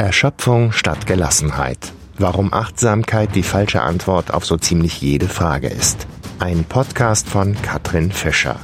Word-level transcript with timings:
Erschöpfung 0.00 0.72
statt 0.72 1.06
Gelassenheit. 1.06 1.92
Warum 2.16 2.54
Achtsamkeit 2.54 3.34
die 3.34 3.42
falsche 3.42 3.82
Antwort 3.82 4.32
auf 4.32 4.46
so 4.46 4.56
ziemlich 4.56 5.02
jede 5.02 5.28
Frage 5.28 5.68
ist. 5.68 6.06
Ein 6.38 6.64
Podcast 6.64 7.28
von 7.28 7.54
Katrin 7.60 8.10
Fischer. 8.10 8.56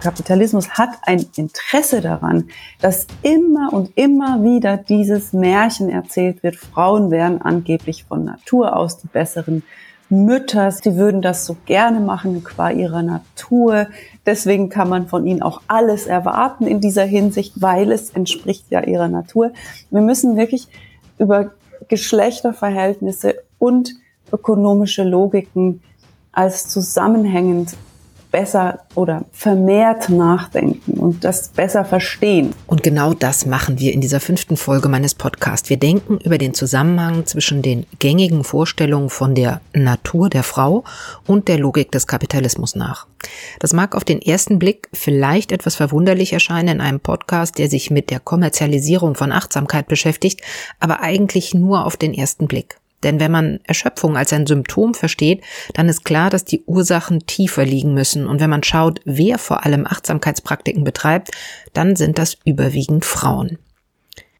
Kapitalismus 0.00 0.70
hat 0.70 0.88
ein 1.02 1.26
Interesse 1.36 2.00
daran, 2.00 2.48
dass 2.80 3.06
immer 3.20 3.74
und 3.74 3.90
immer 3.94 4.42
wieder 4.42 4.78
dieses 4.78 5.34
Märchen 5.34 5.90
erzählt 5.90 6.42
wird. 6.42 6.56
Frauen 6.56 7.10
wären 7.10 7.42
angeblich 7.42 8.04
von 8.04 8.24
Natur 8.24 8.74
aus 8.74 8.96
die 9.02 9.08
besseren 9.08 9.64
Mütter, 10.12 10.70
sie 10.70 10.96
würden 10.96 11.22
das 11.22 11.46
so 11.46 11.56
gerne 11.64 11.98
machen 11.98 12.44
qua 12.44 12.70
ihrer 12.70 13.02
Natur. 13.02 13.86
Deswegen 14.26 14.68
kann 14.68 14.90
man 14.90 15.08
von 15.08 15.26
ihnen 15.26 15.40
auch 15.40 15.62
alles 15.68 16.06
erwarten 16.06 16.66
in 16.66 16.80
dieser 16.80 17.04
Hinsicht, 17.04 17.54
weil 17.62 17.90
es 17.90 18.10
entspricht 18.10 18.66
ja 18.70 18.82
ihrer 18.82 19.08
Natur. 19.08 19.52
Wir 19.90 20.02
müssen 20.02 20.36
wirklich 20.36 20.68
über 21.18 21.52
Geschlechterverhältnisse 21.88 23.36
und 23.58 23.94
ökonomische 24.30 25.02
Logiken 25.02 25.82
als 26.30 26.68
zusammenhängend 26.68 27.74
besser 28.32 28.80
oder 28.94 29.24
vermehrt 29.30 30.08
nachdenken 30.08 30.94
und 30.94 31.22
das 31.22 31.48
besser 31.48 31.84
verstehen. 31.84 32.54
Und 32.66 32.82
genau 32.82 33.14
das 33.14 33.46
machen 33.46 33.78
wir 33.78 33.92
in 33.92 34.00
dieser 34.00 34.18
fünften 34.18 34.56
Folge 34.56 34.88
meines 34.88 35.14
Podcasts. 35.14 35.70
Wir 35.70 35.76
denken 35.76 36.18
über 36.18 36.38
den 36.38 36.54
Zusammenhang 36.54 37.26
zwischen 37.26 37.62
den 37.62 37.86
gängigen 37.98 38.42
Vorstellungen 38.42 39.10
von 39.10 39.34
der 39.34 39.60
Natur 39.74 40.30
der 40.30 40.42
Frau 40.42 40.82
und 41.26 41.46
der 41.46 41.58
Logik 41.58 41.92
des 41.92 42.06
Kapitalismus 42.06 42.74
nach. 42.74 43.06
Das 43.60 43.72
mag 43.72 43.94
auf 43.94 44.04
den 44.04 44.20
ersten 44.20 44.58
Blick 44.58 44.88
vielleicht 44.92 45.52
etwas 45.52 45.76
verwunderlich 45.76 46.32
erscheinen 46.32 46.76
in 46.76 46.80
einem 46.80 47.00
Podcast, 47.00 47.58
der 47.58 47.68
sich 47.68 47.90
mit 47.90 48.10
der 48.10 48.18
Kommerzialisierung 48.18 49.14
von 49.14 49.30
Achtsamkeit 49.30 49.86
beschäftigt, 49.86 50.40
aber 50.80 51.00
eigentlich 51.00 51.54
nur 51.54 51.86
auf 51.86 51.96
den 51.96 52.14
ersten 52.14 52.48
Blick. 52.48 52.81
Denn 53.02 53.20
wenn 53.20 53.30
man 53.30 53.60
Erschöpfung 53.64 54.16
als 54.16 54.32
ein 54.32 54.46
Symptom 54.46 54.94
versteht, 54.94 55.42
dann 55.74 55.88
ist 55.88 56.04
klar, 56.04 56.30
dass 56.30 56.44
die 56.44 56.62
Ursachen 56.64 57.26
tiefer 57.26 57.64
liegen 57.64 57.94
müssen. 57.94 58.26
Und 58.26 58.40
wenn 58.40 58.50
man 58.50 58.62
schaut, 58.62 59.00
wer 59.04 59.38
vor 59.38 59.64
allem 59.64 59.86
Achtsamkeitspraktiken 59.86 60.84
betreibt, 60.84 61.30
dann 61.72 61.96
sind 61.96 62.18
das 62.18 62.36
überwiegend 62.44 63.04
Frauen. 63.04 63.58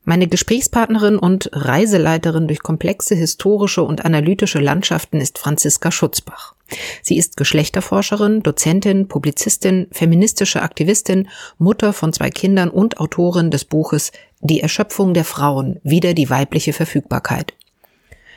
Meine 0.05 0.27
Gesprächspartnerin 0.27 1.17
und 1.17 1.49
Reiseleiterin 1.53 2.49
durch 2.49 2.61
komplexe 2.61 3.15
historische 3.15 3.85
und 3.85 4.05
analytische 4.05 4.59
Landschaften 4.59 5.21
ist 5.21 5.39
Franziska 5.39 5.93
Schutzbach. 5.93 6.55
Sie 7.03 7.17
ist 7.17 7.37
Geschlechterforscherin, 7.37 8.43
Dozentin, 8.43 9.07
Publizistin, 9.07 9.87
feministische 9.93 10.63
Aktivistin, 10.63 11.29
Mutter 11.59 11.93
von 11.93 12.13
zwei 12.13 12.31
Kindern 12.31 12.69
und 12.71 12.99
Autorin 12.99 13.53
des 13.53 13.65
Buches 13.65 14.11
Die 14.41 14.61
Erschöpfung 14.61 15.15
der 15.15 15.25
Frauen, 15.25 15.79
wieder 15.85 16.15
die 16.15 16.31
weibliche 16.31 16.73
Verfügbarkeit. 16.73 17.55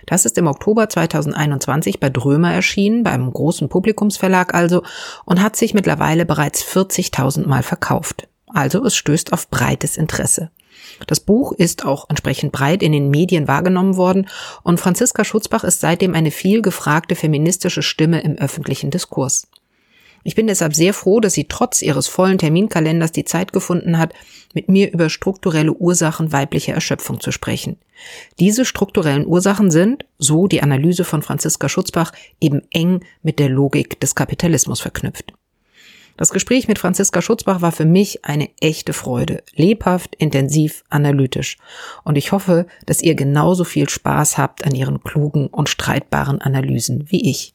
Das 0.05 0.25
ist 0.25 0.37
im 0.37 0.47
Oktober 0.47 0.89
2021 0.89 1.99
bei 1.99 2.09
Drömer 2.09 2.53
erschienen, 2.53 3.03
beim 3.03 3.31
großen 3.31 3.69
Publikumsverlag 3.69 4.53
also, 4.53 4.83
und 5.25 5.41
hat 5.41 5.55
sich 5.55 5.73
mittlerweile 5.73 6.25
bereits 6.25 6.63
40.000 6.63 7.47
Mal 7.47 7.63
verkauft. 7.63 8.27
Also 8.47 8.83
es 8.85 8.95
stößt 8.95 9.33
auf 9.33 9.49
breites 9.49 9.97
Interesse. 9.97 10.51
Das 11.07 11.19
Buch 11.19 11.51
ist 11.51 11.85
auch 11.85 12.09
entsprechend 12.09 12.51
breit 12.51 12.83
in 12.83 12.91
den 12.91 13.09
Medien 13.09 13.47
wahrgenommen 13.47 13.97
worden 13.97 14.27
und 14.63 14.79
Franziska 14.79 15.23
Schutzbach 15.23 15.63
ist 15.63 15.81
seitdem 15.81 16.13
eine 16.13 16.31
viel 16.31 16.61
gefragte 16.61 17.15
feministische 17.15 17.81
Stimme 17.81 18.21
im 18.21 18.35
öffentlichen 18.35 18.91
Diskurs. 18.91 19.47
Ich 20.27 20.33
bin 20.33 20.47
deshalb 20.47 20.73
sehr 20.73 20.95
froh, 20.95 21.19
dass 21.19 21.33
sie 21.33 21.43
trotz 21.43 21.83
ihres 21.83 22.07
vollen 22.07 22.39
Terminkalenders 22.39 23.11
die 23.11 23.25
Zeit 23.25 23.53
gefunden 23.53 23.99
hat, 23.99 24.15
mit 24.55 24.69
mir 24.69 24.91
über 24.91 25.11
strukturelle 25.11 25.71
Ursachen 25.71 26.31
weiblicher 26.31 26.73
Erschöpfung 26.73 27.19
zu 27.19 27.31
sprechen. 27.31 27.77
Diese 28.39 28.65
strukturellen 28.65 29.27
Ursachen 29.27 29.69
sind, 29.69 30.03
so 30.17 30.47
die 30.47 30.63
Analyse 30.63 31.03
von 31.03 31.21
Franziska 31.21 31.69
Schutzbach, 31.69 32.11
eben 32.41 32.63
eng 32.71 33.01
mit 33.21 33.37
der 33.37 33.49
Logik 33.49 33.99
des 33.99 34.15
Kapitalismus 34.15 34.81
verknüpft. 34.81 35.31
Das 36.17 36.31
Gespräch 36.31 36.67
mit 36.67 36.79
Franziska 36.79 37.21
Schutzbach 37.21 37.61
war 37.61 37.71
für 37.71 37.85
mich 37.85 38.25
eine 38.25 38.49
echte 38.59 38.93
Freude, 38.93 39.43
lebhaft, 39.53 40.15
intensiv, 40.15 40.83
analytisch. 40.89 41.57
Und 42.03 42.17
ich 42.17 42.31
hoffe, 42.31 42.65
dass 42.87 43.03
ihr 43.03 43.13
genauso 43.13 43.63
viel 43.63 43.87
Spaß 43.87 44.39
habt 44.39 44.65
an 44.65 44.73
ihren 44.73 45.03
klugen 45.03 45.45
und 45.47 45.69
streitbaren 45.69 46.41
Analysen 46.41 47.11
wie 47.11 47.29
ich. 47.29 47.54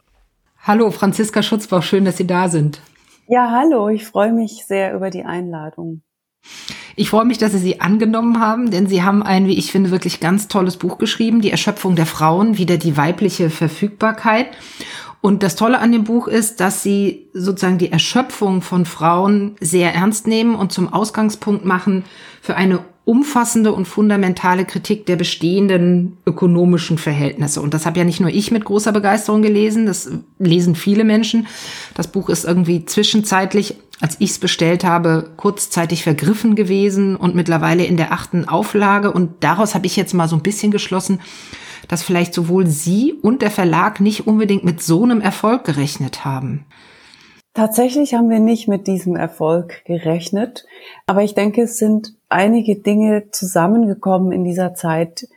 Hallo, 0.62 0.90
Franziska 0.90 1.42
Schutzbach, 1.42 1.82
schön, 1.82 2.04
dass 2.04 2.18
Sie 2.18 2.26
da 2.26 2.48
sind. 2.48 2.80
Ja, 3.26 3.50
hallo, 3.50 3.88
ich 3.88 4.06
freue 4.06 4.32
mich 4.32 4.66
sehr 4.66 4.94
über 4.94 5.08
die 5.08 5.24
Einladung. 5.24 6.02
Ich 6.96 7.08
freue 7.08 7.24
mich, 7.24 7.38
dass 7.38 7.52
Sie 7.52 7.58
sie 7.58 7.80
angenommen 7.80 8.40
haben, 8.40 8.70
denn 8.70 8.86
Sie 8.86 9.02
haben 9.02 9.22
ein, 9.22 9.46
wie 9.46 9.56
ich 9.56 9.72
finde, 9.72 9.90
wirklich 9.90 10.20
ganz 10.20 10.48
tolles 10.48 10.76
Buch 10.76 10.98
geschrieben, 10.98 11.40
Die 11.40 11.50
Erschöpfung 11.50 11.96
der 11.96 12.04
Frauen, 12.04 12.58
wieder 12.58 12.76
die 12.76 12.98
weibliche 12.98 13.48
Verfügbarkeit. 13.48 14.48
Und 15.22 15.42
das 15.42 15.56
Tolle 15.56 15.78
an 15.78 15.92
dem 15.92 16.04
Buch 16.04 16.28
ist, 16.28 16.60
dass 16.60 16.82
Sie 16.82 17.30
sozusagen 17.32 17.78
die 17.78 17.92
Erschöpfung 17.92 18.60
von 18.60 18.84
Frauen 18.84 19.56
sehr 19.60 19.94
ernst 19.94 20.26
nehmen 20.26 20.54
und 20.54 20.72
zum 20.72 20.92
Ausgangspunkt 20.92 21.64
machen 21.64 22.04
für 22.42 22.56
eine 22.56 22.80
umfassende 23.04 23.72
und 23.72 23.86
fundamentale 23.86 24.64
Kritik 24.64 25.06
der 25.06 25.16
bestehenden 25.16 26.18
ökonomischen 26.26 26.98
Verhältnisse. 26.98 27.60
Und 27.60 27.74
das 27.74 27.86
habe 27.86 27.98
ja 27.98 28.04
nicht 28.04 28.20
nur 28.20 28.30
ich 28.30 28.50
mit 28.50 28.64
großer 28.64 28.92
Begeisterung 28.92 29.42
gelesen, 29.42 29.86
das 29.86 30.10
lesen 30.38 30.74
viele 30.74 31.04
Menschen. 31.04 31.46
Das 31.94 32.08
Buch 32.08 32.28
ist 32.28 32.44
irgendwie 32.44 32.84
zwischenzeitlich, 32.84 33.76
als 34.00 34.16
ich 34.20 34.30
es 34.30 34.38
bestellt 34.38 34.84
habe, 34.84 35.30
kurzzeitig 35.36 36.02
vergriffen 36.02 36.54
gewesen 36.54 37.16
und 37.16 37.34
mittlerweile 37.34 37.84
in 37.84 37.96
der 37.96 38.12
achten 38.12 38.46
Auflage. 38.46 39.10
Und 39.12 39.42
daraus 39.42 39.74
habe 39.74 39.86
ich 39.86 39.96
jetzt 39.96 40.14
mal 40.14 40.28
so 40.28 40.36
ein 40.36 40.42
bisschen 40.42 40.70
geschlossen, 40.70 41.20
dass 41.88 42.02
vielleicht 42.02 42.34
sowohl 42.34 42.66
Sie 42.66 43.14
und 43.22 43.42
der 43.42 43.50
Verlag 43.50 44.00
nicht 44.00 44.26
unbedingt 44.26 44.64
mit 44.64 44.82
so 44.82 45.02
einem 45.02 45.20
Erfolg 45.20 45.64
gerechnet 45.64 46.24
haben. 46.24 46.64
Tatsächlich 47.60 48.14
haben 48.14 48.30
wir 48.30 48.40
nicht 48.40 48.68
mit 48.68 48.86
diesem 48.86 49.16
Erfolg 49.16 49.84
gerechnet, 49.84 50.64
aber 51.06 51.24
ich 51.24 51.34
denke, 51.34 51.60
es 51.60 51.76
sind 51.76 52.14
einige 52.30 52.76
Dinge 52.76 53.30
zusammengekommen 53.32 54.32
in 54.32 54.44
dieser 54.44 54.72
Zeit, 54.72 55.28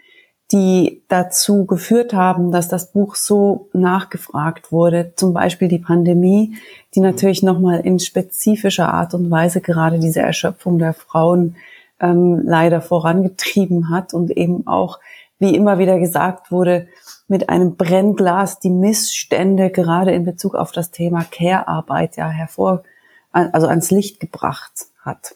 die 0.50 1.04
dazu 1.10 1.66
geführt 1.66 2.14
haben, 2.14 2.50
dass 2.54 2.70
das 2.70 2.94
Buch 2.94 3.16
so 3.16 3.68
nachgefragt 3.74 4.72
wurde. 4.72 5.12
Zum 5.18 5.34
Beispiel 5.34 5.68
die 5.68 5.80
Pandemie, 5.80 6.56
die 6.96 7.02
natürlich 7.02 7.44
nochmal 7.44 7.82
in 7.82 8.00
spezifischer 8.00 8.94
Art 8.94 9.14
und 9.14 9.30
Weise 9.30 9.60
gerade 9.60 10.00
diese 10.00 10.22
Erschöpfung 10.22 10.80
der 10.80 10.94
Frauen 10.94 11.58
ähm, 12.00 12.42
leider 12.46 12.80
vorangetrieben 12.80 13.90
hat 13.90 14.14
und 14.14 14.32
eben 14.32 14.66
auch, 14.66 15.02
wie 15.40 15.54
immer 15.54 15.78
wieder 15.78 16.00
gesagt 16.00 16.54
wurde, 16.54 16.88
mit 17.28 17.50
einem 17.50 17.76
Brennglas 17.76 18.60
die 18.60 18.70
Missstände 18.70 19.70
gerade 19.70 20.12
in 20.12 20.24
Bezug 20.24 20.56
auf 20.56 20.72
das 20.72 20.92
Thema 20.92 21.24
Care-Arbeit 21.24 22.18
ja 22.18 22.30
hervor, 22.30 22.84
also 23.32 23.68
ans 23.68 23.92
Licht 23.92 24.20
gebracht 24.20 24.88
hat. 25.00 25.36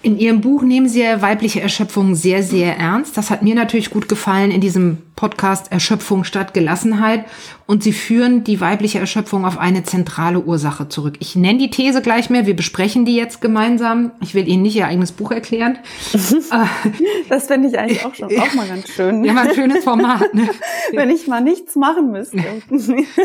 In 0.00 0.16
Ihrem 0.16 0.40
Buch 0.40 0.62
nehmen 0.62 0.88
Sie 0.88 1.02
ja 1.02 1.22
weibliche 1.22 1.60
Erschöpfung 1.60 2.14
sehr, 2.14 2.44
sehr 2.44 2.76
ernst. 2.76 3.16
Das 3.16 3.30
hat 3.30 3.42
mir 3.42 3.56
natürlich 3.56 3.90
gut 3.90 4.08
gefallen 4.08 4.52
in 4.52 4.60
diesem 4.60 4.98
Podcast 5.16 5.72
Erschöpfung 5.72 6.22
statt 6.22 6.54
Gelassenheit. 6.54 7.24
Und 7.66 7.82
Sie 7.82 7.92
führen 7.92 8.44
die 8.44 8.60
weibliche 8.60 9.00
Erschöpfung 9.00 9.44
auf 9.44 9.58
eine 9.58 9.82
zentrale 9.82 10.38
Ursache 10.40 10.88
zurück. 10.88 11.16
Ich 11.18 11.34
nenne 11.34 11.58
die 11.58 11.70
These 11.70 12.00
gleich 12.00 12.30
mehr. 12.30 12.46
Wir 12.46 12.54
besprechen 12.54 13.06
die 13.06 13.16
jetzt 13.16 13.40
gemeinsam. 13.40 14.12
Ich 14.20 14.34
will 14.34 14.46
Ihnen 14.46 14.62
nicht 14.62 14.76
Ihr 14.76 14.86
eigenes 14.86 15.10
Buch 15.10 15.32
erklären. 15.32 15.80
das 17.28 17.46
finde 17.48 17.68
ich 17.68 17.76
eigentlich 17.76 18.04
auch 18.04 18.14
schon 18.14 18.28
auch 18.38 18.54
mal 18.54 18.68
ganz 18.68 18.88
schön. 18.90 19.24
Ja, 19.24 19.32
mal 19.32 19.48
ein 19.48 19.54
schönes 19.56 19.82
Format. 19.82 20.32
Ne? 20.32 20.48
Wenn 20.92 21.10
ich 21.10 21.26
mal 21.26 21.40
nichts 21.40 21.74
machen 21.74 22.12
müsste. 22.12 22.38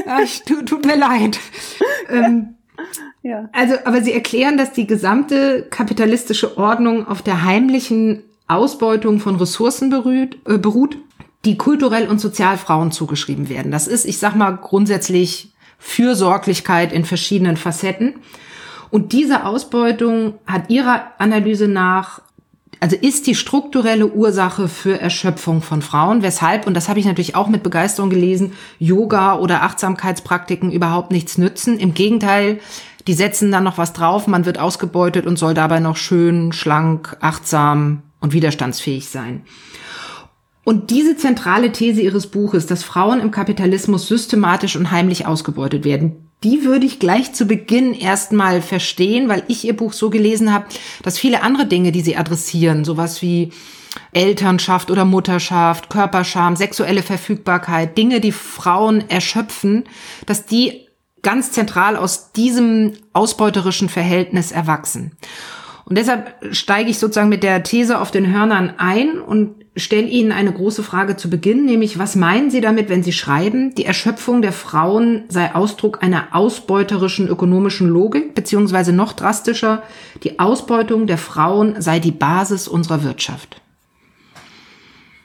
Ach, 0.08 0.28
tut, 0.48 0.66
tut 0.66 0.86
mir 0.88 0.98
leid. 0.98 1.40
Ähm, 2.10 2.56
ja. 3.22 3.50
Also, 3.54 3.76
aber 3.86 4.02
Sie 4.02 4.14
erklären, 4.14 4.58
dass 4.58 4.74
die 4.74 4.88
gesamte 4.88 5.68
kapitalistische 5.70 6.58
Ordnung 6.58 7.08
auf 7.08 7.22
der 7.22 7.44
heimlichen 7.44 8.24
Ausbeutung 8.48 9.20
von 9.20 9.36
Ressourcen 9.36 9.90
berührt, 9.90 10.38
äh, 10.46 10.58
beruht, 10.58 10.98
die 11.46 11.58
kulturell 11.58 12.08
und 12.08 12.20
sozial 12.20 12.58
Frauen 12.58 12.92
zugeschrieben 12.92 13.50
werden. 13.50 13.72
Das 13.72 13.88
ist, 13.88 14.06
ich 14.06 14.18
sag 14.18 14.36
mal, 14.36 14.52
grundsätzlich 14.52 15.54
Fürsorglichkeit 15.78 16.94
in 16.94 17.04
verschiedenen 17.04 17.58
Facetten. 17.58 18.16
Und 18.90 19.12
diese 19.12 19.46
Ausbeutung 19.46 20.36
hat 20.46 20.70
Ihrer 20.70 21.12
Analyse 21.18 21.68
nach 21.68 22.22
also 22.84 22.98
ist 22.98 23.28
die 23.28 23.36
strukturelle 23.36 24.08
Ursache 24.08 24.68
für 24.68 25.00
Erschöpfung 25.00 25.62
von 25.62 25.82
Frauen, 25.82 26.22
weshalb, 26.22 26.68
und 26.68 26.74
das 26.74 26.90
habe 26.90 27.00
ich 27.00 27.06
natürlich 27.06 27.34
auch 27.34 27.48
mit 27.48 27.64
Begeisterung 27.64 28.10
gelesen, 28.10 28.52
Yoga 28.78 29.38
oder 29.38 29.64
Achtsamkeitspraktiken 29.64 30.70
überhaupt 30.70 31.10
nichts 31.10 31.38
nützen. 31.38 31.80
Im 31.80 31.94
Gegenteil, 31.94 32.60
die 33.08 33.14
setzen 33.14 33.54
dann 33.54 33.64
noch 33.64 33.78
was 33.78 33.94
drauf, 33.94 34.28
man 34.28 34.46
wird 34.46 34.60
ausgebeutet 34.60 35.26
und 35.26 35.40
soll 35.40 35.54
dabei 35.54 35.80
noch 35.80 35.96
schön, 35.96 36.52
schlank, 36.52 37.16
achtsam 37.22 38.02
und 38.20 38.34
widerstandsfähig 38.34 39.08
sein. 39.08 39.44
Und 40.66 40.90
diese 40.90 41.16
zentrale 41.16 41.72
These 41.72 42.02
ihres 42.02 42.28
Buches, 42.28 42.68
dass 42.68 42.84
Frauen 42.84 43.22
im 43.22 43.32
Kapitalismus 43.32 44.10
systematisch 44.10 44.76
und 44.76 44.92
heimlich 44.92 45.26
ausgebeutet 45.26 45.86
werden, 45.86 46.23
die 46.44 46.64
würde 46.64 46.86
ich 46.86 47.00
gleich 47.00 47.34
zu 47.34 47.46
Beginn 47.46 47.94
erstmal 47.94 48.62
verstehen, 48.62 49.30
weil 49.30 49.44
ich 49.48 49.66
ihr 49.66 49.76
Buch 49.76 49.94
so 49.94 50.10
gelesen 50.10 50.54
habe, 50.54 50.66
dass 51.02 51.18
viele 51.18 51.42
andere 51.42 51.66
Dinge, 51.66 51.92
die 51.92 52.02
sie 52.02 52.18
adressieren, 52.18 52.86
sowas 52.86 53.22
wie 53.22 53.52
Elternschaft 54.12 54.92
oder 54.92 55.06
Mutterschaft, 55.06 55.90
Körperscham, 55.90 56.56
sexuelle 56.56 57.04
Verfügbarkeit, 57.04 57.98
Dinge, 57.98 58.20
die 58.20 58.32
Frauen 58.32 59.10
erschöpfen, 59.10 59.86
dass 60.26 60.46
die 60.46 60.88
ganz 61.22 61.52
zentral 61.52 61.96
aus 61.96 62.32
diesem 62.32 62.94
ausbeuterischen 63.14 63.90
Verhältnis 63.90 64.52
erwachsen. 64.52 65.14
Und 65.86 65.98
deshalb 65.98 66.36
steige 66.52 66.90
ich 66.90 67.00
sozusagen 67.00 67.30
mit 67.30 67.44
der 67.44 67.64
These 67.64 68.00
auf 68.00 68.12
den 68.12 68.34
Hörnern 68.34 68.74
ein 68.78 69.20
und 69.20 69.63
stelle 69.76 70.08
Ihnen 70.08 70.32
eine 70.32 70.52
große 70.52 70.84
Frage 70.84 71.16
zu 71.16 71.30
Beginn, 71.30 71.66
nämlich 71.66 71.98
was 71.98 72.16
meinen 72.16 72.52
Sie 72.52 72.62
damit, 72.62 72.90
wenn 72.90 73.04
Sie 73.04 73.12
schreiben, 73.12 73.74
die 73.76 73.86
Erschöpfung 73.86 74.42
der 74.42 74.52
Frauen 74.52 75.24
sei 75.30 75.56
Ausdruck 75.56 76.04
einer 76.04 76.28
ausbeuterischen 76.36 77.28
ökonomischen 77.28 77.90
Logik, 77.90 78.36
beziehungsweise 78.36 78.94
noch 78.94 79.14
drastischer, 79.14 79.82
die 80.24 80.40
Ausbeutung 80.40 81.08
der 81.08 81.18
Frauen 81.18 81.82
sei 81.82 82.00
die 82.00 82.12
Basis 82.12 82.68
unserer 82.68 83.04
Wirtschaft? 83.04 83.62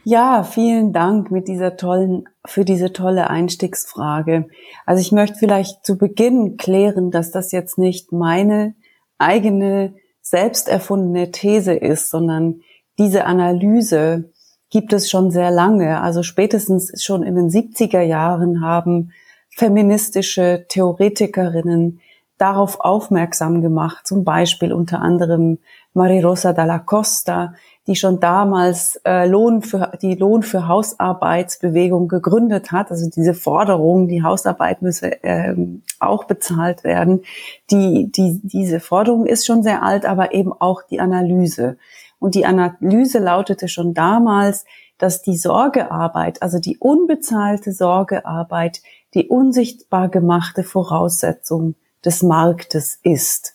Ja, 0.04 0.42
vielen 0.42 0.94
Dank 0.94 1.30
mit 1.30 1.48
dieser 1.48 1.76
tollen, 1.76 2.24
für 2.46 2.64
diese 2.64 2.94
tolle 2.94 3.28
Einstiegsfrage. 3.28 4.48
Also 4.86 5.02
ich 5.02 5.12
möchte 5.12 5.36
vielleicht 5.38 5.84
zu 5.84 5.98
Beginn 5.98 6.56
klären, 6.56 7.10
dass 7.10 7.30
das 7.30 7.52
jetzt 7.52 7.76
nicht 7.76 8.10
meine 8.10 8.74
eigene 9.18 9.94
selbst 10.22 10.68
erfundene 10.68 11.30
These 11.30 11.74
ist, 11.74 12.08
sondern 12.08 12.60
diese 12.98 13.26
Analyse 13.26 14.32
gibt 14.70 14.92
es 14.92 15.10
schon 15.10 15.30
sehr 15.30 15.50
lange. 15.50 16.00
Also 16.00 16.22
spätestens 16.22 17.02
schon 17.02 17.22
in 17.22 17.34
den 17.34 17.48
70er 17.48 18.02
Jahren 18.02 18.60
haben 18.60 19.12
feministische 19.50 20.66
Theoretikerinnen 20.68 22.00
darauf 22.38 22.78
aufmerksam 22.80 23.60
gemacht, 23.62 24.06
zum 24.06 24.24
Beispiel 24.24 24.72
unter 24.72 25.00
anderem 25.00 25.58
Marie 25.92 26.22
Rosa 26.22 26.52
dalla 26.52 26.78
Costa, 26.78 27.54
die 27.88 27.96
schon 27.96 28.20
damals 28.20 29.00
äh, 29.04 29.26
Lohn 29.26 29.62
für 29.62 29.92
die 30.00 30.14
Lohn 30.14 30.42
für 30.42 30.68
Hausarbeitsbewegung 30.68 32.06
gegründet 32.06 32.70
hat, 32.70 32.90
also 32.90 33.10
diese 33.10 33.34
Forderung, 33.34 34.06
die 34.06 34.22
Hausarbeit 34.22 34.82
müsse 34.82 35.16
ähm, 35.24 35.82
auch 35.98 36.24
bezahlt 36.24 36.84
werden. 36.84 37.22
Die, 37.70 38.12
die, 38.12 38.40
diese 38.44 38.78
Forderung 38.78 39.26
ist 39.26 39.46
schon 39.46 39.62
sehr 39.62 39.82
alt, 39.82 40.06
aber 40.06 40.32
eben 40.32 40.52
auch 40.52 40.82
die 40.82 41.00
Analyse. 41.00 41.78
Und 42.18 42.34
die 42.34 42.46
Analyse 42.46 43.18
lautete 43.18 43.68
schon 43.68 43.94
damals, 43.94 44.64
dass 44.98 45.22
die 45.22 45.36
Sorgearbeit, 45.36 46.42
also 46.42 46.58
die 46.58 46.78
unbezahlte 46.78 47.72
Sorgearbeit, 47.72 48.82
die 49.14 49.28
unsichtbar 49.28 50.08
gemachte 50.08 50.64
Voraussetzung 50.64 51.76
des 52.04 52.22
Marktes 52.22 52.98
ist. 53.02 53.54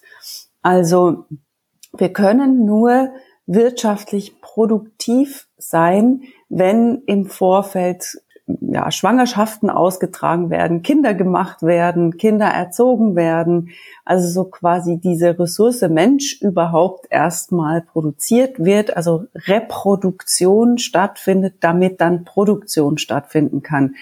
Also 0.62 1.26
wir 1.92 2.12
können 2.12 2.64
nur 2.64 3.10
wirtschaftlich 3.46 4.40
produktiv 4.40 5.48
sein, 5.58 6.22
wenn 6.48 7.02
im 7.06 7.26
Vorfeld 7.26 8.22
ja, 8.46 8.90
Schwangerschaften 8.90 9.70
ausgetragen 9.70 10.50
werden, 10.50 10.82
Kinder 10.82 11.14
gemacht 11.14 11.62
werden, 11.62 12.18
Kinder 12.18 12.46
erzogen 12.46 13.16
werden, 13.16 13.70
also 14.04 14.28
so 14.28 14.44
quasi 14.44 14.98
diese 14.98 15.38
Ressource 15.38 15.80
Mensch 15.88 16.40
überhaupt 16.42 17.06
erstmal 17.10 17.80
produziert 17.80 18.62
wird, 18.62 18.96
also 18.96 19.24
Reproduktion 19.34 20.76
stattfindet, 20.76 21.54
damit 21.60 22.00
dann 22.00 22.24
Produktion 22.24 22.98
stattfinden 22.98 23.62
kann. 23.62 23.94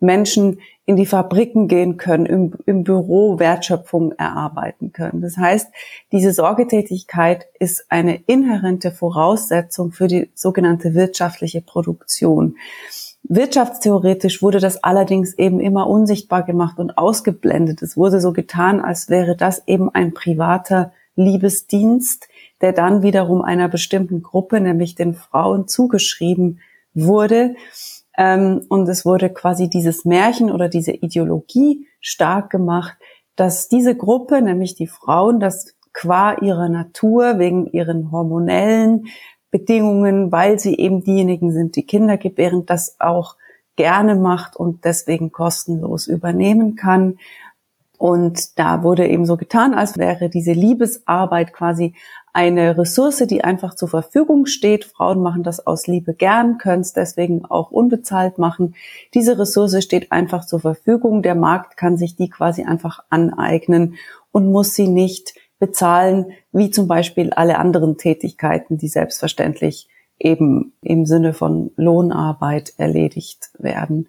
Menschen 0.00 0.60
in 0.86 0.96
die 0.96 1.06
Fabriken 1.06 1.68
gehen 1.68 1.98
können, 1.98 2.24
im, 2.24 2.54
im 2.64 2.84
Büro 2.84 3.38
Wertschöpfung 3.38 4.12
erarbeiten 4.12 4.92
können. 4.92 5.20
Das 5.20 5.36
heißt, 5.36 5.68
diese 6.10 6.32
Sorgetätigkeit 6.32 7.46
ist 7.58 7.84
eine 7.90 8.16
inhärente 8.26 8.90
Voraussetzung 8.90 9.92
für 9.92 10.08
die 10.08 10.30
sogenannte 10.34 10.94
wirtschaftliche 10.94 11.60
Produktion. 11.60 12.56
Wirtschaftstheoretisch 13.22 14.42
wurde 14.42 14.58
das 14.60 14.82
allerdings 14.82 15.34
eben 15.34 15.60
immer 15.60 15.86
unsichtbar 15.88 16.42
gemacht 16.42 16.78
und 16.78 16.98
ausgeblendet. 16.98 17.82
Es 17.82 17.96
wurde 17.96 18.20
so 18.20 18.32
getan, 18.32 18.80
als 18.80 19.08
wäre 19.08 19.36
das 19.36 19.62
eben 19.66 19.88
ein 19.90 20.14
privater 20.14 20.92
Liebesdienst, 21.16 22.28
der 22.60 22.72
dann 22.72 23.02
wiederum 23.02 23.42
einer 23.42 23.68
bestimmten 23.68 24.22
Gruppe, 24.22 24.60
nämlich 24.60 24.94
den 24.94 25.14
Frauen, 25.14 25.68
zugeschrieben 25.68 26.60
wurde. 26.94 27.54
Ähm, 28.16 28.62
und 28.68 28.88
es 28.88 29.04
wurde 29.04 29.30
quasi 29.30 29.68
dieses 29.68 30.04
Märchen 30.04 30.50
oder 30.50 30.68
diese 30.68 30.92
Ideologie 30.92 31.86
stark 32.00 32.50
gemacht, 32.50 32.96
dass 33.36 33.68
diese 33.68 33.94
Gruppe, 33.94 34.42
nämlich 34.42 34.74
die 34.74 34.86
Frauen, 34.86 35.40
das 35.40 35.74
qua 35.92 36.34
ihrer 36.34 36.68
Natur, 36.68 37.38
wegen 37.38 37.66
ihren 37.66 38.10
hormonellen 38.10 39.06
Bedingungen, 39.50 40.30
weil 40.32 40.58
sie 40.58 40.76
eben 40.76 41.02
diejenigen 41.02 41.52
sind, 41.52 41.76
die 41.76 41.86
Kinder 41.86 42.16
gebären, 42.16 42.66
das 42.66 42.96
auch 43.00 43.36
gerne 43.76 44.14
macht 44.14 44.56
und 44.56 44.84
deswegen 44.84 45.32
kostenlos 45.32 46.06
übernehmen 46.06 46.76
kann. 46.76 47.18
Und 47.98 48.58
da 48.58 48.82
wurde 48.82 49.06
eben 49.08 49.26
so 49.26 49.36
getan, 49.36 49.74
als 49.74 49.98
wäre 49.98 50.30
diese 50.30 50.52
Liebesarbeit 50.52 51.52
quasi 51.52 51.94
eine 52.32 52.78
Ressource, 52.78 53.24
die 53.26 53.44
einfach 53.44 53.74
zur 53.74 53.88
Verfügung 53.88 54.46
steht. 54.46 54.84
Frauen 54.84 55.20
machen 55.22 55.42
das 55.42 55.66
aus 55.66 55.86
Liebe 55.86 56.14
gern, 56.14 56.58
können 56.58 56.80
es 56.80 56.92
deswegen 56.92 57.44
auch 57.44 57.70
unbezahlt 57.70 58.38
machen. 58.38 58.74
Diese 59.12 59.38
Ressource 59.38 59.82
steht 59.82 60.12
einfach 60.12 60.46
zur 60.46 60.60
Verfügung. 60.60 61.22
Der 61.22 61.34
Markt 61.34 61.76
kann 61.76 61.96
sich 61.96 62.16
die 62.16 62.30
quasi 62.30 62.62
einfach 62.62 63.00
aneignen 63.10 63.96
und 64.32 64.50
muss 64.50 64.74
sie 64.74 64.88
nicht 64.88 65.34
bezahlen, 65.60 66.32
wie 66.50 66.70
zum 66.70 66.88
Beispiel 66.88 67.32
alle 67.32 67.58
anderen 67.58 67.96
Tätigkeiten, 67.96 68.78
die 68.78 68.88
selbstverständlich 68.88 69.86
eben 70.18 70.72
im 70.82 71.06
Sinne 71.06 71.32
von 71.32 71.70
Lohnarbeit 71.76 72.74
erledigt 72.76 73.50
werden. 73.58 74.08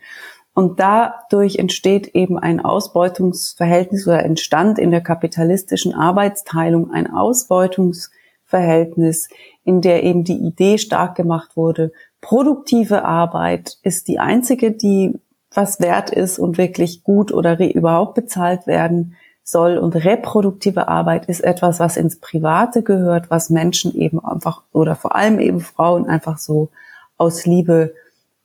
Und 0.53 0.79
dadurch 0.79 1.57
entsteht 1.57 2.15
eben 2.15 2.39
ein 2.39 2.59
Ausbeutungsverhältnis 2.59 4.07
oder 4.07 4.25
entstand 4.25 4.79
in 4.79 4.89
der 4.91 5.01
kapitalistischen 5.01 5.93
Arbeitsteilung 5.93 6.91
ein 6.91 7.09
Ausbeutungsverhältnis, 7.09 9.29
in 9.63 9.81
der 9.81 10.03
eben 10.03 10.23
die 10.23 10.37
Idee 10.37 10.77
stark 10.77 11.15
gemacht 11.15 11.55
wurde, 11.55 11.91
produktive 12.19 13.05
Arbeit 13.05 13.77
ist 13.83 14.07
die 14.07 14.19
einzige, 14.19 14.71
die 14.71 15.19
was 15.53 15.81
wert 15.81 16.11
ist 16.11 16.39
und 16.39 16.57
wirklich 16.57 17.03
gut 17.03 17.33
oder 17.33 17.59
überhaupt 17.59 18.15
bezahlt 18.15 18.67
werden 18.67 19.17
soll. 19.43 19.77
Und 19.77 19.95
reproduktive 19.95 20.87
Arbeit 20.87 21.25
ist 21.25 21.41
etwas, 21.41 21.79
was 21.79 21.97
ins 21.97 22.19
Private 22.19 22.83
gehört, 22.83 23.29
was 23.29 23.49
Menschen 23.49 23.95
eben 23.95 24.23
einfach 24.23 24.63
oder 24.71 24.95
vor 24.95 25.15
allem 25.15 25.39
eben 25.39 25.61
Frauen 25.61 26.07
einfach 26.07 26.37
so 26.37 26.69
aus 27.17 27.45
Liebe 27.45 27.93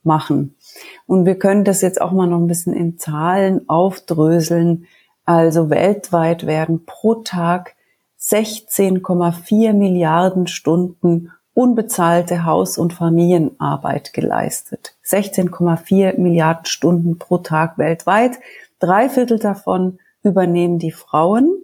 machen. 0.03 0.55
Und 1.07 1.27
wir 1.27 1.39
können 1.39 1.65
das 1.65 1.81
jetzt 1.81 2.01
auch 2.01 2.13
mal 2.13 2.27
noch 2.27 2.39
ein 2.39 2.47
bisschen 2.47 2.73
in 2.73 2.99
Zahlen 2.99 3.69
aufdröseln. 3.69 4.87
Also 5.25 5.71
weltweit 5.71 6.47
werden 6.47 6.85
pro 6.87 7.17
Tag 7.17 7.75
16,4 8.21 9.73
Milliarden 9.73 10.47
Stunden 10.47 11.33
unbezahlte 11.57 12.45
Haus- 12.45 12.77
und 12.77 12.93
Familienarbeit 12.93 14.13
geleistet. 14.13 14.95
16,4 15.07 16.21
Milliarden 16.21 16.67
Stunden 16.67 17.19
pro 17.19 17.39
Tag 17.39 17.79
weltweit. 17.79 18.39
Drei 18.79 19.09
Viertel 19.09 19.39
davon 19.39 19.99
übernehmen 20.27 20.79
die 20.79 20.93
Frauen. 20.93 21.63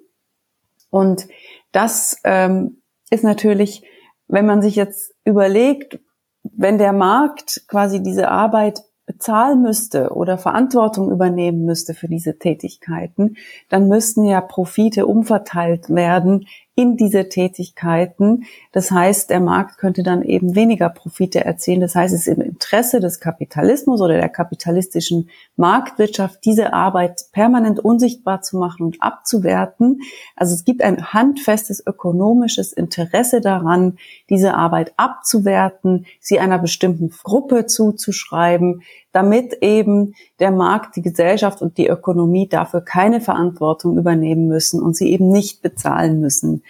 Und 0.91 1.29
das 1.73 2.19
ähm, 2.25 2.79
ist 3.11 3.25
natürlich, 3.25 3.83
wenn 4.29 4.47
man 4.47 4.63
sich 4.63 4.77
jetzt 4.77 5.15
überlegt, 5.25 6.01
wenn 6.43 6.79
der 6.79 6.93
Markt 6.93 7.65
quasi 7.69 8.03
diese 8.03 8.29
Arbeit 8.29 8.83
bezahlen 9.07 9.63
müsste 9.63 10.11
oder 10.11 10.39
Verantwortung 10.39 11.11
übernehmen 11.11 11.65
müsste 11.65 11.95
für 11.95 12.09
diese 12.09 12.39
Tätigkeiten, 12.39 13.37
dann 13.69 13.89
müssten 13.89 14.25
ja 14.25 14.41
Profite 14.41 15.07
umverteilt 15.07 15.91
werden 15.91 16.47
in 16.75 16.97
diese 16.97 17.29
Tätigkeiten. 17.29 18.45
Das 18.73 18.91
heißt, 18.91 19.29
der 19.29 19.41
Markt 19.41 19.77
könnte 19.77 20.03
dann 20.03 20.23
eben 20.23 20.55
weniger 20.55 20.89
Profite 20.89 21.45
erzielen. 21.45 21.81
Das 21.81 21.95
heißt, 21.95 22.15
es 22.15 22.27
ist 22.27 22.39
im 22.39 22.41
Interesse 22.41 22.99
des 22.99 23.21
Kapitalismus 23.21 24.01
oder 24.01 24.15
der 24.15 24.31
kapitalistischen 24.31 25.29
Marktwirtschaft, 25.57 26.45
diese 26.45 26.73
Arbeit 26.73 27.27
permanent 27.33 27.79
unsichtbar 27.81 28.41
zu 28.41 28.57
machen 28.57 28.87
und 28.87 29.03
abzuwerten. 29.03 30.01
Also 30.35 30.55
es 30.55 30.65
gibt 30.65 30.83
ein 30.83 31.13
handfestes 31.13 31.87
ökonomisches 31.87 32.73
Interesse 32.73 33.43
daran, 33.43 33.99
diese 34.31 34.55
Arbeit 34.55 34.95
abzuwerten, 34.97 36.07
sie 36.21 36.41
einer 36.41 36.59
bestimmten 36.59 37.11
Gruppe 37.23 37.67
zuzuschreiben, 37.67 38.83
damit 39.13 39.59
eben 39.61 40.15
der 40.41 40.51
Markt, 40.51 40.97
die 40.97 41.03
Gesellschaft 41.03 41.63
und 41.63 41.79
die 41.79 41.87
Ökonomie 41.87 42.49
dafür 42.49 42.81
keine 42.81 43.21
Verantwortung 43.21 43.99
übernehmen 43.99 44.49
müssen 44.49 44.83
und 44.83 44.97
sie 44.97 45.13
eben 45.13 45.29
nicht 45.29 45.63
bezahlen 45.63 46.21
müssen. 46.21 46.63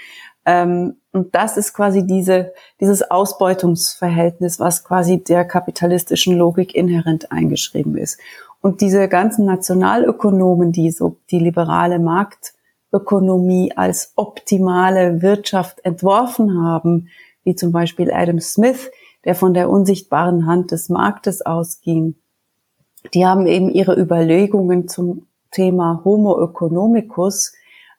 Ähm, 0.44 0.96
und 1.12 1.34
das 1.34 1.56
ist 1.56 1.72
quasi 1.72 2.06
diese, 2.06 2.52
dieses 2.80 3.08
Ausbeutungsverhältnis, 3.10 4.58
was 4.58 4.82
quasi 4.82 5.22
der 5.22 5.44
kapitalistischen 5.44 6.36
Logik 6.36 6.74
inhärent 6.74 7.30
eingeschrieben 7.30 7.96
ist. 7.96 8.18
Und 8.60 8.80
diese 8.80 9.08
ganzen 9.08 9.44
Nationalökonomen, 9.44 10.72
die 10.72 10.90
so 10.90 11.18
die 11.30 11.38
liberale 11.38 11.98
Marktökonomie 11.98 13.72
als 13.76 14.12
optimale 14.16 15.20
Wirtschaft 15.20 15.84
entworfen 15.84 16.62
haben, 16.62 17.08
wie 17.44 17.54
zum 17.54 17.72
Beispiel 17.72 18.12
Adam 18.12 18.40
Smith, 18.40 18.90
der 19.24 19.34
von 19.34 19.52
der 19.52 19.68
unsichtbaren 19.68 20.46
Hand 20.46 20.70
des 20.70 20.88
Marktes 20.88 21.44
ausging. 21.44 22.14
Die 23.14 23.26
haben 23.26 23.46
eben 23.46 23.70
ihre 23.70 23.98
Überlegungen 23.98 24.88
zum 24.88 25.26
Thema 25.50 26.02
Homo 26.04 26.42
economicus 26.42 27.52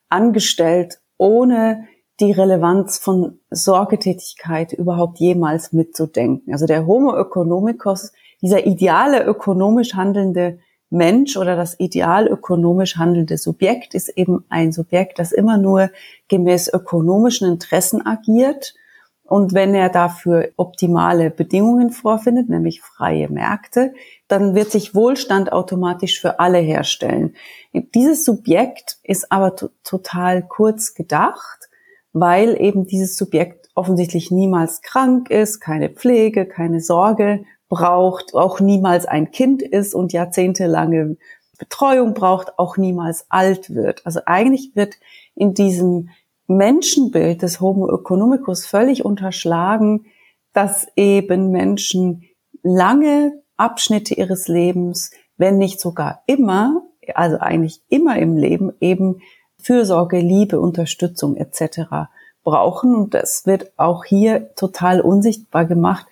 angestellt, 0.09 0.99
ohne 1.17 1.85
die 2.19 2.31
Relevanz 2.31 2.99
von 2.99 3.39
Sorgetätigkeit 3.49 4.73
überhaupt 4.73 5.19
jemals 5.19 5.73
mitzudenken. 5.73 6.53
Also 6.53 6.65
der 6.65 6.85
Homo 6.85 7.15
economicus, 7.15 8.11
dieser 8.41 8.65
ideale 8.65 9.23
ökonomisch 9.23 9.93
handelnde 9.93 10.59
Mensch 10.89 11.37
oder 11.37 11.55
das 11.55 11.79
ideal 11.79 12.27
ökonomisch 12.27 12.97
handelnde 12.97 13.37
Subjekt 13.37 13.95
ist 13.95 14.09
eben 14.09 14.45
ein 14.49 14.71
Subjekt, 14.71 15.17
das 15.17 15.31
immer 15.31 15.57
nur 15.57 15.89
gemäß 16.27 16.71
ökonomischen 16.71 17.49
Interessen 17.49 18.05
agiert. 18.05 18.75
Und 19.23 19.53
wenn 19.53 19.73
er 19.73 19.89
dafür 19.89 20.49
optimale 20.55 21.31
Bedingungen 21.31 21.89
vorfindet, 21.89 22.47
nämlich 22.47 22.81
freie 22.81 23.27
Märkte, 23.27 23.93
dann 24.27 24.55
wird 24.55 24.71
sich 24.71 24.95
Wohlstand 24.95 25.51
automatisch 25.51 26.19
für 26.19 26.39
alle 26.39 26.59
herstellen. 26.59 27.35
Dieses 27.73 28.23
Subjekt 28.23 28.97
ist 29.03 29.31
aber 29.31 29.55
total 29.83 30.43
kurz 30.47 30.93
gedacht, 30.93 31.69
weil 32.13 32.59
eben 32.59 32.85
dieses 32.85 33.15
Subjekt 33.15 33.69
offensichtlich 33.75 34.31
niemals 34.31 34.81
krank 34.81 35.29
ist, 35.29 35.59
keine 35.59 35.89
Pflege, 35.89 36.45
keine 36.45 36.79
Sorge 36.79 37.43
braucht, 37.69 38.35
auch 38.35 38.59
niemals 38.59 39.05
ein 39.05 39.31
Kind 39.31 39.61
ist 39.61 39.95
und 39.95 40.13
jahrzehntelange 40.13 41.17
Betreuung 41.57 42.13
braucht, 42.13 42.59
auch 42.59 42.77
niemals 42.77 43.25
alt 43.29 43.73
wird. 43.73 44.05
Also 44.05 44.21
eigentlich 44.25 44.75
wird 44.75 44.95
in 45.35 45.53
diesem 45.53 46.09
Menschenbild 46.47 47.41
des 47.41 47.61
Homo 47.61 47.91
economicus 47.93 48.65
völlig 48.65 49.05
unterschlagen, 49.05 50.05
dass 50.53 50.87
eben 50.95 51.49
Menschen 51.49 52.25
lange 52.61 53.42
Abschnitte 53.63 54.13
ihres 54.13 54.49
Lebens, 54.49 55.11
wenn 55.37 55.57
nicht 55.57 55.79
sogar 55.79 56.21
immer, 56.25 56.81
also 57.15 57.37
eigentlich 57.39 57.81
immer 57.87 58.17
im 58.17 58.35
Leben 58.35 58.73
eben 58.81 59.21
Fürsorge, 59.57 60.19
Liebe, 60.19 60.59
Unterstützung 60.59 61.37
etc. 61.37 62.09
brauchen. 62.43 62.93
Und 62.93 63.13
das 63.13 63.45
wird 63.45 63.71
auch 63.77 64.03
hier 64.03 64.53
total 64.55 64.99
unsichtbar 64.99 65.65
gemacht. 65.65 66.05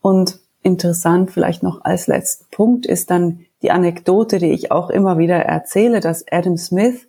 Und 0.00 0.38
interessant 0.62 1.30
vielleicht 1.30 1.62
noch 1.62 1.84
als 1.84 2.06
letzten 2.06 2.46
Punkt 2.50 2.86
ist 2.86 3.10
dann 3.10 3.40
die 3.62 3.70
Anekdote, 3.70 4.38
die 4.38 4.50
ich 4.50 4.72
auch 4.72 4.90
immer 4.90 5.18
wieder 5.18 5.36
erzähle, 5.36 6.00
dass 6.00 6.24
Adam 6.30 6.56
Smith, 6.56 7.06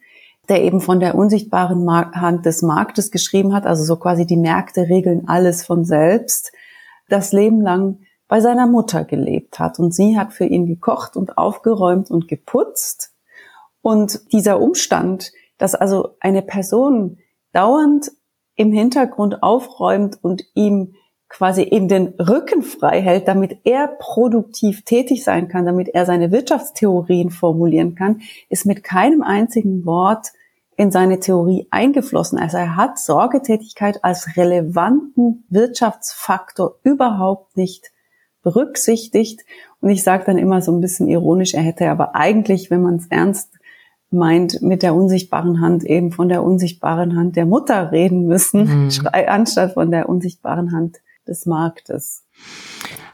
der 0.49 0.63
eben 0.63 0.81
von 0.81 0.99
der 0.99 1.15
unsichtbaren 1.15 1.89
Hand 1.89 2.45
des 2.45 2.61
Marktes 2.61 3.11
geschrieben 3.11 3.53
hat, 3.53 3.65
also 3.65 3.83
so 3.83 3.95
quasi 3.95 4.25
die 4.25 4.37
Märkte 4.37 4.89
regeln 4.89 5.27
alles 5.27 5.65
von 5.65 5.85
selbst, 5.85 6.51
das 7.09 7.31
Leben 7.31 7.61
lang 7.61 7.99
bei 8.27 8.41
seiner 8.41 8.67
Mutter 8.67 9.05
gelebt 9.05 9.59
hat 9.59 9.79
und 9.79 9.93
sie 9.93 10.17
hat 10.17 10.33
für 10.33 10.45
ihn 10.45 10.65
gekocht 10.65 11.15
und 11.15 11.37
aufgeräumt 11.37 12.11
und 12.11 12.27
geputzt. 12.27 13.13
Und 13.81 14.33
dieser 14.33 14.59
Umstand, 14.59 15.31
dass 15.57 15.75
also 15.75 16.15
eine 16.19 16.41
Person 16.41 17.19
dauernd 17.53 18.11
im 18.55 18.73
Hintergrund 18.73 19.43
aufräumt 19.43 20.17
und 20.21 20.43
ihm 20.55 20.95
quasi 21.29 21.63
eben 21.63 21.87
den 21.87 22.07
Rücken 22.19 22.63
frei 22.63 23.01
hält, 23.01 23.27
damit 23.27 23.59
er 23.63 23.87
produktiv 23.87 24.83
tätig 24.83 25.23
sein 25.23 25.47
kann, 25.47 25.65
damit 25.65 25.89
er 25.89 26.05
seine 26.05 26.31
Wirtschaftstheorien 26.31 27.31
formulieren 27.31 27.95
kann, 27.95 28.21
ist 28.49 28.65
mit 28.65 28.83
keinem 28.83 29.21
einzigen 29.21 29.85
Wort 29.85 30.27
in 30.77 30.91
seine 30.91 31.19
Theorie 31.19 31.67
eingeflossen. 31.71 32.39
Also 32.39 32.57
er 32.57 32.75
hat 32.75 32.99
Sorgetätigkeit 32.99 34.03
als 34.03 34.37
relevanten 34.37 35.45
Wirtschaftsfaktor 35.49 36.75
überhaupt 36.83 37.57
nicht 37.57 37.91
berücksichtigt. 38.47 39.43
Und 39.81 39.89
ich 39.89 40.03
sage 40.03 40.23
dann 40.25 40.37
immer 40.37 40.61
so 40.61 40.71
ein 40.71 40.79
bisschen 40.79 41.09
ironisch, 41.09 41.53
er 41.53 41.63
hätte 41.63 41.89
aber 41.89 42.15
eigentlich, 42.15 42.71
wenn 42.71 42.81
man 42.81 42.95
es 42.95 43.07
ernst 43.07 43.49
meint, 44.09 44.61
mit 44.61 44.83
der 44.83 44.95
unsichtbaren 44.95 45.59
Hand 45.59 45.83
eben 45.83 46.13
von 46.13 46.29
der 46.29 46.43
unsichtbaren 46.43 47.17
Hand 47.17 47.35
der 47.35 47.45
Mutter 47.45 47.91
reden 47.91 48.25
müssen, 48.25 48.85
mhm. 48.85 49.07
anstatt 49.27 49.73
von 49.73 49.91
der 49.91 50.07
unsichtbaren 50.07 50.71
Hand 50.71 50.99
des 51.27 51.45
Marktes. 51.45 52.23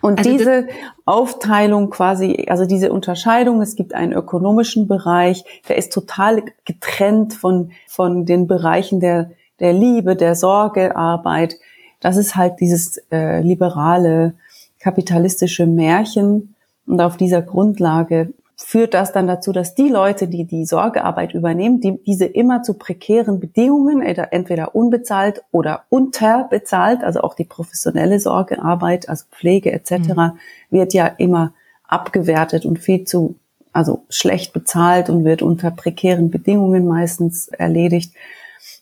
Und 0.02 0.20
also 0.20 0.30
diese 0.30 0.68
Aufteilung 1.06 1.90
quasi, 1.90 2.46
also 2.48 2.68
diese 2.68 2.92
Unterscheidung, 2.92 3.60
es 3.64 3.76
gibt 3.76 3.96
einen 3.96 4.14
ökonomischen 4.14 4.88
Bereich, 4.88 5.44
der 5.68 5.80
ist 5.80 5.92
total 5.94 6.44
getrennt 6.66 7.34
von, 7.34 7.72
von 7.88 8.28
den 8.28 8.46
Bereichen 8.46 9.00
der, 9.00 9.32
der 9.60 9.74
Liebe, 9.74 10.16
der 10.16 10.36
Sorgearbeit. 10.36 11.56
Das 12.02 12.18
ist 12.18 12.36
halt 12.36 12.60
dieses 12.60 12.98
äh, 13.12 13.42
liberale, 13.42 14.36
kapitalistische 14.84 15.66
Märchen. 15.66 16.56
Und 16.86 17.00
auf 17.00 17.16
dieser 17.16 17.42
Grundlage 17.42 18.34
führt 18.58 18.94
das 18.94 19.14
dann 19.14 19.28
dazu, 19.28 19.52
dass 19.52 19.76
die 19.76 19.88
Leute, 19.88 20.28
die 20.28 20.44
die 20.44 20.66
Sorgearbeit 20.66 21.34
übernehmen, 21.34 21.80
die, 21.80 22.00
diese 22.06 22.26
immer 22.26 22.64
zu 22.64 22.76
prekären 22.76 23.40
Bedingungen, 23.40 24.02
entweder 24.02 24.76
unbezahlt 24.76 25.44
oder 25.52 25.84
unterbezahlt, 25.90 27.04
also 27.04 27.22
auch 27.22 27.34
die 27.34 27.46
professionelle 27.46 28.20
Sorgearbeit, 28.20 29.10
also 29.10 29.26
Pflege 29.32 29.72
etc., 29.72 29.92
mhm. 29.92 30.32
wird 30.70 30.94
ja 30.94 31.08
immer 31.08 31.54
abgewertet 31.88 32.66
und 32.66 32.78
viel 32.80 33.06
zu, 33.06 33.36
also 33.72 34.04
schlecht 34.10 34.54
bezahlt 34.54 35.10
und 35.10 35.24
wird 35.24 35.42
unter 35.42 35.72
prekären 35.72 36.30
Bedingungen 36.30 36.86
meistens 36.86 37.48
erledigt, 37.48 38.14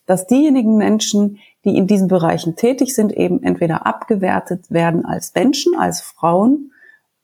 dass 0.05 0.27
diejenigen 0.27 0.77
Menschen, 0.77 1.38
die 1.65 1.77
in 1.77 1.88
diesen 1.88 2.08
Bereichen 2.08 2.56
tätig 2.56 2.96
sind, 2.96 3.12
eben 3.13 3.44
entweder 3.44 3.86
abgewertet 3.86 4.72
werden 4.72 5.06
als 5.06 5.34
Menschen, 5.36 5.75
als 5.77 6.01
Frauen 6.01 6.72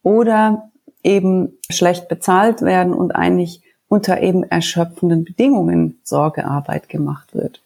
oder 0.03 0.69
eben 1.03 1.53
schlecht 1.69 2.07
bezahlt 2.07 2.61
werden 2.61 2.93
und 2.93 3.11
eigentlich 3.11 3.61
unter 3.87 4.21
eben 4.21 4.43
erschöpfenden 4.43 5.23
Bedingungen 5.23 5.99
Sorgearbeit 6.03 6.89
gemacht 6.89 7.33
wird. 7.33 7.61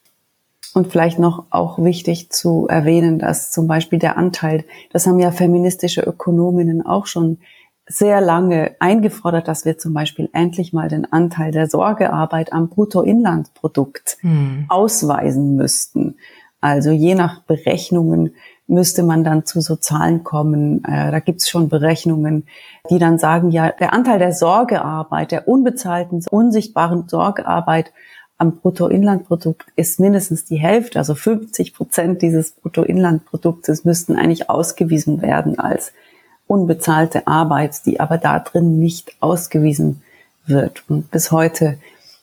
Und 0.74 0.88
vielleicht 0.88 1.20
noch 1.20 1.46
auch 1.50 1.80
wichtig 1.80 2.32
zu 2.32 2.68
erwähnen, 2.68 3.20
dass 3.20 3.52
zum 3.52 3.68
Beispiel 3.68 4.00
der 4.00 4.18
Anteil, 4.18 4.64
das 4.94 5.06
haben 5.06 5.20
ja 5.20 5.32
feministische 5.32 6.02
Ökonominnen 6.02 6.86
auch 6.86 7.08
schon 7.08 7.40
sehr 7.88 8.22
lange 8.22 8.76
eingefordert, 8.80 9.50
dass 9.50 9.66
wir 9.66 9.78
zum 9.78 9.94
Beispiel 9.94 10.30
endlich 10.32 10.72
mal 10.72 10.88
den 10.88 11.12
Anteil 11.12 11.52
der 11.52 11.68
Sorgearbeit 11.68 12.54
am 12.54 12.70
Bruttoinlandprodukt 12.70 14.18
hm. 14.22 14.66
ausweisen 14.70 15.56
müssten. 15.56 16.16
Also 16.62 16.92
je 16.92 17.16
nach 17.16 17.42
Berechnungen 17.42 18.36
müsste 18.68 19.04
man 19.04 19.24
dann 19.24 19.46
zu 19.46 19.60
so 19.60 19.76
Zahlen 19.76 20.24
kommen. 20.24 20.84
Äh, 20.86 21.12
da 21.12 21.20
gibt's 21.20 21.50
schon 21.50 21.68
Berechnungen, 21.68 22.46
die 22.90 23.00
dann 23.00 23.20
sagen, 23.20 23.52
ja, 23.52 23.72
der 23.72 23.94
Anteil 23.94 24.20
der 24.20 24.34
Sorgearbeit, 24.34 25.32
der 25.32 25.48
unbezahlten, 25.48 26.24
unsichtbaren 26.30 27.10
Sorgearbeit 27.10 27.92
am 28.38 28.58
Bruttoinlandprodukt 28.58 29.68
ist 29.76 30.00
mindestens 30.00 30.46
die 30.46 30.58
Hälfte, 30.58 30.98
also 30.98 31.14
50 31.14 31.76
Prozent 31.76 32.24
dieses 32.24 32.52
Bruttoinlandproduktes 32.52 33.86
müssten 33.86 34.16
eigentlich 34.16 34.50
ausgewiesen 34.50 35.22
werden 35.22 35.60
als 35.60 35.94
unbezahlte 36.48 37.28
Arbeit, 37.28 37.86
die 37.86 38.00
aber 38.00 38.18
da 38.18 38.40
drin 38.40 38.80
nicht 38.80 39.16
ausgewiesen 39.20 40.02
wird. 40.48 40.84
Und 40.90 41.12
bis 41.12 41.32
heute 41.32 41.78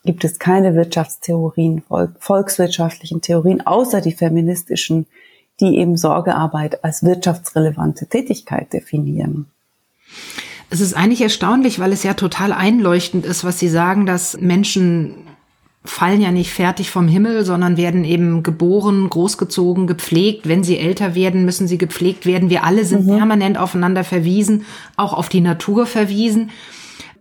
gibt 0.04 0.24
es 0.24 0.38
keine 0.38 0.74
Wirtschaftstheorien, 0.74 1.82
volkswirtschaftlichen 2.18 3.20
Theorien, 3.20 3.66
außer 3.66 4.00
die 4.00 4.12
feministischen, 4.12 5.06
die 5.60 5.78
eben 5.78 5.96
Sorgearbeit 5.96 6.84
als 6.84 7.02
wirtschaftsrelevante 7.02 8.06
Tätigkeit 8.06 8.72
definieren. 8.72 9.46
Es 10.70 10.80
ist 10.80 10.94
eigentlich 10.94 11.22
erstaunlich, 11.22 11.78
weil 11.78 11.92
es 11.92 12.02
ja 12.02 12.14
total 12.14 12.52
einleuchtend 12.52 13.24
ist, 13.24 13.42
was 13.44 13.58
Sie 13.58 13.68
sagen, 13.68 14.06
dass 14.06 14.38
Menschen 14.40 15.14
fallen 15.84 16.20
ja 16.20 16.30
nicht 16.30 16.52
fertig 16.52 16.90
vom 16.90 17.08
Himmel, 17.08 17.44
sondern 17.44 17.76
werden 17.76 18.04
eben 18.04 18.42
geboren, 18.42 19.08
großgezogen, 19.08 19.86
gepflegt. 19.86 20.46
Wenn 20.46 20.62
sie 20.62 20.78
älter 20.78 21.14
werden, 21.14 21.44
müssen 21.44 21.66
sie 21.66 21.78
gepflegt 21.78 22.26
werden. 22.26 22.50
Wir 22.50 22.64
alle 22.64 22.84
sind 22.84 23.06
mhm. 23.06 23.16
permanent 23.16 23.58
aufeinander 23.58 24.04
verwiesen, 24.04 24.66
auch 24.96 25.14
auf 25.14 25.28
die 25.28 25.40
Natur 25.40 25.86
verwiesen. 25.86 26.50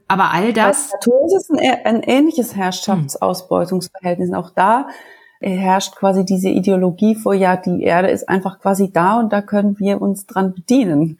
Aber 0.07 0.31
all 0.31 0.53
das. 0.53 0.91
Bei 0.91 0.97
Natur 0.97 1.25
ist 1.25 1.33
es 1.33 1.49
ein, 1.49 1.85
ein 1.85 2.03
ähnliches 2.03 2.55
Herrschaftsausbeutungsverhältnis. 2.55 4.33
Auch 4.33 4.51
da 4.51 4.87
herrscht 5.39 5.95
quasi 5.95 6.25
diese 6.25 6.49
Ideologie 6.49 7.15
vor, 7.15 7.33
ja, 7.33 7.57
die 7.57 7.83
Erde 7.83 8.09
ist 8.09 8.27
einfach 8.27 8.59
quasi 8.59 8.91
da 8.91 9.19
und 9.19 9.31
da 9.31 9.41
können 9.41 9.77
wir 9.79 10.01
uns 10.01 10.25
dran 10.25 10.53
bedienen. 10.53 11.19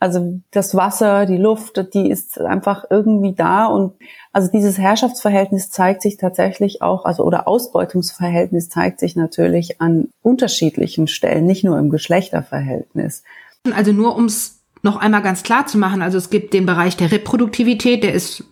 Also 0.00 0.38
das 0.50 0.74
Wasser, 0.74 1.24
die 1.24 1.38
Luft, 1.38 1.94
die 1.94 2.10
ist 2.10 2.38
einfach 2.38 2.84
irgendwie 2.90 3.32
da 3.32 3.66
und 3.66 3.94
also 4.32 4.50
dieses 4.50 4.76
Herrschaftsverhältnis 4.76 5.70
zeigt 5.70 6.02
sich 6.02 6.18
tatsächlich 6.18 6.82
auch, 6.82 7.06
also 7.06 7.24
oder 7.24 7.48
Ausbeutungsverhältnis 7.48 8.68
zeigt 8.68 9.00
sich 9.00 9.16
natürlich 9.16 9.80
an 9.80 10.08
unterschiedlichen 10.20 11.06
Stellen, 11.06 11.46
nicht 11.46 11.64
nur 11.64 11.78
im 11.78 11.88
Geschlechterverhältnis. 11.88 13.22
Also 13.74 13.92
nur 13.92 14.14
ums 14.16 14.53
noch 14.84 14.96
einmal 14.96 15.22
ganz 15.22 15.42
klar 15.42 15.66
zu 15.66 15.78
machen, 15.78 16.02
also 16.02 16.18
es 16.18 16.30
gibt 16.30 16.52
den 16.52 16.66
Bereich 16.66 16.96
der 16.96 17.10
Reproduktivität, 17.10 18.04
der 18.04 18.14
ist 18.14 18.44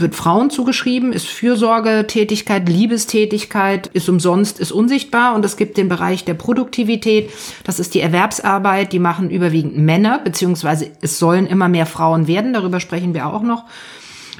wird 0.00 0.14
Frauen 0.14 0.48
zugeschrieben, 0.50 1.12
ist 1.12 1.26
Fürsorgetätigkeit, 1.26 2.68
Liebestätigkeit, 2.68 3.88
ist 3.88 4.08
umsonst, 4.08 4.60
ist 4.60 4.70
unsichtbar. 4.70 5.34
Und 5.34 5.44
es 5.44 5.56
gibt 5.56 5.76
den 5.76 5.88
Bereich 5.88 6.24
der 6.24 6.34
Produktivität. 6.34 7.30
Das 7.64 7.80
ist 7.80 7.94
die 7.94 8.00
Erwerbsarbeit. 8.00 8.92
Die 8.92 9.00
machen 9.00 9.28
überwiegend 9.28 9.76
Männer, 9.76 10.20
beziehungsweise 10.20 10.92
es 11.00 11.18
sollen 11.18 11.46
immer 11.46 11.68
mehr 11.68 11.86
Frauen 11.86 12.28
werden. 12.28 12.52
Darüber 12.52 12.78
sprechen 12.78 13.12
wir 13.12 13.26
auch 13.26 13.42
noch. 13.42 13.64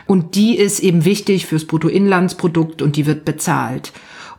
Und 0.07 0.37
die 0.37 0.57
ist 0.57 0.81
eben 0.81 1.05
wichtig 1.05 1.47
fürs 1.47 1.67
Bruttoinlandsprodukt 1.67 2.81
und 2.81 2.97
die 2.97 3.07
wird 3.07 3.25
bezahlt. 3.25 3.93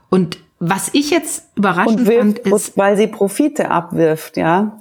Und 0.10 0.40
was 0.60 0.90
ich 0.94 1.10
jetzt 1.10 1.46
überraschend 1.56 2.06
wirft, 2.06 2.40
fand, 2.40 2.40
ist, 2.40 2.78
weil 2.78 2.98
sie 2.98 3.08
Profite 3.08 3.72
abwirft, 3.72 4.36
ja. 4.36 4.78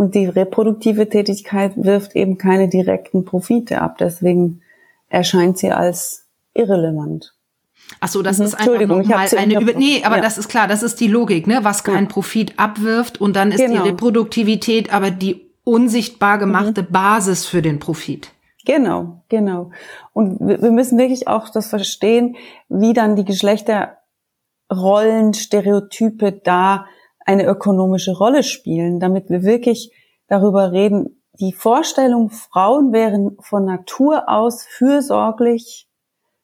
Und 0.00 0.14
die 0.14 0.24
reproduktive 0.24 1.10
Tätigkeit 1.10 1.74
wirft 1.76 2.16
eben 2.16 2.38
keine 2.38 2.70
direkten 2.70 3.26
Profite 3.26 3.82
ab. 3.82 3.98
Deswegen 3.98 4.62
erscheint 5.10 5.58
sie 5.58 5.72
als 5.72 6.26
irrelevant. 6.54 7.34
Ach 8.00 8.08
so, 8.08 8.22
das 8.22 8.38
mhm. 8.38 8.46
ist 8.46 8.54
einfach 8.54 8.80
nochmal 8.86 9.28
eine 9.36 9.60
über 9.60 9.74
nee, 9.74 10.02
aber 10.02 10.16
ja. 10.16 10.22
das 10.22 10.38
ist 10.38 10.48
klar, 10.48 10.68
das 10.68 10.82
ist 10.82 11.00
die 11.00 11.06
Logik, 11.06 11.46
ne, 11.46 11.64
was 11.64 11.84
keinen. 11.84 12.08
Profit 12.08 12.58
abwirft 12.58 13.20
und 13.20 13.36
dann 13.36 13.52
ist 13.52 13.58
genau. 13.58 13.82
die 13.82 13.90
Reproduktivität 13.90 14.90
aber 14.90 15.10
die 15.10 15.50
unsichtbar 15.64 16.38
gemachte 16.38 16.80
mhm. 16.80 16.92
Basis 16.92 17.44
für 17.44 17.60
den 17.60 17.78
Profit. 17.78 18.30
Genau, 18.64 19.20
genau. 19.28 19.70
Und 20.14 20.40
wir 20.40 20.70
müssen 20.70 20.96
wirklich 20.96 21.28
auch 21.28 21.50
das 21.50 21.66
verstehen, 21.66 22.36
wie 22.70 22.94
dann 22.94 23.16
die 23.16 23.26
Geschlechterrollen, 23.26 25.34
Stereotype 25.34 26.40
da 26.42 26.86
eine 27.30 27.46
ökonomische 27.46 28.16
Rolle 28.16 28.42
spielen, 28.42 28.98
damit 28.98 29.30
wir 29.30 29.44
wirklich 29.44 29.92
darüber 30.26 30.72
reden, 30.72 31.22
die 31.38 31.52
Vorstellung, 31.52 32.30
Frauen 32.30 32.92
wären 32.92 33.36
von 33.40 33.64
Natur 33.64 34.28
aus 34.28 34.64
fürsorglich, 34.64 35.88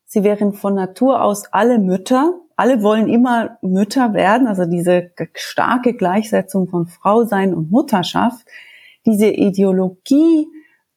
sie 0.05 0.23
wären 0.23 0.53
von 0.53 0.75
Natur 0.75 1.23
aus 1.23 1.53
alle 1.53 1.81
Mütter, 1.81 2.35
alle 2.55 2.85
wollen 2.85 3.09
immer 3.09 3.59
Mütter 3.63 4.15
werden, 4.15 4.47
also 4.47 4.65
diese 4.65 5.11
starke 5.35 5.95
Gleichsetzung 5.95 6.69
von 6.69 6.87
Frau 6.87 7.25
sein 7.25 7.53
und 7.53 7.73
Mutterschaft, 7.73 8.47
diese 9.05 9.27
Ideologie 9.27 10.47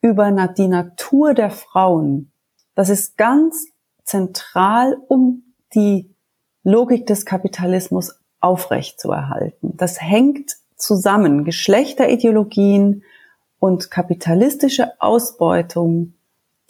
über 0.01 0.31
die 0.55 0.67
Natur 0.67 1.33
der 1.33 1.49
Frauen, 1.49 2.31
das 2.75 2.89
ist 2.89 3.17
ganz 3.17 3.65
zentral, 4.03 4.97
um 5.07 5.55
die 5.73 6.15
Logik 6.63 7.07
des 7.07 7.25
Kapitalismus 7.25 8.18
aufrechtzuerhalten. 8.41 9.75
Das 9.77 10.01
hängt 10.01 10.57
zusammen. 10.75 11.43
Geschlechterideologien 11.45 13.03
und 13.59 13.91
kapitalistische 13.91 14.99
Ausbeutung, 14.99 16.13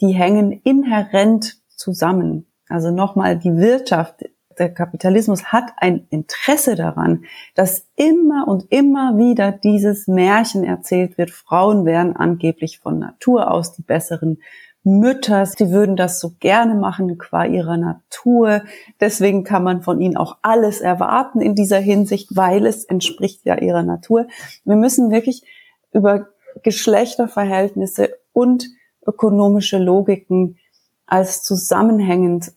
die 0.01 0.13
hängen 0.13 0.51
inhärent 0.51 1.57
zusammen. 1.69 2.47
Also 2.67 2.91
nochmal, 2.91 3.37
die 3.37 3.55
Wirtschaft, 3.57 4.25
der 4.57 4.73
Kapitalismus 4.73 5.45
hat 5.45 5.71
ein 5.77 6.07
Interesse 6.09 6.75
daran, 6.75 7.23
dass 7.55 7.87
immer 7.95 8.47
und 8.47 8.71
immer 8.71 9.17
wieder 9.17 9.51
dieses 9.51 10.07
Märchen 10.07 10.63
erzählt 10.63 11.17
wird, 11.17 11.31
Frauen 11.31 11.85
wären 11.85 12.15
angeblich 12.15 12.79
von 12.79 12.99
Natur 12.99 13.51
aus 13.51 13.73
die 13.73 13.83
besseren 13.83 14.41
Mütter, 14.83 15.45
die 15.59 15.71
würden 15.71 15.95
das 15.95 16.19
so 16.19 16.31
gerne 16.39 16.75
machen 16.75 17.17
qua 17.17 17.45
ihrer 17.45 17.77
Natur. 17.77 18.63
Deswegen 18.99 19.43
kann 19.43 19.63
man 19.63 19.81
von 19.81 19.99
ihnen 19.99 20.17
auch 20.17 20.37
alles 20.41 20.81
erwarten 20.81 21.41
in 21.41 21.53
dieser 21.53 21.79
Hinsicht, 21.79 22.35
weil 22.35 22.65
es 22.65 22.85
entspricht 22.85 23.45
ja 23.45 23.57
ihrer 23.57 23.83
Natur. 23.83 24.27
Wir 24.63 24.77
müssen 24.77 25.11
wirklich 25.11 25.43
über 25.91 26.27
Geschlechterverhältnisse 26.63 28.15
und 28.31 28.67
ökonomische 29.05 29.77
Logiken 29.77 30.57
als 31.05 31.43
zusammenhängend 31.43 32.53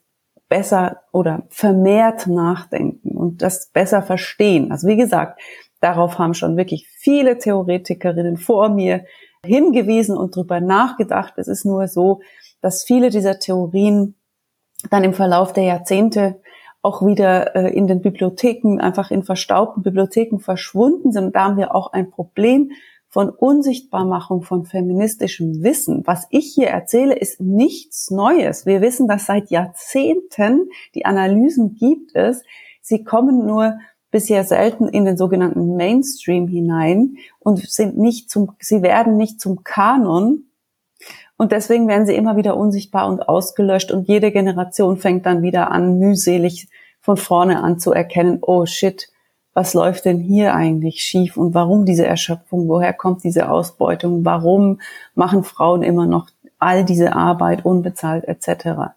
besser 0.48 1.02
oder 1.12 1.44
vermehrt 1.48 2.26
nachdenken 2.26 3.16
und 3.16 3.42
das 3.42 3.70
besser 3.70 4.02
verstehen. 4.02 4.70
Also 4.70 4.86
wie 4.86 4.96
gesagt, 4.96 5.40
darauf 5.80 6.18
haben 6.18 6.34
schon 6.34 6.56
wirklich 6.56 6.86
viele 6.88 7.38
Theoretikerinnen 7.38 8.36
vor 8.36 8.68
mir 8.68 9.04
hingewiesen 9.44 10.16
und 10.16 10.36
drüber 10.36 10.60
nachgedacht. 10.60 11.34
Es 11.36 11.48
ist 11.48 11.64
nur 11.64 11.88
so, 11.88 12.20
dass 12.60 12.84
viele 12.84 13.10
dieser 13.10 13.38
Theorien 13.38 14.14
dann 14.90 15.04
im 15.04 15.14
Verlauf 15.14 15.52
der 15.52 15.64
Jahrzehnte 15.64 16.40
auch 16.80 17.04
wieder 17.04 17.54
äh, 17.54 17.72
in 17.72 17.86
den 17.86 18.02
Bibliotheken, 18.02 18.78
einfach 18.80 19.10
in 19.10 19.22
verstaubten 19.22 19.82
Bibliotheken 19.82 20.38
verschwunden 20.38 21.12
sind. 21.12 21.34
Da 21.36 21.44
haben 21.44 21.56
wir 21.56 21.74
auch 21.74 21.92
ein 21.92 22.10
Problem, 22.10 22.72
von 23.12 23.28
Unsichtbarmachung 23.28 24.40
von 24.40 24.64
feministischem 24.64 25.62
Wissen. 25.62 26.02
Was 26.06 26.26
ich 26.30 26.54
hier 26.54 26.68
erzähle, 26.68 27.14
ist 27.14 27.42
nichts 27.42 28.10
Neues. 28.10 28.64
Wir 28.64 28.80
wissen 28.80 29.06
das 29.06 29.26
seit 29.26 29.50
Jahrzehnten. 29.50 30.70
Die 30.94 31.04
Analysen 31.04 31.74
gibt 31.74 32.16
es. 32.16 32.42
Sie 32.80 33.04
kommen 33.04 33.44
nur 33.44 33.78
bisher 34.12 34.44
selten 34.44 34.86
in 34.86 35.04
den 35.04 35.16
sogenannten 35.16 35.74
Mainstream 35.74 36.46
hinein 36.46 37.16
und 37.40 37.58
sind 37.58 37.98
nicht 37.98 38.30
zum, 38.30 38.52
sie 38.60 38.82
werden 38.82 39.16
nicht 39.16 39.40
zum 39.40 39.64
Kanon. 39.64 40.44
Und 41.36 41.50
deswegen 41.50 41.88
werden 41.88 42.06
sie 42.06 42.14
immer 42.14 42.36
wieder 42.36 42.56
unsichtbar 42.56 43.08
und 43.08 43.28
ausgelöscht 43.28 43.90
und 43.90 44.06
jede 44.06 44.30
Generation 44.30 44.98
fängt 44.98 45.26
dann 45.26 45.42
wieder 45.42 45.72
an, 45.72 45.98
mühselig 45.98 46.68
von 47.00 47.16
vorne 47.16 47.64
an 47.64 47.80
zu 47.80 47.92
erkennen, 47.92 48.38
oh 48.42 48.64
shit, 48.64 49.08
was 49.54 49.74
läuft 49.74 50.04
denn 50.04 50.20
hier 50.20 50.54
eigentlich 50.54 51.02
schief 51.02 51.36
und 51.36 51.54
warum 51.54 51.84
diese 51.84 52.06
Erschöpfung, 52.06 52.68
woher 52.68 52.92
kommt 52.92 53.24
diese 53.24 53.50
Ausbeutung, 53.50 54.24
warum 54.24 54.80
machen 55.14 55.42
Frauen 55.42 55.82
immer 55.82 56.06
noch 56.06 56.28
all 56.58 56.84
diese 56.84 57.16
Arbeit 57.16 57.64
unbezahlt 57.64 58.24
etc. 58.24 58.92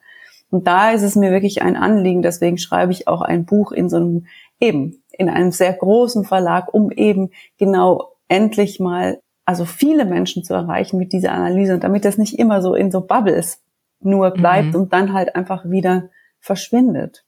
Und 0.51 0.67
da 0.67 0.91
ist 0.91 1.01
es 1.01 1.15
mir 1.15 1.31
wirklich 1.31 1.61
ein 1.61 1.75
Anliegen, 1.75 2.21
deswegen 2.21 2.57
schreibe 2.57 2.91
ich 2.91 3.07
auch 3.07 3.21
ein 3.21 3.45
Buch 3.45 3.71
in 3.71 3.89
so 3.89 3.97
einem 3.97 4.27
eben 4.59 5.01
in 5.17 5.29
einem 5.29 5.51
sehr 5.51 5.73
großen 5.73 6.23
Verlag, 6.23 6.73
um 6.73 6.91
eben 6.91 7.31
genau 7.57 8.13
endlich 8.27 8.79
mal 8.79 9.19
also 9.45 9.65
viele 9.65 10.05
Menschen 10.05 10.43
zu 10.43 10.53
erreichen 10.53 10.97
mit 10.97 11.13
dieser 11.13 11.31
Analyse 11.31 11.75
und 11.75 11.83
damit 11.83 12.03
das 12.03 12.17
nicht 12.17 12.39
immer 12.39 12.61
so 12.61 12.73
in 12.73 12.91
so 12.91 13.01
Bubbles 13.01 13.61
nur 13.99 14.31
bleibt 14.31 14.73
mhm. 14.73 14.81
und 14.81 14.93
dann 14.93 15.13
halt 15.13 15.35
einfach 15.35 15.65
wieder 15.65 16.09
verschwindet. 16.39 17.23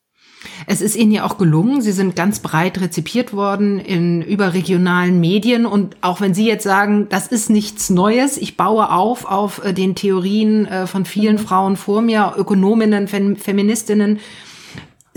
Es 0.68 0.82
ist 0.82 0.96
Ihnen 0.96 1.12
ja 1.12 1.26
auch 1.26 1.38
gelungen. 1.38 1.82
Sie 1.82 1.92
sind 1.92 2.16
ganz 2.16 2.40
breit 2.40 2.80
rezipiert 2.80 3.34
worden 3.34 3.80
in 3.80 4.22
überregionalen 4.22 5.20
Medien. 5.20 5.66
Und 5.66 5.98
auch 6.02 6.22
wenn 6.22 6.34
Sie 6.34 6.46
jetzt 6.46 6.64
sagen, 6.64 7.08
das 7.10 7.28
ist 7.28 7.50
nichts 7.50 7.90
Neues, 7.90 8.38
ich 8.38 8.58
baue 8.58 8.92
auf 8.92 9.26
auf 9.26 9.64
äh, 9.64 9.74
den 9.74 9.96
Theorien 9.96 10.66
äh, 10.68 10.88
von 10.88 11.06
vielen 11.06 11.38
mhm. 11.38 11.42
Frauen 11.42 11.76
vor 11.76 12.02
mir, 12.02 12.34
Ökonominnen, 12.38 13.08
Feministinnen, 13.08 14.20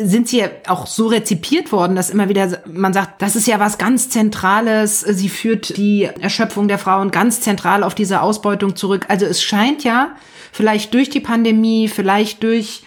sind 0.02 0.28
sie 0.28 0.38
ja 0.38 0.48
auch 0.66 0.86
so 0.86 1.06
rezipiert 1.06 1.72
worden, 1.72 1.96
dass 1.96 2.10
immer 2.10 2.28
wieder 2.28 2.62
man 2.66 2.92
sagt, 2.92 3.20
das 3.22 3.36
ist 3.36 3.46
ja 3.46 3.60
was 3.60 3.78
ganz 3.78 4.08
Zentrales. 4.08 5.00
Sie 5.00 5.28
führt 5.28 5.76
die 5.76 6.04
Erschöpfung 6.04 6.68
der 6.68 6.78
Frauen 6.78 7.10
ganz 7.10 7.40
zentral 7.40 7.82
auf 7.82 7.94
diese 7.94 8.22
Ausbeutung 8.22 8.76
zurück. 8.76 9.06
Also 9.08 9.26
es 9.26 9.42
scheint 9.42 9.84
ja 9.84 10.16
vielleicht 10.52 10.94
durch 10.94 11.10
die 11.10 11.20
Pandemie, 11.20 11.88
vielleicht 11.88 12.42
durch 12.42 12.82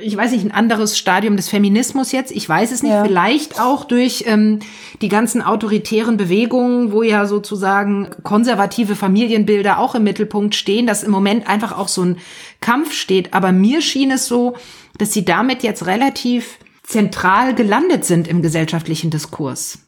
ich 0.00 0.16
weiß 0.16 0.32
nicht, 0.32 0.44
ein 0.44 0.50
anderes 0.50 0.98
Stadium 0.98 1.36
des 1.36 1.48
Feminismus 1.48 2.10
jetzt. 2.10 2.32
Ich 2.32 2.48
weiß 2.48 2.72
es 2.72 2.82
nicht. 2.82 2.92
Ja. 2.92 3.04
Vielleicht 3.04 3.60
auch 3.60 3.84
durch 3.84 4.24
ähm, 4.26 4.58
die 5.00 5.08
ganzen 5.08 5.40
autoritären 5.40 6.16
Bewegungen, 6.16 6.90
wo 6.90 7.02
ja 7.02 7.26
sozusagen 7.26 8.10
konservative 8.24 8.96
Familienbilder 8.96 9.78
auch 9.78 9.94
im 9.94 10.02
Mittelpunkt 10.04 10.54
stehen, 10.54 10.86
dass 10.86 11.04
im 11.04 11.12
Moment 11.12 11.48
einfach 11.48 11.76
auch 11.78 11.88
so 11.88 12.02
ein 12.02 12.16
Kampf 12.60 12.92
steht. 12.92 13.34
Aber 13.34 13.52
mir 13.52 13.80
schien 13.80 14.10
es 14.10 14.26
so, 14.26 14.54
dass 14.98 15.12
sie 15.12 15.24
damit 15.24 15.62
jetzt 15.62 15.86
relativ 15.86 16.58
zentral 16.82 17.54
gelandet 17.54 18.04
sind 18.04 18.26
im 18.26 18.42
gesellschaftlichen 18.42 19.10
Diskurs. 19.10 19.78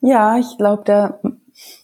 Ja, 0.00 0.38
ich 0.38 0.56
glaube, 0.58 0.82
da 0.84 1.20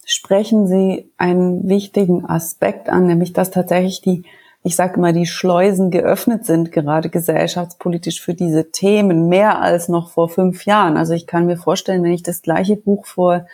sprechen 0.05 0.67
Sie 0.67 1.09
einen 1.17 1.67
wichtigen 1.67 2.25
Aspekt 2.25 2.89
an, 2.89 3.05
nämlich 3.05 3.33
dass 3.33 3.51
tatsächlich 3.51 4.01
die 4.01 4.23
ich 4.63 4.77
sage 4.77 4.95
immer, 4.95 5.11
die 5.11 5.25
Schleusen 5.25 5.91
geöffnet 5.91 6.45
sind, 6.45 6.71
gerade 6.71 7.09
gesellschaftspolitisch 7.09 8.21
für 8.21 8.33
diese 8.33 8.71
Themen, 8.71 9.27
mehr 9.27 9.61
als 9.61 9.89
noch 9.89 10.09
vor 10.09 10.29
fünf 10.29 10.65
Jahren. 10.65 10.95
Also 10.95 11.13
ich 11.13 11.27
kann 11.27 11.45
mir 11.45 11.57
vorstellen, 11.57 12.01
wenn 12.01 12.13
ich 12.13 12.23
das 12.23 12.41
gleiche 12.41 12.77
Buch 12.77 13.05
vor 13.05 13.45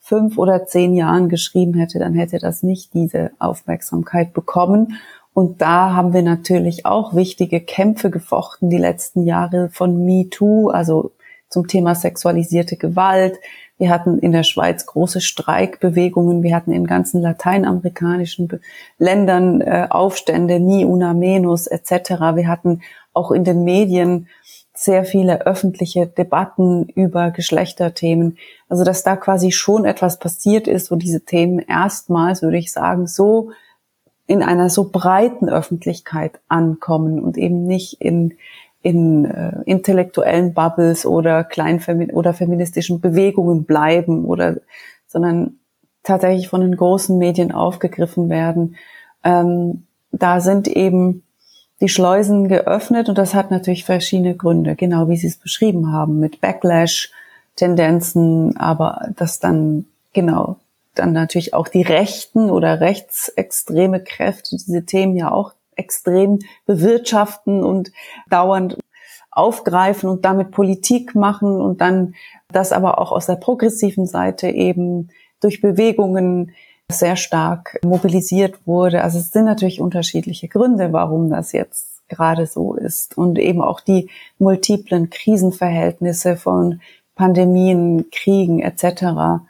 fünf 0.00 0.38
oder 0.38 0.64
zehn 0.64 0.94
Jahren 0.94 1.28
geschrieben 1.28 1.74
hätte, 1.74 1.98
dann 1.98 2.14
hätte 2.14 2.38
das 2.38 2.62
nicht 2.62 2.94
diese 2.94 3.32
Aufmerksamkeit 3.38 4.32
bekommen. 4.32 4.98
Und 5.34 5.60
da 5.60 5.92
haben 5.92 6.14
wir 6.14 6.22
natürlich 6.22 6.86
auch 6.86 7.14
wichtige 7.14 7.60
Kämpfe 7.60 8.08
gefochten 8.08 8.70
die 8.70 8.78
letzten 8.78 9.24
Jahre 9.24 9.68
von 9.68 10.06
MeToo, 10.06 10.70
also 10.70 11.12
zum 11.50 11.68
Thema 11.68 11.94
sexualisierte 11.94 12.76
Gewalt, 12.76 13.38
wir 13.78 13.90
hatten 13.90 14.18
in 14.18 14.32
der 14.32 14.42
Schweiz 14.42 14.86
große 14.86 15.20
Streikbewegungen. 15.20 16.42
Wir 16.42 16.56
hatten 16.56 16.72
in 16.72 16.86
ganzen 16.86 17.20
lateinamerikanischen 17.20 18.60
Ländern 18.98 19.60
äh, 19.60 19.86
Aufstände, 19.90 20.60
ni 20.60 20.84
una 20.84 21.12
menos 21.12 21.66
etc. 21.66 22.10
Wir 22.34 22.48
hatten 22.48 22.80
auch 23.12 23.30
in 23.30 23.44
den 23.44 23.64
Medien 23.64 24.28
sehr 24.72 25.04
viele 25.04 25.46
öffentliche 25.46 26.06
Debatten 26.06 26.88
über 26.88 27.30
Geschlechterthemen. 27.30 28.38
Also 28.68 28.84
dass 28.84 29.02
da 29.02 29.16
quasi 29.16 29.52
schon 29.52 29.84
etwas 29.84 30.18
passiert 30.18 30.68
ist, 30.68 30.90
wo 30.90 30.96
diese 30.96 31.24
Themen 31.24 31.58
erstmals, 31.58 32.42
würde 32.42 32.58
ich 32.58 32.72
sagen, 32.72 33.06
so 33.06 33.50
in 34.26 34.42
einer 34.42 34.70
so 34.70 34.90
breiten 34.90 35.48
Öffentlichkeit 35.48 36.40
ankommen 36.48 37.20
und 37.20 37.36
eben 37.36 37.66
nicht 37.66 38.00
in 38.00 38.34
in 38.86 39.24
äh, 39.24 39.62
intellektuellen 39.64 40.54
Bubbles 40.54 41.04
oder 41.04 41.42
kleinfemin 41.42 42.12
oder 42.12 42.32
feministischen 42.34 43.00
Bewegungen 43.00 43.64
bleiben 43.64 44.24
oder 44.24 44.58
sondern 45.08 45.58
tatsächlich 46.04 46.48
von 46.48 46.60
den 46.60 46.76
großen 46.76 47.18
Medien 47.18 47.50
aufgegriffen 47.50 48.30
werden. 48.30 48.76
Ähm, 49.24 49.86
da 50.12 50.40
sind 50.40 50.68
eben 50.68 51.24
die 51.80 51.88
Schleusen 51.88 52.46
geöffnet 52.46 53.08
und 53.08 53.18
das 53.18 53.34
hat 53.34 53.50
natürlich 53.50 53.84
verschiedene 53.84 54.36
Gründe, 54.36 54.76
genau 54.76 55.08
wie 55.08 55.16
Sie 55.16 55.26
es 55.26 55.36
beschrieben 55.36 55.90
haben, 55.90 56.20
mit 56.20 56.40
Backlash-Tendenzen, 56.40 58.56
aber 58.56 59.08
dass 59.16 59.40
dann 59.40 59.86
genau 60.12 60.58
dann 60.94 61.12
natürlich 61.12 61.54
auch 61.54 61.66
die 61.66 61.82
rechten 61.82 62.50
oder 62.50 62.80
rechtsextreme 62.80 63.98
Kräfte 63.98 64.56
diese 64.56 64.86
Themen 64.86 65.16
ja 65.16 65.32
auch 65.32 65.54
extrem 65.76 66.40
bewirtschaften 66.66 67.62
und 67.62 67.92
dauernd 68.28 68.76
aufgreifen 69.30 70.08
und 70.08 70.24
damit 70.24 70.50
Politik 70.50 71.14
machen 71.14 71.60
und 71.60 71.80
dann 71.80 72.14
das 72.48 72.72
aber 72.72 72.98
auch 72.98 73.12
aus 73.12 73.26
der 73.26 73.36
progressiven 73.36 74.06
Seite 74.06 74.48
eben 74.48 75.10
durch 75.40 75.60
Bewegungen 75.60 76.52
sehr 76.90 77.16
stark 77.16 77.78
mobilisiert 77.84 78.66
wurde. 78.66 79.02
Also 79.02 79.18
es 79.18 79.32
sind 79.32 79.44
natürlich 79.44 79.80
unterschiedliche 79.80 80.48
Gründe, 80.48 80.92
warum 80.92 81.28
das 81.28 81.52
jetzt 81.52 82.08
gerade 82.08 82.46
so 82.46 82.74
ist 82.74 83.18
und 83.18 83.38
eben 83.38 83.60
auch 83.60 83.80
die 83.80 84.08
multiplen 84.38 85.10
Krisenverhältnisse 85.10 86.36
von 86.36 86.80
Pandemien, 87.14 88.06
Kriegen 88.10 88.60
etc., 88.60 89.42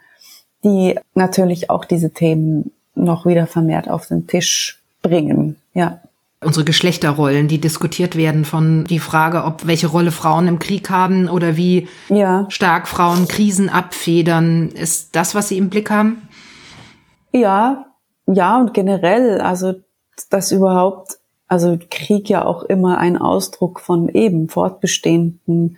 die 0.63 0.99
natürlich 1.13 1.69
auch 1.69 1.85
diese 1.85 2.09
Themen 2.09 2.71
noch 2.95 3.25
wieder 3.25 3.45
vermehrt 3.45 3.89
auf 3.89 4.07
den 4.07 4.25
Tisch 4.27 4.81
bringen. 5.03 5.55
Ja 5.73 6.01
unsere 6.43 6.65
Geschlechterrollen, 6.65 7.47
die 7.47 7.59
diskutiert 7.59 8.15
werden 8.15 8.45
von 8.45 8.83
die 8.85 8.99
Frage, 8.99 9.43
ob 9.43 9.65
welche 9.65 9.87
Rolle 9.87 10.11
Frauen 10.11 10.47
im 10.47 10.59
Krieg 10.59 10.89
haben 10.89 11.29
oder 11.29 11.57
wie 11.57 11.87
ja. 12.09 12.45
stark 12.49 12.87
Frauen 12.87 13.27
Krisen 13.27 13.69
abfedern. 13.69 14.69
Ist 14.69 15.15
das, 15.15 15.33
was 15.33 15.49
Sie 15.49 15.57
im 15.57 15.69
Blick 15.69 15.89
haben? 15.89 16.27
Ja, 17.31 17.85
ja 18.27 18.57
und 18.59 18.73
generell, 18.73 19.41
also 19.41 19.73
dass 20.29 20.51
überhaupt, 20.51 21.17
also 21.47 21.77
Krieg 21.89 22.29
ja 22.29 22.45
auch 22.45 22.63
immer 22.63 22.97
ein 22.97 23.17
Ausdruck 23.17 23.79
von 23.79 24.09
eben 24.09 24.49
fortbestehenden 24.49 25.77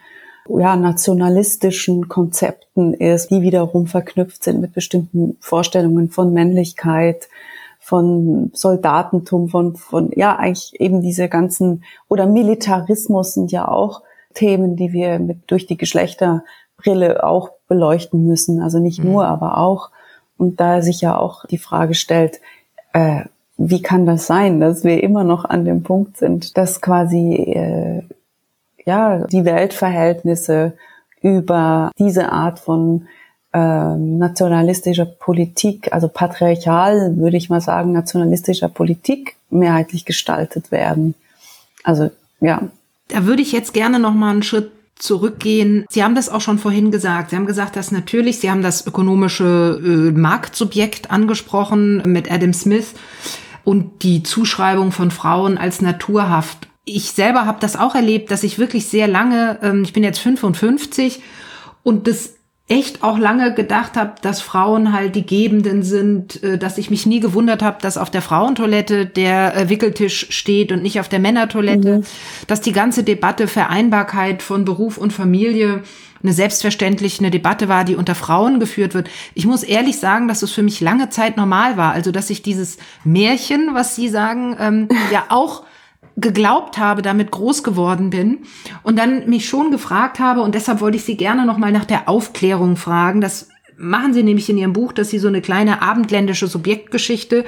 ja, 0.49 0.75
nationalistischen 0.75 2.07
Konzepten 2.07 2.93
ist, 2.93 3.29
die 3.29 3.41
wiederum 3.41 3.87
verknüpft 3.87 4.43
sind 4.43 4.61
mit 4.61 4.73
bestimmten 4.73 5.37
Vorstellungen 5.39 6.09
von 6.09 6.33
Männlichkeit, 6.33 7.29
von 7.89 8.51
Soldatentum, 8.53 9.49
von, 9.49 9.75
von, 9.75 10.11
ja, 10.15 10.35
eigentlich 10.35 10.79
eben 10.79 11.01
diese 11.01 11.27
ganzen, 11.27 11.83
oder 12.07 12.27
Militarismus 12.27 13.33
sind 13.33 13.51
ja 13.51 13.67
auch 13.67 14.03
Themen, 14.35 14.75
die 14.75 14.93
wir 14.93 15.17
mit, 15.17 15.39
durch 15.47 15.65
die 15.65 15.75
Geschlechterbrille 15.75 17.23
auch 17.23 17.49
beleuchten 17.67 18.27
müssen. 18.27 18.61
Also 18.61 18.77
nicht 18.77 19.03
nur, 19.03 19.23
mhm. 19.23 19.29
aber 19.29 19.57
auch. 19.57 19.89
Und 20.37 20.59
da 20.59 20.83
sich 20.83 21.01
ja 21.01 21.17
auch 21.17 21.45
die 21.47 21.57
Frage 21.57 21.95
stellt, 21.95 22.39
äh, 22.93 23.23
wie 23.57 23.81
kann 23.81 24.05
das 24.05 24.27
sein, 24.27 24.59
dass 24.59 24.83
wir 24.83 25.01
immer 25.01 25.23
noch 25.23 25.43
an 25.43 25.65
dem 25.65 25.81
Punkt 25.81 26.17
sind, 26.17 26.57
dass 26.57 26.81
quasi, 26.81 27.33
äh, 27.33 28.03
ja, 28.85 29.25
die 29.25 29.45
Weltverhältnisse 29.45 30.73
über 31.21 31.89
diese 31.97 32.31
Art 32.31 32.59
von 32.59 33.07
ähm, 33.53 34.17
nationalistischer 34.17 35.05
Politik, 35.05 35.91
also 35.91 36.07
patriarchal, 36.07 37.17
würde 37.17 37.37
ich 37.37 37.49
mal 37.49 37.61
sagen, 37.61 37.91
nationalistischer 37.91 38.69
Politik 38.69 39.35
mehrheitlich 39.49 40.05
gestaltet 40.05 40.71
werden. 40.71 41.15
Also 41.83 42.11
ja. 42.41 42.61
Da 43.07 43.25
würde 43.25 43.41
ich 43.41 43.51
jetzt 43.51 43.73
gerne 43.73 43.99
noch 43.99 44.13
mal 44.13 44.29
einen 44.29 44.43
Schritt 44.43 44.71
zurückgehen. 44.95 45.85
Sie 45.89 46.03
haben 46.03 46.13
das 46.13 46.29
auch 46.29 46.41
schon 46.41 46.59
vorhin 46.59 46.91
gesagt. 46.91 47.31
Sie 47.31 47.35
haben 47.35 47.47
gesagt, 47.47 47.75
dass 47.75 47.91
natürlich, 47.91 48.39
Sie 48.39 48.51
haben 48.51 48.61
das 48.61 48.85
ökonomische 48.85 49.81
äh, 49.83 50.11
Marktsubjekt 50.11 51.09
angesprochen 51.09 52.03
mit 52.05 52.31
Adam 52.31 52.53
Smith 52.53 52.93
und 53.63 54.03
die 54.03 54.23
Zuschreibung 54.23 54.91
von 54.91 55.09
Frauen 55.09 55.57
als 55.57 55.81
naturhaft. 55.81 56.67
Ich 56.85 57.11
selber 57.11 57.45
habe 57.45 57.59
das 57.61 57.77
auch 57.77 57.95
erlebt, 57.95 58.29
dass 58.29 58.43
ich 58.43 58.59
wirklich 58.59 58.87
sehr 58.87 59.07
lange, 59.07 59.57
ähm, 59.63 59.83
ich 59.83 59.93
bin 59.93 60.03
jetzt 60.03 60.19
55 60.19 61.21
und 61.83 62.07
das 62.07 62.35
echt 62.69 63.03
auch 63.03 63.17
lange 63.17 63.53
gedacht 63.53 63.97
habe, 63.97 64.13
dass 64.21 64.41
Frauen 64.41 64.93
halt 64.93 65.15
die 65.15 65.25
Gebenden 65.25 65.81
sind, 65.83 66.41
äh, 66.43 66.57
dass 66.57 66.77
ich 66.77 66.89
mich 66.89 67.05
nie 67.05 67.19
gewundert 67.19 67.63
habe, 67.63 67.79
dass 67.81 67.97
auf 67.97 68.11
der 68.11 68.21
Frauentoilette 68.21 69.07
der 69.07 69.69
Wickeltisch 69.69 70.27
steht 70.29 70.71
und 70.71 70.83
nicht 70.83 70.99
auf 70.99 71.09
der 71.09 71.19
Männertoilette, 71.19 71.97
mhm. 71.97 72.03
dass 72.47 72.61
die 72.61 72.71
ganze 72.71 73.03
Debatte 73.03 73.47
Vereinbarkeit 73.47 74.43
von 74.43 74.65
Beruf 74.65 74.97
und 74.97 75.11
Familie 75.11 75.81
eine 76.21 76.33
selbstverständlich 76.33 77.19
eine 77.19 77.31
Debatte 77.31 77.69
war, 77.69 77.85
die 77.85 77.95
unter 77.95 78.13
Frauen 78.13 78.59
geführt 78.59 78.93
wird. 78.93 79.09
Ich 79.33 79.45
muss 79.45 79.63
ehrlich 79.63 79.97
sagen, 79.99 80.27
dass 80.27 80.43
es 80.43 80.51
für 80.51 80.63
mich 80.63 80.81
lange 80.81 81.09
Zeit 81.09 81.37
normal 81.37 81.77
war. 81.77 81.93
Also, 81.93 82.11
dass 82.11 82.29
ich 82.29 82.43
dieses 82.43 82.77
Märchen, 83.03 83.69
was 83.73 83.95
Sie 83.95 84.09
sagen, 84.09 84.55
ähm, 84.59 84.89
ja 85.11 85.25
auch 85.29 85.63
geglaubt 86.21 86.77
habe, 86.77 87.01
damit 87.01 87.31
groß 87.31 87.63
geworden 87.63 88.09
bin 88.09 88.39
und 88.83 88.97
dann 88.97 89.29
mich 89.29 89.47
schon 89.47 89.71
gefragt 89.71 90.19
habe 90.19 90.41
und 90.41 90.55
deshalb 90.55 90.81
wollte 90.81 90.97
ich 90.97 91.03
Sie 91.03 91.17
gerne 91.17 91.45
noch 91.45 91.57
mal 91.57 91.71
nach 91.71 91.85
der 91.85 92.09
Aufklärung 92.09 92.75
fragen. 92.75 93.21
Das 93.21 93.49
machen 93.77 94.13
Sie 94.13 94.23
nämlich 94.23 94.49
in 94.49 94.57
Ihrem 94.57 94.73
Buch, 94.73 94.91
dass 94.91 95.09
Sie 95.09 95.19
so 95.19 95.27
eine 95.27 95.41
kleine 95.41 95.81
abendländische 95.81 96.47
Subjektgeschichte 96.47 97.45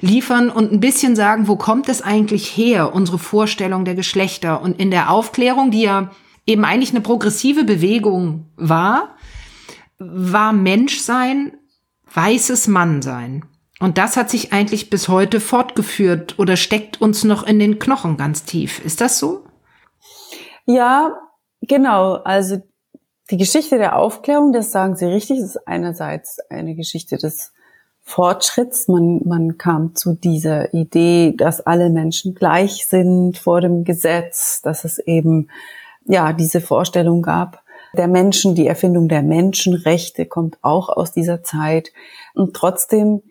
liefern 0.00 0.50
und 0.50 0.72
ein 0.72 0.80
bisschen 0.80 1.16
sagen, 1.16 1.48
wo 1.48 1.56
kommt 1.56 1.88
es 1.88 2.02
eigentlich 2.02 2.56
her, 2.56 2.94
unsere 2.94 3.18
Vorstellung 3.18 3.84
der 3.84 3.94
Geschlechter 3.94 4.60
und 4.60 4.78
in 4.78 4.90
der 4.90 5.10
Aufklärung, 5.10 5.70
die 5.70 5.82
ja 5.82 6.10
eben 6.46 6.64
eigentlich 6.64 6.90
eine 6.90 7.00
progressive 7.00 7.64
Bewegung 7.64 8.46
war, 8.56 9.16
war 9.98 10.52
Menschsein 10.52 11.52
weißes 12.12 12.68
Mannsein. 12.68 13.44
Und 13.82 13.98
das 13.98 14.16
hat 14.16 14.30
sich 14.30 14.52
eigentlich 14.52 14.90
bis 14.90 15.08
heute 15.08 15.40
fortgeführt 15.40 16.38
oder 16.38 16.56
steckt 16.56 17.00
uns 17.00 17.24
noch 17.24 17.42
in 17.42 17.58
den 17.58 17.80
Knochen 17.80 18.16
ganz 18.16 18.44
tief. 18.44 18.78
Ist 18.84 19.00
das 19.00 19.18
so? 19.18 19.42
Ja, 20.66 21.18
genau. 21.62 22.12
Also 22.12 22.62
die 23.32 23.38
Geschichte 23.38 23.78
der 23.78 23.96
Aufklärung, 23.96 24.52
das 24.52 24.70
sagen 24.70 24.94
Sie 24.94 25.06
richtig, 25.06 25.40
ist 25.40 25.66
einerseits 25.66 26.38
eine 26.48 26.76
Geschichte 26.76 27.16
des 27.16 27.52
Fortschritts. 28.02 28.86
Man, 28.86 29.20
man 29.24 29.58
kam 29.58 29.96
zu 29.96 30.14
dieser 30.14 30.72
Idee, 30.72 31.34
dass 31.36 31.60
alle 31.60 31.90
Menschen 31.90 32.36
gleich 32.36 32.86
sind 32.86 33.36
vor 33.36 33.60
dem 33.60 33.82
Gesetz, 33.82 34.62
dass 34.62 34.84
es 34.84 35.00
eben, 35.00 35.50
ja, 36.04 36.32
diese 36.32 36.60
Vorstellung 36.60 37.20
gab 37.20 37.62
der 37.94 38.08
Menschen, 38.08 38.54
die 38.54 38.66
Erfindung 38.66 39.08
der 39.08 39.22
Menschenrechte 39.22 40.24
kommt 40.24 40.56
auch 40.62 40.88
aus 40.88 41.12
dieser 41.12 41.42
Zeit. 41.42 41.92
Und 42.32 42.54
trotzdem 42.54 43.22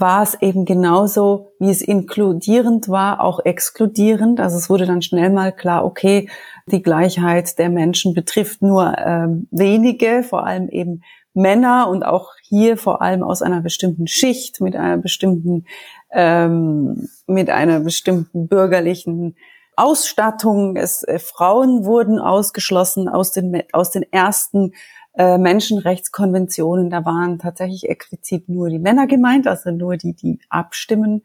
war 0.00 0.22
es 0.22 0.40
eben 0.40 0.64
genauso, 0.64 1.52
wie 1.58 1.70
es 1.70 1.82
inkludierend 1.82 2.88
war, 2.88 3.20
auch 3.20 3.40
exkludierend. 3.44 4.40
Also 4.40 4.56
es 4.56 4.70
wurde 4.70 4.86
dann 4.86 5.02
schnell 5.02 5.30
mal 5.30 5.52
klar, 5.52 5.84
okay, 5.84 6.28
die 6.66 6.82
Gleichheit 6.82 7.58
der 7.58 7.70
Menschen 7.70 8.14
betrifft 8.14 8.62
nur 8.62 8.96
ähm, 8.98 9.48
wenige, 9.50 10.22
vor 10.22 10.46
allem 10.46 10.68
eben 10.68 11.02
Männer 11.34 11.88
und 11.88 12.04
auch 12.04 12.32
hier 12.42 12.76
vor 12.76 13.02
allem 13.02 13.22
aus 13.22 13.42
einer 13.42 13.60
bestimmten 13.60 14.06
Schicht 14.06 14.60
mit 14.60 14.74
einer 14.74 14.96
bestimmten 14.96 15.66
ähm, 16.10 17.08
mit 17.26 17.50
einer 17.50 17.80
bestimmten 17.80 18.48
bürgerlichen 18.48 19.36
Ausstattung. 19.76 20.76
Es, 20.76 21.02
äh, 21.02 21.18
Frauen 21.18 21.84
wurden 21.84 22.18
ausgeschlossen 22.18 23.08
aus 23.08 23.32
den 23.32 23.62
aus 23.72 23.90
den 23.90 24.10
ersten 24.10 24.72
äh, 25.16 25.38
Menschenrechtskonventionen, 25.38 26.90
da 26.90 27.04
waren 27.04 27.38
tatsächlich 27.38 27.88
explizit 27.88 28.48
nur 28.48 28.68
die 28.68 28.78
Männer 28.78 29.06
gemeint, 29.06 29.46
also 29.46 29.70
nur 29.70 29.96
die, 29.96 30.14
die 30.14 30.38
abstimmen 30.50 31.22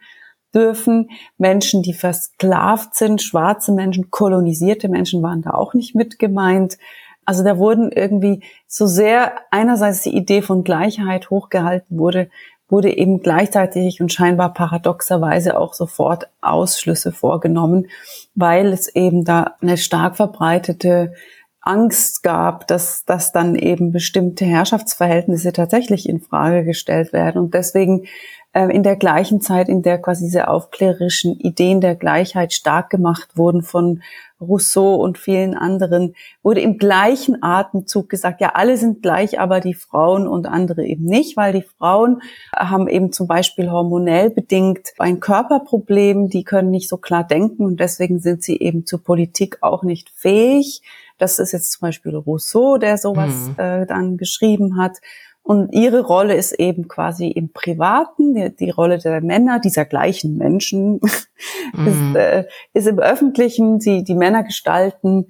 dürfen. 0.53 1.09
Menschen, 1.37 1.83
die 1.83 1.93
versklavt 1.93 2.95
sind, 2.95 3.21
schwarze 3.21 3.71
Menschen, 3.71 4.09
kolonisierte 4.09 4.89
Menschen 4.89 5.21
waren 5.21 5.41
da 5.41 5.51
auch 5.51 5.73
nicht 5.73 5.95
mit 5.95 6.19
gemeint. 6.19 6.77
Also 7.25 7.43
da 7.43 7.57
wurden 7.57 7.91
irgendwie 7.91 8.43
so 8.67 8.87
sehr 8.87 9.33
einerseits 9.51 10.01
die 10.03 10.15
Idee 10.15 10.41
von 10.41 10.63
Gleichheit 10.63 11.29
hochgehalten 11.29 11.99
wurde, 11.99 12.29
wurde 12.67 12.95
eben 12.95 13.21
gleichzeitig 13.21 14.01
und 14.01 14.13
scheinbar 14.13 14.53
paradoxerweise 14.53 15.59
auch 15.59 15.73
sofort 15.73 16.29
Ausschlüsse 16.39 17.11
vorgenommen, 17.11 17.87
weil 18.33 18.67
es 18.67 18.87
eben 18.95 19.25
da 19.25 19.55
eine 19.61 19.77
stark 19.77 20.15
verbreitete 20.15 21.13
Angst 21.61 22.23
gab, 22.23 22.67
dass, 22.67 23.05
dass 23.05 23.31
dann 23.31 23.55
eben 23.55 23.91
bestimmte 23.91 24.45
Herrschaftsverhältnisse 24.45 25.53
tatsächlich 25.53 26.09
in 26.09 26.19
Frage 26.19 26.65
gestellt 26.65 27.13
werden. 27.13 27.39
Und 27.39 27.53
deswegen 27.53 28.07
äh, 28.53 28.67
in 28.73 28.83
der 28.83 28.95
gleichen 28.95 29.41
Zeit, 29.41 29.69
in 29.69 29.81
der 29.81 29.99
quasi 29.99 30.25
diese 30.25 30.47
aufklärerischen 30.47 31.39
Ideen 31.39 31.79
der 31.79 31.95
Gleichheit 31.95 32.51
stark 32.51 32.89
gemacht 32.89 33.37
wurden 33.37 33.61
von 33.61 34.01
Rousseau 34.41 34.95
und 34.95 35.19
vielen 35.19 35.53
anderen, 35.53 36.15
wurde 36.41 36.61
im 36.61 36.79
gleichen 36.79 37.43
Atemzug 37.43 38.09
gesagt, 38.09 38.41
ja, 38.41 38.53
alle 38.55 38.75
sind 38.75 39.03
gleich, 39.03 39.39
aber 39.39 39.59
die 39.59 39.75
Frauen 39.75 40.27
und 40.27 40.47
andere 40.47 40.83
eben 40.83 41.05
nicht, 41.05 41.37
weil 41.37 41.53
die 41.53 41.61
Frauen 41.61 42.21
haben 42.55 42.87
eben 42.87 43.13
zum 43.13 43.27
Beispiel 43.27 43.69
hormonell 43.69 44.31
bedingt 44.31 44.93
ein 44.97 45.19
Körperproblem, 45.19 46.29
die 46.29 46.43
können 46.43 46.71
nicht 46.71 46.89
so 46.89 46.97
klar 46.97 47.23
denken 47.23 47.65
und 47.65 47.79
deswegen 47.79 48.19
sind 48.19 48.41
sie 48.41 48.57
eben 48.57 48.85
zur 48.85 49.03
Politik 49.03 49.59
auch 49.61 49.83
nicht 49.83 50.09
fähig. 50.09 50.81
Das 51.21 51.37
ist 51.37 51.51
jetzt 51.51 51.73
zum 51.73 51.81
Beispiel 51.81 52.15
Rousseau, 52.15 52.77
der 52.77 52.97
sowas 52.97 53.49
mhm. 53.49 53.55
äh, 53.57 53.85
dann 53.85 54.17
geschrieben 54.17 54.81
hat. 54.81 54.97
Und 55.43 55.71
ihre 55.71 56.01
Rolle 56.01 56.33
ist 56.33 56.53
eben 56.53 56.87
quasi 56.87 57.27
im 57.27 57.53
Privaten, 57.53 58.33
die, 58.33 58.55
die 58.55 58.71
Rolle 58.71 58.97
der 58.97 59.21
Männer, 59.21 59.59
dieser 59.59 59.85
gleichen 59.85 60.35
Menschen, 60.35 60.99
mhm. 61.73 61.87
ist, 61.87 62.15
äh, 62.15 62.45
ist 62.73 62.87
im 62.87 62.97
Öffentlichen, 62.97 63.79
sie, 63.79 64.03
die 64.03 64.15
Männer 64.15 64.43
gestalten, 64.43 65.27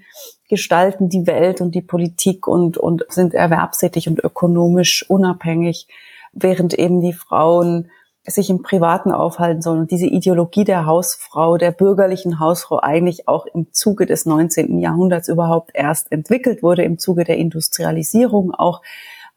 gestalten 0.47 1.09
die 1.09 1.27
Welt 1.27 1.59
und 1.59 1.75
die 1.75 1.81
Politik 1.81 2.47
und, 2.47 2.77
und 2.77 3.03
sind 3.09 3.33
erwerbstätig 3.33 4.07
und 4.07 4.23
ökonomisch 4.23 5.09
unabhängig, 5.09 5.89
während 6.31 6.73
eben 6.73 7.01
die 7.01 7.13
Frauen 7.13 7.91
sich 8.25 8.49
im 8.49 8.61
Privaten 8.61 9.11
aufhalten 9.11 9.61
sollen. 9.61 9.81
Und 9.81 9.91
diese 9.91 10.05
Ideologie 10.05 10.63
der 10.63 10.85
Hausfrau, 10.85 11.57
der 11.57 11.71
bürgerlichen 11.71 12.39
Hausfrau 12.39 12.79
eigentlich 12.79 13.27
auch 13.27 13.45
im 13.47 13.73
Zuge 13.73 14.05
des 14.05 14.25
19. 14.25 14.79
Jahrhunderts 14.79 15.27
überhaupt 15.27 15.71
erst 15.73 16.09
entwickelt 16.11 16.61
wurde, 16.61 16.83
im 16.83 16.99
Zuge 16.99 17.23
der 17.23 17.37
Industrialisierung 17.37 18.53
auch, 18.53 18.83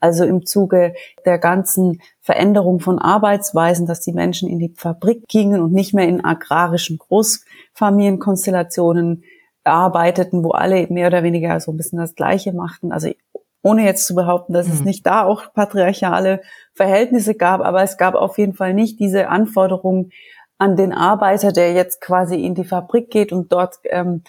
also 0.01 0.25
im 0.25 0.44
Zuge 0.44 0.92
der 1.25 1.38
ganzen 1.38 2.03
Veränderung 2.20 2.81
von 2.81 2.99
Arbeitsweisen, 2.99 3.87
dass 3.87 4.01
die 4.01 4.12
Menschen 4.12 4.51
in 4.51 4.59
die 4.59 4.75
Fabrik 4.77 5.27
gingen 5.29 5.62
und 5.62 5.73
nicht 5.73 5.94
mehr 5.94 6.07
in 6.07 6.23
agrarischen 6.23 6.99
Großfamilienkonstellationen 6.99 9.25
arbeiteten, 9.64 10.44
wo 10.44 10.51
alle 10.51 10.87
mehr 10.88 11.07
oder 11.07 11.23
weniger 11.23 11.59
so 11.59 11.73
ein 11.73 11.79
bisschen 11.79 11.99
das 11.99 12.14
Gleiche 12.14 12.53
machten. 12.53 12.92
Also 12.92 13.09
ohne 13.64 13.85
jetzt 13.85 14.07
zu 14.07 14.14
behaupten, 14.14 14.53
dass 14.53 14.68
mhm. 14.68 14.74
es 14.74 14.85
nicht 14.85 15.07
da 15.07 15.24
auch 15.24 15.53
patriarchale 15.53 16.42
Verhältnisse 16.74 17.35
gab, 17.35 17.62
aber 17.62 17.83
es 17.83 17.96
gab 17.96 18.14
auf 18.14 18.38
jeden 18.38 18.55
Fall 18.55 18.74
nicht 18.74 19.00
diese 19.00 19.29
Anforderungen 19.29 20.12
an 20.59 20.77
den 20.77 20.92
Arbeiter, 20.92 21.50
der 21.50 21.72
jetzt 21.72 22.00
quasi 22.00 22.37
in 22.37 22.55
die 22.55 22.64
Fabrik 22.64 23.11
geht 23.11 23.33
und 23.33 23.53
dort 23.53 23.79
ähm, 23.85 24.22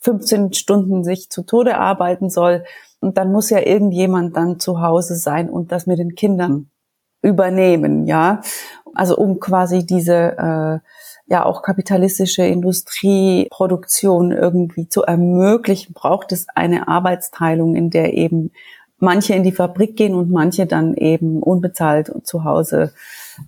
15 0.00 0.52
Stunden 0.52 1.04
sich 1.04 1.30
zu 1.30 1.42
Tode 1.42 1.78
arbeiten 1.78 2.28
soll. 2.28 2.64
Und 3.00 3.16
dann 3.16 3.32
muss 3.32 3.50
ja 3.50 3.60
irgendjemand 3.60 4.36
dann 4.36 4.60
zu 4.60 4.80
Hause 4.80 5.16
sein 5.16 5.48
und 5.48 5.72
das 5.72 5.86
mit 5.86 5.98
den 5.98 6.14
Kindern 6.14 6.70
übernehmen, 7.22 8.06
ja. 8.06 8.42
Also 8.94 9.16
um 9.16 9.40
quasi 9.40 9.86
diese 9.86 10.36
äh, 10.36 10.78
ja 11.26 11.44
auch 11.46 11.62
kapitalistische 11.62 12.44
Industrieproduktion 12.44 14.32
irgendwie 14.32 14.88
zu 14.88 15.02
ermöglichen, 15.02 15.94
braucht 15.94 16.30
es 16.32 16.46
eine 16.54 16.88
Arbeitsteilung, 16.88 17.74
in 17.74 17.90
der 17.90 18.12
eben 18.12 18.52
manche 19.02 19.34
in 19.34 19.42
die 19.42 19.52
Fabrik 19.52 19.96
gehen 19.96 20.14
und 20.14 20.30
manche 20.30 20.64
dann 20.64 20.94
eben 20.94 21.42
unbezahlt 21.42 22.12
zu 22.24 22.44
Hause 22.44 22.92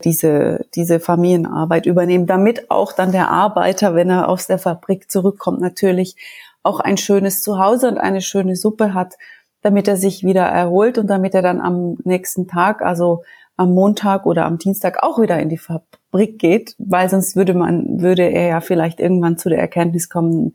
diese, 0.02 0.66
diese 0.74 0.98
Familienarbeit 0.98 1.86
übernehmen, 1.86 2.26
damit 2.26 2.72
auch 2.72 2.92
dann 2.92 3.12
der 3.12 3.30
Arbeiter, 3.30 3.94
wenn 3.94 4.10
er 4.10 4.28
aus 4.28 4.48
der 4.48 4.58
Fabrik 4.58 5.10
zurückkommt, 5.10 5.60
natürlich 5.60 6.16
auch 6.64 6.80
ein 6.80 6.96
schönes 6.96 7.42
Zuhause 7.42 7.88
und 7.88 7.98
eine 7.98 8.20
schöne 8.20 8.56
Suppe 8.56 8.94
hat, 8.94 9.14
damit 9.62 9.86
er 9.86 9.96
sich 9.96 10.24
wieder 10.24 10.42
erholt 10.42 10.98
und 10.98 11.06
damit 11.06 11.34
er 11.34 11.42
dann 11.42 11.60
am 11.60 11.98
nächsten 12.02 12.48
Tag, 12.48 12.82
also 12.82 13.22
am 13.56 13.72
Montag 13.72 14.26
oder 14.26 14.46
am 14.46 14.58
Dienstag 14.58 15.04
auch 15.04 15.20
wieder 15.20 15.38
in 15.38 15.50
die 15.50 15.58
Fabrik 15.58 16.40
geht, 16.40 16.74
weil 16.78 17.08
sonst 17.08 17.36
würde 17.36 17.54
man, 17.54 18.00
würde 18.00 18.24
er 18.24 18.48
ja 18.48 18.60
vielleicht 18.60 18.98
irgendwann 18.98 19.38
zu 19.38 19.48
der 19.50 19.60
Erkenntnis 19.60 20.08
kommen, 20.08 20.54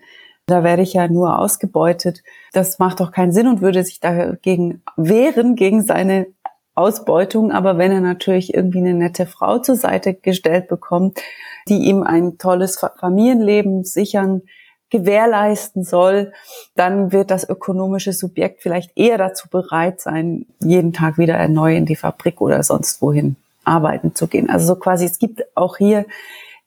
da 0.49 0.63
werde 0.63 0.81
ich 0.81 0.93
ja 0.93 1.07
nur 1.07 1.39
ausgebeutet. 1.39 2.23
Das 2.53 2.79
macht 2.79 2.99
doch 2.99 3.11
keinen 3.11 3.31
Sinn 3.31 3.47
und 3.47 3.61
würde 3.61 3.83
sich 3.83 3.99
dagegen 3.99 4.81
wehren, 4.97 5.55
gegen 5.55 5.81
seine 5.81 6.27
Ausbeutung. 6.75 7.51
Aber 7.51 7.77
wenn 7.77 7.91
er 7.91 8.01
natürlich 8.01 8.53
irgendwie 8.53 8.79
eine 8.79 8.93
nette 8.93 9.25
Frau 9.25 9.59
zur 9.59 9.75
Seite 9.75 10.13
gestellt 10.13 10.67
bekommt, 10.67 11.19
die 11.67 11.77
ihm 11.77 12.03
ein 12.03 12.37
tolles 12.37 12.79
Familienleben 12.99 13.83
sichern, 13.83 14.41
gewährleisten 14.89 15.83
soll, 15.83 16.33
dann 16.75 17.11
wird 17.11 17.29
das 17.29 17.47
ökonomische 17.47 18.13
Subjekt 18.13 18.61
vielleicht 18.63 18.97
eher 18.97 19.17
dazu 19.17 19.47
bereit 19.47 20.01
sein, 20.01 20.47
jeden 20.59 20.93
Tag 20.93 21.17
wieder 21.17 21.35
erneu 21.35 21.75
in 21.75 21.85
die 21.85 21.95
Fabrik 21.95 22.41
oder 22.41 22.63
sonst 22.63 23.01
wohin 23.01 23.35
arbeiten 23.63 24.15
zu 24.15 24.27
gehen. 24.27 24.49
Also 24.49 24.67
so 24.67 24.75
quasi, 24.75 25.05
es 25.05 25.19
gibt 25.19 25.43
auch 25.55 25.77
hier 25.77 26.05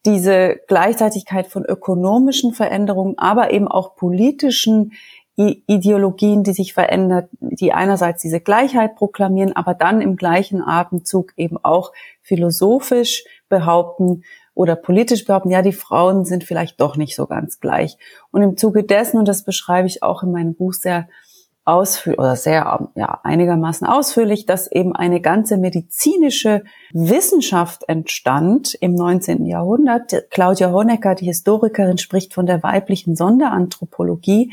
diese 0.05 0.61
Gleichzeitigkeit 0.67 1.47
von 1.47 1.65
ökonomischen 1.65 2.53
Veränderungen, 2.55 3.19
aber 3.19 3.53
eben 3.53 3.69
auch 3.69 3.95
politischen 3.97 4.93
Ideologien, 5.37 6.45
die 6.45 6.53
sich 6.53 6.75
verändern, 6.75 7.29
die 7.41 7.73
einerseits 7.73 8.21
diese 8.21 8.41
Gleichheit 8.41 8.97
proklamieren, 8.97 9.57
aber 9.57 9.73
dann 9.75 10.03
im 10.03 10.17
gleichen 10.17 10.63
Atemzug 10.63 11.33
eben 11.37 11.57
auch 11.63 11.93
philosophisch 12.21 13.25
behaupten 13.49 14.25
oder 14.55 14.77
politisch 14.77 15.25
behaupten, 15.25 15.51
ja, 15.51 15.63
die 15.63 15.73
Frauen 15.73 16.27
sind 16.27 16.45
vielleicht 16.45 16.81
doch 16.81 16.99
nicht 16.99 17.17
so 17.17 17.27
ganz 17.27 17.61
gleich. 17.61 17.97
Und 18.31 18.43
im 18.43 18.57
Zuge 18.59 18.85
dessen, 18.85 19.19
und 19.19 19.27
das 19.27 19.45
beschreibe 19.45 19.87
ich 19.89 20.03
auch 20.03 20.23
in 20.23 20.33
meinem 20.33 20.55
Buch 20.55 20.75
sehr 20.75 21.09
ausführlich 21.65 22.19
oder 22.19 22.37
sehr 22.37 22.89
ja, 22.97 23.21
einigermaßen 23.23 23.87
ausführlich, 23.87 24.47
dass 24.47 24.71
eben 24.71 24.97
eine 24.97 25.21
ganze 25.21 25.57
medizinische 25.57 26.65
Wissenschaft 26.93 27.85
entstand 27.89 28.75
im 28.81 28.95
19. 28.95 29.47
Jahrhundert. 29.47 30.13
Claudia 30.31 30.73
Honecker, 30.73 31.15
die 31.15 31.27
Historikerin, 31.27 31.99
spricht 31.99 32.35
von 32.35 32.47
der 32.47 32.63
weiblichen 32.63 33.15
Sonderanthropologie, 33.15 34.53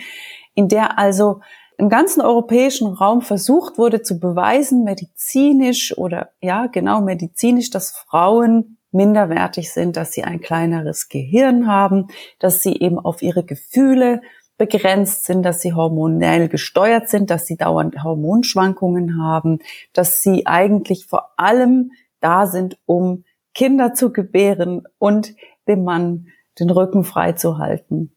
in 0.53 0.67
der 0.67 0.99
also 0.99 1.41
im 1.77 1.89
ganzen 1.89 2.21
europäischen 2.21 2.87
Raum 2.87 3.21
versucht 3.21 3.77
wurde 3.77 4.01
zu 4.01 4.19
beweisen, 4.19 4.83
medizinisch 4.83 5.97
oder 5.97 6.29
ja, 6.41 6.67
genau 6.67 7.01
medizinisch, 7.01 7.69
dass 7.69 7.91
Frauen 7.91 8.77
minderwertig 8.91 9.71
sind, 9.71 9.95
dass 9.95 10.11
sie 10.11 10.23
ein 10.23 10.41
kleineres 10.41 11.09
Gehirn 11.09 11.67
haben, 11.67 12.07
dass 12.39 12.61
sie 12.61 12.75
eben 12.79 12.99
auf 12.99 13.21
ihre 13.21 13.43
Gefühle 13.43 14.21
begrenzt 14.59 15.23
sind, 15.23 15.41
dass 15.43 15.61
sie 15.61 15.73
hormonell 15.73 16.49
gesteuert 16.49 17.09
sind, 17.09 17.31
dass 17.31 17.47
sie 17.47 17.55
dauernd 17.55 18.03
Hormonschwankungen 18.03 19.17
haben, 19.23 19.59
dass 19.93 20.21
sie 20.21 20.45
eigentlich 20.45 21.07
vor 21.07 21.31
allem 21.37 21.93
da 22.19 22.45
sind, 22.45 22.77
um 22.85 23.23
Kinder 23.55 23.93
zu 23.93 24.11
gebären 24.11 24.83
und 24.99 25.33
dem 25.67 25.83
Mann 25.85 26.27
den 26.59 26.69
Rücken 26.69 27.05
frei 27.05 27.31
zu 27.31 27.57
halten. 27.57 28.13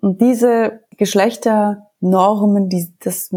Und 0.00 0.20
diese 0.20 0.84
Geschlechternormen, 0.96 2.68
die, 2.68 2.94
das 3.00 3.34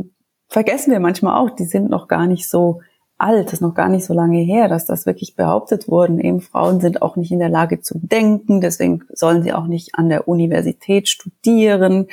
vergessen 0.47 0.91
wir 0.91 0.99
manchmal 0.99 1.41
auch, 1.41 1.49
die 1.49 1.65
sind 1.65 1.89
noch 1.89 2.07
gar 2.07 2.27
nicht 2.27 2.47
so 2.47 2.81
alt, 3.17 3.47
das 3.47 3.53
ist 3.53 3.61
noch 3.61 3.73
gar 3.73 3.89
nicht 3.89 4.05
so 4.05 4.13
lange 4.13 4.39
her, 4.39 4.67
dass 4.67 4.85
das 4.85 5.05
wirklich 5.05 5.35
behauptet 5.35 5.87
wurden. 5.87 6.19
Eben 6.19 6.41
Frauen 6.41 6.79
sind 6.79 7.01
auch 7.01 7.15
nicht 7.15 7.31
in 7.31 7.39
der 7.39 7.49
Lage 7.49 7.81
zu 7.81 7.99
denken, 7.99 8.61
deswegen 8.61 9.03
sollen 9.09 9.43
sie 9.43 9.53
auch 9.53 9.67
nicht 9.67 9.95
an 9.95 10.09
der 10.09 10.27
Universität 10.27 11.07
studieren, 11.07 12.07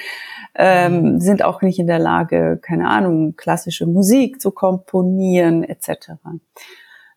ähm, 0.55 1.15
mhm. 1.15 1.21
sind 1.21 1.45
auch 1.45 1.63
nicht 1.63 1.79
in 1.79 1.87
der 1.87 1.99
Lage, 1.99 2.59
keine 2.63 2.89
Ahnung, 2.89 3.37
klassische 3.37 3.87
Musik 3.87 4.41
zu 4.41 4.51
komponieren 4.51 5.65
etc. 5.65 6.13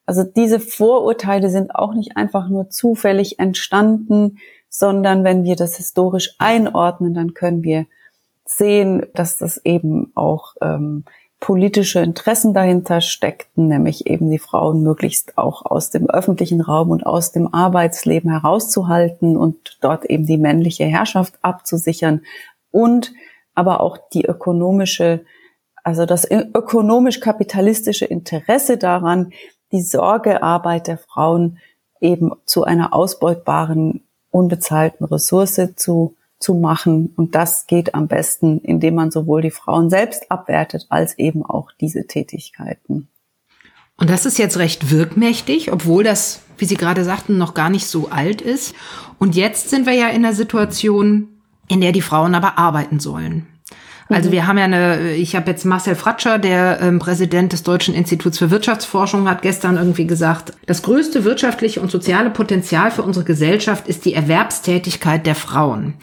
Also 0.05 0.23
diese 0.23 0.59
Vorurteile 0.59 1.49
sind 1.49 1.75
auch 1.75 1.93
nicht 1.93 2.17
einfach 2.17 2.49
nur 2.49 2.69
zufällig 2.69 3.39
entstanden, 3.39 4.37
sondern 4.69 5.23
wenn 5.23 5.43
wir 5.43 5.55
das 5.55 5.77
historisch 5.77 6.35
einordnen, 6.39 7.13
dann 7.13 7.33
können 7.33 7.63
wir 7.63 7.85
sehen, 8.45 9.05
dass 9.13 9.37
das 9.37 9.57
eben 9.65 10.11
auch 10.15 10.55
ähm, 10.61 11.03
politische 11.39 11.99
Interessen 11.99 12.53
dahinter 12.53 12.99
steckten, 12.99 13.67
nämlich 13.67 14.07
eben 14.07 14.29
die 14.29 14.39
Frauen 14.39 14.81
möglichst 14.81 15.37
auch 15.37 15.65
aus 15.65 15.91
dem 15.91 16.09
öffentlichen 16.09 16.61
Raum 16.61 16.89
und 16.89 17.05
aus 17.05 17.31
dem 17.31 17.53
Arbeitsleben 17.53 18.31
herauszuhalten 18.31 19.37
und 19.37 19.77
dort 19.81 20.05
eben 20.05 20.25
die 20.25 20.37
männliche 20.37 20.85
Herrschaft 20.85 21.35
abzusichern 21.43 22.21
und 22.71 23.13
aber 23.53 23.81
auch 23.81 23.97
die 24.13 24.25
ökonomische, 24.25 25.25
also 25.83 26.05
das 26.05 26.29
ökonomisch-kapitalistische 26.29 28.05
Interesse 28.05 28.77
daran, 28.77 29.31
die 29.71 29.81
Sorgearbeit 29.81 30.87
der 30.87 30.97
Frauen 30.97 31.59
eben 32.01 32.31
zu 32.45 32.63
einer 32.63 32.93
ausbeutbaren, 32.93 34.03
unbezahlten 34.31 35.05
Ressource 35.05 35.59
zu 35.75 36.16
zu 36.39 36.53
machen. 36.53 37.13
Und 37.15 37.35
das 37.35 37.67
geht 37.67 37.95
am 37.95 38.07
besten, 38.07 38.59
indem 38.59 38.95
man 38.95 39.11
sowohl 39.11 39.41
die 39.41 39.51
Frauen 39.51 39.89
selbst 39.89 40.31
abwertet, 40.31 40.85
als 40.89 41.17
eben 41.17 41.43
auch 41.43 41.71
diese 41.79 42.07
Tätigkeiten. 42.07 43.09
Und 43.99 44.09
das 44.09 44.25
ist 44.25 44.37
jetzt 44.37 44.57
recht 44.57 44.91
wirkmächtig, 44.91 45.71
obwohl 45.71 46.03
das, 46.03 46.41
wie 46.57 46.65
Sie 46.65 46.77
gerade 46.77 47.03
sagten, 47.03 47.37
noch 47.37 47.55
gar 47.55 47.69
nicht 47.69 47.87
so 47.87 48.09
alt 48.09 48.41
ist. 48.41 48.75
Und 49.17 49.35
jetzt 49.35 49.69
sind 49.69 49.87
wir 49.87 49.93
ja 49.93 50.09
in 50.09 50.21
der 50.21 50.33
Situation, 50.33 51.29
in 51.67 51.81
der 51.81 51.91
die 51.91 52.01
Frauen 52.01 52.35
aber 52.35 52.59
arbeiten 52.59 52.99
sollen. 52.99 53.47
Also 54.09 54.29
mhm. 54.29 54.33
wir 54.33 54.47
haben 54.47 54.57
ja 54.57 54.65
eine, 54.65 55.11
ich 55.13 55.35
habe 55.35 55.49
jetzt 55.51 55.65
Marcel 55.65 55.95
Fratscher, 55.95 56.39
der 56.39 56.79
ähm, 56.81 56.99
Präsident 56.99 57.53
des 57.53 57.63
Deutschen 57.63 57.93
Instituts 57.93 58.37
für 58.37 58.51
Wirtschaftsforschung, 58.51 59.29
hat 59.29 59.41
gestern 59.41 59.77
irgendwie 59.77 60.07
gesagt, 60.07 60.53
das 60.65 60.81
größte 60.81 61.23
wirtschaftliche 61.23 61.81
und 61.81 61.91
soziale 61.91 62.29
Potenzial 62.29 62.91
für 62.91 63.03
unsere 63.03 63.25
Gesellschaft 63.25 63.87
ist 63.87 64.05
die 64.05 64.13
Erwerbstätigkeit 64.13 65.25
der 65.25 65.35
Frauen. 65.35 65.95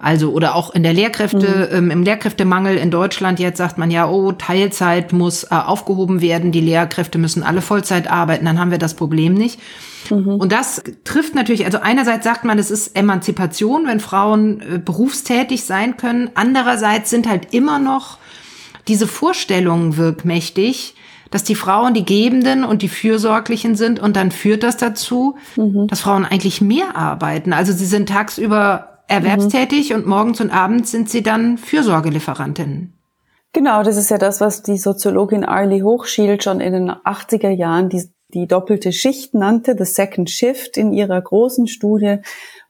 Also 0.00 0.32
oder 0.32 0.54
auch 0.54 0.74
in 0.74 0.82
der 0.82 0.92
Lehrkräfte, 0.92 1.68
mhm. 1.70 1.76
ähm, 1.76 1.90
im 1.90 2.02
Lehrkräftemangel 2.02 2.76
in 2.76 2.90
Deutschland 2.90 3.38
jetzt 3.38 3.58
sagt 3.58 3.78
man 3.78 3.90
ja, 3.90 4.08
oh, 4.08 4.32
Teilzeit 4.32 5.12
muss 5.12 5.44
äh, 5.44 5.48
aufgehoben 5.54 6.20
werden, 6.20 6.52
die 6.52 6.60
Lehrkräfte 6.60 7.18
müssen 7.18 7.42
alle 7.42 7.62
Vollzeit 7.62 8.10
arbeiten, 8.10 8.44
dann 8.44 8.58
haben 8.58 8.70
wir 8.70 8.78
das 8.78 8.94
Problem 8.94 9.34
nicht. 9.34 9.60
Mhm. 10.10 10.36
Und 10.36 10.52
das 10.52 10.82
trifft 11.04 11.34
natürlich, 11.34 11.64
also 11.64 11.78
einerseits 11.78 12.24
sagt 12.24 12.44
man, 12.44 12.58
es 12.58 12.70
ist 12.70 12.96
Emanzipation, 12.96 13.86
wenn 13.86 14.00
Frauen 14.00 14.60
äh, 14.60 14.78
berufstätig 14.78 15.64
sein 15.64 15.96
können. 15.96 16.30
Andererseits 16.34 17.10
sind 17.10 17.28
halt 17.28 17.52
immer 17.54 17.78
noch 17.78 18.18
diese 18.88 19.06
Vorstellungen 19.06 19.96
wirkmächtig, 19.96 20.94
dass 21.30 21.44
die 21.44 21.54
Frauen 21.54 21.94
die 21.94 22.04
Gebenden 22.04 22.64
und 22.64 22.82
die 22.82 22.88
Fürsorglichen 22.88 23.74
sind 23.74 24.00
und 24.00 24.16
dann 24.16 24.30
führt 24.30 24.62
das 24.62 24.76
dazu, 24.76 25.36
mhm. 25.56 25.86
dass 25.88 26.00
Frauen 26.00 26.24
eigentlich 26.24 26.60
mehr 26.60 26.96
arbeiten. 26.96 27.52
Also 27.52 27.72
sie 27.72 27.86
sind 27.86 28.08
tagsüber 28.08 28.98
erwerbstätig 29.08 29.90
mhm. 29.90 29.96
und 29.96 30.06
morgens 30.06 30.40
und 30.40 30.50
abends 30.50 30.90
sind 30.90 31.08
sie 31.08 31.22
dann 31.22 31.58
Fürsorgelieferantinnen. 31.58 32.94
Genau, 33.54 33.82
das 33.82 33.98
ist 33.98 34.10
ja 34.10 34.16
das, 34.16 34.40
was 34.40 34.62
die 34.62 34.78
Soziologin 34.78 35.44
Arlie 35.44 35.82
Hochschild 35.82 36.42
schon 36.42 36.60
in 36.60 36.72
den 36.72 36.90
80er 36.90 37.50
Jahren 37.50 37.90
die 37.90 38.02
die 38.34 38.46
doppelte 38.46 38.92
Schicht 38.92 39.34
nannte, 39.34 39.76
The 39.76 39.84
Second 39.84 40.30
Shift 40.30 40.76
in 40.76 40.92
ihrer 40.92 41.20
großen 41.20 41.66
Studie, 41.68 42.18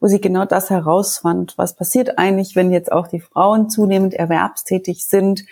wo 0.01 0.09
sie 0.09 0.21
genau 0.21 0.45
das 0.45 0.71
herausfand. 0.71 1.55
Was 1.57 1.75
passiert 1.75 2.19
eigentlich, 2.19 2.57
wenn 2.57 2.73
jetzt 2.73 2.91
auch 2.91 3.07
die 3.07 3.21
Frauen 3.21 3.71
zunehmend 3.71 4.15
erwerbstätig 4.15 5.07
sind? 5.07 5.45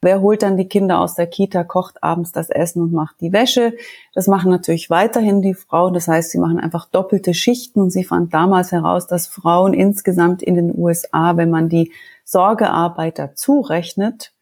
Wer 0.00 0.20
holt 0.20 0.42
dann 0.42 0.56
die 0.56 0.68
Kinder 0.68 1.00
aus 1.00 1.16
der 1.16 1.26
Kita, 1.26 1.64
kocht 1.64 2.04
abends 2.04 2.30
das 2.30 2.50
Essen 2.50 2.82
und 2.82 2.92
macht 2.92 3.20
die 3.20 3.32
Wäsche? 3.32 3.74
Das 4.14 4.28
machen 4.28 4.50
natürlich 4.50 4.90
weiterhin 4.90 5.42
die 5.42 5.54
Frauen. 5.54 5.92
Das 5.92 6.06
heißt, 6.06 6.30
sie 6.30 6.38
machen 6.38 6.60
einfach 6.60 6.86
doppelte 6.86 7.34
Schichten. 7.34 7.80
Und 7.80 7.90
sie 7.90 8.04
fand 8.04 8.32
damals 8.32 8.70
heraus, 8.70 9.08
dass 9.08 9.26
Frauen 9.26 9.74
insgesamt 9.74 10.42
in 10.42 10.54
den 10.54 10.72
USA, 10.76 11.36
wenn 11.36 11.50
man 11.50 11.68
die 11.68 11.92
Sorgearbeit 12.24 13.18
dazu 13.18 13.60
rechnet, 13.60 14.32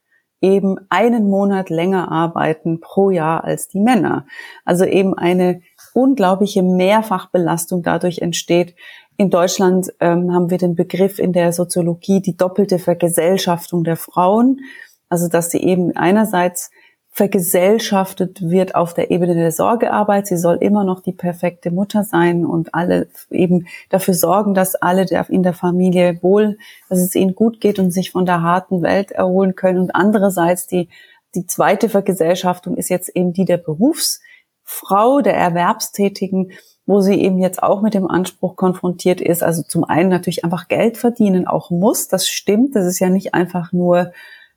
eben 0.41 0.77
einen 0.91 1.29
Monat 1.29 1.71
länger 1.71 2.11
arbeiten 2.11 2.81
pro 2.81 3.11
Jahr 3.11 3.45
als 3.45 3.69
die 3.69 3.81
Männer. 3.81 4.27
Also 4.65 4.85
eben 4.85 5.15
eine 5.15 5.63
unglaubliche 5.95 6.63
Mehrfachbelastung 6.63 7.83
dadurch 7.83 8.19
entsteht. 8.19 8.75
In 9.17 9.31
Deutschland 9.31 9.93
ähm, 10.01 10.33
haben 10.33 10.51
wir 10.51 10.59
den 10.59 10.75
Begriff 10.75 11.19
in 11.19 11.33
der 11.33 11.53
Soziologie 11.53 12.21
die 12.21 12.37
doppelte 12.37 12.79
Vergesellschaftung 12.79 13.83
der 13.83 13.97
Frauen. 13.97 14.61
Also 15.09 15.29
dass 15.29 15.51
sie 15.51 15.63
eben 15.63 15.97
einerseits 15.97 16.71
vergesellschaftet 17.17 18.43
wird 18.43 18.75
auf 18.75 18.93
der 18.93 19.11
Ebene 19.11 19.35
der 19.35 19.51
Sorgearbeit. 19.51 20.27
Sie 20.27 20.37
soll 20.37 20.57
immer 20.57 20.85
noch 20.85 21.01
die 21.01 21.15
perfekte 21.15 21.71
Mutter 21.71 22.05
sein 22.05 22.45
und 22.45 22.75
alle 22.75 23.09
eben 23.31 23.69
dafür 23.89 24.13
sorgen, 24.13 24.53
dass 24.53 24.75
alle 24.75 25.07
in 25.31 25.43
der 25.43 25.55
Familie 25.55 26.19
wohl, 26.21 26.59
dass 26.91 26.99
es 26.99 27.15
ihnen 27.15 27.35
gut 27.35 27.63
geht 27.63 27.79
und 27.79 27.91
sich 27.91 28.11
von 28.11 28.27
der 28.27 28.43
harten 28.43 28.83
Welt 28.83 29.13
erholen 29.13 29.55
können. 29.55 29.79
Und 29.79 29.95
andererseits 29.95 30.67
die, 30.67 30.91
die 31.35 31.47
zweite 31.47 31.89
Vergesellschaftung 31.89 32.77
ist 32.77 32.91
jetzt 32.91 33.09
eben 33.17 33.33
die 33.33 33.47
der 33.47 33.57
Berufsfrau, 33.57 35.23
der 35.23 35.37
Erwerbstätigen, 35.37 36.53
wo 36.85 37.01
sie 37.01 37.15
eben 37.15 37.39
jetzt 37.39 37.63
auch 37.63 37.81
mit 37.81 37.95
dem 37.95 38.11
Anspruch 38.11 38.57
konfrontiert 38.57 39.23
ist. 39.23 39.43
Also 39.43 39.63
zum 39.63 39.85
einen 39.85 40.11
natürlich 40.11 40.45
einfach 40.45 40.69
Geld 40.69 40.99
verdienen 40.99 41.47
auch 41.47 41.71
muss. 41.71 42.09
Das 42.09 42.29
stimmt. 42.29 42.77
Das 42.77 42.85
ist 42.85 42.99
ja 42.99 43.09
nicht 43.09 43.33
einfach 43.33 43.73
nur 43.73 44.13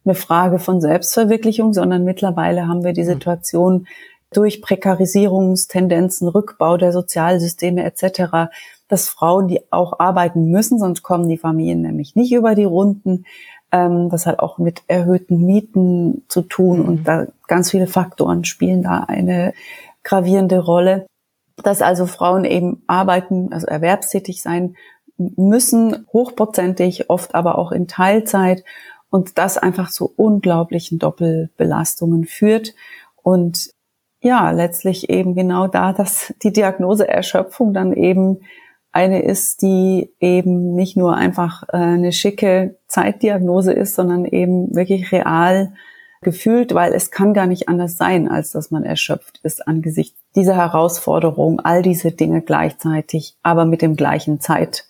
eine 0.05 0.15
Frage 0.15 0.59
von 0.59 0.81
Selbstverwirklichung, 0.81 1.73
sondern 1.73 2.03
mittlerweile 2.03 2.67
haben 2.67 2.83
wir 2.83 2.93
die 2.93 3.01
hm. 3.01 3.07
Situation 3.07 3.87
durch 4.31 4.61
Prekarisierungstendenzen, 4.61 6.27
Rückbau 6.27 6.77
der 6.77 6.93
Sozialsysteme 6.93 7.83
etc., 7.83 8.51
dass 8.87 9.07
Frauen, 9.07 9.47
die 9.47 9.61
auch 9.71 9.99
arbeiten 9.99 10.49
müssen, 10.49 10.79
sonst 10.79 11.03
kommen 11.03 11.27
die 11.27 11.37
Familien 11.37 11.81
nämlich 11.81 12.15
nicht 12.15 12.31
über 12.31 12.55
die 12.55 12.63
Runden. 12.63 13.25
Ähm, 13.71 14.09
das 14.09 14.25
hat 14.25 14.39
auch 14.39 14.57
mit 14.57 14.83
erhöhten 14.87 15.45
Mieten 15.45 16.23
zu 16.27 16.41
tun 16.41 16.81
und 16.81 16.97
hm. 16.97 17.03
da 17.03 17.27
ganz 17.47 17.71
viele 17.71 17.87
Faktoren 17.87 18.45
spielen 18.45 18.83
da 18.83 19.05
eine 19.07 19.53
gravierende 20.03 20.59
Rolle. 20.59 21.05
Dass 21.57 21.81
also 21.81 22.05
Frauen 22.05 22.45
eben 22.45 22.83
arbeiten, 22.87 23.51
also 23.51 23.67
erwerbstätig 23.67 24.41
sein 24.41 24.75
müssen, 25.17 26.05
hochprozentig, 26.13 27.09
oft 27.09 27.35
aber 27.35 27.57
auch 27.57 27.71
in 27.71 27.87
Teilzeit 27.87 28.63
und 29.09 29.37
das 29.37 29.57
einfach 29.57 29.89
zu 29.89 30.11
unglaublichen 30.15 30.99
Doppelbelastungen 30.99 32.25
führt 32.25 32.73
und 33.21 33.71
ja, 34.21 34.51
letztlich 34.51 35.09
eben 35.09 35.33
genau 35.33 35.67
da, 35.67 35.93
dass 35.93 36.33
die 36.43 36.51
Diagnose 36.51 37.07
Erschöpfung 37.07 37.73
dann 37.73 37.93
eben 37.93 38.39
eine 38.91 39.21
ist, 39.21 39.61
die 39.61 40.13
eben 40.19 40.73
nicht 40.75 40.97
nur 40.97 41.15
einfach 41.15 41.63
äh, 41.69 41.77
eine 41.77 42.11
schicke 42.11 42.77
Zeitdiagnose 42.87 43.71
ist, 43.71 43.95
sondern 43.95 44.25
eben 44.25 44.75
wirklich 44.75 45.11
real 45.11 45.73
gefühlt, 46.21 46.73
weil 46.73 46.93
es 46.93 47.11
kann 47.11 47.33
gar 47.33 47.47
nicht 47.47 47.69
anders 47.69 47.97
sein, 47.97 48.27
als 48.27 48.51
dass 48.51 48.71
man 48.71 48.83
erschöpft 48.83 49.39
ist 49.43 49.67
angesichts 49.67 50.19
dieser 50.35 50.55
Herausforderung, 50.55 51.59
all 51.61 51.81
diese 51.81 52.11
Dinge 52.11 52.41
gleichzeitig, 52.41 53.37
aber 53.41 53.65
mit 53.65 53.81
dem 53.81 53.95
gleichen 53.95 54.41
Zeit, 54.41 54.85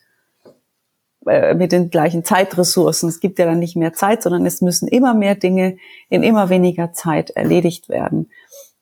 äh, 1.26 1.54
mit 1.54 1.72
den 1.72 1.90
gleichen 1.90 2.24
Zeitressourcen. 2.24 3.10
Es 3.10 3.20
gibt 3.20 3.40
ja 3.40 3.46
dann 3.46 3.60
nicht 3.60 3.76
mehr 3.76 3.94
Zeit, 3.94 4.24
sondern 4.24 4.46
es 4.46 4.62
müssen 4.62 4.88
immer 4.88 5.14
mehr 5.14 5.36
Dinge 5.36 5.78
in 6.10 6.24
immer 6.24 6.50
weniger 6.50 6.94
Zeit 6.94 7.32
erledigt 7.32 7.90
werden. 7.90 8.30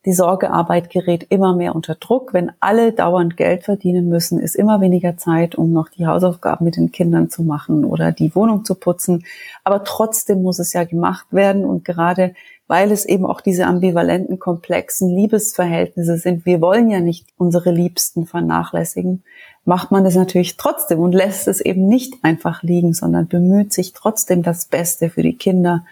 Die 0.05 0.13
Sorgearbeit 0.13 0.89
gerät 0.89 1.25
immer 1.29 1.53
mehr 1.53 1.75
unter 1.75 1.95
Druck. 1.95 2.33
Wenn 2.33 2.51
alle 2.61 2.93
dauernd 2.93 3.35
Geld 3.35 3.63
verdienen 3.63 4.07
müssen, 4.07 4.39
ist 4.39 4.55
immer 4.55 4.79
weniger 4.79 5.17
Zeit, 5.17 5.55
um 5.55 5.73
noch 5.73 5.89
die 5.89 6.07
Hausaufgaben 6.07 6.63
mit 6.63 6.77
den 6.77 6.93
Kindern 6.93 7.29
zu 7.29 7.43
machen 7.43 7.83
oder 7.83 8.13
die 8.13 8.33
Wohnung 8.33 8.63
zu 8.63 8.75
putzen. 8.75 9.25
Aber 9.65 9.83
trotzdem 9.83 10.43
muss 10.43 10.59
es 10.59 10.71
ja 10.71 10.85
gemacht 10.85 11.27
werden. 11.31 11.65
Und 11.65 11.83
gerade 11.83 12.33
weil 12.67 12.91
es 12.91 13.05
eben 13.05 13.25
auch 13.25 13.41
diese 13.41 13.65
ambivalenten, 13.65 14.39
komplexen 14.39 15.09
Liebesverhältnisse 15.09 16.17
sind, 16.17 16.45
wir 16.45 16.61
wollen 16.61 16.89
ja 16.89 16.99
nicht 16.99 17.27
unsere 17.37 17.71
Liebsten 17.71 18.25
vernachlässigen, 18.25 19.23
macht 19.67 19.91
man 19.91 20.05
es 20.05 20.15
natürlich 20.15 20.55
trotzdem 20.55 20.99
und 20.99 21.11
lässt 21.11 21.47
es 21.49 21.59
eben 21.59 21.89
nicht 21.89 22.13
einfach 22.23 22.63
liegen, 22.63 22.93
sondern 22.93 23.27
bemüht 23.27 23.73
sich 23.73 23.91
trotzdem 23.91 24.41
das 24.41 24.65
Beste 24.65 25.09
für 25.09 25.23
die 25.23 25.35
Kinder 25.35 25.83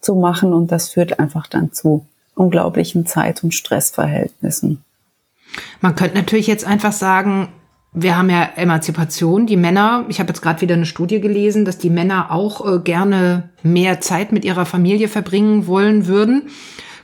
zu 0.00 0.16
machen 0.16 0.52
und 0.52 0.72
das 0.72 0.88
führt 0.88 1.20
einfach 1.20 1.46
dann 1.46 1.72
zu 1.72 2.04
unglaublichen 2.34 3.06
Zeit- 3.06 3.44
und 3.44 3.54
Stressverhältnissen. 3.54 4.82
Man 5.80 5.94
könnte 5.94 6.16
natürlich 6.16 6.48
jetzt 6.48 6.66
einfach 6.66 6.92
sagen, 6.92 7.48
wir 7.92 8.16
haben 8.16 8.30
ja 8.30 8.48
Emanzipation, 8.56 9.46
die 9.46 9.56
Männer, 9.56 10.06
ich 10.08 10.18
habe 10.18 10.30
jetzt 10.30 10.42
gerade 10.42 10.60
wieder 10.60 10.74
eine 10.74 10.86
Studie 10.86 11.20
gelesen, 11.20 11.64
dass 11.64 11.78
die 11.78 11.90
Männer 11.90 12.32
auch 12.32 12.66
äh, 12.66 12.78
gerne 12.80 13.50
mehr 13.62 14.00
Zeit 14.00 14.32
mit 14.32 14.44
ihrer 14.44 14.66
Familie 14.66 15.06
verbringen 15.06 15.68
wollen 15.68 16.08
würden. 16.08 16.34
Mhm. 16.34 16.50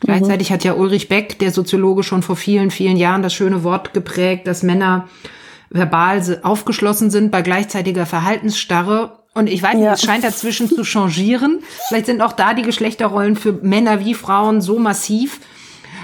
Gleichzeitig 0.01 0.51
hat 0.51 0.65
ja 0.65 0.75
Ulrich 0.75 1.09
Beck, 1.09 1.39
der 1.39 1.53
Soziologe, 1.53 2.03
schon 2.03 2.23
vor 2.23 2.37
vielen, 2.37 2.73
vielen 2.73 2.97
Jahren 2.97 3.23
das 3.23 3.35
schöne 3.35 3.63
Wort 3.63 3.95
geprägt, 3.95 4.49
dass 4.49 4.65
Männer 4.65 5.09
verbal 5.71 6.41
aufgeschlossen 6.43 7.11
sind 7.11 7.31
bei 7.31 7.43
gleichzeitiger 7.43 8.07
Verhaltensstarre. 8.07 9.25
Und 9.35 9.49
ich 9.49 9.63
weiß 9.63 9.75
nicht, 9.75 9.85
ja. 9.85 9.93
es 9.93 10.03
scheint 10.03 10.25
dazwischen 10.25 10.69
zu 10.69 10.83
changieren. 10.85 11.61
Vielleicht 11.89 12.07
sind 12.07 12.23
auch 12.23 12.33
da 12.33 12.55
die 12.55 12.63
Geschlechterrollen 12.63 13.37
für 13.37 13.53
Männer 13.53 14.01
wie 14.01 14.15
Frauen 14.15 14.61
so 14.61 14.79
massiv. 14.79 15.41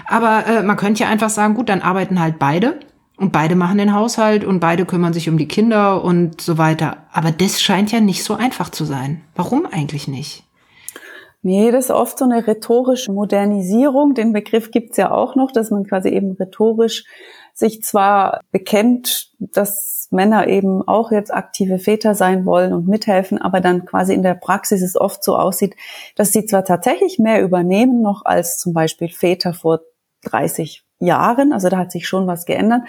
Aber 0.06 0.46
äh, 0.46 0.62
man 0.62 0.76
könnte 0.76 1.04
ja 1.04 1.08
einfach 1.08 1.30
sagen, 1.30 1.54
gut, 1.54 1.68
dann 1.68 1.80
arbeiten 1.80 2.20
halt 2.20 2.38
beide. 2.38 2.80
Und 3.16 3.32
beide 3.32 3.54
machen 3.54 3.78
den 3.78 3.94
Haushalt 3.94 4.44
und 4.44 4.60
beide 4.60 4.84
kümmern 4.84 5.12
sich 5.12 5.28
um 5.28 5.38
die 5.38 5.46
Kinder 5.46 6.02
und 6.02 6.40
so 6.40 6.58
weiter. 6.58 7.06
Aber 7.12 7.30
das 7.30 7.62
scheint 7.62 7.92
ja 7.92 8.00
nicht 8.00 8.24
so 8.24 8.34
einfach 8.34 8.70
zu 8.70 8.84
sein. 8.84 9.22
Warum 9.36 9.64
eigentlich 9.64 10.08
nicht? 10.08 10.44
Nee, 11.42 11.72
das 11.72 11.86
ist 11.86 11.90
oft 11.90 12.18
so 12.18 12.24
eine 12.24 12.46
rhetorische 12.46 13.12
Modernisierung. 13.12 14.14
Den 14.14 14.32
Begriff 14.32 14.70
gibt's 14.70 14.96
ja 14.96 15.10
auch 15.10 15.34
noch, 15.34 15.50
dass 15.50 15.70
man 15.70 15.84
quasi 15.84 16.08
eben 16.08 16.32
rhetorisch 16.32 17.04
sich 17.54 17.82
zwar 17.82 18.40
bekennt, 18.50 19.30
dass 19.38 20.08
Männer 20.10 20.46
eben 20.46 20.86
auch 20.86 21.10
jetzt 21.10 21.32
aktive 21.32 21.78
Väter 21.78 22.14
sein 22.14 22.44
wollen 22.44 22.72
und 22.72 22.88
mithelfen, 22.88 23.38
aber 23.40 23.60
dann 23.60 23.84
quasi 23.86 24.14
in 24.14 24.22
der 24.22 24.34
Praxis 24.34 24.82
es 24.82 24.96
oft 24.96 25.24
so 25.24 25.36
aussieht, 25.36 25.74
dass 26.16 26.32
sie 26.32 26.44
zwar 26.44 26.64
tatsächlich 26.64 27.18
mehr 27.18 27.42
übernehmen 27.42 28.02
noch 28.02 28.24
als 28.24 28.58
zum 28.58 28.72
Beispiel 28.72 29.08
Väter 29.08 29.54
vor 29.54 29.80
30 30.24 30.84
Jahren, 30.98 31.52
also 31.52 31.68
da 31.68 31.78
hat 31.78 31.92
sich 31.92 32.06
schon 32.06 32.26
was 32.26 32.46
geändert, 32.46 32.82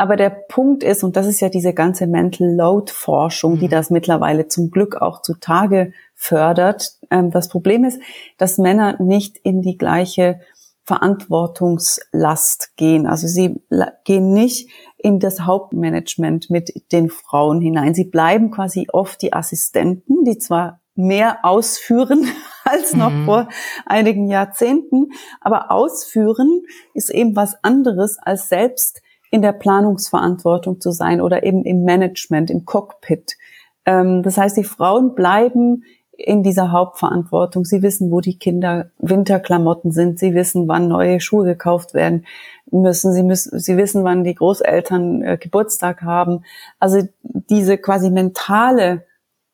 aber 0.00 0.14
der 0.14 0.30
Punkt 0.30 0.84
ist, 0.84 1.02
und 1.02 1.16
das 1.16 1.26
ist 1.26 1.40
ja 1.40 1.48
diese 1.48 1.74
ganze 1.74 2.06
Mental 2.06 2.46
Load 2.54 2.92
Forschung, 2.92 3.58
die 3.58 3.66
mhm. 3.66 3.70
das 3.70 3.90
mittlerweile 3.90 4.46
zum 4.46 4.70
Glück 4.70 4.96
auch 5.02 5.22
zutage 5.22 5.92
fördert. 6.14 6.92
Ähm, 7.10 7.32
das 7.32 7.48
Problem 7.48 7.84
ist, 7.84 8.00
dass 8.38 8.58
Männer 8.58 9.02
nicht 9.02 9.36
in 9.38 9.60
die 9.60 9.76
gleiche 9.76 10.40
Verantwortungslast 10.88 12.76
gehen. 12.76 13.06
Also 13.06 13.26
sie 13.26 13.60
gehen 14.04 14.32
nicht 14.32 14.70
in 14.96 15.20
das 15.20 15.40
Hauptmanagement 15.40 16.48
mit 16.48 16.72
den 16.92 17.10
Frauen 17.10 17.60
hinein. 17.60 17.92
Sie 17.92 18.06
bleiben 18.06 18.50
quasi 18.50 18.88
oft 18.90 19.20
die 19.20 19.34
Assistenten, 19.34 20.24
die 20.24 20.38
zwar 20.38 20.80
mehr 20.94 21.40
ausführen 21.42 22.26
als 22.64 22.94
noch 22.94 23.10
mhm. 23.10 23.26
vor 23.26 23.48
einigen 23.84 24.28
Jahrzehnten. 24.28 25.10
Aber 25.42 25.70
ausführen 25.70 26.62
ist 26.94 27.10
eben 27.10 27.36
was 27.36 27.62
anderes 27.62 28.18
als 28.18 28.48
selbst 28.48 29.02
in 29.30 29.42
der 29.42 29.52
Planungsverantwortung 29.52 30.80
zu 30.80 30.90
sein 30.90 31.20
oder 31.20 31.42
eben 31.44 31.64
im 31.64 31.84
Management, 31.84 32.50
im 32.50 32.64
Cockpit. 32.64 33.36
Ähm, 33.84 34.22
das 34.22 34.38
heißt, 34.38 34.56
die 34.56 34.64
Frauen 34.64 35.14
bleiben 35.14 35.84
in 36.18 36.42
dieser 36.42 36.72
Hauptverantwortung. 36.72 37.64
Sie 37.64 37.80
wissen, 37.80 38.10
wo 38.10 38.20
die 38.20 38.38
Kinder 38.38 38.90
Winterklamotten 38.98 39.92
sind. 39.92 40.18
Sie 40.18 40.34
wissen, 40.34 40.66
wann 40.66 40.88
neue 40.88 41.20
Schuhe 41.20 41.44
gekauft 41.46 41.94
werden 41.94 42.26
müssen. 42.70 43.12
Sie 43.12 43.22
müssen, 43.22 43.58
sie 43.60 43.76
wissen, 43.76 44.02
wann 44.02 44.24
die 44.24 44.34
Großeltern 44.34 45.22
äh, 45.22 45.38
Geburtstag 45.40 46.02
haben. 46.02 46.44
Also 46.80 47.06
diese 47.22 47.78
quasi 47.78 48.10
mentale 48.10 49.06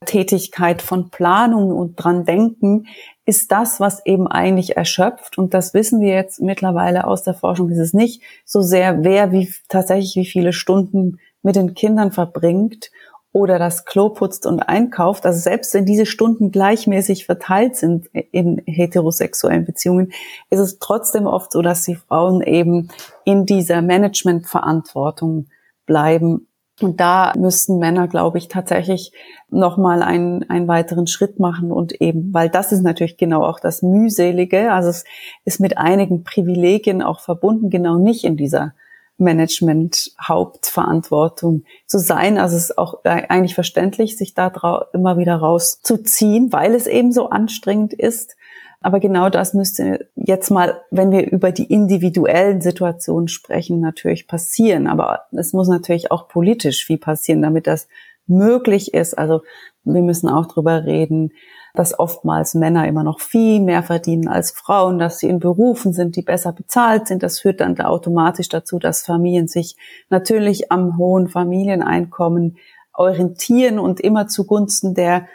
Tätigkeit 0.07 0.81
von 0.81 1.11
Planung 1.11 1.71
und 1.71 1.97
dran 1.97 2.25
denken 2.25 2.87
ist 3.27 3.53
das, 3.53 3.79
was 3.79 4.05
eben 4.07 4.27
eigentlich 4.27 4.77
erschöpft. 4.77 5.37
Und 5.37 5.53
das 5.53 5.75
wissen 5.75 6.01
wir 6.01 6.15
jetzt 6.15 6.41
mittlerweile 6.41 7.07
aus 7.07 7.23
der 7.23 7.35
Forschung. 7.35 7.69
Ist 7.69 7.79
es 7.79 7.93
nicht 7.93 8.23
so 8.47 8.63
sehr, 8.63 9.05
wer 9.05 9.33
wie 9.33 9.53
tatsächlich 9.69 10.17
wie 10.17 10.27
viele 10.27 10.55
Stunden 10.55 11.19
mit 11.43 11.57
den 11.57 11.75
Kindern 11.75 12.11
verbringt 12.11 12.91
oder 13.35 13.59
das 13.59 13.85
Klo 13.85 14.11
putzt 14.11 14.47
und 14.47 14.61
einkauft. 14.61 15.27
Also 15.27 15.41
selbst 15.41 15.75
wenn 15.75 15.85
diese 15.85 16.07
Stunden 16.07 16.53
gleichmäßig 16.53 17.27
verteilt 17.27 17.75
sind 17.75 18.07
in 18.31 18.63
heterosexuellen 18.65 19.65
Beziehungen, 19.67 20.13
ist 20.51 20.61
es 20.61 20.79
trotzdem 20.79 21.27
oft 21.27 21.51
so, 21.51 21.61
dass 21.61 21.83
die 21.83 21.97
Frauen 21.97 22.43
eben 22.43 22.91
in 23.25 23.45
dieser 23.45 23.83
Managementverantwortung 23.83 25.49
bleiben 25.85 26.47
und 26.81 27.01
da 27.01 27.33
müssten 27.37 27.79
Männer, 27.79 28.09
glaube 28.09 28.39
ich, 28.39 28.49
tatsächlich 28.49 29.13
nochmal 29.49 30.03
einen, 30.03 30.49
einen 30.51 30.67
weiteren 30.67 31.07
Schritt 31.07 31.39
machen 31.39 31.71
und 31.71 32.01
eben, 32.01 32.33
weil 32.35 32.49
das 32.49 32.73
ist 32.73 32.83
natürlich 32.83 33.17
genau 33.17 33.45
auch 33.45 33.61
das 33.61 33.83
Mühselige. 33.83 34.73
Also 34.73 34.91
es 34.91 35.05
ist 35.45 35.61
mit 35.61 35.79
einigen 35.79 36.25
Privilegien 36.25 37.01
auch 37.03 37.21
verbunden, 37.21 37.71
genau 37.71 37.99
nicht 37.99 38.25
in 38.25 38.37
dieser 38.37 38.75
Management-Hauptverantwortung 39.19 41.65
zu 41.87 41.99
sein. 41.99 42.39
Also 42.39 42.57
es 42.57 42.71
ist 42.71 42.79
auch 42.79 43.05
eigentlich 43.05 43.55
verständlich, 43.55 44.17
sich 44.17 44.35
da 44.35 44.89
immer 44.93 45.19
wieder 45.19 45.37
rauszuziehen, 45.37 46.53
weil 46.53 46.75
es 46.75 46.87
eben 46.87 47.13
so 47.13 47.31
anstrengend 47.31 47.93
ist. 47.93 48.37
Aber 48.81 49.01
genau 49.01 49.31
das 49.31 49.55
müsste 49.55 50.09
jetzt 50.15 50.51
mal, 50.51 50.83
wenn 50.91 51.11
wir 51.11 51.31
über 51.31 51.53
die 51.53 51.73
individuellen 51.73 52.61
Situationen 52.61 53.29
sprechen, 53.29 53.81
natürlich 53.81 54.27
passieren. 54.27 54.87
Aber 54.87 55.23
es 55.33 55.55
muss 55.55 55.69
natürlich 55.69 56.11
auch 56.11 56.29
politisch 56.29 56.85
viel 56.85 56.99
passieren, 56.99 57.41
damit 57.41 57.67
das 57.67 57.89
möglich 58.27 58.93
ist. 58.93 59.17
Also 59.17 59.43
wir 59.85 60.03
müssen 60.03 60.29
auch 60.29 60.47
drüber 60.47 60.85
reden, 60.85 61.33
dass 61.75 61.99
oftmals 61.99 62.55
Männer 62.55 62.87
immer 62.87 63.03
noch 63.03 63.21
viel 63.21 63.61
mehr 63.61 63.83
verdienen 63.83 64.29
als 64.29 64.53
Frauen, 64.53 65.01
dass 65.01 65.19
sie 65.19 65.29
in 65.29 65.41
Berufen 65.41 65.93
sind, 65.93 66.15
die 66.15 66.23
besser 66.23 66.53
bezahlt 66.53 67.09
sind. 67.09 67.25
Das 67.25 67.41
führt 67.41 67.61
dann 67.61 67.77
automatisch 67.81 68.49
dazu, 68.49 68.79
dass 68.79 69.03
Familien 69.03 69.49
sich 69.49 69.77
natürlich 70.09 70.71
am 70.71 70.97
hohen 70.97 71.27
Familieneinkommen 71.29 72.59
orientieren 72.93 73.81
und 73.81 73.99
immer 74.01 74.29
zugunsten 74.29 74.95
der 74.95 75.27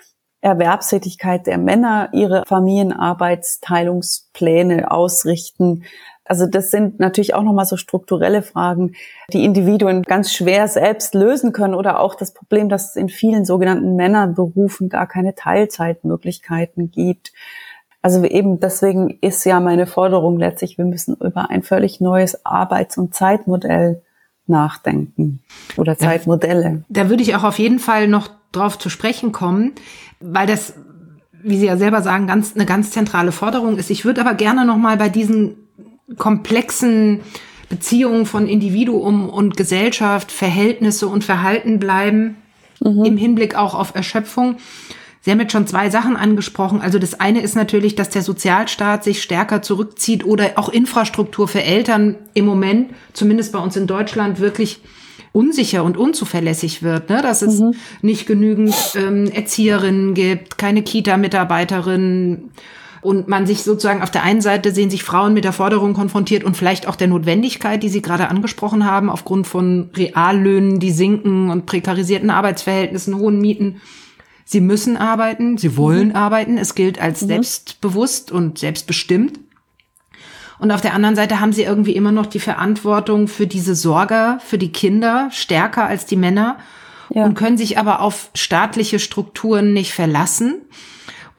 Erwerbstätigkeit 0.42 1.46
der 1.46 1.58
Männer 1.58 2.08
ihre 2.14 2.44
Familienarbeitsteilungspläne 2.48 4.90
ausrichten. 4.90 5.84
Also 6.30 6.45
das 6.45 6.69
sind 6.69 6.99
natürlich 6.99 7.34
auch 7.34 7.41
nochmal 7.41 7.65
so 7.65 7.75
strukturelle 7.75 8.43
Fragen, 8.43 8.93
die 9.34 9.43
Individuen 9.43 10.03
ganz 10.03 10.32
schwer 10.32 10.67
selbst 10.67 11.15
lösen 11.15 11.53
können 11.53 11.73
oder 11.73 11.99
auch 11.99 12.13
das 12.13 12.36
Problem, 12.36 12.69
dass 12.69 12.91
es 12.91 12.95
in 12.95 13.09
vielen 13.09 13.45
sogenannten 13.45 13.95
Männerberufen 13.95 14.89
gar 14.89 15.07
keine 15.07 15.34
Teilzeitmöglichkeiten 15.34 16.91
gibt. 16.91 17.34
Also 18.03 18.23
eben 18.23 18.59
deswegen 18.59 19.17
ist 19.21 19.43
ja 19.43 19.59
meine 19.59 19.88
Forderung 19.88 20.38
letztlich, 20.38 20.77
wir 20.77 20.86
müssen 20.86 21.15
über 21.15 21.49
ein 21.49 21.63
völlig 21.63 21.99
neues 21.99 22.45
Arbeits- 22.45 22.99
und 22.99 23.15
Zeitmodell 23.15 24.03
nachdenken 24.45 25.41
oder 25.77 25.97
Zeitmodelle. 25.97 26.84
Da, 26.89 27.05
da 27.05 27.09
würde 27.09 27.23
ich 27.23 27.36
auch 27.36 27.43
auf 27.43 27.57
jeden 27.57 27.80
Fall 27.80 28.07
noch 28.07 28.30
drauf 28.51 28.77
zu 28.77 28.89
sprechen 28.89 29.32
kommen, 29.32 29.73
weil 30.19 30.45
das, 30.45 30.75
wie 31.41 31.57
Sie 31.57 31.65
ja 31.65 31.77
selber 31.77 32.03
sagen, 32.03 32.27
ganz, 32.27 32.53
eine 32.53 32.67
ganz 32.67 32.91
zentrale 32.91 33.32
Forderung 33.32 33.77
ist. 33.77 33.89
Ich 33.89 34.05
würde 34.05 34.21
aber 34.21 34.36
gerne 34.36 34.63
noch 34.63 34.77
mal 34.77 34.95
bei 34.95 35.09
diesen 35.09 35.68
komplexen 36.18 37.22
Beziehungen 37.70 38.26
von 38.26 38.47
Individuum 38.47 39.30
und 39.30 39.55
Gesellschaft, 39.55 40.32
Verhältnisse 40.32 41.07
und 41.07 41.24
Verhalten 41.24 41.80
bleiben, 41.80 42.38
mhm. 42.80 43.05
im 43.05 43.18
Hinblick 43.18 43.55
auch 43.55 43.76
auf 43.76 43.95
Erschöpfung. 43.95 44.57
Sie 45.22 45.32
haben 45.32 45.39
jetzt 45.39 45.51
schon 45.51 45.68
zwei 45.68 45.89
Sachen 45.89 46.16
angesprochen. 46.16 46.82
Also 46.82 46.97
das 46.97 47.20
eine 47.20 47.41
ist 47.41 47.55
natürlich, 47.55 47.93
dass 47.95 48.10
der 48.10 48.22
Sozialstaat 48.22 49.03
sich 49.03 49.22
stärker 49.22 49.62
zurückzieht 49.62 50.26
oder 50.26 50.51
auch 50.55 50.70
Infrastruktur 50.70 51.47
für 51.47 51.62
Eltern 51.62 52.16
im 52.34 52.45
Moment, 52.45 52.91
zumindest 53.14 53.51
bei 53.51 53.60
uns 53.60 53.76
in 53.76 53.86
Deutschland, 53.86 54.39
wirklich 54.39 54.80
unsicher 55.32 55.84
und 55.84 55.97
unzuverlässig 55.97 56.82
wird, 56.82 57.10
ne? 57.10 57.22
dass 57.22 57.41
es 57.41 57.60
mhm. 57.60 57.74
nicht 58.01 58.26
genügend 58.26 58.74
ähm, 58.95 59.30
Erzieherinnen 59.32 60.14
gibt, 60.16 60.57
keine 60.57 60.82
Kita-Mitarbeiterinnen 60.82 62.49
und 63.02 63.28
man 63.28 63.47
sich 63.47 63.64
sozusagen 63.64 64.02
auf 64.02 64.12
der 64.12 64.24
einen 64.24 64.41
Seite 64.41 64.72
sehen 64.72 64.89
sich 64.89 65.04
Frauen 65.04 65.34
mit 65.34 65.45
der 65.45 65.54
Forderung 65.54 65.93
konfrontiert 65.93 66.43
und 66.43 66.58
vielleicht 66.58 66.88
auch 66.88 66.95
der 66.95 67.08
Notwendigkeit, 67.08 67.82
die 67.82 67.89
Sie 67.89 68.02
gerade 68.02 68.30
angesprochen 68.30 68.86
haben, 68.86 69.10
aufgrund 69.10 69.47
von 69.47 69.89
Reallöhnen, 69.95 70.80
die 70.80 70.91
sinken 70.91 71.50
und 71.50 71.66
prekarisierten 71.66 72.30
Arbeitsverhältnissen, 72.30 73.16
hohen 73.16 73.39
Mieten. 73.39 73.82
Sie 74.43 74.62
müssen 74.62 74.97
arbeiten, 74.97 75.60
sie 75.60 75.78
wollen 75.78 76.10
mhm. 76.10 76.16
arbeiten. 76.16 76.58
Es 76.58 76.74
gilt 76.74 77.00
als 77.00 77.22
mhm. 77.22 77.28
selbstbewusst 77.28 78.32
und 78.32 78.58
selbstbestimmt. 78.58 79.39
Und 80.58 80.72
auf 80.72 80.82
der 80.82 80.93
anderen 80.93 81.16
Seite 81.16 81.39
haben 81.39 81.54
sie 81.54 81.64
irgendwie 81.64 81.95
immer 81.95 82.12
noch 82.12 82.26
die 82.26 82.39
Verantwortung 82.39 83.28
für 83.28 83.47
diese 83.47 83.76
Sorge, 83.76 84.39
für 84.43 84.58
die 84.58 84.72
Kinder, 84.72 85.30
stärker 85.32 85.86
als 85.86 86.06
die 86.06 86.18
Männer 86.18 86.58
ja. 87.10 87.24
und 87.24 87.36
können 87.36 87.58
sich 87.58 87.78
aber 87.78 88.02
auf 88.02 88.30
staatliche 88.34 89.00
Strukturen 89.00 89.72
nicht 89.72 89.93
verlassen. 89.93 90.62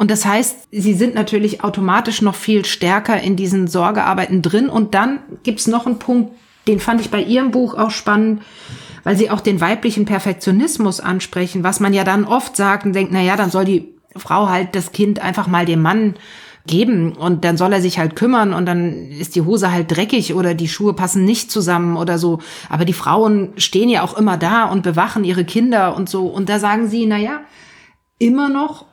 Und 0.00 0.10
das 0.10 0.24
heißt, 0.24 0.68
sie 0.70 0.94
sind 0.94 1.14
natürlich 1.14 1.62
automatisch 1.62 2.22
noch 2.22 2.34
viel 2.34 2.64
stärker 2.64 3.20
in 3.20 3.36
diesen 3.36 3.68
Sorgearbeiten 3.68 4.40
drin. 4.40 4.70
Und 4.70 4.94
dann 4.94 5.18
gibt's 5.42 5.66
noch 5.66 5.84
einen 5.84 5.98
Punkt, 5.98 6.32
den 6.66 6.80
fand 6.80 7.02
ich 7.02 7.10
bei 7.10 7.22
Ihrem 7.22 7.50
Buch 7.50 7.74
auch 7.74 7.90
spannend, 7.90 8.40
weil 9.04 9.14
Sie 9.14 9.28
auch 9.28 9.42
den 9.42 9.60
weiblichen 9.60 10.06
Perfektionismus 10.06 11.00
ansprechen, 11.00 11.64
was 11.64 11.80
man 11.80 11.92
ja 11.92 12.02
dann 12.02 12.24
oft 12.24 12.56
sagt 12.56 12.86
und 12.86 12.94
denkt, 12.94 13.12
na 13.12 13.20
ja, 13.20 13.36
dann 13.36 13.50
soll 13.50 13.66
die 13.66 13.94
Frau 14.16 14.48
halt 14.48 14.74
das 14.74 14.92
Kind 14.92 15.20
einfach 15.20 15.48
mal 15.48 15.66
dem 15.66 15.82
Mann 15.82 16.14
geben 16.66 17.12
und 17.12 17.44
dann 17.44 17.58
soll 17.58 17.74
er 17.74 17.82
sich 17.82 17.98
halt 17.98 18.16
kümmern 18.16 18.54
und 18.54 18.64
dann 18.64 19.10
ist 19.10 19.36
die 19.36 19.42
Hose 19.42 19.70
halt 19.70 19.94
dreckig 19.94 20.32
oder 20.32 20.54
die 20.54 20.68
Schuhe 20.68 20.94
passen 20.94 21.26
nicht 21.26 21.50
zusammen 21.50 21.98
oder 21.98 22.16
so. 22.16 22.38
Aber 22.70 22.86
die 22.86 22.94
Frauen 22.94 23.52
stehen 23.58 23.90
ja 23.90 24.02
auch 24.02 24.16
immer 24.16 24.38
da 24.38 24.64
und 24.64 24.82
bewachen 24.82 25.24
ihre 25.24 25.44
Kinder 25.44 25.94
und 25.94 26.08
so. 26.08 26.24
Und 26.24 26.48
da 26.48 26.58
sagen 26.58 26.88
sie, 26.88 27.04
na 27.04 27.18
ja, 27.18 27.40
immer 28.18 28.48
noch 28.48 28.86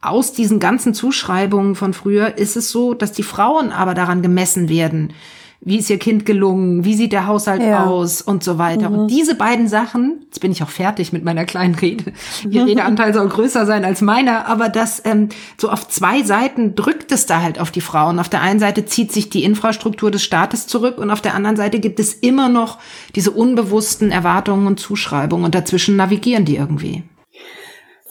aus 0.00 0.32
diesen 0.32 0.60
ganzen 0.60 0.94
Zuschreibungen 0.94 1.74
von 1.74 1.92
früher 1.92 2.38
ist 2.38 2.56
es 2.56 2.70
so, 2.70 2.94
dass 2.94 3.12
die 3.12 3.22
Frauen 3.22 3.72
aber 3.72 3.94
daran 3.94 4.22
gemessen 4.22 4.68
werden 4.68 5.12
wie 5.60 5.78
ist 5.78 5.90
ihr 5.90 5.98
Kind 5.98 6.26
gelungen, 6.26 6.84
wie 6.84 6.94
sieht 6.94 7.12
der 7.12 7.26
Haushalt 7.26 7.62
ja. 7.62 7.84
aus 7.86 8.22
und 8.22 8.44
so 8.44 8.58
weiter. 8.58 8.90
Mhm. 8.90 8.98
Und 8.98 9.08
diese 9.08 9.34
beiden 9.34 9.68
Sachen, 9.68 10.20
jetzt 10.26 10.40
bin 10.40 10.52
ich 10.52 10.62
auch 10.62 10.68
fertig 10.68 11.12
mit 11.12 11.24
meiner 11.24 11.44
kleinen 11.44 11.74
Rede, 11.74 12.12
ihr 12.48 12.66
Redeanteil 12.66 13.14
soll 13.14 13.28
größer 13.28 13.66
sein 13.66 13.84
als 13.84 14.00
meiner, 14.00 14.46
aber 14.46 14.68
das 14.68 15.02
ähm, 15.04 15.28
so 15.58 15.70
auf 15.70 15.88
zwei 15.88 16.22
Seiten 16.22 16.74
drückt 16.74 17.10
es 17.10 17.26
da 17.26 17.42
halt 17.42 17.58
auf 17.58 17.70
die 17.70 17.80
Frauen. 17.80 18.20
Auf 18.20 18.28
der 18.28 18.42
einen 18.42 18.60
Seite 18.60 18.84
zieht 18.84 19.12
sich 19.12 19.30
die 19.30 19.44
Infrastruktur 19.44 20.10
des 20.10 20.22
Staates 20.22 20.66
zurück 20.66 20.98
und 20.98 21.10
auf 21.10 21.20
der 21.20 21.34
anderen 21.34 21.56
Seite 21.56 21.80
gibt 21.80 21.98
es 21.98 22.14
immer 22.14 22.48
noch 22.48 22.78
diese 23.14 23.30
unbewussten 23.30 24.12
Erwartungen 24.12 24.66
und 24.66 24.78
Zuschreibungen 24.78 25.44
und 25.44 25.54
dazwischen 25.54 25.96
navigieren 25.96 26.44
die 26.44 26.56
irgendwie. 26.56 27.02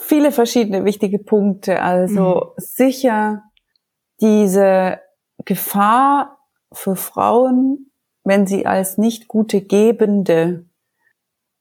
Viele 0.08 0.32
verschiedene 0.32 0.86
wichtige 0.86 1.18
Punkte. 1.18 1.82
Also 1.82 2.22
mhm. 2.22 2.52
sicher 2.58 3.42
diese 4.22 5.00
Gefahr 5.46 6.38
für 6.72 6.96
Frauen, 6.96 7.90
wenn 8.24 8.46
sie 8.46 8.68
als 8.68 9.00
nicht 9.00 9.28
gute 9.28 9.62
Gebende 9.62 10.66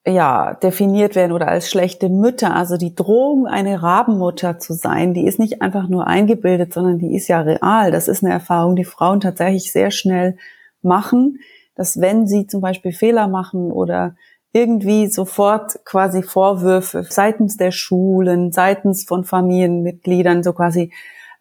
ja, 0.06 0.52
definiert 0.52 1.14
werden 1.14 1.32
oder 1.32 1.48
als 1.48 1.70
schlechte 1.70 2.10
Mütter. 2.10 2.54
Also 2.54 2.76
die 2.76 2.94
Drohung, 2.94 3.46
eine 3.46 3.82
Rabenmutter 3.82 4.58
zu 4.58 4.74
sein, 4.74 5.14
die 5.14 5.26
ist 5.26 5.38
nicht 5.38 5.62
einfach 5.62 5.88
nur 5.88 6.06
eingebildet, 6.06 6.74
sondern 6.74 6.98
die 6.98 7.14
ist 7.14 7.28
ja 7.28 7.40
real. 7.40 7.92
Das 7.92 8.08
ist 8.08 8.22
eine 8.22 8.34
Erfahrung, 8.34 8.76
die 8.76 8.84
Frauen 8.84 9.20
tatsächlich 9.20 9.72
sehr 9.72 9.90
schnell 9.90 10.36
machen, 10.82 11.38
dass 11.76 11.98
wenn 11.98 12.26
sie 12.26 12.46
zum 12.46 12.60
Beispiel 12.60 12.92
Fehler 12.92 13.26
machen 13.26 13.72
oder 13.72 14.16
irgendwie 14.54 15.08
sofort 15.08 15.84
quasi 15.84 16.22
Vorwürfe 16.22 17.02
seitens 17.02 17.56
der 17.56 17.72
Schulen, 17.72 18.52
seitens 18.52 19.04
von 19.04 19.24
Familienmitgliedern 19.24 20.44
so 20.44 20.52
quasi 20.52 20.92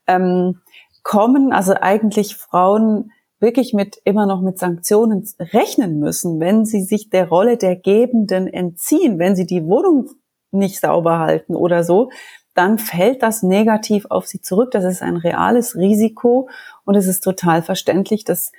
ähm, 0.08 0.62
kommen. 1.04 1.54
Also 1.54 1.76
eigentlich 1.80 2.36
Frauen 2.36 3.12
wirklich 3.40 3.74
mit 3.74 3.98
immer 4.04 4.26
noch 4.26 4.42
mit 4.42 4.58
Sanktionen 4.58 5.30
rechnen 5.40 6.00
müssen, 6.00 6.40
wenn 6.40 6.66
sie 6.66 6.82
sich 6.82 7.12
der 7.12 7.30
Rolle 7.30 7.58
der 7.58 7.76
Gebenden 7.76 8.48
entziehen, 8.48 9.20
wenn 9.20 9.36
sie 9.36 9.46
die 9.46 9.64
Wohnung 9.64 10.10
nicht 10.50 10.80
sauber 10.80 11.20
halten 11.20 11.56
oder 11.56 11.84
so, 11.84 12.10
dann 12.56 12.80
fällt 12.80 13.22
das 13.22 13.44
negativ 13.44 14.08
auf 14.10 14.26
sie 14.26 14.42
zurück. 14.42 14.72
Das 14.72 14.86
ist 14.86 15.04
ein 15.04 15.18
reales 15.18 15.76
Risiko 15.76 16.50
und 16.84 16.96
es 16.96 17.06
ist 17.06 17.24
total 17.24 17.62
verständlich, 17.62 18.24
dass 18.24 18.52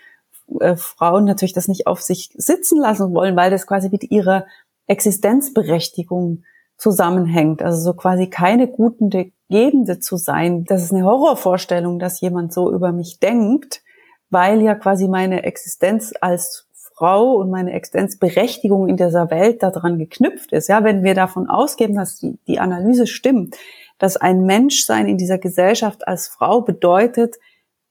äh, 0.61 0.77
Frauen 0.77 1.25
natürlich 1.25 1.53
das 1.53 1.69
nicht 1.69 1.87
auf 1.87 2.01
sich 2.03 2.31
sitzen 2.37 2.81
lassen 2.81 3.15
wollen, 3.15 3.37
weil 3.37 3.51
das 3.51 3.67
quasi 3.67 3.89
mit 3.91 4.11
ihrer 4.11 4.47
Existenzberechtigung 4.87 6.45
zusammenhängt. 6.77 7.63
Also 7.63 7.81
so 7.81 7.95
quasi 7.95 8.29
keine 8.29 8.69
guten 8.69 9.11
Gebende 9.11 10.01
zu 10.01 10.17
sein. 10.17 10.65
Das 10.65 10.83
ist 10.83 10.93
eine 10.93 11.05
Horrorvorstellung, 11.05 11.99
dass 11.99 12.21
jemand 12.21 12.53
so 12.53 12.73
über 12.73 12.93
mich 12.93 13.21
denkt, 13.21 13.83
weil 14.31 14.61
ja 14.61 14.75
quasi 14.75 15.09
meine 15.09 15.45
Existenz 15.45 16.13
als 16.21 16.69
Frau 16.97 17.35
und 17.35 17.51
meine 17.51 17.73
Existenzberechtigung 17.73 18.89
in 18.89 18.97
dieser 18.97 19.31
Welt 19.31 19.63
daran 19.63 19.99
geknüpft 19.99 20.53
ist. 20.53 20.69
Ja, 20.69 20.85
wenn 20.85 21.03
wir 21.03 21.15
davon 21.15 21.49
ausgehen, 21.49 21.95
dass 21.95 22.19
die, 22.19 22.39
die 22.47 22.61
Analyse 22.61 23.07
stimmt, 23.07 23.57
dass 23.99 24.17
ein 24.17 24.45
Menschsein 24.45 25.09
in 25.09 25.19
dieser 25.19 25.39
Gesellschaft 25.39 26.07
als 26.07 26.29
Frau 26.29 26.61
bedeutet, 26.61 27.37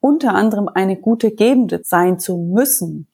unter 0.03 0.35
anderem 0.35 0.67
eine 0.67 0.97
gute 0.97 1.31
Gebende 1.31 1.79
sein 1.85 2.19
zu 2.19 2.35
müssen. 2.35 3.07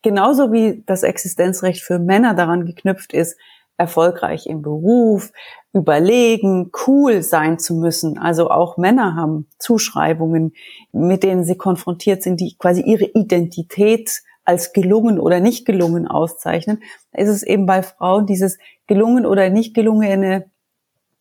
Genauso 0.00 0.50
wie 0.50 0.82
das 0.86 1.02
Existenzrecht 1.02 1.82
für 1.82 1.98
Männer 1.98 2.32
daran 2.32 2.64
geknüpft 2.64 3.12
ist, 3.12 3.36
erfolgreich 3.76 4.46
im 4.46 4.62
Beruf, 4.62 5.30
überlegen, 5.74 6.70
cool 6.86 7.22
sein 7.22 7.58
zu 7.58 7.74
müssen. 7.74 8.16
Also 8.16 8.50
auch 8.50 8.78
Männer 8.78 9.14
haben 9.14 9.46
Zuschreibungen, 9.58 10.54
mit 10.90 11.22
denen 11.22 11.44
sie 11.44 11.56
konfrontiert 11.56 12.22
sind, 12.22 12.40
die 12.40 12.56
quasi 12.56 12.80
ihre 12.80 13.04
Identität 13.04 14.22
als 14.44 14.72
gelungen 14.72 15.20
oder 15.20 15.38
nicht 15.38 15.66
gelungen 15.66 16.08
auszeichnen. 16.08 16.82
Da 17.12 17.20
ist 17.20 17.28
es 17.28 17.42
eben 17.42 17.66
bei 17.66 17.82
Frauen 17.82 18.24
dieses 18.24 18.56
gelungen 18.86 19.26
oder 19.26 19.50
nicht 19.50 19.74
gelungene 19.74 20.46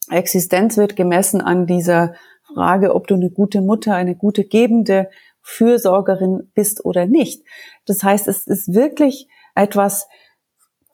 Existenz 0.09 0.78
wird 0.78 0.95
gemessen 0.95 1.41
an 1.41 1.68
dieser 1.68 2.14
Frage, 2.54 2.95
ob 2.95 3.08
du 3.08 3.16
eine 3.16 3.30
gute 3.30 3.62
Mutter, 3.62 3.95
eine 3.95 4.16
gute 4.16 4.43
gebende 4.43 5.10
Fürsorgerin 5.41 6.52
bist 6.54 6.86
oder 6.86 7.06
nicht. 7.06 7.43
Das 7.86 8.04
heißt, 8.04 8.28
es 8.28 8.45
ist 8.47 8.74
wirklich 8.74 9.28
etwas, 9.56 10.08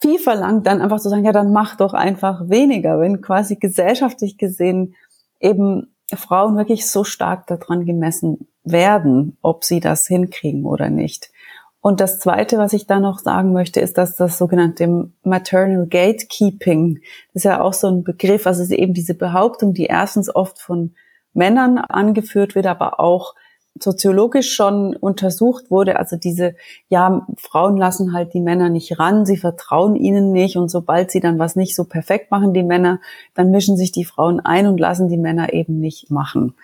viel 0.01 0.19
verlangt, 0.19 0.67
dann 0.67 0.81
einfach 0.81 0.99
zu 0.99 1.09
sagen, 1.09 1.25
ja, 1.25 1.31
dann 1.31 1.51
mach 1.51 1.75
doch 1.75 1.93
einfach 1.93 2.49
weniger, 2.49 2.99
wenn 2.99 3.21
quasi 3.21 3.55
gesellschaftlich 3.55 4.37
gesehen 4.37 4.95
eben 5.39 5.95
Frauen 6.13 6.55
wirklich 6.55 6.89
so 6.89 7.03
stark 7.03 7.47
daran 7.47 7.85
gemessen 7.85 8.47
werden, 8.63 9.37
ob 9.41 9.63
sie 9.63 9.79
das 9.79 10.07
hinkriegen 10.07 10.65
oder 10.65 10.89
nicht. 10.89 11.31
Und 11.79 11.99
das 11.99 12.19
Zweite, 12.19 12.57
was 12.57 12.73
ich 12.73 12.85
da 12.85 12.99
noch 12.99 13.19
sagen 13.19 13.53
möchte, 13.53 13.79
ist, 13.79 13.97
dass 13.97 14.15
das 14.15 14.37
sogenannte 14.37 15.09
Maternal 15.23 15.87
Gatekeeping, 15.87 16.99
das 17.33 17.41
ist 17.41 17.43
ja 17.45 17.61
auch 17.61 17.73
so 17.73 17.87
ein 17.87 18.03
Begriff, 18.03 18.47
also 18.47 18.73
eben 18.73 18.93
diese 18.93 19.13
Behauptung, 19.13 19.73
die 19.73 19.85
erstens 19.85 20.33
oft 20.33 20.59
von 20.59 20.95
Männern 21.37 21.77
angeführt 21.77 22.55
wird, 22.55 22.65
aber 22.65 22.99
auch 22.99 23.35
soziologisch 23.81 24.53
schon 24.53 24.95
untersucht 24.95 25.69
wurde, 25.69 25.97
also 25.97 26.15
diese, 26.17 26.55
ja, 26.89 27.27
Frauen 27.37 27.77
lassen 27.77 28.13
halt 28.13 28.33
die 28.33 28.41
Männer 28.41 28.69
nicht 28.69 28.99
ran, 28.99 29.25
sie 29.25 29.37
vertrauen 29.37 29.95
ihnen 29.95 30.31
nicht 30.31 30.57
und 30.57 30.69
sobald 30.69 31.11
sie 31.11 31.19
dann 31.19 31.39
was 31.39 31.55
nicht 31.55 31.75
so 31.75 31.85
perfekt 31.85 32.31
machen, 32.31 32.53
die 32.53 32.63
Männer, 32.63 32.99
dann 33.35 33.51
mischen 33.51 33.77
sich 33.77 33.91
die 33.91 34.05
Frauen 34.05 34.39
ein 34.39 34.67
und 34.67 34.79
lassen 34.79 35.09
die 35.09 35.17
Männer 35.17 35.53
eben 35.53 35.79
nicht 35.79 36.11
machen. 36.11 36.55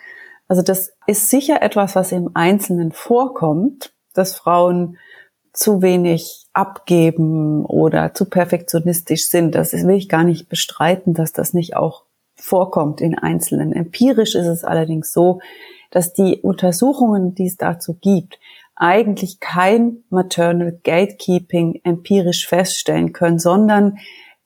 Also 0.47 0.61
das 0.61 0.93
ist 1.07 1.30
sicher 1.30 1.61
etwas, 1.61 1.95
was 1.95 2.11
im 2.11 2.32
Einzelnen 2.34 2.91
vorkommt, 2.91 3.93
dass 4.13 4.36
Frauen 4.36 4.97
zu 5.53 5.82
wenig 5.82 6.47
abgeben 6.53 7.65
oder 7.65 8.13
zu 8.13 8.26
perfektionistisch 8.26 9.30
sind. 9.30 9.55
Das 9.55 9.74
will 9.74 9.95
ich 9.95 10.09
gar 10.09 10.24
nicht 10.24 10.49
bestreiten, 10.49 11.13
dass 11.13 11.32
das 11.32 11.53
nicht 11.53 11.76
auch 11.76 12.03
vorkommt 12.44 13.00
in 13.00 13.18
Einzelnen. 13.18 13.72
Empirisch 13.72 14.36
ist 14.36 14.48
es 14.48 14.66
allerdings 14.66 15.14
so, 15.14 15.39
dass 15.91 16.14
die 16.14 16.41
Untersuchungen, 16.41 17.36
die 17.36 17.46
es 17.46 17.56
dazu 17.56 17.94
gibt, 17.94 18.38
eigentlich 18.76 19.39
kein 19.39 20.04
Maternal 20.10 20.78
Gatekeeping 20.84 21.80
empirisch 21.86 22.46
feststellen 22.48 23.14
können, 23.14 23.39
sondern 23.39 23.98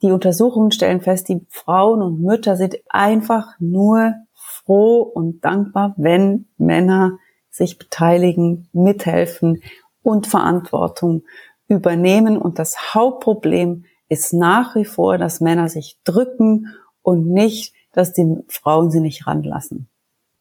die 0.04 0.12
Untersuchungen 0.12 0.72
stellen 0.72 1.02
fest, 1.02 1.28
die 1.28 1.43
Frauen 1.50 2.04
und 2.04 2.22
Mütter 2.22 2.56
sind 2.56 2.76
einfach 2.89 3.56
nur 3.60 4.14
froh 4.36 5.02
und 5.02 5.43
dankbar, 5.43 5.95
wenn 5.98 6.45
Männer 6.58 7.18
sich 7.50 7.80
beteiligen, 7.80 8.70
mithelfen 8.74 9.64
und 10.04 10.28
Verantwortung 10.28 11.24
übernehmen. 11.68 12.38
Und 12.38 12.60
das 12.60 12.93
Hauptproblem 12.93 13.86
ist 14.08 14.34
nach 14.34 14.76
wie 14.76 14.86
vor, 14.86 15.18
dass 15.18 15.41
Männer 15.41 15.68
sich 15.68 15.98
drücken 16.04 16.68
und 17.02 17.28
nicht, 17.28 17.74
dass 17.98 18.14
die 18.14 18.38
Frauen 18.48 18.91
sie 18.91 19.00
nicht 19.00 19.26
ranlassen. 19.26 19.89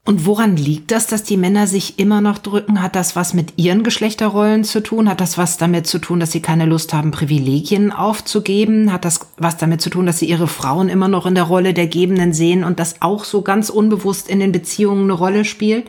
Und 0.04 0.24
woran 0.24 0.56
liegt 0.56 0.92
das, 0.92 1.08
dass 1.08 1.24
die 1.24 1.36
Männer 1.36 1.66
sich 1.66 1.98
immer 1.98 2.20
noch 2.20 2.38
drücken? 2.38 2.80
Hat 2.80 2.94
das 2.94 3.16
was 3.16 3.34
mit 3.34 3.54
ihren 3.56 3.82
Geschlechterrollen 3.82 4.62
zu 4.62 4.80
tun? 4.80 5.08
Hat 5.08 5.20
das 5.20 5.36
was 5.36 5.56
damit 5.56 5.88
zu 5.88 5.98
tun, 5.98 6.20
dass 6.20 6.30
sie 6.30 6.40
keine 6.40 6.64
Lust 6.64 6.94
haben, 6.94 7.10
Privilegien 7.10 7.90
aufzugeben? 7.90 8.92
Hat 8.92 9.04
das 9.04 9.26
was 9.36 9.56
damit 9.56 9.80
zu 9.80 9.90
tun, 9.90 10.06
dass 10.06 10.20
sie 10.20 10.28
ihre 10.28 10.46
Frauen 10.46 10.88
immer 10.88 11.08
noch 11.08 11.26
in 11.26 11.34
der 11.34 11.44
Rolle 11.44 11.74
der 11.74 11.88
Gebenden 11.88 12.32
sehen 12.32 12.62
und 12.62 12.78
das 12.78 13.02
auch 13.02 13.24
so 13.24 13.42
ganz 13.42 13.68
unbewusst 13.68 14.28
in 14.28 14.38
den 14.38 14.52
Beziehungen 14.52 15.04
eine 15.04 15.14
Rolle 15.14 15.44
spielt? 15.44 15.88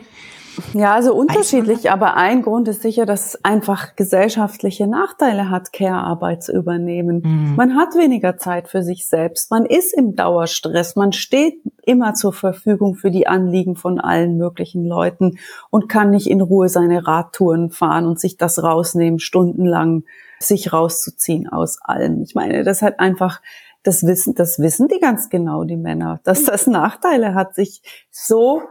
Ja, 0.74 0.94
also 0.94 1.14
unterschiedlich, 1.14 1.90
aber 1.90 2.16
ein 2.16 2.42
Grund 2.42 2.68
ist 2.68 2.82
sicher, 2.82 3.06
dass 3.06 3.26
es 3.26 3.44
einfach 3.44 3.96
gesellschaftliche 3.96 4.86
Nachteile 4.86 5.50
hat, 5.50 5.72
Care-Arbeit 5.72 6.42
zu 6.42 6.52
übernehmen. 6.52 7.22
Mhm. 7.24 7.56
Man 7.56 7.76
hat 7.76 7.94
weniger 7.94 8.36
Zeit 8.36 8.68
für 8.68 8.82
sich 8.82 9.06
selbst, 9.06 9.50
man 9.50 9.64
ist 9.64 9.92
im 9.92 10.16
Dauerstress, 10.16 10.96
man 10.96 11.12
steht 11.12 11.60
immer 11.84 12.14
zur 12.14 12.32
Verfügung 12.32 12.94
für 12.94 13.10
die 13.10 13.26
Anliegen 13.26 13.76
von 13.76 14.00
allen 14.00 14.36
möglichen 14.36 14.84
Leuten 14.84 15.38
und 15.70 15.88
kann 15.88 16.10
nicht 16.10 16.28
in 16.28 16.40
Ruhe 16.40 16.68
seine 16.68 17.06
Radtouren 17.06 17.70
fahren 17.70 18.06
und 18.06 18.20
sich 18.20 18.36
das 18.36 18.62
rausnehmen, 18.62 19.18
stundenlang 19.18 20.04
sich 20.38 20.72
rauszuziehen 20.72 21.48
aus 21.48 21.78
allem. 21.82 22.22
Ich 22.22 22.34
meine, 22.34 22.64
das 22.64 22.82
hat 22.82 23.00
einfach 23.00 23.40
das 23.82 24.04
wissen, 24.04 24.34
das 24.34 24.58
wissen 24.58 24.88
die 24.88 25.00
ganz 25.00 25.30
genau, 25.30 25.64
die 25.64 25.76
Männer, 25.76 26.20
dass 26.24 26.44
das 26.44 26.66
Nachteile 26.66 27.34
hat, 27.34 27.54
sich 27.54 27.82
so 28.10 28.62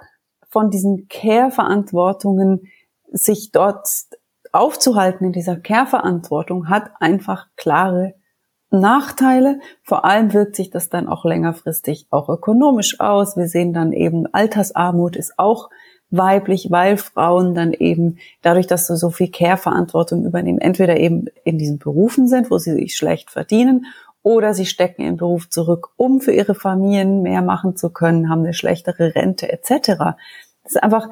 von 0.58 0.72
diesen 0.72 1.08
Care-Verantwortungen 1.08 2.62
sich 3.12 3.52
dort 3.52 3.88
aufzuhalten 4.52 5.26
in 5.26 5.32
dieser 5.32 5.56
Care-Verantwortung 5.56 6.68
hat 6.68 6.90
einfach 7.00 7.46
klare 7.58 8.16
Nachteile. 8.72 9.60
Vor 9.84 10.04
allem 10.04 10.34
wirkt 10.34 10.56
sich 10.56 10.72
das 10.72 10.90
dann 10.90 11.08
auch 11.08 11.26
längerfristig 11.26 12.08
auch 12.10 12.28
ökonomisch 12.28 13.00
aus. 13.00 13.38
Wir 13.38 13.48
sehen 13.48 13.72
dann 13.72 13.92
eben, 13.92 14.26
Altersarmut 14.34 15.16
ist 15.16 15.38
auch 15.38 15.70
weiblich, 16.10 16.72
weil 16.72 16.98
Frauen 16.98 17.54
dann 17.54 17.72
eben 17.72 18.18
dadurch, 18.42 18.66
dass 18.66 18.88
sie 18.88 18.98
so 18.98 19.12
viel 19.12 19.30
Care-Verantwortung 19.30 20.26
übernehmen, 20.26 20.58
entweder 20.58 20.98
eben 20.98 21.28
in 21.44 21.60
diesen 21.60 21.78
Berufen 21.78 22.28
sind, 22.28 22.50
wo 22.50 22.58
sie 22.58 22.74
sich 22.74 22.96
schlecht 22.96 23.30
verdienen 23.30 23.86
oder 24.28 24.54
sie 24.54 24.66
stecken 24.66 25.04
im 25.04 25.16
Beruf 25.16 25.50
zurück, 25.50 25.92
um 25.96 26.20
für 26.20 26.34
ihre 26.34 26.54
Familien 26.54 27.22
mehr 27.22 27.42
machen 27.42 27.78
zu 27.78 27.92
können, 27.92 28.30
haben 28.30 28.44
eine 28.44 28.54
schlechtere 28.54 29.16
Rente 29.16 29.50
etc. 29.50 30.18
Das 30.68 30.76
ist 30.76 30.84
einfach 30.84 31.10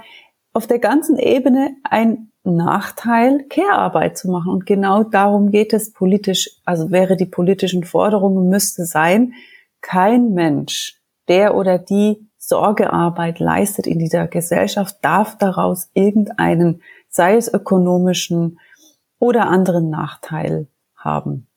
auf 0.54 0.68
der 0.68 0.80
ganzen 0.80 1.18
Ebene 1.18 1.76
ein 1.84 2.30
Nachteil, 2.44 3.46
Care-Arbeit 3.50 4.18
zu 4.18 4.30
machen. 4.30 4.52
Und 4.52 4.66
genau 4.66 5.04
darum 5.04 5.50
geht 5.50 5.74
es 5.74 5.92
politisch, 5.94 6.50
also 6.66 6.92
wäre 6.92 7.16
die 7.16 7.26
politischen 7.26 7.84
Forderung, 7.84 8.50
müsste 8.50 8.86
sein, 8.86 9.34
kein 9.82 10.34
Mensch, 10.34 11.02
der 11.28 11.56
oder 11.56 11.80
die 11.80 12.28
Sorgearbeit 12.38 13.40
leistet 13.40 13.88
in 13.88 13.98
dieser 13.98 14.28
Gesellschaft, 14.28 14.98
darf 15.02 15.38
daraus 15.38 15.90
irgendeinen, 15.94 16.82
sei 17.10 17.36
es 17.38 17.52
ökonomischen 17.52 18.60
oder 19.20 19.48
anderen 19.48 19.90
Nachteil 19.90 20.68
haben. 20.96 21.48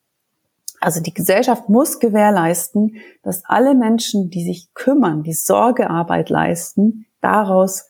Also 0.81 1.03
die 1.03 1.13
Gesellschaft 1.13 1.69
muss 1.69 1.99
gewährleisten, 1.99 2.97
dass 3.23 3.45
alle 3.45 3.75
Menschen, 3.75 4.31
die 4.31 4.45
sich 4.45 4.73
kümmern, 4.75 5.25
die 5.25 5.33
Sorgearbeit 5.33 6.31
leisten, 6.31 7.07
daraus 7.21 7.88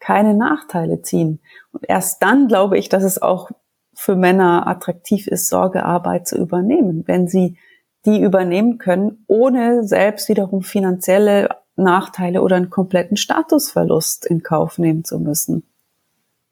keine 0.00 0.34
Nachteile 0.34 1.02
ziehen. 1.02 1.40
Und 1.72 1.84
erst 1.88 2.22
dann 2.22 2.48
glaube 2.48 2.78
ich, 2.78 2.88
dass 2.88 3.04
es 3.04 3.20
auch 3.22 3.50
für 3.94 4.16
Männer 4.16 4.66
attraktiv 4.66 5.26
ist, 5.26 5.48
Sorgearbeit 5.48 6.26
zu 6.26 6.36
übernehmen, 6.36 7.04
wenn 7.06 7.28
sie 7.28 7.58
die 8.06 8.20
übernehmen 8.20 8.78
können, 8.78 9.24
ohne 9.26 9.84
selbst 9.84 10.28
wiederum 10.28 10.62
finanzielle 10.62 11.50
Nachteile 11.76 12.42
oder 12.42 12.56
einen 12.56 12.70
kompletten 12.70 13.16
Statusverlust 13.16 14.26
in 14.26 14.42
Kauf 14.42 14.78
nehmen 14.78 15.04
zu 15.04 15.18
müssen. 15.18 15.64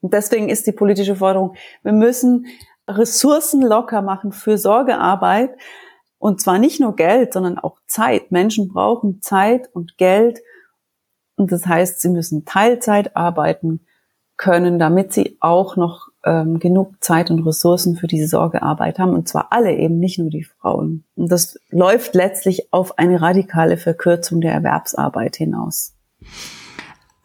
Und 0.01 0.13
deswegen 0.15 0.49
ist 0.49 0.67
die 0.67 0.73
politische 0.73 1.17
Forderung, 1.17 1.55
wir 1.83 1.93
müssen 1.93 2.47
Ressourcen 2.87 3.63
locker 3.63 4.03
machen 4.03 4.33
für 4.33 4.59
Sorgearbeit. 4.59 5.51
Und 6.19 6.41
zwar 6.41 6.59
nicht 6.59 6.81
nur 6.81 6.97
Geld, 6.97 7.33
sondern 7.33 7.59
auch 7.59 7.79
Zeit. 7.87 8.33
Menschen 8.33 8.69
brauchen 8.69 9.23
Zeit 9.23 9.69
und 9.73 9.99
Geld. 9.99 10.41
Und 11.39 11.53
das 11.53 11.67
heißt, 11.67 12.01
sie 12.01 12.09
müssen 12.09 12.45
Teilzeit 12.45 13.17
arbeiten 13.17 13.81
können, 14.37 14.79
damit 14.79 15.13
sie 15.13 15.37
auch 15.41 15.77
noch 15.77 16.09
ähm, 16.25 16.59
genug 16.59 17.03
Zeit 17.03 17.31
und 17.31 17.45
Ressourcen 17.47 17.97
für 17.97 18.07
diese 18.07 18.29
Sorgearbeit 18.29 18.99
haben. 18.99 19.15
Und 19.15 19.29
zwar 19.29 19.49
alle 19.51 19.75
eben, 19.75 19.99
nicht 19.99 20.19
nur 20.19 20.31
die 20.31 20.45
Frauen. 20.45 21.05
Und 21.17 21.31
das 21.31 21.59
läuft 21.71 22.15
letztlich 22.15 22.73
auf 22.73 22.99
eine 22.99 23.21
radikale 23.21 23.77
Verkürzung 23.77 24.41
der 24.41 24.53
Erwerbsarbeit 24.53 25.37
hinaus. 25.37 25.95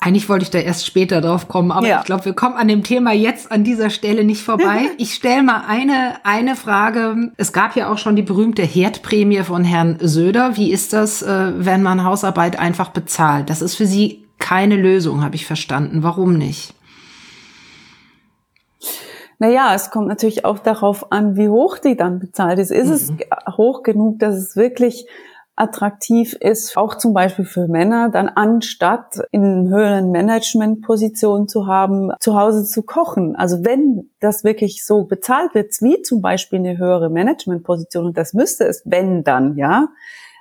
Eigentlich 0.06 0.28
wollte 0.28 0.44
ich 0.44 0.50
da 0.50 0.60
erst 0.60 0.86
später 0.86 1.22
drauf 1.22 1.48
kommen, 1.48 1.72
aber 1.72 1.88
ja. 1.88 2.00
ich 2.00 2.06
glaube, 2.06 2.26
wir 2.26 2.34
kommen 2.34 2.58
an 2.58 2.68
dem 2.68 2.84
Thema 2.84 3.14
jetzt 3.14 3.50
an 3.54 3.64
dieser 3.64 3.90
Stelle 3.90 4.26
nicht 4.26 4.42
vorbei. 4.44 4.90
Ich 4.98 5.14
stelle 5.14 5.44
mal 5.44 5.64
eine, 5.66 6.16
eine 6.26 6.58
Frage. 6.58 7.32
Es 7.38 7.54
gab 7.54 7.78
ja 7.78 7.90
auch 7.90 7.98
schon 7.98 8.18
die 8.18 8.22
berühmte 8.22 8.64
Herdprämie 8.64 9.44
von 9.44 9.64
Herrn 9.64 10.00
Söder. 10.02 10.58
Wie 10.58 10.74
ist 10.74 10.92
das, 10.92 11.22
äh, 11.22 11.54
wenn 11.56 11.84
man 11.84 12.04
Hausarbeit 12.04 12.60
einfach 12.60 12.90
bezahlt? 12.90 13.50
Das 13.50 13.62
ist 13.62 13.76
für 13.76 13.86
Sie 13.86 14.26
keine 14.40 14.76
Lösung, 14.76 15.24
habe 15.24 15.36
ich 15.36 15.46
verstanden. 15.46 16.04
Warum 16.04 16.34
nicht? 16.34 16.74
Naja, 19.40 19.74
es 19.74 19.90
kommt 19.90 20.10
natürlich 20.10 20.44
auch 20.44 20.60
darauf 20.60 21.14
an, 21.14 21.38
wie 21.38 21.48
hoch 21.48 21.78
die 21.78 21.96
dann 21.96 22.20
bezahlt 22.20 22.60
ist. 22.60 22.72
Ist 22.72 23.10
mhm. 23.10 23.18
es 23.20 23.56
hoch 23.56 23.84
genug, 23.84 24.20
dass 24.20 24.36
es 24.36 24.58
wirklich 24.58 25.06
attraktiv 25.56 26.34
ist, 26.34 26.76
auch 26.78 26.96
zum 26.96 27.14
Beispiel 27.14 27.46
für 27.46 27.68
Männer, 27.68 28.10
dann 28.10 28.28
anstatt 28.28 29.20
in 29.32 29.70
höheren 29.70 30.12
Managementpositionen 30.12 31.48
zu 31.48 31.68
haben, 31.68 32.12
zu 32.20 32.36
Hause 32.40 32.66
zu 32.66 32.82
kochen. 32.82 33.36
Also 33.36 33.64
wenn 33.64 34.10
das 34.20 34.44
wirklich 34.44 34.84
so 34.84 35.04
bezahlt 35.04 35.54
wird, 35.54 35.74
wie 35.82 36.02
zum 36.02 36.22
Beispiel 36.22 36.60
eine 36.60 36.78
höhere 36.78 37.10
Managementposition, 37.10 38.08
und 38.08 38.18
das 38.18 38.34
müsste 38.34 38.66
es, 38.66 38.82
wenn 38.86 39.24
dann, 39.24 39.56
ja, 39.56 39.90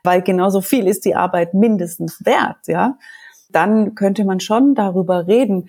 weil 0.02 0.22
genauso 0.22 0.62
viel 0.62 0.88
ist 0.88 1.04
die 1.04 1.14
Arbeit 1.14 1.52
mindestens 1.52 2.24
wert, 2.24 2.66
ja, 2.66 2.96
dann 3.50 3.94
könnte 3.94 4.24
man 4.24 4.40
schon 4.40 4.74
darüber 4.74 5.26
reden. 5.26 5.68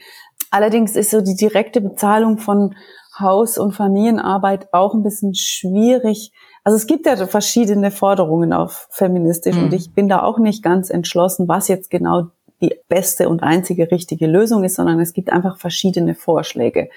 Allerdings 0.51 0.95
ist 0.95 1.11
so 1.11 1.19
die 1.19 1.35
direkte 1.35 1.81
Bezahlung 1.81 2.37
von 2.37 2.75
Haus- 3.19 3.57
und 3.57 3.73
Familienarbeit 3.73 4.73
auch 4.73 4.93
ein 4.93 5.03
bisschen 5.03 5.35
schwierig, 5.35 6.31
also 6.63 6.77
es 6.77 6.87
gibt 6.87 7.05
ja 7.05 7.15
verschiedene 7.27 7.91
Forderungen 7.91 8.53
auf 8.53 8.87
feministisch 8.89 9.55
mhm. 9.55 9.63
und 9.63 9.73
ich 9.73 9.93
bin 9.93 10.07
da 10.07 10.23
auch 10.23 10.39
nicht 10.39 10.63
ganz 10.63 10.89
entschlossen, 10.89 11.47
was 11.47 11.67
jetzt 11.67 11.89
genau 11.89 12.27
die 12.61 12.75
beste 12.87 13.27
und 13.27 13.43
einzige 13.43 13.91
richtige 13.91 14.27
Lösung 14.27 14.63
ist, 14.63 14.75
sondern 14.75 14.99
es 14.99 15.13
gibt 15.13 15.31
einfach 15.31 15.57
verschiedene 15.57 16.15
Vorschläge 16.15 16.89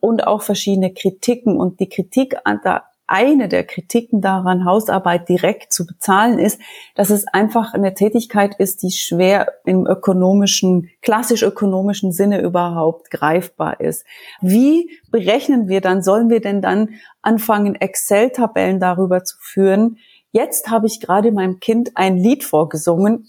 und 0.00 0.26
auch 0.26 0.42
verschiedene 0.42 0.92
Kritiken 0.92 1.56
und 1.56 1.80
die 1.80 1.88
Kritik 1.88 2.36
an 2.44 2.60
der 2.62 2.84
eine 3.06 3.48
der 3.48 3.64
Kritiken 3.64 4.20
daran, 4.20 4.64
Hausarbeit 4.64 5.28
direkt 5.28 5.72
zu 5.72 5.86
bezahlen, 5.86 6.38
ist, 6.38 6.60
dass 6.94 7.10
es 7.10 7.26
einfach 7.28 7.74
eine 7.74 7.94
Tätigkeit 7.94 8.56
ist, 8.58 8.82
die 8.82 8.90
schwer 8.90 9.52
im 9.64 9.86
ökonomischen, 9.86 10.90
klassisch 11.02 11.42
ökonomischen 11.42 12.12
Sinne 12.12 12.40
überhaupt 12.40 13.10
greifbar 13.10 13.80
ist. 13.80 14.04
Wie 14.40 14.90
berechnen 15.10 15.68
wir 15.68 15.80
dann, 15.80 16.02
sollen 16.02 16.30
wir 16.30 16.40
denn 16.40 16.62
dann 16.62 16.90
anfangen, 17.22 17.76
Excel-Tabellen 17.76 18.80
darüber 18.80 19.24
zu 19.24 19.36
führen? 19.40 19.98
Jetzt 20.32 20.68
habe 20.68 20.86
ich 20.86 21.00
gerade 21.00 21.32
meinem 21.32 21.60
Kind 21.60 21.92
ein 21.94 22.16
Lied 22.16 22.44
vorgesungen, 22.44 23.28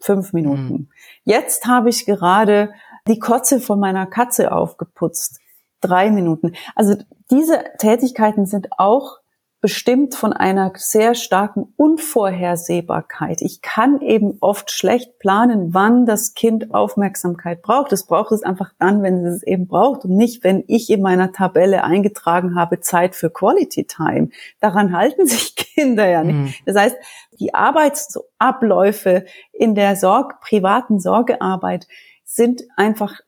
fünf 0.00 0.32
Minuten. 0.32 0.72
Mhm. 0.72 0.88
Jetzt 1.24 1.66
habe 1.66 1.90
ich 1.90 2.06
gerade 2.06 2.72
die 3.06 3.18
Kotze 3.18 3.60
von 3.60 3.78
meiner 3.78 4.06
Katze 4.06 4.52
aufgeputzt 4.52 5.41
drei 5.82 6.10
Minuten. 6.10 6.54
Also 6.74 6.96
diese 7.30 7.62
Tätigkeiten 7.78 8.46
sind 8.46 8.68
auch 8.78 9.22
bestimmt 9.62 10.16
von 10.16 10.32
einer 10.32 10.72
sehr 10.74 11.14
starken 11.14 11.72
Unvorhersehbarkeit. 11.76 13.40
Ich 13.42 13.62
kann 13.62 14.00
eben 14.00 14.36
oft 14.40 14.72
schlecht 14.72 15.20
planen, 15.20 15.72
wann 15.72 16.04
das 16.04 16.34
Kind 16.34 16.74
Aufmerksamkeit 16.74 17.62
braucht. 17.62 17.92
Es 17.92 18.04
braucht 18.04 18.32
es 18.32 18.42
einfach 18.42 18.72
dann, 18.80 19.04
wenn 19.04 19.24
es 19.24 19.36
es 19.36 19.42
eben 19.44 19.68
braucht 19.68 20.04
und 20.04 20.16
nicht, 20.16 20.42
wenn 20.42 20.64
ich 20.66 20.90
in 20.90 21.00
meiner 21.00 21.30
Tabelle 21.30 21.84
eingetragen 21.84 22.56
habe, 22.56 22.80
Zeit 22.80 23.14
für 23.14 23.30
Quality 23.30 23.86
Time. 23.86 24.30
Daran 24.58 24.96
halten 24.96 25.26
sich 25.28 25.54
Kinder 25.54 26.08
ja 26.08 26.24
nicht. 26.24 26.36
Mhm. 26.36 26.54
Das 26.66 26.76
heißt, 26.76 26.96
die 27.38 27.54
Arbeitsabläufe 27.54 29.26
in 29.52 29.76
der 29.76 29.94
Sorg 29.94 30.40
privaten 30.40 30.98
Sorgearbeit 30.98 31.86
sind 32.24 32.62
einfach 32.76 33.20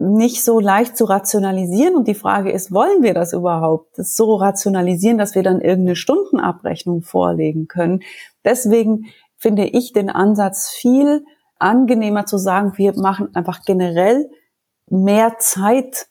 nicht 0.00 0.42
so 0.42 0.60
leicht 0.60 0.96
zu 0.96 1.04
rationalisieren. 1.04 1.94
Und 1.94 2.08
die 2.08 2.14
Frage 2.14 2.50
ist, 2.50 2.72
wollen 2.72 3.02
wir 3.02 3.12
das 3.12 3.34
überhaupt? 3.34 3.98
Das 3.98 4.16
so 4.16 4.34
rationalisieren, 4.34 5.18
dass 5.18 5.34
wir 5.34 5.42
dann 5.42 5.60
irgendeine 5.60 5.94
Stundenabrechnung 5.94 7.02
vorlegen 7.02 7.68
können. 7.68 8.00
Deswegen 8.42 9.06
finde 9.36 9.66
ich 9.66 9.92
den 9.92 10.08
Ansatz 10.08 10.70
viel 10.70 11.24
angenehmer 11.58 12.24
zu 12.24 12.38
sagen, 12.38 12.72
wir 12.76 12.98
machen 12.98 13.34
einfach 13.34 13.62
generell 13.66 14.30
mehr 14.88 15.36
Zeit 15.38 16.06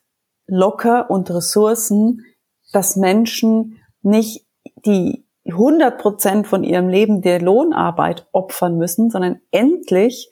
locker 0.45 1.09
und 1.09 1.31
Ressourcen, 1.31 2.23
dass 2.71 2.95
Menschen 2.95 3.79
nicht 4.03 4.45
die 4.85 5.25
100 5.47 5.97
Prozent 5.97 6.47
von 6.47 6.63
ihrem 6.63 6.89
Leben 6.89 7.23
der 7.23 7.41
Lohnarbeit 7.41 8.27
opfern 8.33 8.77
müssen, 8.77 9.09
sondern 9.09 9.41
endlich 9.49 10.29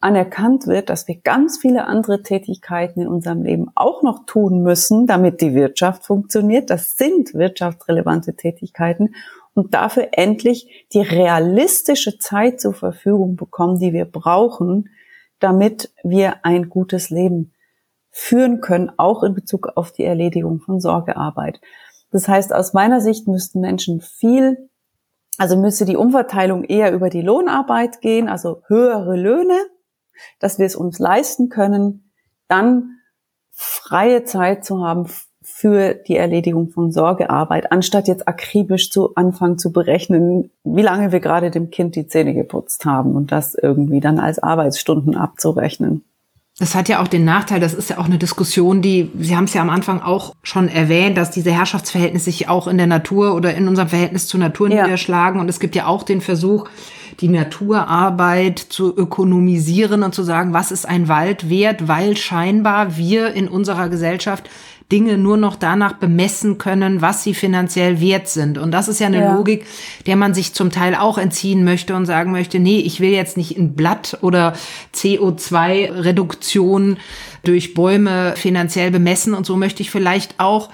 anerkannt 0.00 0.66
wird, 0.66 0.90
dass 0.90 1.08
wir 1.08 1.16
ganz 1.16 1.58
viele 1.58 1.86
andere 1.86 2.22
Tätigkeiten 2.22 3.00
in 3.00 3.08
unserem 3.08 3.42
Leben 3.42 3.66
auch 3.74 4.02
noch 4.02 4.26
tun 4.26 4.62
müssen, 4.62 5.06
damit 5.06 5.40
die 5.40 5.54
Wirtschaft 5.54 6.04
funktioniert. 6.04 6.70
Das 6.70 6.96
sind 6.96 7.34
wirtschaftsrelevante 7.34 8.34
Tätigkeiten 8.36 9.14
und 9.54 9.74
dafür 9.74 10.08
endlich 10.12 10.86
die 10.92 11.00
realistische 11.00 12.18
Zeit 12.18 12.60
zur 12.60 12.74
Verfügung 12.74 13.34
bekommen, 13.34 13.80
die 13.80 13.92
wir 13.92 14.04
brauchen, 14.04 14.88
damit 15.40 15.92
wir 16.04 16.44
ein 16.44 16.68
gutes 16.68 17.10
Leben 17.10 17.52
führen 18.10 18.60
können, 18.60 18.92
auch 18.96 19.22
in 19.24 19.34
Bezug 19.34 19.68
auf 19.74 19.92
die 19.92 20.04
Erledigung 20.04 20.60
von 20.60 20.80
Sorgearbeit. 20.80 21.60
Das 22.10 22.28
heißt, 22.28 22.54
aus 22.54 22.72
meiner 22.72 23.00
Sicht 23.00 23.26
müssten 23.26 23.60
Menschen 23.60 24.00
viel, 24.00 24.68
also 25.38 25.56
müsste 25.56 25.84
die 25.84 25.96
Umverteilung 25.96 26.64
eher 26.64 26.92
über 26.92 27.10
die 27.10 27.22
Lohnarbeit 27.22 28.00
gehen, 28.00 28.28
also 28.28 28.62
höhere 28.66 29.16
Löhne, 29.16 29.56
dass 30.38 30.58
wir 30.58 30.66
es 30.66 30.76
uns 30.76 30.98
leisten 30.98 31.48
können, 31.48 32.12
dann 32.48 32.98
freie 33.50 34.24
Zeit 34.24 34.64
zu 34.64 34.84
haben 34.84 35.06
für 35.42 35.94
die 35.94 36.16
Erledigung 36.16 36.68
von 36.68 36.92
Sorgearbeit, 36.92 37.72
anstatt 37.72 38.06
jetzt 38.06 38.28
akribisch 38.28 38.90
zu 38.90 39.14
anfangen 39.14 39.58
zu 39.58 39.72
berechnen, 39.72 40.50
wie 40.62 40.82
lange 40.82 41.10
wir 41.10 41.20
gerade 41.20 41.50
dem 41.50 41.70
Kind 41.70 41.96
die 41.96 42.06
Zähne 42.06 42.34
geputzt 42.34 42.84
haben 42.84 43.16
und 43.16 43.32
das 43.32 43.54
irgendwie 43.54 44.00
dann 44.00 44.20
als 44.20 44.38
Arbeitsstunden 44.38 45.16
abzurechnen. 45.16 46.04
Das 46.58 46.74
hat 46.74 46.88
ja 46.88 47.00
auch 47.00 47.06
den 47.06 47.24
Nachteil, 47.24 47.60
das 47.60 47.72
ist 47.72 47.90
ja 47.90 47.98
auch 47.98 48.06
eine 48.06 48.18
Diskussion, 48.18 48.82
die, 48.82 49.12
Sie 49.16 49.36
haben 49.36 49.44
es 49.44 49.54
ja 49.54 49.62
am 49.62 49.70
Anfang 49.70 50.00
auch 50.00 50.34
schon 50.42 50.68
erwähnt, 50.68 51.16
dass 51.16 51.30
diese 51.30 51.52
Herrschaftsverhältnisse 51.52 52.24
sich 52.24 52.48
auch 52.48 52.66
in 52.66 52.78
der 52.78 52.88
Natur 52.88 53.36
oder 53.36 53.54
in 53.54 53.68
unserem 53.68 53.88
Verhältnis 53.88 54.26
zur 54.26 54.40
Natur 54.40 54.68
ja. 54.68 54.82
niederschlagen. 54.82 55.40
Und 55.40 55.48
es 55.48 55.60
gibt 55.60 55.76
ja 55.76 55.86
auch 55.86 56.02
den 56.02 56.20
Versuch, 56.20 56.68
die 57.20 57.28
Naturarbeit 57.28 58.58
zu 58.58 58.96
ökonomisieren 58.96 60.02
und 60.02 60.16
zu 60.16 60.24
sagen, 60.24 60.52
was 60.52 60.72
ist 60.72 60.86
ein 60.86 61.06
Wald 61.06 61.48
wert, 61.48 61.86
weil 61.86 62.16
scheinbar 62.16 62.96
wir 62.96 63.34
in 63.34 63.46
unserer 63.46 63.88
Gesellschaft 63.88 64.50
Dinge 64.90 65.18
nur 65.18 65.36
noch 65.36 65.56
danach 65.56 65.94
bemessen 65.94 66.56
können, 66.56 67.02
was 67.02 67.22
sie 67.22 67.34
finanziell 67.34 68.00
wert 68.00 68.28
sind. 68.28 68.56
Und 68.56 68.70
das 68.70 68.88
ist 68.88 69.00
ja 69.00 69.08
eine 69.08 69.20
ja. 69.20 69.34
Logik, 69.34 69.66
der 70.06 70.16
man 70.16 70.32
sich 70.32 70.54
zum 70.54 70.70
Teil 70.70 70.94
auch 70.94 71.18
entziehen 71.18 71.62
möchte 71.62 71.94
und 71.94 72.06
sagen 72.06 72.32
möchte, 72.32 72.58
nee, 72.58 72.80
ich 72.80 73.00
will 73.00 73.10
jetzt 73.10 73.36
nicht 73.36 73.56
in 73.56 73.74
Blatt 73.74 74.16
oder 74.22 74.54
CO2-Reduktion 74.94 76.96
durch 77.44 77.74
Bäume 77.74 78.32
finanziell 78.36 78.90
bemessen 78.90 79.34
und 79.34 79.44
so 79.44 79.56
möchte 79.56 79.82
ich 79.82 79.90
vielleicht 79.90 80.40
auch 80.40 80.70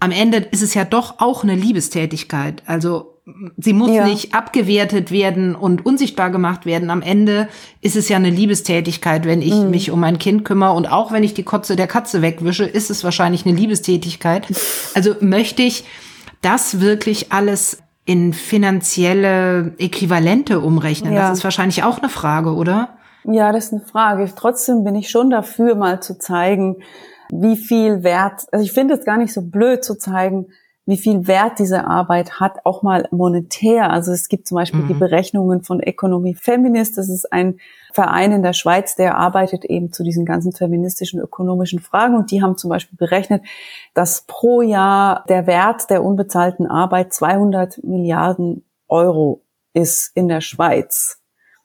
am 0.00 0.12
Ende 0.12 0.38
ist 0.38 0.62
es 0.62 0.74
ja 0.74 0.84
doch 0.84 1.16
auch 1.18 1.42
eine 1.42 1.56
Liebestätigkeit. 1.56 2.62
Also 2.66 3.17
sie 3.56 3.72
muss 3.72 3.90
ja. 3.90 4.04
nicht 4.04 4.34
abgewertet 4.34 5.10
werden 5.10 5.54
und 5.54 5.84
unsichtbar 5.84 6.30
gemacht 6.30 6.66
werden. 6.66 6.90
Am 6.90 7.02
Ende 7.02 7.48
ist 7.80 7.96
es 7.96 8.08
ja 8.08 8.16
eine 8.16 8.30
Liebestätigkeit, 8.30 9.24
wenn 9.24 9.42
ich 9.42 9.54
mhm. 9.54 9.70
mich 9.70 9.90
um 9.90 10.00
mein 10.00 10.18
Kind 10.18 10.44
kümmere 10.44 10.72
und 10.72 10.90
auch 10.90 11.12
wenn 11.12 11.22
ich 11.22 11.34
die 11.34 11.42
Kotze 11.42 11.76
der 11.76 11.86
Katze 11.86 12.22
wegwische, 12.22 12.64
ist 12.64 12.90
es 12.90 13.04
wahrscheinlich 13.04 13.46
eine 13.46 13.56
Liebestätigkeit. 13.56 14.46
Also 14.94 15.14
möchte 15.20 15.62
ich 15.62 15.84
das 16.40 16.80
wirklich 16.80 17.32
alles 17.32 17.78
in 18.04 18.32
finanzielle 18.32 19.74
Äquivalente 19.78 20.60
umrechnen? 20.60 21.12
Ja. 21.12 21.28
Das 21.28 21.38
ist 21.38 21.44
wahrscheinlich 21.44 21.82
auch 21.82 21.98
eine 21.98 22.08
Frage, 22.08 22.54
oder? 22.54 22.96
Ja, 23.24 23.52
das 23.52 23.66
ist 23.66 23.72
eine 23.74 23.84
Frage. 23.84 24.32
Trotzdem 24.34 24.84
bin 24.84 24.94
ich 24.94 25.10
schon 25.10 25.28
dafür, 25.28 25.74
mal 25.74 26.00
zu 26.00 26.18
zeigen, 26.18 26.76
wie 27.30 27.56
viel 27.56 28.02
Wert, 28.02 28.46
also 28.52 28.64
ich 28.64 28.72
finde 28.72 28.94
es 28.94 29.04
gar 29.04 29.18
nicht 29.18 29.34
so 29.34 29.42
blöd 29.42 29.84
zu 29.84 29.96
zeigen, 29.96 30.46
wie 30.88 30.96
viel 30.96 31.26
Wert 31.26 31.58
diese 31.58 31.86
Arbeit 31.86 32.40
hat, 32.40 32.64
auch 32.64 32.82
mal 32.82 33.06
monetär. 33.10 33.90
Also 33.90 34.10
es 34.10 34.30
gibt 34.30 34.48
zum 34.48 34.56
Beispiel 34.56 34.80
mhm. 34.80 34.88
die 34.88 34.94
Berechnungen 34.94 35.62
von 35.62 35.80
Economy 35.80 36.32
Feminist. 36.32 36.96
Das 36.96 37.10
ist 37.10 37.30
ein 37.30 37.58
Verein 37.92 38.32
in 38.32 38.42
der 38.42 38.54
Schweiz, 38.54 38.96
der 38.96 39.18
arbeitet 39.18 39.66
eben 39.66 39.92
zu 39.92 40.02
diesen 40.02 40.24
ganzen 40.24 40.52
feministischen 40.52 41.20
ökonomischen 41.20 41.80
Fragen. 41.80 42.16
Und 42.16 42.30
die 42.30 42.42
haben 42.42 42.56
zum 42.56 42.70
Beispiel 42.70 42.96
berechnet, 42.96 43.42
dass 43.92 44.24
pro 44.26 44.62
Jahr 44.62 45.26
der 45.28 45.46
Wert 45.46 45.90
der 45.90 46.02
unbezahlten 46.02 46.66
Arbeit 46.66 47.12
200 47.12 47.84
Milliarden 47.84 48.64
Euro 48.88 49.42
ist 49.74 50.10
in 50.14 50.26
der 50.26 50.40
Schweiz. 50.40 51.20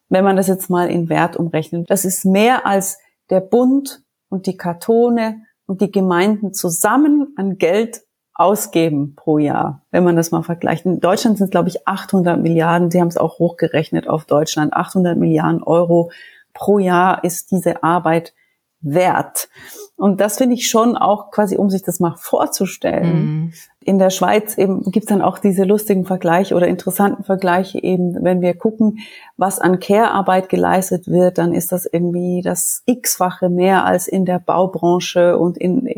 Wenn 0.10 0.26
man 0.26 0.36
das 0.36 0.48
jetzt 0.48 0.70
mal 0.70 0.92
in 0.92 1.08
Wert 1.08 1.38
umrechnet. 1.38 1.90
Das 1.90 2.04
ist 2.04 2.26
mehr 2.26 2.66
als 2.66 2.98
der 3.30 3.40
Bund 3.40 4.04
und 4.28 4.48
die 4.48 4.58
Kantone 4.58 5.44
und 5.66 5.80
die 5.80 5.92
Gemeinden 5.92 6.54
zusammen 6.54 7.34
an 7.38 7.58
Geld 7.58 8.04
ausgeben 8.44 9.16
pro 9.16 9.38
Jahr, 9.38 9.82
wenn 9.92 10.04
man 10.04 10.16
das 10.16 10.32
mal 10.32 10.44
vergleicht. 10.44 10.86
In 10.86 11.00
Deutschland 11.00 11.38
sind 11.38 11.46
es, 11.46 11.52
glaube 11.52 11.70
ich, 11.70 11.88
800 11.88 12.40
Milliarden. 12.40 12.92
Sie 12.92 13.00
haben 13.00 13.08
es 13.08 13.18
auch 13.18 13.40
hochgerechnet 13.40 14.08
auf 14.08 14.26
Deutschland. 14.26 14.74
800 14.74 15.18
Milliarden 15.18 15.64
Euro 15.64 16.12
pro 16.54 16.78
Jahr 16.78 17.24
ist 17.24 17.52
diese 17.52 17.84
Arbeit 17.84 18.34
wert. 18.82 19.50
Und 19.96 20.20
das 20.20 20.38
finde 20.38 20.56
ich 20.56 20.70
schon 20.70 20.98
auch 20.98 21.32
quasi, 21.32 21.56
um 21.56 21.70
sich 21.70 21.84
das 21.84 22.00
mal 22.00 22.16
vorzustellen. 22.18 23.16
Mhm. 23.16 23.54
In 23.86 24.00
der 24.00 24.10
Schweiz 24.10 24.58
eben 24.58 24.84
gibt's 24.92 25.10
dann 25.10 25.22
auch 25.22 25.38
diese 25.40 25.64
lustigen 25.64 26.06
Vergleiche 26.06 26.56
oder 26.56 26.68
interessanten 26.68 27.24
Vergleiche 27.24 27.82
eben, 27.84 28.24
wenn 28.24 28.42
wir 28.42 28.54
gucken, 28.54 29.00
was 29.36 29.60
an 29.60 29.80
Care-Arbeit 29.80 30.48
geleistet 30.48 31.08
wird, 31.08 31.38
dann 31.38 31.54
ist 31.54 31.72
das 31.72 31.86
irgendwie 31.86 32.42
das 32.44 32.84
x-fache 32.86 33.50
mehr 33.50 33.86
als 33.86 34.08
in 34.08 34.26
der 34.26 34.40
Baubranche 34.40 35.38
und 35.38 35.58
in, 35.58 35.90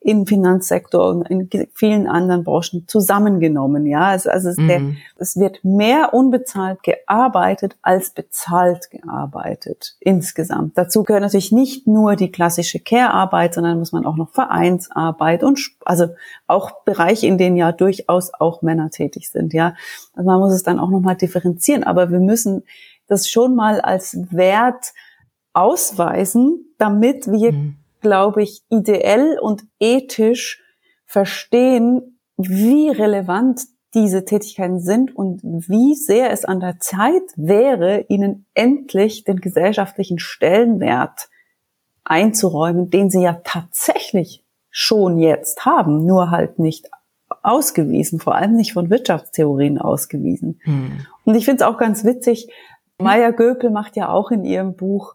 im 0.00 0.26
Finanzsektor 0.26 1.08
und 1.08 1.28
in 1.30 1.48
vielen 1.74 2.06
anderen 2.06 2.44
Branchen 2.44 2.84
zusammengenommen. 2.86 3.86
Ja, 3.86 4.08
also 4.08 4.30
es, 4.30 4.56
mhm. 4.56 4.68
der, 4.68 4.80
es 5.18 5.36
wird 5.36 5.64
mehr 5.64 6.12
unbezahlt 6.12 6.82
gearbeitet 6.82 7.76
als 7.82 8.10
bezahlt 8.10 8.90
gearbeitet 8.90 9.96
insgesamt. 10.00 10.76
Dazu 10.76 11.02
gehört 11.02 11.22
natürlich 11.22 11.52
nicht 11.52 11.86
nur 11.86 12.16
die 12.16 12.30
klassische 12.30 12.78
Care-Arbeit, 12.78 13.54
sondern 13.54 13.78
muss 13.78 13.92
man 13.92 14.06
auch 14.06 14.16
noch 14.16 14.30
Vereinsarbeit 14.30 15.42
und 15.42 15.58
also 15.84 16.08
auch 16.46 16.84
Bereiche, 16.84 17.26
in 17.32 17.38
denen 17.38 17.56
ja 17.56 17.72
durchaus 17.72 18.32
auch 18.34 18.62
Männer 18.62 18.90
tätig 18.90 19.30
sind. 19.30 19.52
Ja, 19.52 19.74
also 20.14 20.26
man 20.28 20.40
muss 20.40 20.52
es 20.52 20.62
dann 20.62 20.78
auch 20.78 20.90
noch 20.90 21.00
mal 21.00 21.14
differenzieren, 21.14 21.84
aber 21.84 22.10
wir 22.10 22.20
müssen 22.20 22.62
das 23.06 23.28
schon 23.28 23.54
mal 23.54 23.80
als 23.80 24.16
Wert 24.30 24.92
ausweisen, 25.52 26.74
damit 26.78 27.26
wir, 27.26 27.52
mhm. 27.52 27.76
glaube 28.00 28.42
ich, 28.42 28.62
ideell 28.70 29.38
und 29.38 29.64
ethisch 29.80 30.62
verstehen, 31.06 32.18
wie 32.36 32.88
relevant 32.88 33.60
diese 33.94 34.24
Tätigkeiten 34.24 34.80
sind 34.80 35.14
und 35.14 35.42
wie 35.42 35.94
sehr 35.94 36.30
es 36.30 36.44
an 36.46 36.60
der 36.60 36.80
Zeit 36.80 37.22
wäre, 37.36 38.06
ihnen 38.08 38.46
endlich 38.54 39.24
den 39.24 39.40
gesellschaftlichen 39.40 40.18
Stellenwert 40.18 41.28
einzuräumen, 42.04 42.88
den 42.88 43.10
sie 43.10 43.22
ja 43.22 43.40
tatsächlich 43.44 44.44
schon 44.70 45.18
jetzt 45.18 45.66
haben, 45.66 46.06
nur 46.06 46.30
halt 46.30 46.58
nicht 46.58 46.88
ausgewiesen, 47.42 48.20
vor 48.20 48.34
allem 48.34 48.54
nicht 48.54 48.72
von 48.72 48.90
Wirtschaftstheorien 48.90 49.78
ausgewiesen. 49.78 50.60
Hm. 50.64 51.06
Und 51.24 51.34
ich 51.34 51.44
finde 51.44 51.64
es 51.64 51.68
auch 51.68 51.78
ganz 51.78 52.04
witzig, 52.04 52.48
Maya 52.98 53.30
Göpel 53.30 53.70
macht 53.70 53.96
ja 53.96 54.08
auch 54.08 54.30
in 54.30 54.44
ihrem 54.44 54.76
Buch 54.76 55.14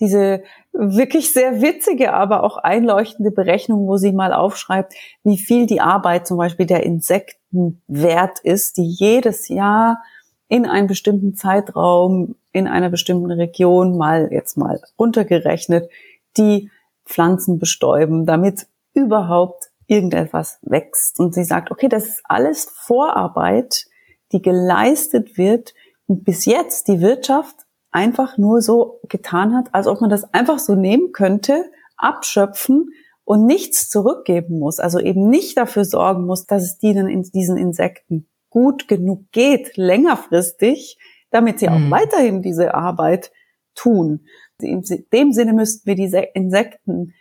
diese 0.00 0.42
wirklich 0.72 1.32
sehr 1.32 1.62
witzige, 1.62 2.14
aber 2.14 2.42
auch 2.42 2.56
einleuchtende 2.56 3.30
Berechnung, 3.30 3.86
wo 3.86 3.96
sie 3.96 4.12
mal 4.12 4.32
aufschreibt, 4.32 4.94
wie 5.22 5.38
viel 5.38 5.66
die 5.66 5.80
Arbeit 5.80 6.26
zum 6.26 6.36
Beispiel 6.38 6.66
der 6.66 6.82
Insekten 6.82 7.82
wert 7.86 8.40
ist, 8.40 8.76
die 8.76 8.88
jedes 8.88 9.48
Jahr 9.48 10.02
in 10.48 10.66
einem 10.66 10.88
bestimmten 10.88 11.36
Zeitraum, 11.36 12.34
in 12.52 12.66
einer 12.66 12.90
bestimmten 12.90 13.30
Region 13.30 13.96
mal 13.96 14.28
jetzt 14.32 14.56
mal 14.56 14.80
runtergerechnet, 14.98 15.88
die 16.36 16.70
Pflanzen 17.04 17.58
bestäuben, 17.58 18.26
damit 18.26 18.66
überhaupt 18.94 19.70
irgendetwas 19.86 20.58
wächst. 20.62 21.20
Und 21.20 21.34
sie 21.34 21.44
sagt, 21.44 21.70
okay, 21.70 21.88
das 21.88 22.06
ist 22.06 22.22
alles 22.24 22.64
Vorarbeit, 22.64 23.86
die 24.32 24.42
geleistet 24.42 25.36
wird 25.38 25.74
und 26.06 26.24
bis 26.24 26.44
jetzt 26.44 26.88
die 26.88 27.00
Wirtschaft 27.00 27.56
einfach 27.90 28.38
nur 28.38 28.60
so 28.60 29.00
getan 29.08 29.54
hat, 29.54 29.72
als 29.72 29.86
ob 29.86 30.00
man 30.00 30.10
das 30.10 30.32
einfach 30.34 30.58
so 30.58 30.74
nehmen 30.74 31.12
könnte, 31.12 31.70
abschöpfen 31.96 32.90
und 33.24 33.46
nichts 33.46 33.88
zurückgeben 33.88 34.58
muss. 34.58 34.80
Also 34.80 34.98
eben 34.98 35.28
nicht 35.28 35.56
dafür 35.56 35.84
sorgen 35.84 36.26
muss, 36.26 36.46
dass 36.46 36.62
es 36.62 36.78
diesen, 36.78 37.22
diesen 37.32 37.56
Insekten 37.56 38.28
gut 38.50 38.88
genug 38.88 39.30
geht, 39.32 39.76
längerfristig, 39.76 40.98
damit 41.30 41.58
sie 41.58 41.68
auch 41.68 41.78
mhm. 41.78 41.90
weiterhin 41.90 42.42
diese 42.42 42.74
Arbeit 42.74 43.32
tun. 43.74 44.26
In 44.60 44.82
dem 45.12 45.32
Sinne 45.32 45.52
müssten 45.52 45.86
wir 45.86 45.96
diese 45.96 46.20
Insekten 46.20 47.14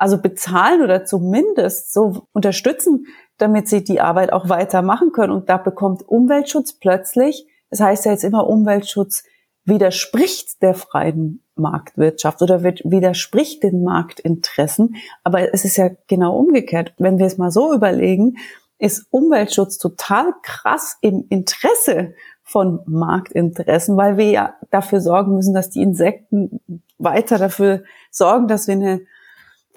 also 0.00 0.18
bezahlen 0.18 0.80
oder 0.82 1.04
zumindest 1.04 1.92
so 1.92 2.26
unterstützen, 2.32 3.06
damit 3.36 3.68
sie 3.68 3.84
die 3.84 4.00
Arbeit 4.00 4.32
auch 4.32 4.48
weitermachen 4.48 5.12
können. 5.12 5.32
Und 5.32 5.50
da 5.50 5.58
bekommt 5.58 6.08
Umweltschutz 6.08 6.72
plötzlich, 6.72 7.46
das 7.68 7.80
heißt 7.80 8.06
ja 8.06 8.12
jetzt 8.12 8.24
immer 8.24 8.48
Umweltschutz 8.48 9.24
widerspricht 9.64 10.62
der 10.62 10.74
freien 10.74 11.44
Marktwirtschaft 11.54 12.40
oder 12.40 12.62
widerspricht 12.62 13.62
den 13.62 13.84
Marktinteressen. 13.84 14.96
Aber 15.22 15.52
es 15.52 15.66
ist 15.66 15.76
ja 15.76 15.90
genau 16.08 16.34
umgekehrt. 16.34 16.94
Wenn 16.96 17.18
wir 17.18 17.26
es 17.26 17.36
mal 17.36 17.50
so 17.50 17.74
überlegen, 17.74 18.38
ist 18.78 19.06
Umweltschutz 19.10 19.76
total 19.76 20.32
krass 20.42 20.96
im 21.02 21.26
Interesse 21.28 22.14
von 22.42 22.80
Marktinteressen, 22.86 23.98
weil 23.98 24.16
wir 24.16 24.30
ja 24.30 24.54
dafür 24.70 25.02
sorgen 25.02 25.34
müssen, 25.34 25.52
dass 25.52 25.68
die 25.68 25.82
Insekten 25.82 26.60
weiter 26.96 27.36
dafür 27.36 27.84
sorgen, 28.10 28.48
dass 28.48 28.66
wir 28.66 28.74
eine, 28.74 29.02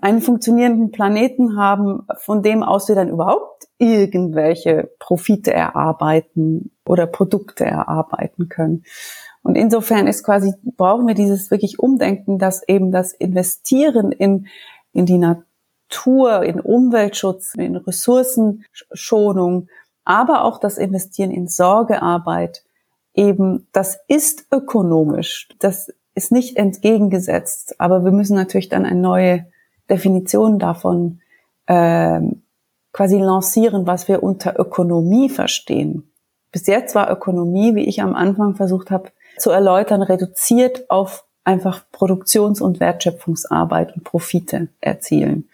einen 0.04 0.20
funktionierenden 0.20 0.92
Planeten 0.92 1.56
haben, 1.56 2.06
von 2.18 2.44
dem 2.44 2.62
aus 2.62 2.90
wir 2.90 2.96
dann 2.96 3.08
überhaupt 3.08 3.70
irgendwelche 3.78 4.92
Profite 5.00 5.54
erarbeiten 5.54 6.72
oder 6.86 7.08
Produkte 7.08 7.64
erarbeiten 7.64 8.50
können. 8.50 8.84
Und 9.44 9.56
insofern 9.56 10.08
ist 10.08 10.26
quasi, 10.26 10.54
brauchen 10.76 11.08
wir 11.08 11.16
dieses 11.16 11.52
wirklich 11.52 11.80
Umdenken, 11.80 12.38
dass 12.38 12.68
eben 12.68 12.92
das 12.92 13.14
Investieren 13.14 14.12
in, 14.12 14.48
in 14.92 15.06
die 15.06 15.18
Natur, 15.18 16.44
in 16.44 16.60
Umweltschutz, 16.60 17.54
in 17.56 17.78
Ressourcenschonung, 17.78 19.70
aber 20.04 20.44
auch 20.44 20.60
das 20.60 20.78
Investieren 20.78 21.32
in 21.32 21.48
Sorgearbeit 21.48 22.66
eben, 23.14 23.70
das 23.72 24.00
ist 24.10 24.48
ökonomisch. 24.52 25.48
Das 25.60 25.94
ist 26.14 26.34
nicht 26.34 26.58
entgegengesetzt, 26.58 27.80
aber 27.80 28.04
wir 28.04 28.12
müssen 28.12 28.36
natürlich 28.36 28.68
dann 28.68 28.86
eine 28.86 29.00
neue 29.00 29.46
Definition 29.94 30.58
davon 30.58 31.22
ähm, 31.68 32.44
quasi 32.92 33.20
lancieren, 33.20 33.86
was 33.86 34.08
wir 34.08 34.24
unter 34.24 34.60
Ökonomie 34.60 35.30
verstehen. 35.30 36.12
Bis 36.52 36.68
jetzt 36.68 36.96
war 36.96 37.12
Ökonomie, 37.12 37.76
wie 37.76 37.86
ich 37.86 38.02
am 38.02 38.16
Anfang 38.16 38.56
versucht 38.56 38.92
habe 38.92 39.12
zu 39.38 39.50
erläutern, 39.50 40.02
reduziert 40.02 40.90
auf 40.90 41.26
einfach 41.44 41.84
Produktions- 41.92 42.62
und 42.62 42.80
Wertschöpfungsarbeit 42.80 43.96
und 43.96 44.04
Profite 44.04 44.70
erzielen. 44.80 45.50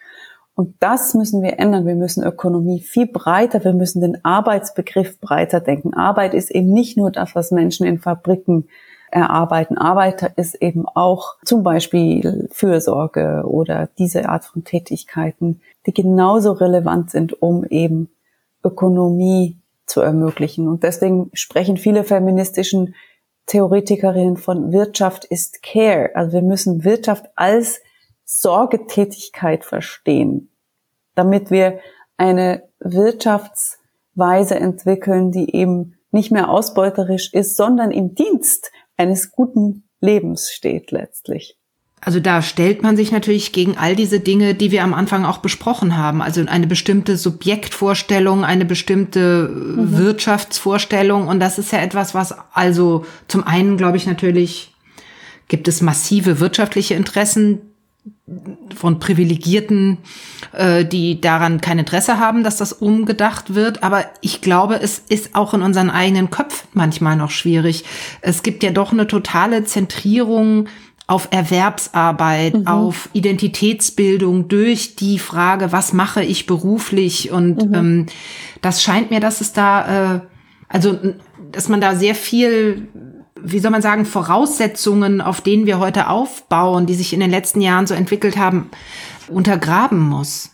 Und 0.54 0.74
das 0.80 1.14
müssen 1.14 1.42
wir 1.42 1.58
ändern. 1.58 1.86
Wir 1.86 1.94
müssen 1.94 2.22
Ökonomie 2.22 2.80
viel 2.80 3.06
breiter, 3.06 3.64
wir 3.64 3.72
müssen 3.72 4.02
den 4.02 4.22
Arbeitsbegriff 4.24 5.18
breiter 5.18 5.60
denken. 5.60 5.94
Arbeit 5.94 6.34
ist 6.34 6.50
eben 6.50 6.70
nicht 6.72 6.98
nur 6.98 7.10
das, 7.10 7.34
was 7.34 7.50
Menschen 7.50 7.86
in 7.86 7.98
Fabriken 7.98 8.68
erarbeiten. 9.10 9.78
Arbeit 9.78 10.32
ist 10.36 10.54
eben 10.56 10.86
auch 10.86 11.36
zum 11.44 11.62
Beispiel 11.62 12.48
Fürsorge 12.52 13.44
oder 13.46 13.88
diese 13.98 14.28
Art 14.28 14.44
von 14.44 14.64
Tätigkeiten, 14.64 15.60
die 15.86 15.94
genauso 15.94 16.52
relevant 16.52 17.10
sind, 17.10 17.42
um 17.42 17.64
eben 17.64 18.08
Ökonomie 18.64 19.58
zu 19.86 20.00
ermöglichen. 20.00 20.68
Und 20.68 20.82
deswegen 20.82 21.30
sprechen 21.32 21.76
viele 21.76 22.04
feministischen 22.04 22.94
Theoretikerinnen 23.46 24.36
von 24.36 24.72
Wirtschaft 24.72 25.24
ist 25.24 25.62
Care. 25.62 26.10
Also 26.14 26.32
wir 26.32 26.42
müssen 26.42 26.84
Wirtschaft 26.84 27.26
als 27.34 27.80
Sorgetätigkeit 28.24 29.64
verstehen 29.64 30.50
damit 31.20 31.50
wir 31.50 31.80
eine 32.16 32.62
Wirtschaftsweise 32.80 34.54
entwickeln, 34.54 35.32
die 35.32 35.54
eben 35.54 35.98
nicht 36.12 36.32
mehr 36.32 36.50
ausbeuterisch 36.50 37.32
ist, 37.32 37.56
sondern 37.56 37.90
im 37.90 38.14
Dienst 38.14 38.72
eines 39.00 39.32
guten 39.32 39.84
Lebens 40.00 40.50
steht 40.50 40.90
letztlich. 40.90 41.56
Also 42.02 42.18
da 42.18 42.40
stellt 42.40 42.82
man 42.82 42.96
sich 42.96 43.12
natürlich 43.12 43.52
gegen 43.52 43.76
all 43.76 43.94
diese 43.94 44.20
Dinge, 44.20 44.54
die 44.54 44.70
wir 44.70 44.84
am 44.84 44.94
Anfang 44.94 45.26
auch 45.26 45.38
besprochen 45.38 45.98
haben. 45.98 46.22
Also 46.22 46.42
eine 46.46 46.66
bestimmte 46.66 47.16
Subjektvorstellung, 47.16 48.44
eine 48.44 48.64
bestimmte 48.64 49.48
mhm. 49.48 49.98
Wirtschaftsvorstellung. 49.98 51.28
Und 51.28 51.40
das 51.40 51.58
ist 51.58 51.72
ja 51.72 51.80
etwas, 51.80 52.14
was 52.14 52.34
also 52.52 53.04
zum 53.28 53.46
einen, 53.46 53.76
glaube 53.76 53.98
ich, 53.98 54.06
natürlich 54.06 54.74
gibt 55.48 55.68
es 55.68 55.82
massive 55.82 56.40
wirtschaftliche 56.40 56.94
Interessen, 56.94 57.69
von 58.76 59.00
Privilegierten, 59.00 59.98
äh, 60.52 60.84
die 60.84 61.20
daran 61.20 61.60
kein 61.60 61.78
Interesse 61.78 62.18
haben, 62.18 62.44
dass 62.44 62.56
das 62.56 62.72
umgedacht 62.72 63.54
wird. 63.54 63.82
Aber 63.82 64.04
ich 64.20 64.40
glaube, 64.40 64.80
es 64.80 64.98
ist 65.08 65.34
auch 65.34 65.54
in 65.54 65.62
unseren 65.62 65.90
eigenen 65.90 66.30
Köpfen 66.30 66.68
manchmal 66.72 67.16
noch 67.16 67.30
schwierig. 67.30 67.84
Es 68.20 68.42
gibt 68.42 68.62
ja 68.62 68.70
doch 68.70 68.92
eine 68.92 69.06
totale 69.06 69.64
Zentrierung 69.64 70.68
auf 71.10 71.28
Erwerbsarbeit, 71.32 72.54
mhm. 72.54 72.66
auf 72.68 73.08
Identitätsbildung 73.12 74.46
durch 74.46 74.94
die 74.94 75.18
Frage, 75.18 75.72
was 75.72 75.92
mache 75.92 76.22
ich 76.22 76.46
beruflich? 76.46 77.32
Und 77.32 77.68
mhm. 77.68 77.74
ähm, 77.74 78.06
das 78.62 78.80
scheint 78.80 79.10
mir, 79.10 79.18
dass 79.18 79.40
es 79.40 79.52
da, 79.52 80.14
äh, 80.14 80.20
also 80.68 80.98
dass 81.50 81.68
man 81.68 81.80
da 81.80 81.96
sehr 81.96 82.14
viel 82.14 82.86
wie 83.42 83.58
soll 83.58 83.70
man 83.70 83.82
sagen, 83.82 84.04
Voraussetzungen, 84.04 85.20
auf 85.20 85.40
denen 85.40 85.66
wir 85.66 85.78
heute 85.78 86.08
aufbauen, 86.08 86.86
die 86.86 86.94
sich 86.94 87.12
in 87.12 87.20
den 87.20 87.30
letzten 87.30 87.60
Jahren 87.60 87.86
so 87.86 87.94
entwickelt 87.94 88.36
haben, 88.36 88.70
untergraben 89.28 89.98
muss? 89.98 90.50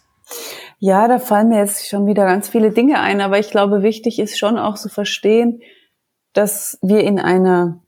Ja, 0.78 1.09
da 1.09 1.18
fallen 1.18 1.49
mir 1.49 1.59
jetzt 1.59 1.89
schon 1.89 2.07
wieder 2.07 2.26
ganz 2.26 2.49
viele 2.49 2.70
Dinge 2.70 3.01
ein, 3.01 3.20
aber 3.20 3.39
ich 3.39 3.51
glaube, 3.51 3.82
wichtig 3.82 4.18
ist 4.18 4.39
schon 4.39 4.59
auch 4.59 4.76
zu 4.76 4.89
verstehen, 4.89 5.61
dass 6.32 6.78
wir 6.82 7.03
in 7.03 7.18
einer 7.18 7.80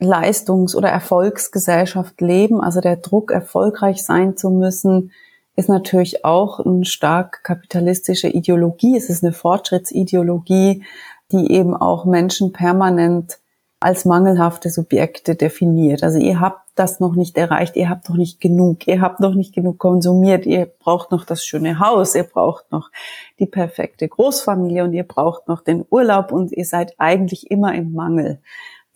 Leistungs- 0.00 0.74
oder 0.74 0.88
Erfolgsgesellschaft 0.88 2.20
leben. 2.20 2.60
Also 2.60 2.80
der 2.80 2.96
Druck, 2.96 3.30
erfolgreich 3.30 4.04
sein 4.04 4.36
zu 4.36 4.50
müssen, 4.50 5.12
ist 5.56 5.68
natürlich 5.68 6.24
auch 6.24 6.60
eine 6.60 6.84
stark 6.84 7.42
kapitalistische 7.42 8.28
Ideologie. 8.28 8.96
Es 8.96 9.10
ist 9.10 9.24
eine 9.24 9.32
Fortschrittsideologie, 9.32 10.84
die 11.32 11.52
eben 11.52 11.74
auch 11.74 12.04
Menschen 12.04 12.52
permanent 12.52 13.38
als 13.80 14.04
mangelhafte 14.04 14.70
Subjekte 14.70 15.36
definiert. 15.36 16.02
Also 16.02 16.18
ihr 16.18 16.40
habt 16.40 16.68
das 16.74 17.00
noch 17.00 17.14
nicht 17.14 17.36
erreicht, 17.36 17.76
ihr 17.76 17.88
habt 17.88 18.08
noch 18.08 18.16
nicht 18.16 18.40
genug, 18.40 18.86
ihr 18.86 19.00
habt 19.00 19.20
noch 19.20 19.34
nicht 19.34 19.54
genug 19.54 19.78
konsumiert, 19.78 20.46
ihr 20.46 20.66
braucht 20.66 21.10
noch 21.10 21.24
das 21.24 21.44
schöne 21.44 21.78
Haus, 21.78 22.14
ihr 22.14 22.24
braucht 22.24 22.70
noch 22.72 22.90
die 23.38 23.46
perfekte 23.46 24.08
Großfamilie 24.08 24.84
und 24.84 24.92
ihr 24.92 25.04
braucht 25.04 25.48
noch 25.48 25.62
den 25.62 25.84
Urlaub 25.90 26.32
und 26.32 26.52
ihr 26.52 26.64
seid 26.64 26.94
eigentlich 26.98 27.50
immer 27.50 27.74
im 27.74 27.92
Mangel. 27.92 28.40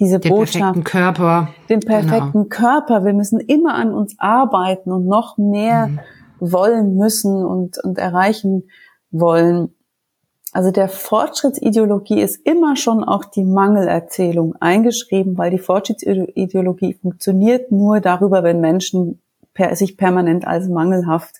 Diese 0.01 0.18
den 0.18 0.30
Botschaft, 0.30 0.59
perfekten 0.59 0.85
Körper. 0.85 1.49
den 1.68 1.80
perfekten 1.80 2.33
genau. 2.33 2.45
Körper, 2.49 3.05
wir 3.05 3.12
müssen 3.12 3.39
immer 3.39 3.74
an 3.74 3.95
uns 3.95 4.16
arbeiten 4.18 4.91
und 4.91 5.07
noch 5.07 5.39
mehr 5.39 5.89
mhm. 5.89 6.01
wollen 6.41 6.97
müssen 6.97 7.45
und, 7.45 7.78
und 7.85 7.99
erreichen 7.99 8.64
wollen. 9.12 9.74
Also 10.53 10.70
der 10.70 10.88
Fortschrittsideologie 10.88 12.20
ist 12.20 12.46
immer 12.46 12.76
schon 12.76 13.05
auch 13.05 13.24
die 13.24 13.44
Mangelerzählung 13.44 14.55
eingeschrieben, 14.61 15.38
weil 15.38 15.50
die 15.50 15.59
Fortschrittsideologie 15.59 16.98
funktioniert 17.00 17.72
nur 17.72 18.00
darüber, 18.00 18.42
wenn 18.42 18.61
Menschen 18.61 19.22
per, 19.55 19.74
sich 19.76 19.96
permanent 19.96 20.46
als 20.46 20.68
mangelhaft 20.68 21.36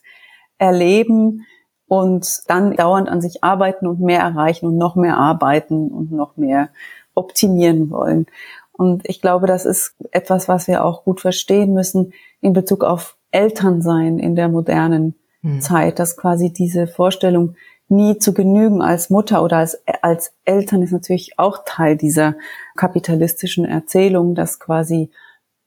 erleben 0.56 1.44
und 1.86 2.26
dann 2.48 2.74
dauernd 2.74 3.10
an 3.10 3.20
sich 3.20 3.44
arbeiten 3.44 3.86
und 3.86 4.00
mehr 4.00 4.20
erreichen 4.20 4.66
und 4.66 4.78
noch 4.78 4.96
mehr 4.96 5.18
arbeiten 5.18 5.88
und 5.88 6.10
noch 6.10 6.38
mehr 6.38 6.70
optimieren 7.14 7.90
wollen. 7.90 8.26
Und 8.72 9.06
ich 9.06 9.20
glaube, 9.20 9.46
das 9.46 9.66
ist 9.66 9.94
etwas, 10.10 10.48
was 10.48 10.66
wir 10.68 10.84
auch 10.84 11.04
gut 11.04 11.20
verstehen 11.20 11.74
müssen 11.74 12.14
in 12.40 12.54
Bezug 12.54 12.82
auf 12.82 13.18
Elternsein 13.30 14.18
in 14.18 14.34
der 14.34 14.48
modernen 14.48 15.16
hm. 15.42 15.60
Zeit, 15.60 15.98
dass 15.98 16.16
quasi 16.16 16.52
diese 16.52 16.86
Vorstellung, 16.86 17.56
nie 17.93 18.18
zu 18.18 18.34
genügen 18.34 18.82
als 18.82 19.11
Mutter 19.11 19.45
oder 19.45 19.59
als, 19.59 19.80
als 20.01 20.32
Eltern 20.45 20.82
ist 20.82 20.93
natürlich 20.93 21.38
auch 21.38 21.59
Teil 21.64 21.97
dieser 21.97 22.34
kapitalistischen 22.76 23.64
Erzählung, 23.64 24.34
dass 24.34 24.59
quasi 24.59 25.11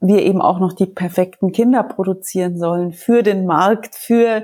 wir 0.02 0.24
eben 0.24 0.42
auch 0.42 0.60
noch 0.60 0.74
die 0.74 0.86
perfekten 0.86 1.52
Kinder 1.52 1.84
produzieren 1.84 2.58
sollen 2.58 2.92
für 2.92 3.24
den 3.24 3.46
Markt, 3.46 3.96
für, 3.96 4.44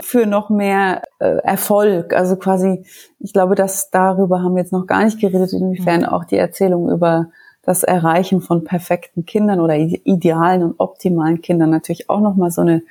für 0.00 0.26
noch 0.26 0.48
mehr 0.48 1.02
äh, 1.18 1.38
Erfolg. 1.42 2.14
Also 2.14 2.36
quasi, 2.36 2.84
ich 3.18 3.32
glaube, 3.32 3.54
dass 3.54 3.90
darüber 3.90 4.42
haben 4.42 4.54
wir 4.54 4.62
jetzt 4.62 4.72
noch 4.72 4.86
gar 4.86 5.04
nicht 5.04 5.20
geredet, 5.20 5.52
inwiefern 5.52 6.00
mhm. 6.00 6.06
auch 6.06 6.24
die 6.24 6.36
Erzählung 6.36 6.88
über 6.90 7.30
das 7.62 7.82
Erreichen 7.82 8.40
von 8.40 8.64
perfekten 8.64 9.24
Kindern 9.24 9.60
oder 9.60 9.76
idealen 9.76 10.62
und 10.62 10.74
optimalen 10.78 11.40
Kindern 11.40 11.70
natürlich 11.70 12.10
auch 12.10 12.20
nochmal 12.20 12.50
so 12.50 12.60
eine 12.60 12.82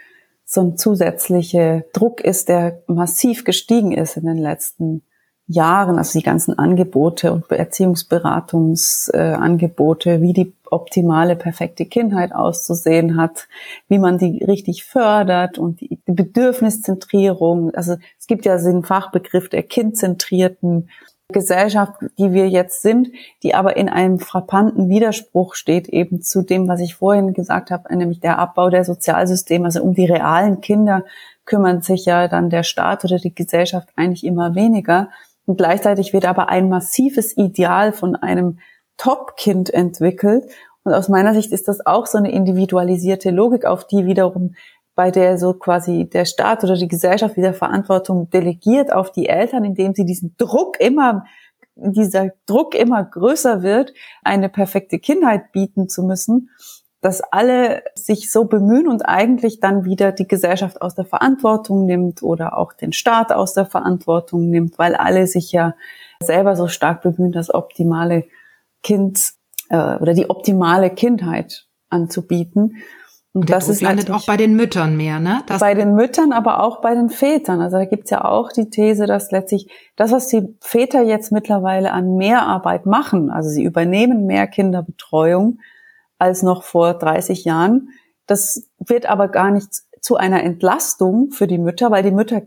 so 0.54 0.60
ein 0.60 0.76
zusätzlicher 0.76 1.86
Druck 1.94 2.20
ist, 2.20 2.50
der 2.50 2.84
massiv 2.88 3.46
gestiegen 3.46 3.94
ist 3.94 4.18
in 4.18 4.26
den 4.26 4.38
letzten 4.38 5.02
Jahren, 5.48 5.98
also 5.98 6.20
die 6.20 6.26
ganzen 6.26 6.60
Angebote 6.60 7.32
und 7.32 7.50
Erziehungsberatungsangebote, 7.50 10.22
wie 10.22 10.34
die 10.34 10.54
optimale, 10.70 11.38
perfekte 11.38 11.86
Kindheit 11.86 12.36
auszusehen 12.36 13.16
hat, 13.16 13.48
wie 13.88 13.98
man 13.98 14.18
die 14.18 14.44
richtig 14.44 14.84
fördert 14.84 15.58
und 15.58 15.80
die 15.80 16.02
Bedürfniszentrierung. 16.06 17.74
Also 17.74 17.96
es 18.20 18.28
gibt 18.28 18.44
ja 18.44 18.58
den 18.58 18.84
Fachbegriff 18.84 19.48
der 19.48 19.64
kindzentrierten 19.64 20.90
Gesellschaft, 21.32 21.94
die 22.18 22.34
wir 22.34 22.48
jetzt 22.48 22.82
sind, 22.82 23.10
die 23.44 23.56
aber 23.56 23.78
in 23.78 23.90
einem 23.90 24.20
frappanten 24.20 24.90
Widerspruch 24.90 25.56
steht 25.56 25.90
eben 25.90 26.22
zu 26.22 26.42
dem, 26.42 26.68
was 26.68 26.80
ich 26.80 26.96
vorhin 26.96 27.34
gesagt 27.34 27.72
habe, 27.72 27.96
nämlich 27.96 28.20
der 28.20 28.38
Abbau 28.38 28.70
der 28.70 28.84
Sozialsysteme. 28.84 29.66
Also 29.66 29.82
um 29.82 29.94
die 29.94 30.06
realen 30.06 30.62
Kinder 30.62 31.04
kümmert 31.46 31.84
sich 31.84 32.06
ja 32.06 32.28
dann 32.28 32.50
der 32.50 32.64
Staat 32.64 33.04
oder 33.04 33.18
die 33.18 33.34
Gesellschaft 33.34 33.90
eigentlich 33.96 34.24
immer 34.24 34.56
weniger. 34.56 35.10
Und 35.46 35.58
gleichzeitig 35.58 36.14
wird 36.14 36.26
aber 36.26 36.50
ein 36.50 36.70
massives 36.70 37.36
Ideal 37.36 37.92
von 37.92 38.16
einem 38.16 38.60
Top-Kind 38.98 39.74
entwickelt. 39.74 40.46
Und 40.84 40.94
aus 40.94 41.10
meiner 41.10 41.34
Sicht 41.34 41.52
ist 41.52 41.68
das 41.68 41.86
auch 41.86 42.06
so 42.06 42.18
eine 42.18 42.32
individualisierte 42.32 43.32
Logik, 43.32 43.66
auf 43.66 43.86
die 43.86 44.06
wiederum 44.06 44.56
bei 45.02 45.10
der 45.10 45.40
so 45.40 45.56
quasi 45.56 46.08
der 46.08 46.26
Staat 46.26 46.64
oder 46.64 46.78
die 46.78 46.88
Gesellschaft 46.88 47.36
wieder 47.36 47.56
Verantwortung 47.56 48.30
delegiert 48.30 48.94
auf 48.94 49.12
die 49.12 49.28
Eltern, 49.28 49.64
indem 49.64 49.96
sie 49.96 50.06
diesen 50.06 50.36
Druck 50.38 50.80
immer, 50.80 51.26
dieser 51.74 52.30
Druck 52.46 52.76
immer 52.76 53.04
größer 53.04 53.64
wird, 53.64 53.96
eine 54.22 54.48
perfekte 54.48 55.00
Kindheit 55.00 55.52
bieten 55.54 55.90
zu 55.90 56.04
müssen, 56.04 56.52
dass 57.02 57.22
alle 57.22 57.82
sich 57.96 58.32
so 58.32 58.46
bemühen 58.46 58.88
und 58.88 59.02
eigentlich 59.02 59.60
dann 59.60 59.86
wieder 59.86 60.12
die 60.12 60.28
Gesellschaft 60.28 60.84
aus 60.84 60.94
der 60.94 61.06
Verantwortung 61.06 61.88
nimmt 61.88 62.22
oder 62.22 62.56
auch 62.56 62.72
den 62.72 62.94
Staat 62.94 63.32
aus 63.32 63.56
der 63.56 63.66
Verantwortung 63.66 64.52
nimmt, 64.52 64.78
weil 64.78 64.94
alle 64.94 65.26
sich 65.26 65.52
ja 65.52 65.74
selber 66.22 66.56
so 66.56 66.68
stark 66.68 67.02
bemühen, 67.02 67.32
das 67.32 67.52
optimale 67.52 68.26
Kind 68.84 69.32
äh, 69.70 69.96
oder 69.96 70.14
die 70.14 70.30
optimale 70.30 70.92
Kindheit 70.92 71.66
anzubieten. 71.90 72.84
Und 73.34 73.50
das 73.50 73.70
ist 73.70 73.82
landet 73.82 74.12
auch 74.12 74.26
bei 74.26 74.36
den 74.36 74.56
Müttern 74.56 74.98
mehr, 74.98 75.20
ne? 75.22 75.42
Das 75.48 75.62
bei 75.62 75.74
den 75.74 75.96
Müttern, 75.96 76.34
aber 76.34 76.62
auch 76.62 76.82
bei 76.82 76.94
den 76.94 77.10
Vätern. 77.10 77.62
Also 77.62 77.78
da 77.78 77.86
gibt's 77.86 78.10
ja 78.10 78.26
auch 78.26 78.52
die 78.52 78.70
These, 78.70 79.06
dass 79.06 79.32
letztlich 79.32 79.72
das, 79.96 80.12
was 80.12 80.28
die 80.28 80.58
Väter 80.60 81.02
jetzt 81.02 81.32
mittlerweile 81.32 81.94
an 81.94 82.18
Mehrarbeit 82.18 82.86
machen, 82.86 83.30
also 83.30 83.50
sie 83.50 83.64
übernehmen 83.64 84.26
mehr 84.26 84.48
Kinderbetreuung 84.48 85.60
als 86.18 86.44
noch 86.44 86.64
vor 86.64 86.94
30 86.96 87.46
Jahren, 87.46 87.90
das 88.28 88.70
wird 88.80 89.06
aber 89.06 89.30
gar 89.30 89.52
nicht 89.52 89.70
zu 90.02 90.18
einer 90.18 90.44
Entlastung 90.44 91.32
für 91.32 91.48
die 91.48 91.58
Mütter, 91.58 91.90
weil 91.90 92.04
die 92.04 92.12
Mütter 92.12 92.42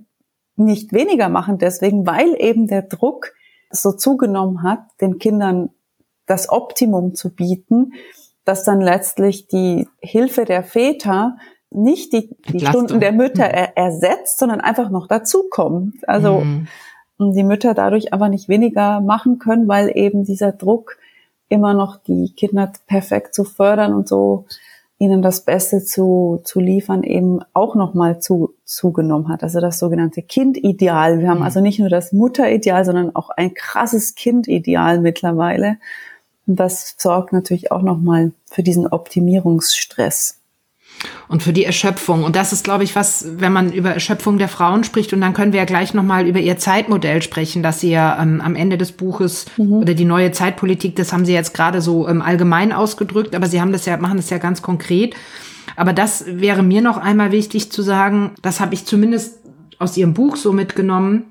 nicht 0.56 0.92
weniger 0.92 1.30
machen 1.30 1.58
deswegen, 1.58 2.06
weil 2.06 2.36
eben 2.38 2.66
der 2.66 2.82
Druck 2.82 3.32
so 3.70 3.92
zugenommen 3.92 4.62
hat, 4.62 4.80
den 5.00 5.18
Kindern 5.18 5.70
das 6.26 6.50
Optimum 6.50 7.14
zu 7.14 7.34
bieten, 7.34 7.92
dass 8.44 8.64
dann 8.64 8.80
letztlich 8.80 9.48
die 9.48 9.88
Hilfe 10.00 10.44
der 10.44 10.62
Väter 10.62 11.36
nicht 11.70 12.12
die, 12.12 12.36
die 12.48 12.64
Stunden 12.64 13.00
der 13.00 13.12
Mütter 13.12 13.48
mhm. 13.48 13.54
er, 13.54 13.76
ersetzt, 13.76 14.38
sondern 14.38 14.60
einfach 14.60 14.90
noch 14.90 15.08
dazukommt. 15.08 16.08
Also 16.08 16.40
mhm. 16.40 16.66
die 17.18 17.42
Mütter 17.42 17.74
dadurch 17.74 18.12
aber 18.12 18.28
nicht 18.28 18.48
weniger 18.48 19.00
machen 19.00 19.38
können, 19.38 19.66
weil 19.66 19.90
eben 19.94 20.24
dieser 20.24 20.52
Druck 20.52 20.98
immer 21.48 21.74
noch 21.74 21.96
die 21.96 22.32
Kinder 22.36 22.72
perfekt 22.86 23.34
zu 23.34 23.44
fördern 23.44 23.92
und 23.92 24.08
so 24.08 24.46
ihnen 24.98 25.22
das 25.22 25.44
Beste 25.44 25.84
zu, 25.84 26.40
zu 26.44 26.60
liefern 26.60 27.02
eben 27.02 27.40
auch 27.52 27.74
nochmal 27.74 28.20
zu, 28.20 28.54
zugenommen 28.64 29.28
hat. 29.28 29.42
Also 29.42 29.60
das 29.60 29.78
sogenannte 29.78 30.22
Kindideal. 30.22 31.18
Wir 31.18 31.28
haben 31.28 31.38
mhm. 31.38 31.44
also 31.44 31.60
nicht 31.60 31.80
nur 31.80 31.88
das 31.88 32.12
Mutterideal, 32.12 32.84
sondern 32.84 33.14
auch 33.14 33.30
ein 33.30 33.54
krasses 33.54 34.14
Kindideal 34.14 35.00
mittlerweile. 35.00 35.78
Und 36.46 36.56
das 36.56 36.94
sorgt 36.98 37.32
natürlich 37.32 37.72
auch 37.72 37.82
nochmal 37.82 38.32
für 38.50 38.62
diesen 38.62 38.86
Optimierungsstress. 38.86 40.40
Und 41.28 41.42
für 41.42 41.52
die 41.52 41.64
Erschöpfung. 41.64 42.22
Und 42.22 42.36
das 42.36 42.52
ist, 42.52 42.64
glaube 42.64 42.84
ich, 42.84 42.94
was, 42.94 43.26
wenn 43.38 43.52
man 43.52 43.72
über 43.72 43.90
Erschöpfung 43.90 44.38
der 44.38 44.48
Frauen 44.48 44.84
spricht, 44.84 45.12
und 45.12 45.20
dann 45.20 45.34
können 45.34 45.52
wir 45.52 45.58
ja 45.58 45.66
gleich 45.66 45.92
nochmal 45.92 46.26
über 46.26 46.38
ihr 46.38 46.56
Zeitmodell 46.56 47.20
sprechen, 47.22 47.62
dass 47.62 47.80
sie 47.80 47.90
ja 47.90 48.20
ähm, 48.22 48.40
am 48.40 48.54
Ende 48.54 48.78
des 48.78 48.92
Buches 48.92 49.46
mhm. 49.56 49.74
oder 49.74 49.94
die 49.94 50.04
neue 50.04 50.32
Zeitpolitik, 50.32 50.96
das 50.96 51.12
haben 51.12 51.24
sie 51.24 51.32
jetzt 51.32 51.52
gerade 51.52 51.80
so 51.80 52.08
ähm, 52.08 52.22
allgemein 52.22 52.72
ausgedrückt, 52.72 53.34
aber 53.34 53.46
sie 53.46 53.60
haben 53.60 53.72
das 53.72 53.86
ja, 53.86 53.96
machen 53.96 54.16
das 54.16 54.30
ja 54.30 54.38
ganz 54.38 54.62
konkret. 54.62 55.14
Aber 55.76 55.92
das 55.92 56.24
wäre 56.26 56.62
mir 56.62 56.80
noch 56.80 56.96
einmal 56.96 57.32
wichtig 57.32 57.72
zu 57.72 57.82
sagen, 57.82 58.32
das 58.42 58.60
habe 58.60 58.74
ich 58.74 58.86
zumindest 58.86 59.38
aus 59.78 59.96
ihrem 59.96 60.14
Buch 60.14 60.36
so 60.36 60.52
mitgenommen, 60.52 61.24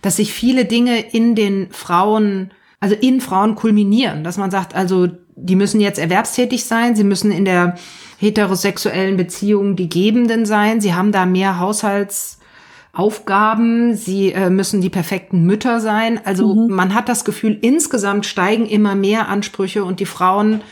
dass 0.00 0.16
sich 0.16 0.32
viele 0.32 0.64
Dinge 0.64 1.00
in 1.00 1.34
den 1.34 1.68
Frauen 1.70 2.50
also 2.80 2.94
in 2.94 3.20
Frauen 3.20 3.54
kulminieren, 3.54 4.24
dass 4.24 4.38
man 4.38 4.50
sagt, 4.50 4.74
also 4.74 5.08
die 5.36 5.56
müssen 5.56 5.80
jetzt 5.80 5.98
erwerbstätig 5.98 6.64
sein, 6.64 6.96
sie 6.96 7.04
müssen 7.04 7.30
in 7.32 7.44
der 7.44 7.74
heterosexuellen 8.18 9.16
Beziehung 9.16 9.76
die 9.76 9.88
Gebenden 9.88 10.44
sein, 10.46 10.80
sie 10.80 10.94
haben 10.94 11.12
da 11.12 11.26
mehr 11.26 11.60
Haushaltsaufgaben, 11.60 13.94
sie 13.94 14.32
äh, 14.32 14.50
müssen 14.50 14.80
die 14.80 14.90
perfekten 14.90 15.44
Mütter 15.44 15.78
sein. 15.80 16.20
Also 16.24 16.52
mhm. 16.54 16.74
man 16.74 16.94
hat 16.94 17.08
das 17.08 17.24
Gefühl, 17.24 17.56
insgesamt 17.60 18.26
steigen 18.26 18.66
immer 18.66 18.96
mehr 18.96 19.28
Ansprüche 19.28 19.84
und 19.84 20.00
die 20.00 20.06
Frauen 20.06 20.62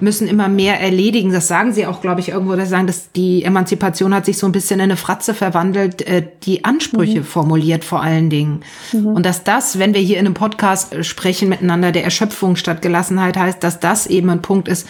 müssen 0.00 0.28
immer 0.28 0.48
mehr 0.48 0.80
erledigen. 0.80 1.32
Das 1.32 1.48
sagen 1.48 1.72
sie 1.72 1.86
auch, 1.86 2.00
glaube 2.00 2.20
ich, 2.20 2.30
irgendwo, 2.30 2.54
dass 2.54 2.64
sie 2.66 2.70
sagen, 2.70 2.86
dass 2.86 3.12
die 3.12 3.44
Emanzipation 3.44 4.14
hat 4.14 4.24
sich 4.24 4.38
so 4.38 4.46
ein 4.46 4.52
bisschen 4.52 4.80
in 4.80 4.84
eine 4.84 4.96
Fratze 4.96 5.34
verwandelt, 5.34 6.02
äh, 6.02 6.26
die 6.42 6.64
Ansprüche 6.64 7.20
mhm. 7.20 7.24
formuliert 7.24 7.84
vor 7.84 8.02
allen 8.02 8.30
Dingen. 8.30 8.60
Mhm. 8.92 9.06
Und 9.06 9.26
dass 9.26 9.44
das, 9.44 9.78
wenn 9.78 9.94
wir 9.94 10.00
hier 10.00 10.18
in 10.18 10.26
einem 10.26 10.34
Podcast 10.34 11.04
sprechen 11.04 11.48
miteinander, 11.48 11.92
der 11.92 12.04
Erschöpfung 12.04 12.56
statt 12.56 12.82
Gelassenheit 12.82 13.36
heißt, 13.36 13.62
dass 13.62 13.80
das 13.80 14.06
eben 14.06 14.30
ein 14.30 14.42
Punkt 14.42 14.68
ist, 14.68 14.86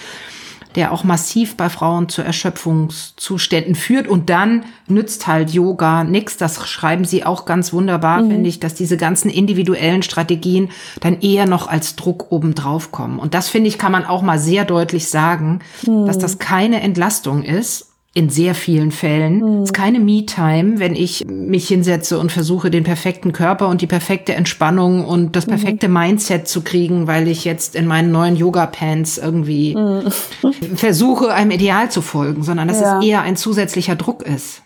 der 0.75 0.93
auch 0.93 1.05
massiv 1.05 1.57
bei 1.57 1.68
Frauen 1.68 2.09
zu 2.09 2.22
Erschöpfungszuständen 2.22 3.75
führt. 3.75 4.09
Und 4.09 4.31
dann 4.31 4.64
nützt 4.87 5.27
halt 5.27 5.51
Yoga 5.51 6.05
nichts. 6.05 6.37
Das 6.37 6.68
schreiben 6.68 7.05
sie 7.05 7.25
auch 7.25 7.45
ganz 7.45 7.72
wunderbar, 7.72 8.22
mhm. 8.22 8.31
finde 8.31 8.49
ich, 8.49 8.61
dass 8.61 8.75
diese 8.75 8.97
ganzen 8.97 9.31
individuellen 9.31 10.03
Strategien 10.03 10.70
dann 11.01 11.20
eher 11.20 11.47
noch 11.47 11.68
als 11.68 11.97
Druck 11.97 12.31
obendrauf 12.31 12.93
kommen. 12.93 13.18
Und 13.18 13.35
das, 13.35 13.49
finde 13.49 13.68
ich, 13.68 13.79
kann 13.79 13.93
man 13.93 14.05
auch 14.05 14.22
mal 14.22 14.39
sehr 14.39 14.64
deutlich 14.64 15.09
sagen, 15.09 15.61
mhm. 15.87 16.07
dass 16.07 16.18
das 16.18 16.39
keine 16.39 16.81
Entlastung 16.81 17.43
ist 17.43 17.93
in 18.17 18.31
sehr 18.31 18.55
vielen 18.55 18.93
Fällen. 18.93 19.39
Mhm. 19.41 19.62
Es 19.62 19.71
ist 19.71 19.75
keine 19.75 19.99
Me-Time, 19.99 20.79
wenn 20.79 20.95
ich 20.95 21.27
mich 21.27 21.67
hinsetze 21.67 22.19
und 22.19 22.31
versuche, 22.31 22.71
den 22.71 22.85
perfekten 22.85 23.33
Körper 23.33 23.69
und 23.69 23.81
die 23.81 23.89
perfekte 23.89 24.35
Entspannung 24.35 25.05
und 25.05 25.35
das 25.35 25.47
mhm. 25.47 25.51
perfekte 25.51 25.89
mhm. 25.89 25.95
Mindset 25.95 26.47
zu 26.47 26.62
kriegen, 26.62 27.09
weil 27.09 27.27
ich 27.27 27.45
jetzt 27.45 27.75
in 27.75 27.87
meinen 27.87 28.12
neuen 28.12 28.37
Yoga-Pants 28.37 29.19
irgendwie 29.19 29.75
mhm. 29.75 30.12
versuche, 30.77 31.35
einem 31.35 31.51
Ideal 31.51 31.91
zu 31.91 32.03
folgen, 32.03 32.45
sondern 32.45 32.69
dass 32.69 32.81
ja. 32.81 33.01
es 33.01 33.05
eher 33.05 33.23
ein 33.23 33.37
zusätzlicher 33.37 33.97
Druck 33.97 34.23
ist. 34.23 34.62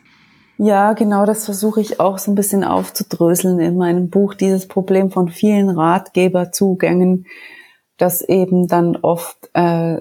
Ja, 0.59 0.93
genau, 0.93 1.25
das 1.25 1.47
versuche 1.47 1.81
ich 1.81 2.01
auch 2.01 2.19
so 2.19 2.33
ein 2.33 2.35
bisschen 2.35 2.65
aufzudröseln 2.65 3.61
in 3.61 3.79
meinem 3.79 4.11
Buch, 4.11 4.35
dieses 4.35 4.69
Problem 4.69 5.11
von 5.11 5.29
vielen 5.29 5.71
Ratgeberzugängen, 5.71 7.27
dass 7.97 8.21
eben 8.23 8.67
dann 8.67 8.97
oft 8.97 9.49
äh, 9.55 9.99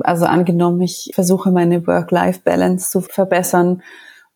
also 0.00 0.26
angenommen, 0.26 0.80
ich 0.80 1.10
versuche 1.14 1.50
meine 1.50 1.86
Work-Life-Balance 1.86 2.90
zu 2.90 3.00
verbessern 3.00 3.82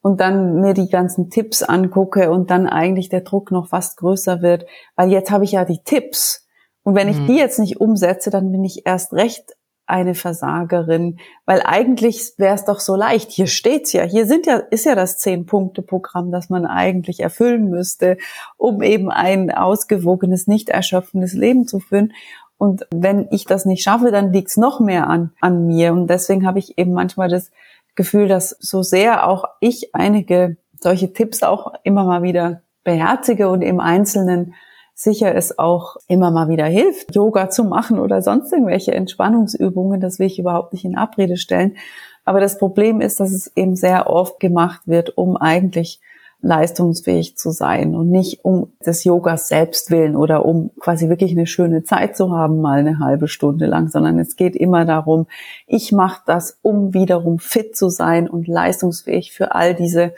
und 0.00 0.20
dann 0.20 0.60
mir 0.60 0.74
die 0.74 0.88
ganzen 0.88 1.30
Tipps 1.30 1.62
angucke 1.62 2.30
und 2.30 2.50
dann 2.50 2.68
eigentlich 2.68 3.08
der 3.08 3.22
Druck 3.22 3.50
noch 3.50 3.68
fast 3.68 3.96
größer 3.98 4.42
wird, 4.42 4.66
weil 4.96 5.10
jetzt 5.10 5.30
habe 5.30 5.44
ich 5.44 5.52
ja 5.52 5.64
die 5.64 5.82
Tipps. 5.82 6.46
Und 6.82 6.94
wenn 6.94 7.08
ich 7.08 7.18
mhm. 7.18 7.26
die 7.26 7.36
jetzt 7.36 7.58
nicht 7.58 7.80
umsetze, 7.80 8.30
dann 8.30 8.50
bin 8.52 8.64
ich 8.64 8.86
erst 8.86 9.12
recht 9.12 9.56
eine 9.88 10.14
Versagerin, 10.14 11.18
weil 11.46 11.62
eigentlich 11.64 12.34
wäre 12.36 12.54
es 12.54 12.64
doch 12.64 12.78
so 12.78 12.94
leicht. 12.94 13.30
Hier 13.30 13.46
steht's 13.46 13.92
ja, 13.94 14.02
hier 14.02 14.26
sind 14.26 14.46
ja 14.46 14.56
ist 14.56 14.84
ja 14.84 14.94
das 14.94 15.18
zehn 15.18 15.46
Punkte 15.46 15.82
Programm, 15.82 16.30
das 16.30 16.50
man 16.50 16.66
eigentlich 16.66 17.20
erfüllen 17.20 17.70
müsste, 17.70 18.18
um 18.58 18.82
eben 18.82 19.10
ein 19.10 19.50
ausgewogenes, 19.50 20.46
nicht 20.46 20.68
erschöpfendes 20.68 21.32
Leben 21.32 21.66
zu 21.66 21.80
führen. 21.80 22.12
Und 22.58 22.86
wenn 22.92 23.28
ich 23.30 23.44
das 23.44 23.64
nicht 23.64 23.82
schaffe, 23.82 24.10
dann 24.10 24.32
liegt 24.32 24.48
es 24.48 24.56
noch 24.56 24.80
mehr 24.80 25.06
an, 25.06 25.30
an 25.40 25.66
mir. 25.66 25.92
Und 25.92 26.08
deswegen 26.08 26.46
habe 26.46 26.58
ich 26.58 26.76
eben 26.76 26.92
manchmal 26.92 27.28
das 27.28 27.50
Gefühl, 27.94 28.28
dass 28.28 28.50
so 28.60 28.82
sehr 28.82 29.26
auch 29.28 29.44
ich 29.60 29.94
einige 29.94 30.56
solche 30.80 31.12
Tipps 31.12 31.42
auch 31.42 31.72
immer 31.84 32.04
mal 32.04 32.22
wieder 32.22 32.62
beherzige 32.84 33.48
und 33.48 33.62
im 33.62 33.80
Einzelnen 33.80 34.54
sicher 34.94 35.34
es 35.34 35.58
auch 35.60 35.96
immer 36.08 36.32
mal 36.32 36.48
wieder 36.48 36.66
hilft, 36.66 37.14
Yoga 37.14 37.50
zu 37.50 37.62
machen 37.62 38.00
oder 38.00 38.20
sonst 38.20 38.52
irgendwelche 38.52 38.92
Entspannungsübungen. 38.92 40.00
Das 40.00 40.18
will 40.18 40.26
ich 40.26 40.40
überhaupt 40.40 40.72
nicht 40.72 40.84
in 40.84 40.96
Abrede 40.96 41.36
stellen. 41.36 41.76
Aber 42.24 42.40
das 42.40 42.58
Problem 42.58 43.00
ist, 43.00 43.20
dass 43.20 43.30
es 43.30 43.52
eben 43.56 43.76
sehr 43.76 44.10
oft 44.10 44.40
gemacht 44.40 44.82
wird, 44.86 45.16
um 45.16 45.36
eigentlich 45.36 46.00
leistungsfähig 46.40 47.36
zu 47.36 47.50
sein 47.50 47.96
und 47.96 48.10
nicht 48.10 48.44
um 48.44 48.72
des 48.84 49.02
Yogas 49.04 49.48
selbst 49.48 49.90
willen 49.90 50.14
oder 50.14 50.44
um 50.44 50.70
quasi 50.78 51.08
wirklich 51.08 51.32
eine 51.32 51.46
schöne 51.46 51.82
Zeit 51.82 52.16
zu 52.16 52.30
haben, 52.30 52.60
mal 52.60 52.78
eine 52.78 53.00
halbe 53.00 53.26
Stunde 53.26 53.66
lang, 53.66 53.88
sondern 53.88 54.18
es 54.18 54.36
geht 54.36 54.54
immer 54.54 54.84
darum, 54.84 55.26
ich 55.66 55.90
mache 55.90 56.22
das, 56.26 56.58
um 56.62 56.94
wiederum 56.94 57.40
fit 57.40 57.76
zu 57.76 57.88
sein 57.88 58.28
und 58.28 58.46
leistungsfähig 58.46 59.32
für 59.32 59.54
all 59.54 59.74
diese 59.74 60.14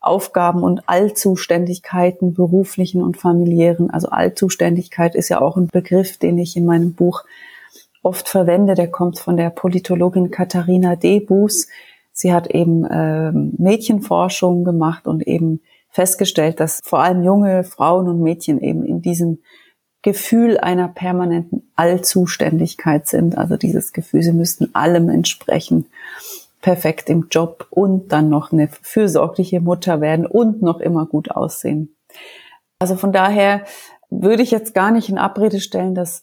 Aufgaben 0.00 0.62
und 0.62 0.88
Allzuständigkeiten, 0.88 2.32
beruflichen 2.32 3.02
und 3.02 3.16
familiären. 3.16 3.90
Also 3.90 4.08
Allzuständigkeit 4.08 5.16
ist 5.16 5.28
ja 5.30 5.40
auch 5.40 5.56
ein 5.56 5.66
Begriff, 5.66 6.16
den 6.16 6.38
ich 6.38 6.56
in 6.56 6.64
meinem 6.64 6.92
Buch 6.92 7.24
oft 8.02 8.28
verwende. 8.28 8.74
Der 8.74 8.88
kommt 8.88 9.18
von 9.18 9.36
der 9.36 9.50
Politologin 9.50 10.30
Katharina 10.30 10.94
Debus, 10.94 11.66
Sie 12.18 12.32
hat 12.32 12.46
eben 12.46 12.86
äh, 12.86 13.30
Mädchenforschung 13.30 14.64
gemacht 14.64 15.06
und 15.06 15.26
eben 15.26 15.60
festgestellt, 15.90 16.60
dass 16.60 16.80
vor 16.82 17.00
allem 17.00 17.22
junge 17.22 17.62
Frauen 17.62 18.08
und 18.08 18.22
Mädchen 18.22 18.58
eben 18.58 18.86
in 18.86 19.02
diesem 19.02 19.40
Gefühl 20.00 20.56
einer 20.56 20.88
permanenten 20.88 21.70
Allzuständigkeit 21.76 23.06
sind. 23.06 23.36
Also 23.36 23.58
dieses 23.58 23.92
Gefühl, 23.92 24.22
sie 24.22 24.32
müssten 24.32 24.74
allem 24.74 25.10
entsprechen, 25.10 25.88
perfekt 26.62 27.10
im 27.10 27.26
Job 27.30 27.66
und 27.68 28.12
dann 28.12 28.30
noch 28.30 28.50
eine 28.50 28.68
fürsorgliche 28.68 29.60
Mutter 29.60 30.00
werden 30.00 30.24
und 30.24 30.62
noch 30.62 30.80
immer 30.80 31.04
gut 31.04 31.30
aussehen. 31.30 31.94
Also 32.78 32.96
von 32.96 33.12
daher 33.12 33.66
würde 34.08 34.42
ich 34.42 34.52
jetzt 34.52 34.72
gar 34.72 34.90
nicht 34.90 35.10
in 35.10 35.18
Abrede 35.18 35.60
stellen, 35.60 35.94
dass 35.94 36.22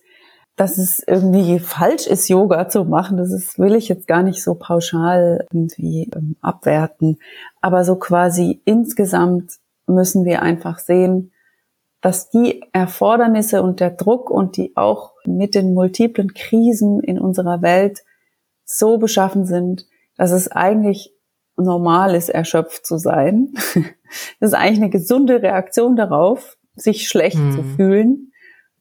dass 0.56 0.78
es 0.78 1.00
irgendwie 1.00 1.60
falsch 1.60 2.06
ist, 2.06 2.28
Yoga 2.30 2.70
zu 2.70 2.86
machen. 2.86 3.18
Das 3.18 3.32
ist, 3.32 3.58
will 3.58 3.76
ich 3.76 3.88
jetzt 3.88 4.08
gar 4.08 4.22
nicht 4.22 4.44
so 4.44 4.56
pauschal 4.56 5.46
irgendwie 5.52 6.12
ähm, 6.16 6.36
abwerten. 6.42 7.18
Aber 7.62 7.84
so 7.84 7.96
quasi 7.96 8.62
insgesamt 8.66 9.54
müssen 9.88 10.26
wir 10.26 10.42
einfach 10.42 10.80
sehen, 10.80 11.32
dass 12.02 12.30
die 12.30 12.64
Erfordernisse 12.74 13.64
und 13.64 13.80
der 13.80 13.92
Druck 13.92 14.30
und 14.30 14.58
die 14.58 14.76
auch 14.76 15.14
mit 15.26 15.56
den 15.56 15.74
multiplen 15.74 16.34
Krisen 16.34 17.00
in 17.00 17.20
unserer 17.20 17.62
Welt 17.62 18.04
so 18.66 18.98
beschaffen 18.98 19.46
sind, 19.46 19.88
dass 20.18 20.32
es 20.32 20.52
eigentlich 20.52 21.14
normal 21.56 22.14
ist, 22.14 22.30
erschöpft 22.30 22.86
zu 22.86 22.98
sein. 22.98 23.54
Das 24.40 24.52
ist 24.52 24.54
eigentlich 24.54 24.78
eine 24.78 24.90
gesunde 24.92 25.42
Reaktion 25.42 25.96
darauf, 25.96 26.60
sich 26.76 27.08
schlecht 27.08 27.40
mhm. 27.40 27.52
zu 27.52 27.64
fühlen 27.64 28.33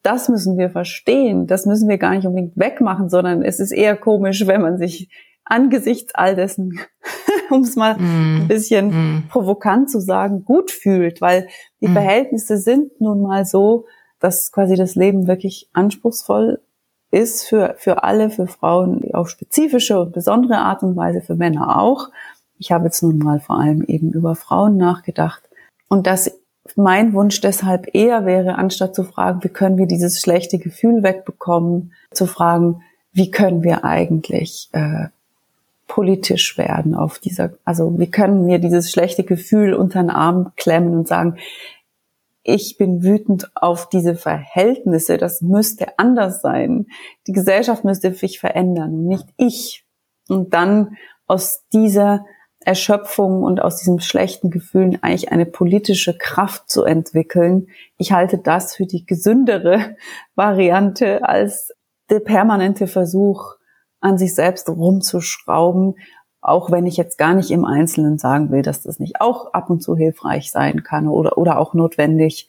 das 0.03 0.29
müssen 0.29 0.59
wir 0.59 0.71
verstehen. 0.71 1.47
Das 1.47 1.67
müssen 1.67 1.89
wir 1.89 1.99
gar 1.99 2.15
nicht 2.15 2.27
unbedingt 2.27 2.57
wegmachen, 2.57 3.09
sondern 3.09 3.43
es 3.43 3.61
ist 3.61 3.73
eher 3.73 3.97
komisch, 3.97 4.47
wenn 4.47 4.61
man 4.61 4.79
sich 4.79 5.09
angesichts 5.45 6.15
all 6.15 6.35
dessen, 6.37 6.81
um 7.51 7.63
es 7.63 7.77
mal 7.77 7.97
mm. 7.97 8.43
ein 8.43 8.49
bisschen 8.49 8.89
mm. 8.89 9.29
provokant 9.29 9.91
zu 9.91 10.01
sagen, 10.01 10.45
gut 10.45 10.71
fühlt, 10.71 11.21
weil 11.21 11.49
die 11.81 11.89
mm. 11.89 11.93
Verhältnisse 11.93 12.57
sind 12.59 13.01
nun 13.01 13.23
mal 13.23 13.45
so, 13.45 13.87
dass 14.19 14.53
quasi 14.53 14.77
das 14.77 14.95
Leben 14.95 15.27
wirklich 15.27 15.69
anspruchsvoll 15.73 16.61
ist 17.11 17.45
für, 17.45 17.75
für 17.77 18.03
alle, 18.05 18.31
für 18.31 18.47
Frauen 18.47 19.13
auf 19.13 19.29
spezifische 19.29 20.01
und 20.01 20.13
besondere 20.13 20.59
Art 20.59 20.83
und 20.83 20.97
Weise, 20.97 21.21
für 21.21 21.35
Männer 21.35 21.81
auch. 21.81 22.09
Ich 22.59 22.73
habe 22.73 22.87
jetzt 22.87 23.03
nun 23.03 23.19
mal 23.19 23.41
vor 23.41 23.59
allem 23.59 23.83
eben 23.83 24.13
über 24.13 24.35
Frauen 24.35 24.77
nachgedacht. 24.77 25.43
Und 25.89 26.07
dass 26.07 26.42
mein 26.77 27.13
Wunsch 27.13 27.41
deshalb 27.41 27.95
eher 27.95 28.25
wäre, 28.25 28.57
anstatt 28.57 28.95
zu 28.95 29.05
fragen, 29.05 29.43
wie 29.43 29.49
können 29.49 29.79
wir 29.79 29.87
dieses 29.87 30.21
schlechte 30.21 30.59
Gefühl 30.59 31.03
wegbekommen, 31.03 31.93
zu 32.13 32.27
fragen, 32.27 32.83
wie 33.13 33.31
können 33.31 33.63
wir 33.63 33.85
eigentlich 33.85 34.69
äh, 34.73 35.09
politisch 35.87 36.57
werden 36.57 36.95
auf 36.95 37.19
dieser, 37.19 37.53
also 37.65 37.99
wie 37.99 38.11
können 38.11 38.47
wir 38.47 38.59
dieses 38.59 38.91
schlechte 38.91 39.25
Gefühl 39.25 39.75
unter 39.75 40.01
den 40.01 40.11
Arm 40.11 40.53
klemmen 40.57 40.97
und 40.97 41.09
sagen, 41.09 41.37
ich 42.45 42.77
bin 42.77 43.03
wütend 43.03 43.51
auf 43.55 43.89
diese 43.89 44.15
Verhältnisse, 44.15 45.17
das 45.17 45.43
müsste 45.43 45.99
anders 45.99 46.43
sein. 46.43 46.87
Die 47.27 47.33
Gesellschaft 47.33 47.85
müsste 47.85 48.13
sich 48.15 48.41
verändern, 48.41 49.05
nicht 49.05 49.27
ich. 49.37 49.85
Und 50.29 50.55
dann 50.55 50.97
aus 51.27 51.63
dieser 51.73 52.25
Erschöpfung 52.65 53.43
und 53.43 53.61
aus 53.61 53.77
diesem 53.77 54.01
schlechten 54.01 54.51
Gefühlen 54.51 54.99
eigentlich 55.03 55.33
eine 55.33 55.47
politische 55.47 56.17
Kraft 56.17 56.71
zu 56.71 56.85
entwickeln. 56.85 57.69
Ich 57.99 58.13
halte 58.13 58.39
das 58.39 58.77
für 58.77 58.87
die 58.87 59.07
gesündere 59.07 59.97
Variante 60.35 61.27
als 61.27 61.73
der 62.11 62.21
permanente 62.21 62.87
Versuch, 62.87 63.55
an 64.01 64.19
sich 64.19 64.35
selbst 64.35 64.69
rumzuschrauben, 64.69 65.95
auch 66.41 66.71
wenn 66.73 66.87
ich 66.87 66.97
jetzt 66.97 67.19
gar 67.19 67.35
nicht 67.35 67.51
im 67.51 67.65
Einzelnen 67.65 68.19
sagen 68.19 68.51
will, 68.51 68.63
dass 68.63 68.83
das 68.83 68.99
nicht 68.99 69.21
auch 69.21 69.53
ab 69.53 69.71
und 69.71 69.81
zu 69.81 69.97
hilfreich 69.97 70.51
sein 70.51 70.83
kann 70.83 71.07
oder, 71.07 71.39
oder 71.39 71.59
auch 71.59 71.73
notwendig. 71.73 72.49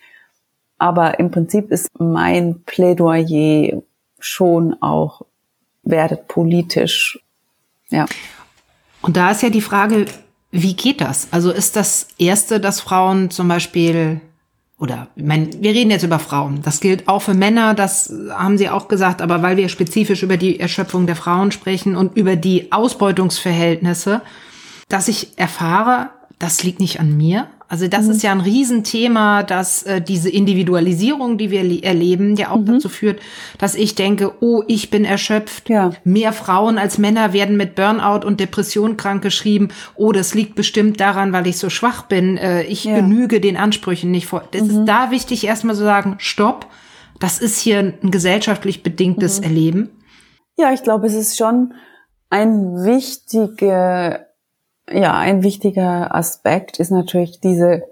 Aber 0.79 1.19
im 1.19 1.29
Prinzip 1.29 1.71
ist 1.71 1.87
mein 1.99 2.63
Plädoyer 2.65 3.83
schon 4.19 4.75
auch, 4.81 5.21
werdet 5.83 6.27
politisch. 6.27 7.23
Ja. 7.89 8.05
Und 9.03 9.17
da 9.17 9.31
ist 9.31 9.43
ja 9.43 9.49
die 9.49 9.61
Frage, 9.61 10.05
wie 10.51 10.75
geht 10.75 11.01
das? 11.01 11.27
Also 11.31 11.51
ist 11.51 11.75
das 11.75 12.07
Erste, 12.17 12.59
dass 12.59 12.79
Frauen 12.79 13.29
zum 13.29 13.47
Beispiel 13.47 14.21
oder 14.79 15.07
ich 15.15 15.23
meine, 15.23 15.49
wir 15.61 15.71
reden 15.71 15.91
jetzt 15.91 16.03
über 16.03 16.19
Frauen. 16.19 16.61
Das 16.63 16.79
gilt 16.79 17.07
auch 17.07 17.21
für 17.21 17.33
Männer, 17.33 17.73
das 17.73 18.13
haben 18.31 18.57
sie 18.57 18.69
auch 18.69 18.87
gesagt, 18.87 19.21
aber 19.21 19.41
weil 19.41 19.55
wir 19.55 19.69
spezifisch 19.69 20.23
über 20.23 20.37
die 20.37 20.59
Erschöpfung 20.59 21.05
der 21.05 21.15
Frauen 21.15 21.51
sprechen 21.51 21.95
und 21.95 22.17
über 22.17 22.35
die 22.35 22.71
Ausbeutungsverhältnisse, 22.71 24.21
dass 24.89 25.07
ich 25.07 25.37
erfahre, 25.37 26.09
das 26.39 26.63
liegt 26.63 26.79
nicht 26.79 26.99
an 26.99 27.15
mir, 27.15 27.47
also 27.73 27.87
das 27.87 28.05
mhm. 28.05 28.11
ist 28.11 28.21
ja 28.21 28.31
ein 28.31 28.39
Riesenthema, 28.39 29.41
dass 29.41 29.81
äh, 29.81 29.99
diese 29.99 30.29
Individualisierung, 30.29 31.39
die 31.39 31.49
wir 31.49 31.83
erleben, 31.83 32.35
ja 32.35 32.51
auch 32.51 32.59
mhm. 32.59 32.65
dazu 32.67 32.87
führt, 32.87 33.19
dass 33.57 33.73
ich 33.73 33.95
denke, 33.95 34.31
oh, 34.41 34.61
ich 34.67 34.91
bin 34.91 35.05
erschöpft. 35.05 35.71
Ja. 35.71 35.89
Mehr 36.03 36.33
Frauen 36.33 36.77
als 36.77 36.99
Männer 36.99 37.33
werden 37.33 37.57
mit 37.57 37.73
Burnout 37.73 38.27
und 38.27 38.39
Depression 38.39 38.95
krank 38.95 39.23
geschrieben. 39.23 39.69
Oh, 39.95 40.11
das 40.11 40.35
liegt 40.35 40.53
bestimmt 40.53 40.99
daran, 40.99 41.33
weil 41.33 41.47
ich 41.47 41.57
so 41.57 41.71
schwach 41.71 42.03
bin. 42.03 42.37
Äh, 42.37 42.61
ich 42.65 42.83
ja. 42.83 42.97
genüge 42.97 43.41
den 43.41 43.57
Ansprüchen 43.57 44.11
nicht 44.11 44.27
vor. 44.27 44.43
Das 44.51 44.61
mhm. 44.61 44.69
ist 44.69 44.85
da 44.85 45.09
wichtig, 45.09 45.43
erstmal 45.43 45.75
zu 45.75 45.81
sagen, 45.81 46.17
stopp. 46.19 46.67
Das 47.19 47.39
ist 47.39 47.59
hier 47.59 47.79
ein 47.79 48.11
gesellschaftlich 48.11 48.83
bedingtes 48.83 49.39
mhm. 49.39 49.45
Erleben. 49.45 49.89
Ja, 50.59 50.73
ich 50.73 50.83
glaube, 50.83 51.07
es 51.07 51.15
ist 51.15 51.39
schon 51.39 51.73
ein 52.29 52.75
wichtiger, 52.85 54.27
ja, 54.91 55.17
ein 55.17 55.43
wichtiger 55.43 56.13
Aspekt 56.13 56.79
ist 56.79 56.91
natürlich 56.91 57.39
diese, 57.39 57.83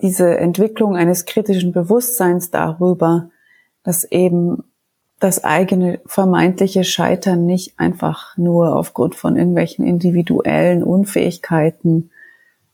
diese 0.00 0.38
Entwicklung 0.38 0.96
eines 0.96 1.24
kritischen 1.24 1.72
Bewusstseins 1.72 2.50
darüber, 2.50 3.30
dass 3.82 4.04
eben 4.04 4.64
das 5.18 5.44
eigene 5.44 6.00
vermeintliche 6.06 6.82
Scheitern 6.82 7.44
nicht 7.44 7.78
einfach 7.78 8.36
nur 8.38 8.74
aufgrund 8.74 9.14
von 9.14 9.36
irgendwelchen 9.36 9.86
individuellen 9.86 10.82
Unfähigkeiten 10.82 12.10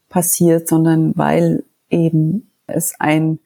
passiert, 0.09 0.68
sondern 0.68 1.12
weil 1.16 1.64
eben 1.90 2.52
es 2.68 2.94
ein 3.00 3.40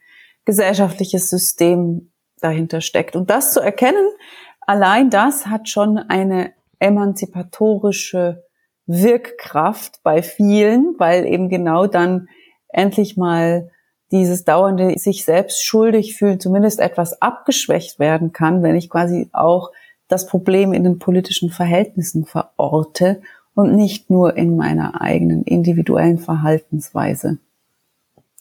gesellschaftliches 0.44 1.30
System 1.30 2.11
dahinter 2.40 2.80
steckt. 2.80 3.16
Und 3.16 3.30
das 3.30 3.52
zu 3.52 3.61
erkennen, 3.61 4.06
allein 4.61 5.08
das 5.08 5.46
hat 5.46 5.68
schon 5.68 5.96
eine 5.96 6.52
emanzipatorische 6.78 8.44
Wirkkraft 8.91 10.01
bei 10.03 10.22
vielen, 10.22 10.97
weil 10.99 11.24
eben 11.24 11.49
genau 11.49 11.86
dann 11.86 12.28
endlich 12.68 13.16
mal 13.16 13.70
dieses 14.11 14.45
dauernde 14.45 14.99
sich 14.99 15.24
selbst 15.24 15.64
schuldig 15.64 16.16
fühlen 16.16 16.41
zumindest 16.41 16.80
etwas 16.80 17.22
abgeschwächt 17.22 18.01
werden 18.01 18.32
kann, 18.32 18.62
wenn 18.64 18.74
ich 18.74 18.91
quasi 18.91 19.28
auch 19.32 19.70
das 20.09 20.26
Problem 20.26 20.72
in 20.72 20.82
den 20.82 20.99
politischen 20.99 21.51
Verhältnissen 21.51 22.24
verorte 22.24 23.22
und 23.55 23.76
nicht 23.76 24.11
nur 24.11 24.36
in 24.36 24.57
meiner 24.57 25.01
eigenen 25.01 25.45
individuellen 25.45 26.18
Verhaltensweise. 26.18 27.38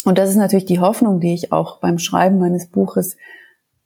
Und 0.05 0.17
das 0.17 0.31
ist 0.31 0.37
natürlich 0.37 0.65
die 0.65 0.79
Hoffnung, 0.79 1.19
die 1.19 1.35
ich 1.35 1.51
auch 1.51 1.77
beim 1.79 1.99
Schreiben 1.99 2.39
meines 2.39 2.67
Buches 2.67 3.17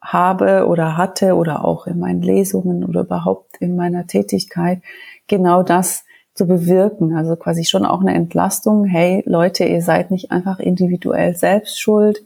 habe 0.02 0.68
oder 0.68 0.96
hatte 0.96 1.36
oder 1.36 1.66
auch 1.66 1.88
in 1.88 2.00
meinen 2.00 2.22
Lesungen 2.22 2.86
oder 2.86 3.02
überhaupt 3.02 3.58
in 3.60 3.76
meiner 3.76 4.08
Tätigkeit, 4.08 4.82
genau 5.28 5.64
das 5.64 6.06
zu 6.34 6.48
bewirken. 6.48 7.16
Also 7.16 7.36
quasi 7.36 7.66
schon 7.66 7.86
auch 7.86 8.02
eine 8.02 8.14
Entlastung. 8.14 8.86
Hey 8.86 9.24
Leute, 9.26 9.66
ihr 9.66 9.82
seid 9.82 10.12
nicht 10.12 10.32
einfach 10.32 10.60
individuell 10.60 11.36
selbst 11.36 11.80
schuld. 11.80 12.24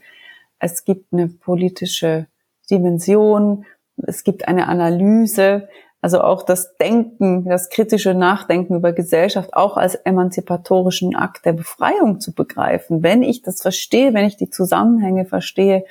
Es 0.59 0.85
gibt 0.85 1.13
eine 1.13 1.27
politische 1.27 2.27
Dimension. 2.69 3.65
Es 3.97 4.23
gibt 4.23 4.47
eine 4.47 4.67
Analyse. 4.67 5.67
Also 6.01 6.21
auch 6.21 6.43
das 6.43 6.77
Denken, 6.77 7.45
das 7.45 7.69
kritische 7.69 8.13
Nachdenken 8.13 8.75
über 8.75 8.93
Gesellschaft 8.93 9.53
auch 9.53 9.77
als 9.77 9.95
emanzipatorischen 9.95 11.15
Akt 11.15 11.45
der 11.45 11.53
Befreiung 11.53 12.19
zu 12.19 12.33
begreifen. 12.33 13.01
Wenn 13.01 13.23
ich 13.23 13.41
das 13.41 13.61
verstehe, 13.61 14.13
wenn 14.13 14.25
ich 14.25 14.37
die 14.37 14.49
Zusammenhänge 14.49 15.25
verstehe, 15.25 15.85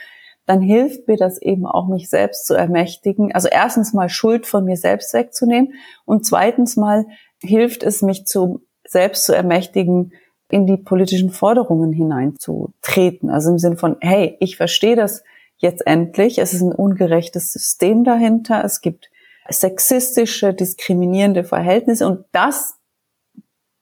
dann 0.47 0.61
hilft 0.61 1.09
mir 1.09 1.17
das 1.17 1.43
eben 1.43 1.67
auch, 1.67 1.89
mich 1.89 2.09
selbst 2.09 2.47
zu 2.47 2.55
ermächtigen. 2.55 3.35
Also 3.35 3.49
erstens 3.49 3.93
mal 3.93 4.09
Schuld 4.09 4.47
von 4.47 4.65
mir 4.65 4.77
selbst 4.77 5.13
wegzunehmen 5.13 5.75
und 6.05 6.25
zweitens 6.25 6.77
mal 6.77 7.05
hilft 7.43 7.83
es, 7.83 8.03
mich 8.03 8.27
zu, 8.27 8.63
selbst 8.87 9.25
zu 9.25 9.35
ermächtigen, 9.35 10.13
in 10.49 10.67
die 10.67 10.77
politischen 10.77 11.31
Forderungen 11.31 11.93
hineinzutreten. 11.93 13.31
Also 13.31 13.51
im 13.51 13.59
Sinne 13.59 13.77
von, 13.77 13.97
hey, 14.01 14.37
ich 14.41 14.57
verstehe 14.57 14.97
das 14.97 15.25
jetzt 15.57 15.87
endlich. 15.87 16.39
Es 16.39 16.55
ist 16.55 16.63
ein 16.63 16.73
ungerechtes 16.73 17.53
System 17.53 18.05
dahinter. 18.05 18.63
Es 18.65 18.81
gibt 18.81 19.11
sexistische, 19.49 20.55
diskriminierende 20.55 21.45
Verhältnisse 21.45 22.07
und 22.07 22.25
das 22.33 22.77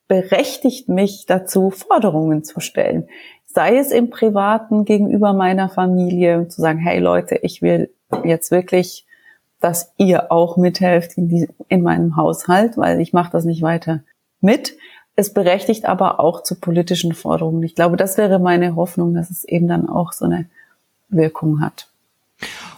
berechtigt 0.09 0.89
mich 0.89 1.25
dazu, 1.27 1.71
Forderungen 1.71 2.45
zu 2.45 2.61
stellen. 2.61 3.09
Sei 3.47 3.79
es 3.79 3.91
im 3.91 4.11
Privaten 4.11 4.85
gegenüber 4.85 5.33
meiner 5.33 5.69
Familie, 5.69 6.49
zu 6.49 6.61
sagen, 6.61 6.79
hey 6.79 6.99
Leute, 6.99 7.37
ich 7.37 7.63
will 7.63 7.95
jetzt 8.25 8.51
wirklich 8.51 9.04
dass 9.65 9.95
ihr 9.97 10.31
auch 10.31 10.59
mithelft 10.59 11.17
in, 11.17 11.31
die, 11.31 11.49
in 11.69 11.81
meinem 11.81 12.17
Haushalt, 12.17 12.77
weil 12.77 13.01
ich 13.01 13.15
mache 13.15 13.33
das 13.33 13.47
nicht 13.47 13.63
weiter 13.63 14.01
mit. 14.43 14.77
Es 15.17 15.33
berechtigt 15.33 15.87
aber 15.87 16.21
auch 16.21 16.43
zu 16.43 16.61
politischen 16.61 17.15
Forderungen. 17.15 17.63
Ich 17.63 17.75
glaube, 17.75 17.97
das 17.97 18.19
wäre 18.19 18.39
meine 18.39 18.77
Hoffnung, 18.77 19.15
dass 19.15 19.31
es 19.31 19.43
eben 19.45 19.67
dann 19.67 19.89
auch 19.89 20.13
so 20.13 20.27
eine 20.27 20.45
Wirkung 21.09 21.63
hat. 21.63 21.89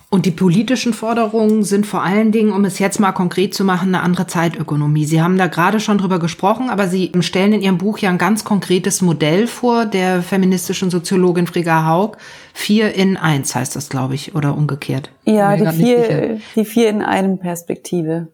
Und 0.09 0.25
die 0.25 0.31
politischen 0.31 0.93
Forderungen 0.93 1.65
sind 1.65 1.85
vor 1.85 2.03
allen 2.03 2.31
Dingen, 2.31 2.53
um 2.53 2.65
es 2.65 2.79
jetzt 2.79 3.01
mal 3.01 3.11
konkret 3.11 3.55
zu 3.55 3.65
machen, 3.65 3.89
eine 3.89 4.05
andere 4.05 4.29
Zeitökonomie. 4.29 5.05
Sie 5.05 5.21
haben 5.21 5.37
da 5.37 5.49
gerade 5.49 5.81
schon 5.81 5.99
drüber 5.99 6.21
gesprochen, 6.21 6.71
aber 6.71 6.87
Sie 6.87 7.11
stellen 7.21 7.53
in 7.53 7.61
Ihrem 7.61 7.79
Buch 7.79 7.99
ja 7.99 8.11
ein 8.11 8.19
ganz 8.19 8.45
konkretes 8.45 9.03
Modell 9.03 9.49
vor, 9.49 9.85
der 9.85 10.23
feministischen 10.23 10.91
Soziologin 10.91 11.49
Frigga 11.49 11.87
Haug. 11.87 12.19
Vier 12.55 12.95
in 12.95 13.17
eins 13.17 13.55
heißt 13.55 13.75
das, 13.75 13.89
glaube 13.89 14.15
ich, 14.15 14.37
oder 14.37 14.57
umgekehrt. 14.57 15.11
Ja, 15.25 15.57
die 15.57 15.77
vier, 15.77 16.41
die 16.55 16.65
vier 16.65 16.89
in 16.89 17.03
einem 17.03 17.39
Perspektive. 17.41 18.29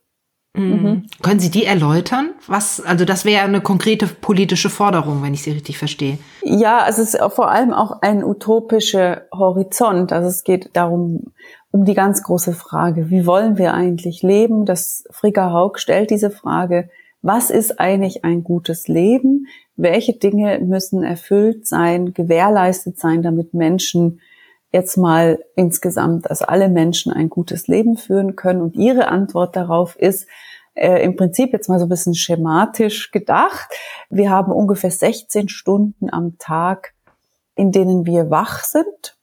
Mhm. 0.54 0.64
mhm. 0.64 1.06
Können 1.22 1.40
Sie 1.40 1.50
die 1.50 1.64
erläutern? 1.64 2.30
Was, 2.46 2.80
also 2.84 3.04
das 3.04 3.24
wäre 3.24 3.44
eine 3.44 3.62
konkrete 3.62 4.06
politische 4.06 4.68
Forderung, 4.68 5.22
wenn 5.22 5.32
ich 5.32 5.42
Sie 5.42 5.52
richtig 5.52 5.78
verstehe. 5.78 6.18
Ja, 6.42 6.86
es 6.86 6.98
ist 6.98 7.18
vor 7.34 7.50
allem 7.50 7.72
auch 7.72 8.02
ein 8.02 8.22
utopischer 8.22 9.22
Horizont. 9.32 10.12
Also 10.12 10.28
es 10.28 10.44
geht 10.44 10.70
darum, 10.74 11.32
um 11.72 11.86
die 11.86 11.94
ganz 11.94 12.22
große 12.22 12.52
Frage, 12.52 13.10
wie 13.10 13.26
wollen 13.26 13.56
wir 13.56 13.72
eigentlich 13.74 14.22
leben? 14.22 14.66
Das 14.66 15.04
Frigga 15.10 15.52
Haug 15.52 15.78
stellt 15.78 16.10
diese 16.10 16.30
Frage, 16.30 16.90
was 17.22 17.50
ist 17.50 17.80
eigentlich 17.80 18.24
ein 18.24 18.44
gutes 18.44 18.88
Leben? 18.88 19.46
Welche 19.76 20.12
Dinge 20.12 20.58
müssen 20.60 21.02
erfüllt 21.02 21.66
sein, 21.66 22.12
gewährleistet 22.12 22.98
sein, 23.00 23.22
damit 23.22 23.54
Menschen 23.54 24.20
jetzt 24.70 24.98
mal 24.98 25.42
insgesamt, 25.56 26.26
dass 26.28 26.42
alle 26.42 26.68
Menschen 26.68 27.10
ein 27.12 27.30
gutes 27.30 27.68
Leben 27.68 27.96
führen 27.96 28.36
können? 28.36 28.60
Und 28.60 28.76
ihre 28.76 29.08
Antwort 29.08 29.56
darauf 29.56 29.96
ist, 29.96 30.26
äh, 30.74 31.02
im 31.02 31.16
Prinzip 31.16 31.54
jetzt 31.54 31.68
mal 31.68 31.78
so 31.78 31.86
ein 31.86 31.90
bisschen 31.90 32.14
schematisch 32.14 33.12
gedacht. 33.12 33.70
Wir 34.10 34.28
haben 34.28 34.52
ungefähr 34.52 34.90
16 34.90 35.48
Stunden 35.48 36.10
am 36.10 36.36
Tag, 36.38 36.92
in 37.54 37.72
denen 37.72 38.04
wir 38.04 38.28
wach 38.28 38.62
sind 38.64 39.16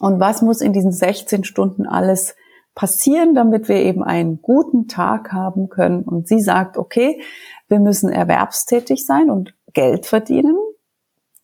und 0.00 0.20
was 0.20 0.42
muss 0.42 0.60
in 0.60 0.72
diesen 0.72 0.92
16 0.92 1.44
Stunden 1.44 1.86
alles 1.86 2.34
passieren, 2.74 3.34
damit 3.34 3.68
wir 3.68 3.76
eben 3.76 4.02
einen 4.02 4.42
guten 4.42 4.88
Tag 4.88 5.32
haben 5.32 5.68
können. 5.68 6.02
Und 6.02 6.26
sie 6.26 6.40
sagt, 6.40 6.76
okay, 6.76 7.20
wir 7.68 7.78
müssen 7.78 8.10
erwerbstätig 8.10 9.06
sein 9.06 9.30
und 9.30 9.54
Geld 9.72 10.06
verdienen. 10.06 10.56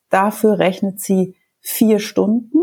Dafür 0.08 0.58
rechnet 0.58 1.00
sie 1.00 1.36
vier 1.60 2.00
Stunden 2.00 2.58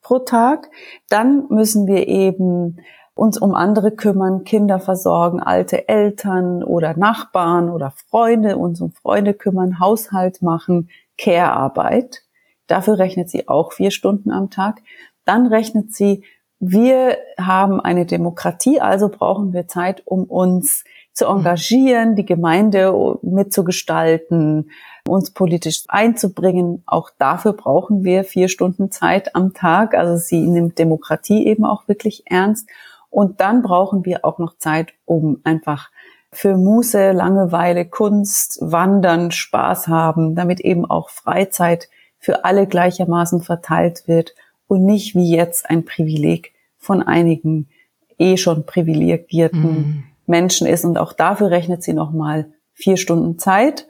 pro 0.00 0.20
Tag. 0.20 0.70
Dann 1.08 1.48
müssen 1.48 1.86
wir 1.86 2.06
eben 2.06 2.78
uns 3.14 3.38
um 3.38 3.54
andere 3.54 3.92
kümmern, 3.92 4.44
Kinder 4.44 4.80
versorgen, 4.80 5.40
alte 5.40 5.88
Eltern 5.88 6.62
oder 6.62 6.96
Nachbarn 6.96 7.70
oder 7.70 7.92
Freunde, 8.10 8.58
uns 8.58 8.80
um 8.80 8.92
Freunde 8.92 9.34
kümmern, 9.34 9.78
Haushalt 9.80 10.42
machen, 10.42 10.88
Care-Arbeit. 11.16 12.22
Dafür 12.66 12.98
rechnet 12.98 13.30
sie 13.30 13.48
auch 13.48 13.72
vier 13.72 13.90
Stunden 13.90 14.30
am 14.30 14.50
Tag. 14.50 14.80
Dann 15.24 15.46
rechnet 15.46 15.94
sie, 15.94 16.24
wir 16.60 17.18
haben 17.38 17.80
eine 17.80 18.06
Demokratie, 18.06 18.80
also 18.80 19.08
brauchen 19.08 19.52
wir 19.52 19.68
Zeit, 19.68 20.02
um 20.06 20.24
uns 20.24 20.84
zu 21.12 21.26
engagieren, 21.26 22.16
die 22.16 22.24
Gemeinde 22.24 22.92
mitzugestalten, 23.22 24.70
uns 25.06 25.30
politisch 25.30 25.84
einzubringen. 25.88 26.82
Auch 26.86 27.10
dafür 27.18 27.52
brauchen 27.52 28.02
wir 28.02 28.24
vier 28.24 28.48
Stunden 28.48 28.90
Zeit 28.90 29.34
am 29.34 29.54
Tag. 29.54 29.94
Also 29.94 30.16
sie 30.16 30.40
nimmt 30.40 30.78
Demokratie 30.78 31.46
eben 31.46 31.64
auch 31.64 31.86
wirklich 31.86 32.24
ernst. 32.26 32.68
Und 33.10 33.40
dann 33.40 33.62
brauchen 33.62 34.04
wir 34.04 34.24
auch 34.24 34.38
noch 34.38 34.58
Zeit, 34.58 34.92
um 35.04 35.40
einfach 35.44 35.90
für 36.32 36.56
Muße, 36.56 37.12
Langeweile, 37.12 37.84
Kunst, 37.84 38.58
Wandern, 38.60 39.30
Spaß 39.30 39.86
haben, 39.86 40.34
damit 40.34 40.60
eben 40.60 40.84
auch 40.84 41.10
Freizeit 41.10 41.88
für 42.18 42.44
alle 42.44 42.66
gleichermaßen 42.66 43.40
verteilt 43.40 44.04
wird 44.06 44.34
und 44.66 44.84
nicht 44.84 45.14
wie 45.14 45.34
jetzt 45.34 45.68
ein 45.68 45.84
Privileg 45.84 46.52
von 46.78 47.02
einigen 47.02 47.68
eh 48.18 48.36
schon 48.36 48.64
privilegierten 48.66 49.62
mhm. 49.62 50.04
Menschen 50.26 50.66
ist. 50.66 50.84
Und 50.84 50.98
auch 50.98 51.12
dafür 51.12 51.50
rechnet 51.50 51.82
sie 51.82 51.92
nochmal 51.92 52.52
vier 52.72 52.96
Stunden 52.96 53.38
Zeit. 53.38 53.86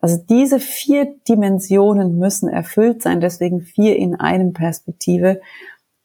Also 0.00 0.16
diese 0.28 0.60
vier 0.60 1.16
Dimensionen 1.28 2.18
müssen 2.18 2.48
erfüllt 2.48 3.02
sein, 3.02 3.20
deswegen 3.20 3.60
vier 3.60 3.96
in 3.96 4.14
einem 4.14 4.52
Perspektive, 4.52 5.40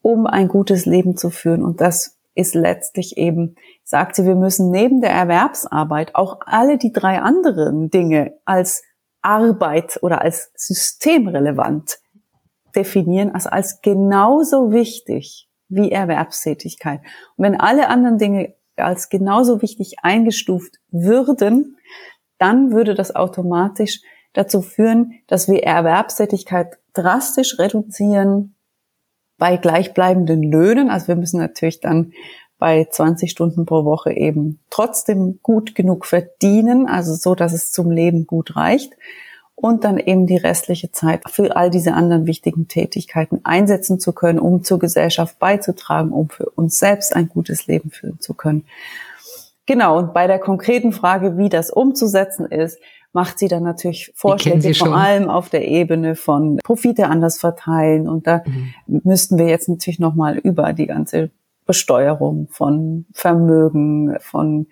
um 0.02 0.26
ein 0.26 0.48
gutes 0.48 0.86
Leben 0.86 1.16
zu 1.16 1.30
führen. 1.30 1.64
Und 1.64 1.80
das 1.80 2.18
ist 2.36 2.56
letztlich 2.56 3.18
eben, 3.18 3.56
sagt 3.84 4.16
sie, 4.16 4.26
wir 4.26 4.36
müssen 4.36 4.72
neben 4.72 5.02
der 5.02 5.12
Erwerbsarbeit 5.12 6.16
auch 6.16 6.40
alle 6.46 6.78
die 6.78 6.92
drei 6.92 7.20
anderen 7.20 7.92
Dinge 7.92 8.34
als 8.46 8.82
Arbeit 9.22 10.00
oder 10.02 10.22
als 10.22 10.52
systemrelevant 10.56 12.00
definieren 12.76 13.34
als, 13.34 13.48
als 13.48 13.82
genauso 13.82 14.72
wichtig 14.72 15.50
wie 15.70 15.92
Erwerbstätigkeit. 15.92 17.02
Und 17.36 17.46
wenn 17.46 17.60
alle 17.60 17.88
anderen 17.88 18.18
Dinge 18.18 18.54
als 18.76 19.10
genauso 19.10 19.62
wichtig 19.62 19.98
eingestuft 20.02 20.80
würden, 20.90 21.78
dann 22.38 22.72
würde 22.72 22.96
das 22.96 23.16
automatisch 23.16 24.02
dazu 24.34 24.62
führen, 24.62 25.14
dass 25.28 25.48
wir 25.48 25.64
Erwerbstätigkeit 25.64 26.78
drastisch 26.94 27.60
reduzieren 27.60 28.56
bei 29.38 29.58
gleichbleibenden 29.58 30.44
Löhnen. 30.44 30.90
Also 30.90 31.08
wir 31.08 31.16
müssen 31.16 31.40
natürlich 31.40 31.80
dann 31.80 32.14
bei 32.58 32.86
20 32.90 33.30
Stunden 33.30 33.66
pro 33.66 33.84
Woche 33.86 34.14
eben 34.14 34.60
trotzdem 34.70 35.40
gut 35.44 35.76
genug 35.76 36.06
verdienen, 36.06 36.88
also 36.88 37.14
so, 37.14 37.36
dass 37.36 37.54
es 37.54 37.72
zum 37.72 37.92
Leben 37.92 38.26
gut 38.26 38.56
reicht 38.56 38.94
und 39.56 39.84
dann 39.84 39.98
eben 39.98 40.28
die 40.28 40.38
restliche 40.38 40.92
Zeit 40.92 41.22
für 41.30 41.56
all 41.56 41.70
diese 41.70 41.94
anderen 41.94 42.26
wichtigen 42.26 42.68
Tätigkeiten 42.68 43.42
einsetzen 43.44 44.00
zu 44.00 44.14
können, 44.14 44.40
um 44.40 44.64
zur 44.64 44.80
Gesellschaft 44.80 45.40
beizutragen, 45.40 46.12
um 46.12 46.30
für 46.30 46.50
uns 46.50 46.80
selbst 46.80 47.16
ein 47.16 47.30
gutes 47.30 47.68
Leben 47.68 47.92
führen 47.92 48.20
zu 48.20 48.34
können. 48.34 48.66
Genau, 49.66 49.98
und 49.98 50.14
bei 50.14 50.28
der 50.28 50.40
konkreten 50.40 50.92
Frage, 50.92 51.38
wie 51.38 51.50
das 51.50 51.70
umzusetzen 51.70 52.46
ist, 52.46 52.80
macht 53.14 53.40
sie 53.40 53.48
dann 53.48 53.64
natürlich 53.64 54.12
Vorschläge, 54.16 54.74
vor 54.74 54.96
allem 54.96 55.30
auf 55.30 55.50
der 55.50 55.68
Ebene 55.68 56.16
von 56.16 56.58
Profite 56.64 57.08
anders 57.08 57.40
verteilen. 57.40 58.10
Und 58.10 58.28
da 58.28 58.42
mhm. 58.46 58.74
müssten 59.04 59.38
wir 59.38 59.48
jetzt 59.48 59.70
natürlich 59.70 60.00
nochmal 60.00 60.38
über 60.38 60.74
die 60.74 60.88
ganze 60.88 61.30
Besteuerung 61.66 62.48
von 62.50 63.06
Vermögen, 63.14 64.18
von 64.20 64.68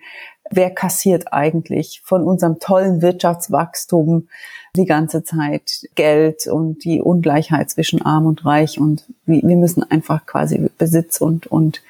wer 0.50 0.70
kassiert 0.70 1.32
eigentlich 1.32 2.02
von 2.04 2.24
unserem 2.24 2.58
tollen 2.58 3.00
Wirtschaftswachstum 3.00 4.28
die 4.76 4.86
ganze 4.86 5.22
Zeit 5.22 5.86
Geld 5.94 6.46
und 6.46 6.84
die 6.84 7.02
Ungleichheit 7.02 7.70
zwischen 7.70 8.00
Arm 8.02 8.26
und 8.26 8.44
Reich 8.46 8.80
und 8.80 9.04
wir 9.26 9.56
müssen 9.56 9.82
einfach 9.82 10.24
quasi 10.24 10.70
Besitz 10.78 11.20
und, 11.20 11.46
und 11.46 11.82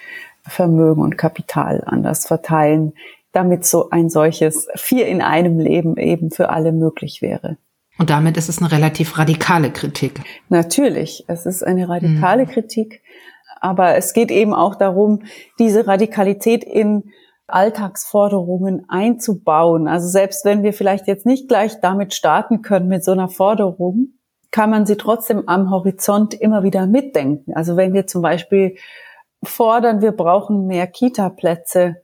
Vermögen 0.45 1.01
und 1.01 1.17
Kapital 1.17 1.85
anders 1.87 2.27
verteilen, 2.27 2.93
damit 3.31 3.65
so 3.65 3.91
ein 3.91 4.11
solches 4.11 4.67
vier 4.75 5.07
in 5.07 5.23
einem 5.23 5.61
Leben 5.61 5.97
eben 5.97 6.33
für 6.33 6.51
alle 6.51 6.73
möglich 6.73 7.23
wäre. 7.23 7.57
Und 7.99 8.11
damit 8.11 8.37
ist 8.37 8.49
es 8.49 8.59
eine 8.59 8.73
relativ 8.73 9.17
radikale 9.17 9.71
Kritik. 9.71 10.21
Natürlich, 10.49 11.25
es 11.29 11.47
ist 11.47 11.63
eine 11.63 11.89
radikale 11.89 12.47
mhm. 12.47 12.49
Kritik, 12.49 13.01
aber 13.61 13.95
es 13.95 14.13
geht 14.13 14.33
eben 14.33 14.55
auch 14.55 14.75
darum, 14.75 15.23
diese 15.61 15.87
Radikalität 15.87 16.65
in 16.65 17.13
Alltagsforderungen 17.53 18.85
einzubauen. 18.89 19.89
Also 19.89 20.09
selbst 20.09 20.45
wenn 20.45 20.63
wir 20.63 20.73
vielleicht 20.73 21.07
jetzt 21.07 21.27
nicht 21.27 21.49
gleich 21.49 21.81
damit 21.81 22.15
starten 22.15 22.63
können 22.63 22.89
mit 22.89 23.05
so 23.05 23.13
einer 23.13 23.29
Forderung, 23.29 24.15
kann 24.51 24.71
man 24.71 24.87
sie 24.87 24.97
trotzdem 24.97 25.49
am 25.49 25.71
Horizont 25.71 26.35
immer 26.35 26.63
wieder 26.63 26.87
mitdenken. 26.87 27.55
Also 27.55 27.77
wenn 27.77 27.95
wir 27.95 28.07
zum 28.07 28.23
Beispiel 28.23 28.77
fordern, 29.43 30.03
wir 30.03 30.13
brauchen 30.13 30.67
mehr 30.67 30.87
Kita-Plätze 30.87 31.97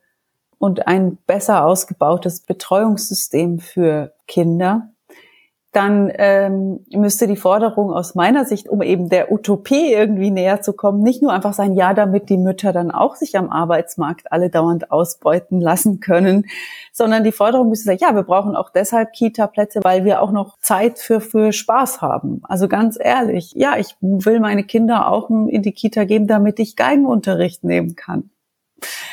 und 0.59 0.87
ein 0.87 1.19
besser 1.27 1.65
ausgebautes 1.65 2.41
Betreuungssystem 2.41 3.59
für 3.59 4.15
Kinder, 4.27 4.91
dann 5.79 6.11
ähm, 6.19 6.81
müsste 6.91 7.29
die 7.29 7.37
Forderung 7.37 7.93
aus 7.93 8.17
meiner 8.17 8.45
Sicht, 8.45 8.69
um 8.69 8.83
eben 8.83 9.09
der 9.09 9.31
Utopie 9.31 9.93
irgendwie 9.93 10.33
näher 10.33 10.61
zu 10.61 10.73
kommen, 10.73 11.05
nicht 11.05 11.23
nur 11.23 11.33
einfach 11.33 11.53
sein, 11.53 11.75
ja, 11.75 11.95
damit 11.95 12.31
die 12.31 12.37
Mütter 12.37 12.73
dann 12.73 12.91
auch 12.91 13.15
sich 13.15 13.39
am 13.39 13.49
Arbeitsmarkt 13.49 14.33
alle 14.33 14.51
dauernd 14.51 14.91
ausbeuten 14.91 15.61
lassen 15.61 16.01
können, 16.01 16.47
sondern 16.93 17.23
die 17.23 17.31
Forderung 17.31 17.69
müsste 17.69 17.85
sein, 17.85 17.99
ja, 18.01 18.13
wir 18.13 18.25
brauchen 18.25 18.57
auch 18.57 18.71
deshalb 18.71 19.13
Kita-Plätze, 19.13 19.79
weil 19.85 20.05
wir 20.05 20.21
auch 20.21 20.33
noch 20.33 20.59
Zeit 20.59 20.99
für, 20.99 21.21
für 21.21 21.53
Spaß 21.53 22.03
haben. 22.03 22.41
Also 22.43 22.67
ganz 22.67 22.99
ehrlich, 23.01 23.53
ja, 23.55 23.77
ich 23.79 23.95
will 24.01 24.41
meine 24.41 24.65
Kinder 24.65 25.13
auch 25.13 25.31
in 25.31 25.63
die 25.63 25.73
Kita 25.73 26.07
geben, 26.07 26.27
damit 26.27 26.59
ich 26.59 26.75
Geigenunterricht 26.75 27.63
nehmen 27.63 27.95
kann. 27.95 28.31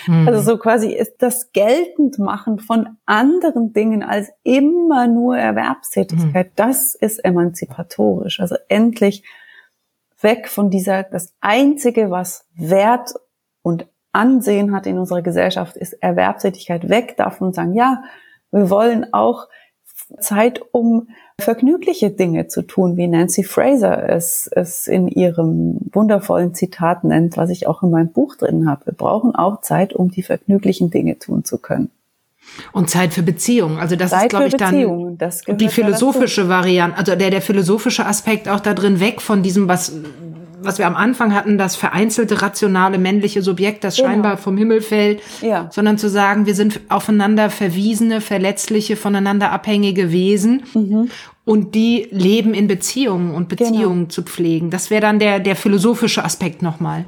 Mhm. 0.08 0.28
Also 0.28 0.42
so 0.42 0.58
quasi 0.58 0.94
ist 0.94 1.22
das 1.22 1.52
geltend 1.52 2.20
machen 2.20 2.60
von 2.60 2.98
anderen 3.06 3.74
Dingen 3.74 4.04
als 4.04 4.32
immer 4.44 5.08
nur 5.08 5.38
Erwerbstätigkeit. 5.38 6.48
Mhm. 6.48 6.54
Das 6.56 6.96
ist 6.96 7.24
emanzipatorisch. 7.24 8.40
Also 8.40 8.56
endlich 8.70 9.24
weg 10.22 10.48
von 10.48 10.70
dieser, 10.70 11.04
das 11.04 11.34
einzige, 11.42 12.10
was 12.10 12.46
Wert 12.56 13.14
und 13.62 13.88
Ansehen 14.12 14.74
hat 14.74 14.88
in 14.88 14.98
unserer 14.98 15.22
Gesellschaft, 15.22 15.76
ist 15.76 15.94
Erwerbstätigkeit. 15.94 16.90
Weg 16.90 17.18
davon 17.18 17.52
sagen, 17.52 17.74
ja, 17.74 18.04
wir 18.52 18.70
wollen 18.70 19.14
auch 19.14 19.48
Zeit, 20.20 20.62
um 20.72 21.10
vergnügliche 21.40 22.12
Dinge 22.12 22.48
zu 22.48 22.62
tun, 22.62 22.98
wie 22.98 23.08
Nancy 23.08 23.44
Fraser 23.44 24.10
es, 24.10 24.50
es 24.52 24.88
in 24.88 25.08
ihrem 25.08 25.78
wundervollen 25.92 26.54
Zitat 26.54 27.04
nennt, 27.04 27.38
was 27.38 27.50
ich 27.50 27.68
auch 27.68 27.84
in 27.84 27.92
meinem 27.92 28.10
Buch 28.10 28.36
drin 28.36 28.70
habe. 28.70 28.88
Wir 28.88 28.94
brauchen 28.94 29.36
auch 29.36 29.62
Zeit, 29.62 29.94
um 29.94 30.10
die 30.10 30.24
vergnüglichen 30.24 30.90
Dinge 30.90 31.20
tun 31.20 31.44
zu 31.44 31.58
können. 31.58 31.92
Und 32.72 32.90
Zeit 32.90 33.14
für 33.14 33.24
Beziehungen. 33.24 33.80
Also 33.80 33.96
das 33.96 34.12
Zeit 34.12 34.26
ist, 34.26 34.30
glaube 34.30 34.48
ich, 34.48 34.56
dann 34.56 35.18
die 35.58 35.68
philosophische 35.68 36.48
Variante, 36.48 36.98
also 36.98 37.16
der, 37.16 37.32
der 37.32 37.42
philosophische 37.42 38.06
Aspekt 38.06 38.48
auch 38.48 38.60
da 38.60 38.74
drin 38.74 39.00
weg 39.00 39.22
von 39.22 39.44
diesem, 39.44 39.68
was 39.68 39.94
was 40.66 40.78
wir 40.78 40.88
am 40.88 40.96
Anfang 40.96 41.34
hatten, 41.34 41.58
das 41.58 41.76
vereinzelte 41.76 42.42
rationale 42.42 42.98
männliche 42.98 43.42
Subjekt, 43.42 43.84
das 43.84 43.96
genau. 43.96 44.10
scheinbar 44.10 44.38
vom 44.38 44.58
Himmel 44.58 44.82
fällt, 44.82 45.22
ja. 45.42 45.68
sondern 45.72 45.98
zu 45.98 46.10
sagen, 46.10 46.46
wir 46.46 46.56
sind 46.56 46.82
aufeinander 46.90 47.50
verwiesene, 47.50 48.22
verletzliche, 48.22 48.96
voneinander 48.96 49.52
abhängige 49.52 50.12
Wesen 50.12 50.64
mhm. 50.74 51.10
und 51.46 51.76
die 51.76 52.08
leben 52.12 52.54
in 52.54 52.68
Beziehungen 52.68 53.34
und 53.34 53.50
genau. 53.50 53.70
Beziehungen 53.70 54.00
genau. 54.00 54.10
zu 54.10 54.24
pflegen. 54.24 54.70
Das 54.70 54.90
wäre 54.90 55.02
dann 55.02 55.20
der, 55.20 55.40
der 55.40 55.56
philosophische 55.56 56.24
Aspekt 56.24 56.62
nochmal. 56.62 57.06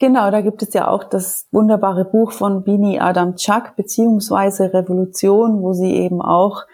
Genau, 0.00 0.30
da 0.30 0.40
gibt 0.40 0.62
es 0.62 0.74
ja 0.74 0.88
auch 0.88 1.04
das 1.04 1.46
wunderbare 1.52 2.04
Buch 2.04 2.32
von 2.32 2.64
Bini 2.64 2.98
Adam 2.98 3.36
Chak, 3.36 3.76
beziehungsweise 3.76 4.74
Revolution, 4.74 5.62
wo 5.62 5.72
sie 5.72 5.94
eben 5.94 6.20
auch 6.20 6.64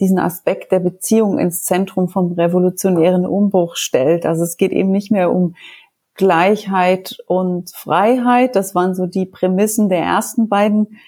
diesen 0.00 0.18
Aspekt 0.18 0.72
der 0.72 0.80
Beziehung 0.80 1.38
ins 1.38 1.62
Zentrum 1.62 2.08
vom 2.08 2.32
revolutionären 2.32 3.26
Umbruch 3.26 3.76
stellt. 3.76 4.26
Also 4.26 4.42
es 4.44 4.56
geht 4.56 4.72
eben 4.72 4.90
nicht 4.90 5.10
mehr 5.10 5.32
um 5.32 5.54
Gleichheit 6.14 7.18
und 7.26 7.70
Freiheit. 7.74 8.56
Das 8.56 8.74
waren 8.74 8.94
so 8.94 9.06
die 9.06 9.26
Prämissen 9.26 9.88
der 9.88 10.00
ersten 10.00 10.48
beiden 10.48 10.98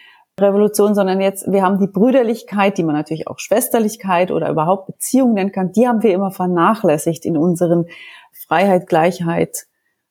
Revolutionen, 0.41 0.95
sondern 0.95 1.21
jetzt, 1.21 1.51
wir 1.51 1.63
haben 1.63 1.79
die 1.79 1.87
Brüderlichkeit, 1.87 2.79
die 2.79 2.85
man 2.85 2.95
natürlich 2.95 3.29
auch 3.29 3.39
Schwesterlichkeit 3.39 4.31
oder 4.31 4.49
überhaupt 4.49 4.87
Beziehung 4.87 5.35
nennen 5.35 5.53
kann, 5.53 5.73
die 5.73 5.87
haben 5.87 6.03
wir 6.03 6.15
immer 6.15 6.31
vernachlässigt 6.31 7.27
in 7.27 7.37
unseren 7.37 7.87
Freiheit, 8.47 8.87
Gleichheit. 8.87 9.67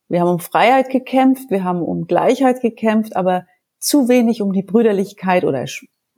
Wir 0.07 0.21
haben 0.21 0.29
um 0.29 0.39
Freiheit 0.39 0.89
gekämpft, 0.89 1.49
wir 1.49 1.63
haben 1.63 1.81
um 1.81 2.05
Gleichheit 2.05 2.61
gekämpft, 2.61 3.15
aber 3.15 3.45
zu 3.79 4.09
wenig 4.09 4.41
um 4.41 4.53
die 4.53 4.63
Brüderlichkeit 4.63 5.43
oder 5.43 5.65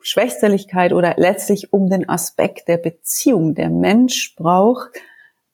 Schwächsterlichkeit 0.04 0.94
oder 0.94 1.16
letztlich 1.18 1.74
um 1.74 1.90
den 1.90 2.08
Aspekt 2.08 2.68
der 2.68 2.78
Beziehung. 2.78 3.56
Der 3.56 3.70
Mensch 3.70 4.36
braucht 4.36 4.92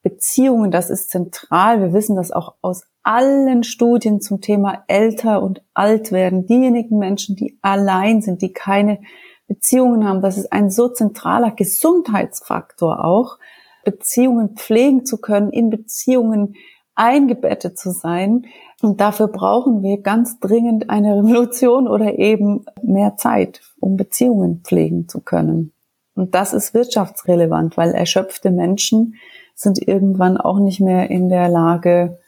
Beziehungen, 0.01 0.71
das 0.71 0.89
ist 0.89 1.09
zentral. 1.09 1.81
Wir 1.81 1.93
wissen 1.93 2.15
das 2.15 2.31
auch 2.31 2.55
aus 2.61 2.83
allen 3.03 3.63
Studien 3.63 4.21
zum 4.21 4.41
Thema 4.41 4.83
älter 4.87 5.41
und 5.41 5.63
alt 5.73 6.11
werden. 6.11 6.45
Diejenigen 6.45 6.97
Menschen, 6.97 7.35
die 7.35 7.57
allein 7.61 8.21
sind, 8.21 8.41
die 8.41 8.53
keine 8.53 8.99
Beziehungen 9.47 10.07
haben, 10.07 10.21
das 10.21 10.37
ist 10.37 10.51
ein 10.51 10.69
so 10.69 10.89
zentraler 10.89 11.51
Gesundheitsfaktor 11.51 13.03
auch, 13.03 13.39
Beziehungen 13.83 14.55
pflegen 14.55 15.05
zu 15.05 15.19
können, 15.19 15.51
in 15.51 15.69
Beziehungen 15.69 16.55
eingebettet 16.99 17.79
zu 17.79 17.91
sein. 17.91 18.45
Und 18.81 19.01
dafür 19.01 19.27
brauchen 19.27 19.81
wir 19.81 20.01
ganz 20.01 20.39
dringend 20.39 20.89
eine 20.89 21.17
Revolution 21.17 21.87
oder 21.87 22.19
eben 22.19 22.65
mehr 22.81 23.17
Zeit, 23.17 23.61
um 23.79 23.97
Beziehungen 23.97 24.61
pflegen 24.63 25.07
zu 25.07 25.21
können. 25.21 25.73
Und 26.15 26.35
das 26.35 26.53
ist 26.53 26.73
wirtschaftsrelevant, 26.73 27.77
weil 27.77 27.91
erschöpfte 27.91 28.51
Menschen 28.51 29.15
sind 29.55 29.79
irgendwann 29.85 30.37
auch 30.37 30.59
nicht 30.59 30.79
mehr 30.79 31.09
in 31.09 31.29
der 31.29 31.49
Lage, 31.49 32.19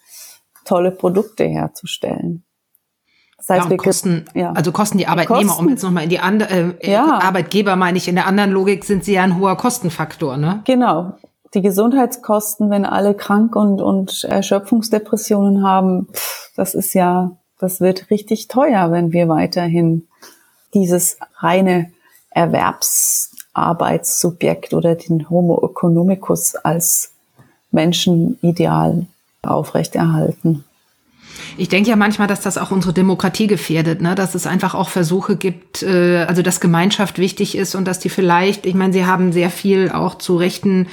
tolle 0.66 0.92
Produkte 0.92 1.44
herzustellen. 1.44 2.44
Das 3.38 3.50
heißt, 3.50 3.64
ja, 3.66 3.70
wir 3.72 3.78
kosten, 3.78 4.26
ja. 4.36 4.52
also 4.52 4.72
kosten 4.72 4.98
die 5.00 5.08
Arbeitnehmer, 5.08 5.48
kosten, 5.48 5.64
um 5.64 5.70
jetzt 5.70 5.82
nochmal 5.82 6.04
in 6.04 6.10
die 6.10 6.20
andere, 6.20 6.76
äh, 6.80 6.92
ja. 6.92 7.20
Arbeitgeber 7.20 7.76
meine 7.76 7.98
ich, 7.98 8.08
in 8.08 8.16
der 8.16 8.28
anderen 8.28 8.52
Logik 8.52 8.86
sind 8.86 9.04
sie 9.04 9.14
ja 9.14 9.24
ein 9.24 9.40
hoher 9.40 9.58
Kostenfaktor, 9.58 10.38
ne? 10.38 10.62
Genau 10.66 11.14
die 11.54 11.62
Gesundheitskosten, 11.62 12.70
wenn 12.70 12.86
alle 12.86 13.14
krank 13.14 13.54
und, 13.56 13.82
und 13.82 14.24
Erschöpfungsdepressionen 14.24 15.64
haben, 15.64 16.08
pff, 16.14 16.52
das 16.56 16.76
ist 16.76 16.94
ja, 16.94 17.32
das 17.60 17.82
wird 17.82 18.10
richtig 18.10 18.48
teuer, 18.48 18.90
wenn 18.92 19.12
wir 19.12 19.28
weiterhin 19.28 20.08
dieses 20.74 21.18
reine 21.38 21.92
Erwerbsarbeitssubjekt 22.32 24.74
oder 24.74 24.96
den 24.96 25.30
Homo 25.30 25.62
economicus 25.70 26.56
als 26.56 27.12
Menschenideal 27.72 29.06
aufrechterhalten. 29.42 30.64
Ich 31.58 31.70
denke 31.70 31.90
ja 31.90 31.96
manchmal, 31.96 32.28
dass 32.28 32.42
das 32.42 32.58
auch 32.58 32.72
unsere 32.72 32.94
Demokratie 32.94 33.48
gefährdet, 33.48 34.02
ne? 34.02 34.16
dass 34.16 34.36
es 34.36 34.48
einfach 34.48 34.74
auch 34.74 34.90
Versuche 34.90 35.36
gibt, 35.36 35.84
äh, 35.84 36.26
also 36.28 36.42
dass 36.42 36.60
Gemeinschaft 36.60 37.20
wichtig 37.20 37.58
ist 37.58 37.76
und 37.76 37.86
dass 37.86 38.00
die 38.00 38.10
vielleicht, 38.10 38.66
ich 38.66 38.74
meine, 38.74 38.94
Sie 38.94 39.06
haben 39.06 39.32
sehr 39.32 39.50
viel 39.50 39.92
auch 39.92 40.16
zu 40.16 40.38
rechten 40.38 40.88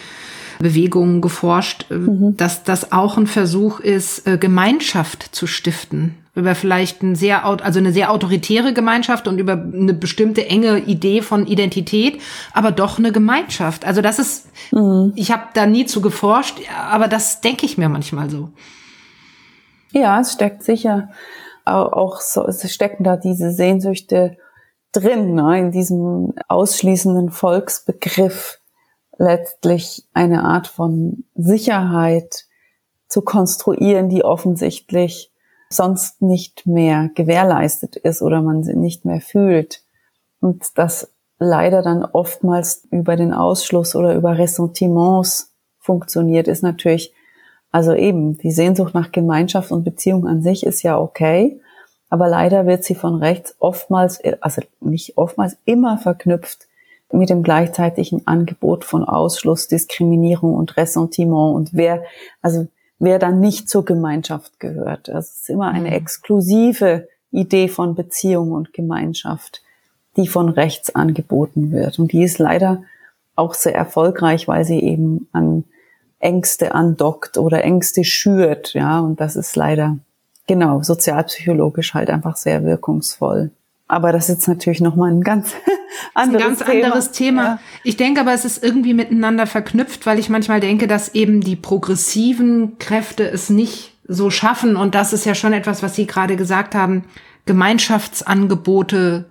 Bewegungen 0.59 1.21
geforscht, 1.21 1.87
äh, 1.91 1.95
mhm. 1.95 2.37
dass 2.37 2.65
das 2.65 2.93
auch 2.93 3.17
ein 3.17 3.27
Versuch 3.27 3.81
ist, 3.81 4.27
äh, 4.27 4.39
Gemeinschaft 4.39 5.35
zu 5.35 5.47
stiften. 5.47 6.15
Über 6.35 6.55
vielleicht 6.55 7.03
ein 7.03 7.17
sehr, 7.17 7.45
also 7.45 7.81
eine 7.81 7.93
sehr 7.93 8.13
autoritäre 8.13 8.73
Gemeinschaft 8.73 9.27
und 9.27 9.39
über 9.39 9.53
eine 9.53 9.93
bestimmte 9.93 10.47
enge 10.47 10.79
Idee 10.79 11.21
von 11.21 11.47
Identität, 11.47 12.21
aber 12.53 12.71
doch 12.71 12.99
eine 12.99 13.11
Gemeinschaft. 13.11 13.85
Also 13.85 14.03
das 14.03 14.21
ist, 14.21 14.49
mhm. 14.71 15.13
ich 15.17 15.33
habe 15.33 15.45
da 15.55 15.67
nie 15.67 15.87
zu 15.87 16.01
geforscht, 16.01 16.61
aber 16.91 17.09
das 17.09 17.41
denke 17.41 17.67
ich 17.67 17.77
mir 17.77 17.89
manchmal 17.89 18.31
so. 18.31 18.51
Ja, 19.91 20.21
es 20.21 20.33
steckt 20.33 20.63
sicher 20.63 21.09
auch 21.65 22.21
so, 22.21 22.47
es 22.47 22.73
stecken 22.73 23.05
da 23.05 23.17
diese 23.17 23.51
Sehnsüchte 23.51 24.37
drin, 24.93 25.35
ne, 25.35 25.59
in 25.59 25.71
diesem 25.71 26.35
ausschließenden 26.49 27.31
Volksbegriff 27.31 28.58
letztlich 29.19 30.07
eine 30.15 30.45
Art 30.45 30.69
von 30.69 31.25
Sicherheit 31.35 32.47
zu 33.09 33.23
konstruieren, 33.23 34.09
die 34.09 34.25
offensichtlich 34.25 35.33
sonst 35.71 36.23
nicht 36.23 36.67
mehr 36.67 37.11
gewährleistet 37.15 37.97
ist 37.97 38.23
oder 38.23 38.41
man 38.41 38.63
sie 38.63 38.75
nicht 38.75 39.05
mehr 39.05 39.21
fühlt. 39.21 39.83
Und 40.41 40.79
das 40.79 41.11
leider 41.39 41.83
dann 41.83 42.05
oftmals 42.05 42.87
über 42.91 43.17
den 43.17 43.33
Ausschluss 43.33 43.95
oder 43.95 44.15
über 44.15 44.39
Ressentiments 44.39 45.53
funktioniert, 45.79 46.49
ist 46.49 46.63
natürlich, 46.63 47.13
also 47.71 47.95
eben, 47.95 48.39
die 48.39 48.51
Sehnsucht 48.51 48.95
nach 48.95 49.13
Gemeinschaft 49.13 49.73
und 49.73 49.85
Beziehung 49.85 50.27
an 50.27 50.43
sich 50.43 50.65
ist 50.65 50.83
ja 50.83 50.99
okay, 50.99 51.61
aber 52.09 52.29
leider 52.29 52.67
wird 52.67 52.85
sie 52.85 52.95
von 52.95 53.17
rechts 53.17 53.55
oftmals, 53.59 54.21
also 54.41 54.63
nicht 54.81 55.19
oftmals, 55.19 55.59
immer 55.65 55.99
verknüpft 55.99 56.68
mit 57.13 57.31
dem 57.31 57.43
gleichzeitigen 57.43 58.27
Angebot 58.27 58.85
von 58.85 59.05
Ausschluss, 59.05 59.69
Diskriminierung 59.69 60.55
und 60.55 60.77
Ressentiment 60.77 61.55
und 61.55 61.71
wer, 61.73 62.05
also 62.43 62.67
wer 62.99 63.19
dann 63.19 63.41
nicht 63.41 63.69
zur 63.69 63.85
Gemeinschaft 63.85 64.61
gehört. 64.61 65.09
Das 65.09 65.41
ist 65.41 65.51
immer 65.51 65.69
eine 65.69 65.89
mhm. 65.89 65.95
exklusive 65.95 67.09
Idee 67.31 67.69
von 67.69 67.95
Beziehung 67.95 68.53
und 68.53 68.73
Gemeinschaft, 68.73 69.63
die 70.17 70.27
von 70.27 70.49
rechts 70.49 70.95
angeboten 70.95 71.71
wird. 71.71 71.99
Und 71.99 72.13
die 72.13 72.23
ist 72.23 72.39
leider 72.39 72.83
auch 73.37 73.55
sehr 73.55 73.75
erfolgreich, 73.75 74.49
weil 74.49 74.65
sie 74.65 74.81
eben 74.81 75.29
an 75.33 75.65
Ängste 76.19 76.75
andockt 76.75 77.39
oder 77.39 77.63
Ängste 77.63 78.05
schürt, 78.05 78.75
ja. 78.75 78.99
Und 79.01 79.21
das 79.21 79.37
ist 79.37 79.55
leider, 79.55 79.99
genau, 80.47 80.83
sozialpsychologisch 80.83 81.95
halt 81.95 82.11
einfach 82.11 82.37
sehr 82.37 82.65
wirkungsvoll. 82.65 83.53
Aber 83.89 84.13
das 84.13 84.29
ist 84.29 84.37
jetzt 84.37 84.49
natürlich 84.49 84.81
nochmal 84.81 85.11
ein 85.11 85.23
ganz 85.23 85.55
anderes 86.15 86.43
ein 86.43 86.49
ganz 86.49 86.59
Thema. 86.61 86.85
anderes 86.85 87.11
Thema. 87.11 87.43
Ja. 87.43 87.59
Ich 87.85 87.97
denke 87.97 88.21
aber, 88.21 88.35
es 88.35 88.45
ist 88.45 88.63
irgendwie 88.63 88.95
miteinander 88.95 89.47
verknüpft, 89.47 90.05
weil 90.05 90.19
ich 90.19 90.29
manchmal 90.29 90.61
denke, 90.61 90.87
dass 90.87 91.15
eben 91.15 91.41
die 91.41 91.57
progressiven 91.57 92.79
Kräfte 92.79 93.29
es 93.29 93.49
nicht 93.49 93.95
so 94.07 94.31
schaffen. 94.31 94.77
Und 94.77 94.95
das 94.95 95.13
ist 95.13 95.25
ja 95.25 95.35
schon 95.35 95.55
etwas, 95.55 95.83
was 95.83 95.95
Sie 95.95 96.07
gerade 96.07 96.37
gesagt 96.37 96.75
haben, 96.75 97.05
Gemeinschaftsangebote 97.47 99.25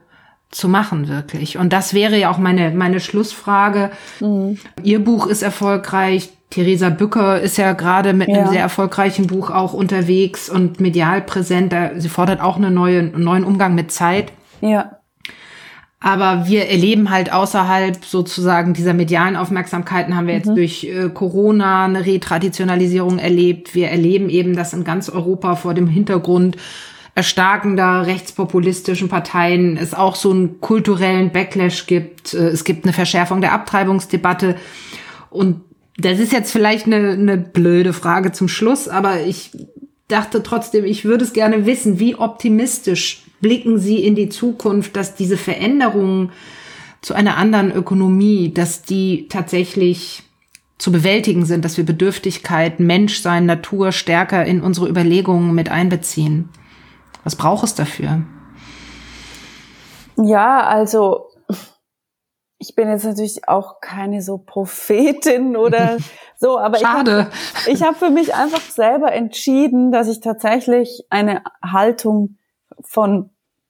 zu 0.50 0.70
machen, 0.70 1.08
wirklich. 1.08 1.58
Und 1.58 1.74
das 1.74 1.94
wäre 1.94 2.18
ja 2.18 2.32
auch 2.32 2.38
meine, 2.38 2.72
meine 2.72 3.00
Schlussfrage. 3.00 3.92
Mhm. 4.20 4.58
Ihr 4.82 5.04
Buch 5.04 5.28
ist 5.28 5.44
erfolgreich. 5.44 6.30
Theresa 6.50 6.90
Bücker 6.90 7.42
ist 7.42 7.58
ja 7.58 7.74
gerade 7.74 8.14
mit 8.14 8.30
ja. 8.30 8.36
einem 8.36 8.48
sehr 8.48 8.62
erfolgreichen 8.62 9.28
Buch 9.28 9.50
auch 9.50 9.74
unterwegs 9.74 10.50
und 10.50 10.80
medial 10.80 11.22
präsent. 11.22 11.76
Sie 11.98 12.08
fordert 12.08 12.40
auch 12.40 12.56
eine 12.56 12.72
neue, 12.72 13.00
einen 13.00 13.24
neuen 13.24 13.44
Umgang 13.44 13.76
mit 13.76 13.92
Zeit. 13.92 14.32
Ja. 14.62 14.98
Aber 16.00 16.48
wir 16.48 16.68
erleben 16.68 17.10
halt 17.10 17.34
außerhalb 17.34 18.06
sozusagen 18.06 18.74
dieser 18.74 18.94
medialen 18.94 19.36
Aufmerksamkeiten 19.36 20.16
haben 20.16 20.28
wir 20.28 20.36
jetzt 20.36 20.50
mhm. 20.50 20.56
durch 20.56 20.84
äh, 20.84 21.10
Corona 21.10 21.86
eine 21.86 22.06
Retraditionalisierung 22.06 23.18
erlebt. 23.18 23.74
Wir 23.74 23.90
erleben 23.90 24.30
eben, 24.30 24.56
dass 24.56 24.74
in 24.74 24.84
ganz 24.84 25.10
Europa 25.10 25.56
vor 25.56 25.74
dem 25.74 25.88
Hintergrund 25.88 26.58
erstarkender 27.16 28.06
rechtspopulistischen 28.06 29.10
Parteien 29.10 29.76
es 29.76 29.96
auch 29.96 30.14
so 30.14 30.30
einen 30.30 30.62
kulturellen 30.62 31.32
Backlash 31.32 31.88
gibt. 31.88 32.36
Äh, 32.36 32.50
es 32.50 32.64
gibt 32.64 32.86
eine 32.86 32.94
Verschärfung 32.94 33.42
der 33.42 33.54
Abtreibungsdebatte. 33.54 34.56
Und 35.32 35.62
das 35.98 36.20
ist 36.20 36.32
jetzt 36.32 36.52
vielleicht 36.52 36.86
eine, 36.86 37.14
eine 37.14 37.38
blöde 37.38 37.92
Frage 37.92 38.32
zum 38.32 38.48
Schluss, 38.48 38.88
aber 38.88 39.22
ich 39.22 39.50
dachte 40.08 40.44
trotzdem, 40.44 40.86
ich 40.86 41.06
würde 41.06 41.26
es 41.26 41.34
gerne 41.34 41.66
wissen, 41.66 42.00
wie 42.00 42.16
optimistisch 42.16 43.24
blicken 43.42 43.78
Sie 43.78 44.04
in 44.04 44.16
die 44.16 44.30
Zukunft, 44.30 44.96
dass 44.96 45.16
diese 45.16 45.38
Veränderungen 45.38 46.32
zu 47.02 47.14
einer 47.14 47.38
anderen 47.38 47.72
Ökonomie, 47.72 48.54
dass 48.54 48.82
die 48.82 49.28
tatsächlich 49.28 50.24
zu 50.78 50.92
bewältigen 50.92 51.46
sind, 51.46 51.66
dass 51.66 51.78
wir 51.78 51.86
Bedürftigkeit, 51.86 52.80
Menschsein, 52.80 53.46
Natur 53.46 53.92
stärker 53.92 54.46
in 54.46 54.62
unsere 54.62 54.88
Überlegungen 54.88 55.54
mit 55.54 55.70
einbeziehen? 55.70 56.50
Was 57.24 57.36
braucht 57.36 57.66
es 57.66 57.76
dafür? 57.76 58.24
Ja, 60.18 60.66
also 60.66 61.27
ich 62.60 62.76
bin 62.76 62.90
jetzt 62.90 63.06
natürlich 63.06 63.48
auch 63.48 63.82
keine 63.82 64.22
so 64.22 64.38
Prophetin 64.40 65.56
oder 65.56 65.98
so, 66.38 66.58
aber 66.58 66.80
Schade. 66.80 67.28
ich 67.66 67.72
habe 67.72 67.72
ich 67.72 67.84
hab 67.84 67.96
für 67.98 68.10
mich 68.10 68.34
einfach 68.34 68.62
selber 68.62 69.12
entschieden, 69.12 69.92
dass 69.92 70.08
ich 70.08 70.20
tatsächlich 70.20 71.06
eine 71.10 71.44
Haltung 71.64 72.38
von 72.82 73.30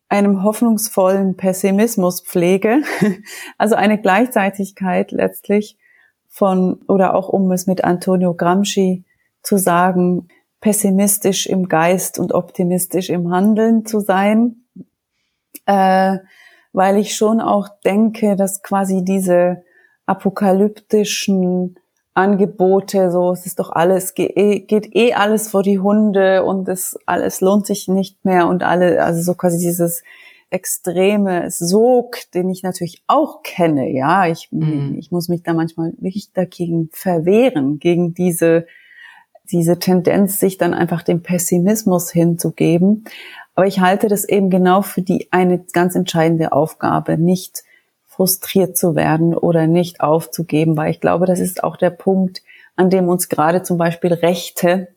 einem 0.09 0.43
hoffnungsvollen 0.43 1.35
Pessimismus 1.35 2.21
pflege, 2.21 2.81
also 3.57 3.75
eine 3.75 3.99
Gleichzeitigkeit 3.99 5.11
letztlich 5.11 5.77
von, 6.29 6.81
oder 6.87 7.13
auch 7.13 7.29
um 7.29 7.51
es 7.51 7.67
mit 7.67 7.83
Antonio 7.83 8.33
Gramsci 8.33 9.03
zu 9.41 9.57
sagen, 9.57 10.29
pessimistisch 10.61 11.45
im 11.47 11.67
Geist 11.67 12.19
und 12.19 12.33
optimistisch 12.33 13.09
im 13.09 13.31
Handeln 13.31 13.85
zu 13.85 13.99
sein, 13.99 14.65
äh, 15.65 16.19
weil 16.77 16.97
ich 16.97 17.15
schon 17.15 17.41
auch 17.41 17.69
denke, 17.83 18.35
dass 18.35 18.61
quasi 18.61 19.03
diese 19.03 19.63
apokalyptischen 20.05 21.79
Angebote, 22.13 23.09
so 23.09 23.31
es 23.31 23.47
ist 23.47 23.57
doch 23.57 23.71
alles, 23.71 24.13
geht 24.13 24.37
eh, 24.37 24.59
geht 24.59 24.95
eh 24.95 25.13
alles 25.15 25.49
vor 25.49 25.63
die 25.63 25.79
Hunde 25.79 26.43
und 26.43 26.69
es 26.69 26.95
alles 27.07 27.41
lohnt 27.41 27.65
sich 27.65 27.87
nicht 27.87 28.23
mehr 28.25 28.47
und 28.47 28.61
alle, 28.61 29.03
also 29.03 29.23
so 29.23 29.33
quasi 29.33 29.57
dieses 29.57 30.03
extreme 30.51 31.49
Sog, 31.49 32.17
den 32.35 32.47
ich 32.51 32.61
natürlich 32.61 33.01
auch 33.07 33.41
kenne, 33.41 33.89
ja, 33.89 34.27
ich, 34.27 34.49
mhm. 34.51 34.97
ich 34.99 35.09
muss 35.09 35.29
mich 35.29 35.41
da 35.41 35.53
manchmal 35.53 35.93
wirklich 35.97 36.31
dagegen 36.31 36.89
verwehren, 36.91 37.79
gegen 37.79 38.13
diese, 38.13 38.67
diese 39.51 39.79
Tendenz, 39.79 40.39
sich 40.39 40.59
dann 40.59 40.75
einfach 40.75 41.01
dem 41.01 41.23
Pessimismus 41.23 42.11
hinzugeben. 42.11 43.05
Aber 43.57 43.65
ich 43.65 43.79
halte 43.79 44.07
das 44.07 44.23
eben 44.23 44.51
genau 44.51 44.83
für 44.83 45.01
die 45.01 45.29
eine 45.31 45.57
ganz 45.57 45.95
entscheidende 45.95 46.51
Aufgabe, 46.51 47.17
nicht 47.17 47.63
frustriert 48.05 48.77
zu 48.77 48.95
werden 48.95 49.33
oder 49.33 49.65
nicht 49.65 49.99
aufzugeben, 49.99 50.77
weil 50.77 50.91
ich 50.91 51.01
glaube, 51.01 51.25
das 51.25 51.39
ist 51.39 51.63
auch 51.63 51.75
der 51.75 51.89
Punkt, 51.89 52.43
an 52.75 52.91
dem 52.91 53.09
uns 53.09 53.29
gerade 53.29 53.63
zum 53.63 53.79
Beispiel 53.79 54.13
Rechte 54.13 54.89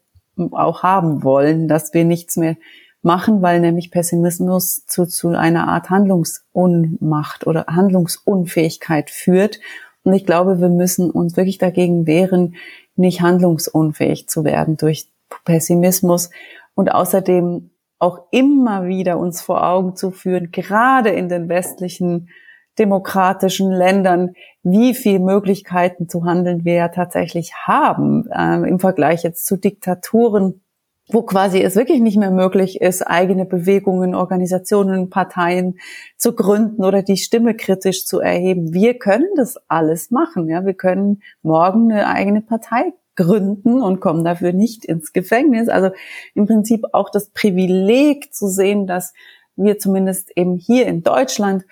auch 0.50 0.82
haben 0.82 1.24
wollen, 1.24 1.68
dass 1.68 1.94
wir 1.94 2.04
nichts 2.04 2.36
mehr 2.36 2.56
machen, 3.00 3.40
weil 3.40 3.60
nämlich 3.60 3.90
Pessimismus 3.90 4.84
zu, 4.84 5.06
zu 5.06 5.28
einer 5.28 5.66
Art 5.66 5.88
Handlungsunmacht 5.88 7.46
oder 7.46 7.64
Handlungsunfähigkeit 7.66 9.08
führt. 9.08 9.58
Und 10.02 10.12
ich 10.12 10.26
glaube, 10.26 10.60
wir 10.60 10.68
müssen 10.68 11.10
uns 11.10 11.34
wirklich 11.38 11.56
dagegen 11.56 12.06
wehren, 12.06 12.56
nicht 12.94 13.22
handlungsunfähig 13.22 14.28
zu 14.28 14.44
werden 14.44 14.76
durch 14.76 15.08
Pessimismus 15.46 16.28
und 16.74 16.92
außerdem 16.92 17.70
auch 18.00 18.26
immer 18.32 18.86
wieder 18.86 19.18
uns 19.18 19.40
vor 19.40 19.64
Augen 19.64 19.94
zu 19.94 20.10
führen, 20.10 20.50
gerade 20.50 21.10
in 21.10 21.28
den 21.28 21.48
westlichen 21.48 22.30
demokratischen 22.78 23.70
Ländern, 23.70 24.32
wie 24.62 24.94
viel 24.94 25.18
Möglichkeiten 25.18 26.08
zu 26.08 26.24
handeln 26.24 26.64
wir 26.64 26.74
ja 26.74 26.88
tatsächlich 26.88 27.52
haben 27.54 28.26
äh, 28.30 28.68
im 28.68 28.80
Vergleich 28.80 29.22
jetzt 29.22 29.44
zu 29.44 29.56
Diktaturen, 29.56 30.62
wo 31.08 31.22
quasi 31.22 31.60
es 31.60 31.76
wirklich 31.76 32.00
nicht 32.00 32.16
mehr 32.16 32.30
möglich 32.30 32.80
ist, 32.80 33.02
eigene 33.02 33.44
Bewegungen, 33.44 34.14
Organisationen, 34.14 35.10
Parteien 35.10 35.78
zu 36.16 36.34
gründen 36.34 36.84
oder 36.84 37.02
die 37.02 37.16
Stimme 37.18 37.54
kritisch 37.54 38.06
zu 38.06 38.20
erheben. 38.20 38.72
Wir 38.72 38.98
können 38.98 39.28
das 39.36 39.56
alles 39.68 40.10
machen. 40.10 40.48
Ja, 40.48 40.64
wir 40.64 40.74
können 40.74 41.22
morgen 41.42 41.92
eine 41.92 42.06
eigene 42.06 42.40
Partei 42.40 42.92
gründen 43.20 43.82
und 43.82 44.00
kommen 44.00 44.24
dafür 44.24 44.52
nicht 44.52 44.84
ins 44.84 45.12
Gefängnis. 45.12 45.68
Also 45.68 45.90
im 46.34 46.46
Prinzip 46.46 46.84
auch 46.92 47.10
das 47.10 47.30
Privileg 47.30 48.32
zu 48.32 48.48
sehen, 48.48 48.86
dass 48.86 49.12
wir 49.56 49.78
zumindest 49.78 50.36
eben 50.36 50.56
hier 50.56 50.86
in 50.86 51.02
Deutschland 51.02 51.64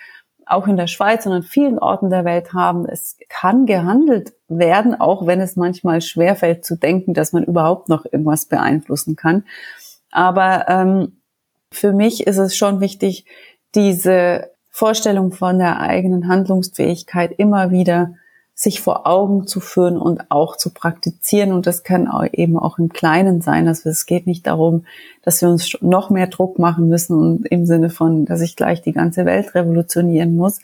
auch 0.45 0.67
in 0.67 0.77
der 0.77 0.87
Schweiz 0.87 1.25
und 1.25 1.31
an 1.31 1.43
vielen 1.43 1.77
Orten 1.77 2.09
der 2.09 2.25
Welt 2.25 2.53
haben. 2.53 2.85
Es 2.87 3.17
kann 3.29 3.65
gehandelt 3.65 4.33
werden, 4.47 4.99
auch 4.99 5.27
wenn 5.27 5.41
es 5.41 5.55
manchmal 5.55 6.01
schwerfällt 6.01 6.65
zu 6.65 6.75
denken, 6.75 7.13
dass 7.13 7.33
man 7.33 7.43
überhaupt 7.43 7.87
noch 7.87 8.05
irgendwas 8.05 8.47
beeinflussen 8.47 9.15
kann. 9.15 9.43
Aber 10.11 10.65
ähm, 10.67 11.21
für 11.71 11.93
mich 11.93 12.25
ist 12.25 12.37
es 12.37 12.57
schon 12.57 12.81
wichtig, 12.81 13.25
diese 13.75 14.49
Vorstellung 14.71 15.31
von 15.31 15.59
der 15.59 15.79
eigenen 15.79 16.27
Handlungsfähigkeit 16.27 17.31
immer 17.37 17.69
wieder 17.69 18.15
sich 18.59 18.81
vor 18.81 19.07
Augen 19.07 19.47
zu 19.47 19.61
führen 19.61 19.97
und 19.97 20.29
auch 20.31 20.57
zu 20.57 20.73
praktizieren. 20.73 21.53
Und 21.53 21.65
das 21.65 21.83
kann 21.83 22.09
auch 22.09 22.25
eben 22.29 22.59
auch 22.59 22.77
im 22.77 22.89
Kleinen 22.89 23.39
sein. 23.39 23.69
Also 23.69 23.87
es 23.87 24.05
geht 24.05 24.27
nicht 24.27 24.47
darum, 24.47 24.83
dass 25.23 25.41
wir 25.41 25.47
uns 25.47 25.77
noch 25.79 26.09
mehr 26.09 26.27
Druck 26.27 26.59
machen 26.59 26.89
müssen 26.89 27.17
und 27.17 27.47
im 27.47 27.65
Sinne 27.65 27.89
von, 27.89 28.25
dass 28.25 28.41
ich 28.41 28.57
gleich 28.57 28.81
die 28.81 28.91
ganze 28.91 29.23
Welt 29.23 29.55
revolutionieren 29.55 30.35
muss. 30.35 30.59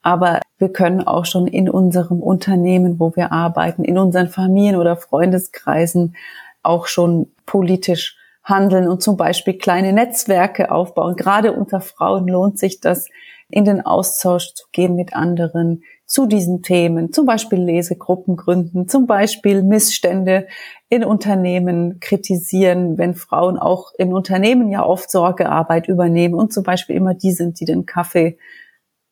Aber 0.00 0.40
wir 0.56 0.70
können 0.70 1.06
auch 1.06 1.26
schon 1.26 1.46
in 1.46 1.68
unserem 1.68 2.22
Unternehmen, 2.22 2.98
wo 2.98 3.14
wir 3.14 3.30
arbeiten, 3.30 3.84
in 3.84 3.98
unseren 3.98 4.28
Familien 4.28 4.76
oder 4.76 4.96
Freundeskreisen 4.96 6.16
auch 6.62 6.86
schon 6.86 7.30
politisch 7.44 8.16
handeln 8.42 8.88
und 8.88 9.02
zum 9.02 9.18
Beispiel 9.18 9.58
kleine 9.58 9.92
Netzwerke 9.92 10.72
aufbauen. 10.72 11.14
Gerade 11.14 11.52
unter 11.52 11.82
Frauen 11.82 12.26
lohnt 12.26 12.58
sich 12.58 12.80
das, 12.80 13.06
in 13.50 13.66
den 13.66 13.84
Austausch 13.84 14.54
zu 14.54 14.64
gehen 14.72 14.96
mit 14.96 15.14
anderen 15.14 15.82
zu 16.06 16.26
diesen 16.26 16.62
Themen, 16.62 17.12
zum 17.12 17.26
Beispiel 17.26 17.58
Lesegruppen 17.58 18.36
gründen, 18.36 18.88
zum 18.88 19.06
Beispiel 19.06 19.62
Missstände 19.62 20.46
in 20.88 21.02
Unternehmen 21.02 21.98
kritisieren, 22.00 22.98
wenn 22.98 23.14
Frauen 23.14 23.58
auch 23.58 23.92
in 23.96 24.12
Unternehmen 24.12 24.70
ja 24.70 24.84
oft 24.84 25.10
Sorgearbeit 25.10 25.88
übernehmen 25.88 26.34
und 26.34 26.52
zum 26.52 26.62
Beispiel 26.62 26.96
immer 26.96 27.14
die 27.14 27.32
sind, 27.32 27.58
die 27.60 27.64
den 27.64 27.86
Kaffee 27.86 28.36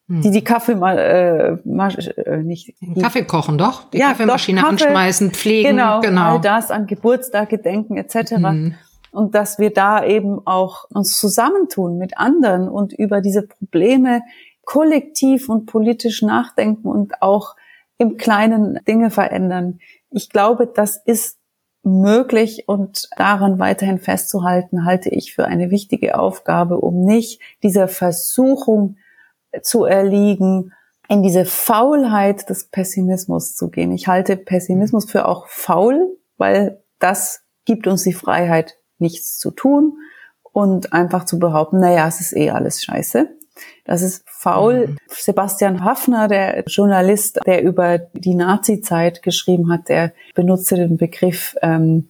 die 0.09 0.31
die 0.31 0.45
Kaffee 0.45 0.75
mal, 0.75 0.99
äh, 0.99 1.57
mal 1.65 1.95
äh, 2.27 2.39
nicht 2.39 2.75
die, 2.81 3.01
Kaffee 3.01 3.25
kochen 3.25 3.57
doch. 3.57 3.89
Die 3.91 3.99
ja, 3.99 4.09
Kaffeemaschine 4.09 4.61
doch, 4.61 4.69
Kaffee, 4.69 4.85
anschmeißen 4.85 5.31
pflegen 5.31 5.71
genau, 5.71 6.01
genau. 6.01 6.33
all 6.33 6.41
das 6.41 6.71
an 6.71 6.87
Geburtstag 6.87 7.49
gedenken 7.49 7.97
etc 7.97 8.33
mhm. 8.33 8.75
und 9.13 9.35
dass 9.35 9.59
wir 9.59 9.73
da 9.73 10.05
eben 10.05 10.47
auch 10.47 10.85
uns 10.91 11.19
zusammentun 11.19 11.97
mit 11.97 12.19
anderen 12.19 12.69
und 12.69 12.93
über 12.93 13.21
diese 13.21 13.43
Probleme 13.43 14.21
kollektiv 14.65 15.49
und 15.49 15.67
politisch 15.67 16.23
nachdenken 16.23 16.89
und 16.89 17.21
auch 17.21 17.57
im 17.99 18.17
Kleinen 18.17 18.81
Dinge 18.87 19.11
verändern. 19.11 19.81
Ich 20.11 20.29
glaube, 20.29 20.67
das 20.67 20.97
ist 20.97 21.39
möglich 21.85 22.65
und 22.69 23.09
daran 23.17 23.59
weiterhin 23.59 23.99
festzuhalten, 23.99 24.85
halte 24.85 25.09
ich 25.09 25.35
für 25.35 25.47
eine 25.47 25.71
wichtige 25.71 26.19
Aufgabe, 26.19 26.79
um 26.79 27.05
nicht 27.05 27.41
dieser 27.63 27.89
Versuchung 27.89 28.97
zu 29.63 29.85
erliegen, 29.85 30.73
in 31.09 31.23
diese 31.23 31.45
Faulheit 31.45 32.49
des 32.49 32.69
Pessimismus 32.69 33.55
zu 33.57 33.69
gehen. 33.69 33.93
Ich 33.93 34.07
halte 34.07 34.37
Pessimismus 34.37 35.11
für 35.11 35.27
auch 35.27 35.49
faul, 35.49 36.17
weil 36.39 36.83
das 36.99 37.43
gibt 37.65 37.87
uns 37.87 38.05
die 38.05 38.13
Freiheit, 38.13 38.79
nichts 38.99 39.39
zu 39.39 39.51
tun 39.51 39.99
und 40.53 40.93
einfach 40.93 41.25
zu 41.25 41.39
behaupten, 41.39 41.81
naja, 41.81 42.07
es 42.07 42.21
ist 42.21 42.37
eh 42.37 42.51
alles 42.51 42.83
scheiße. 42.85 43.29
Das 43.85 44.03
ist 44.03 44.25
faul. 44.27 44.89
Mhm. 44.89 44.99
Sebastian 45.09 45.85
Hafner, 45.85 46.29
der 46.29 46.65
Journalist, 46.67 47.41
der 47.47 47.63
über 47.63 47.99
die 47.99 48.35
Nazi-Zeit 48.35 49.23
geschrieben 49.23 49.73
hat, 49.73 49.89
der 49.89 50.13
benutzte 50.35 50.77
den 50.77 50.97
Begriff 50.97 51.55
ähm, 51.63 52.09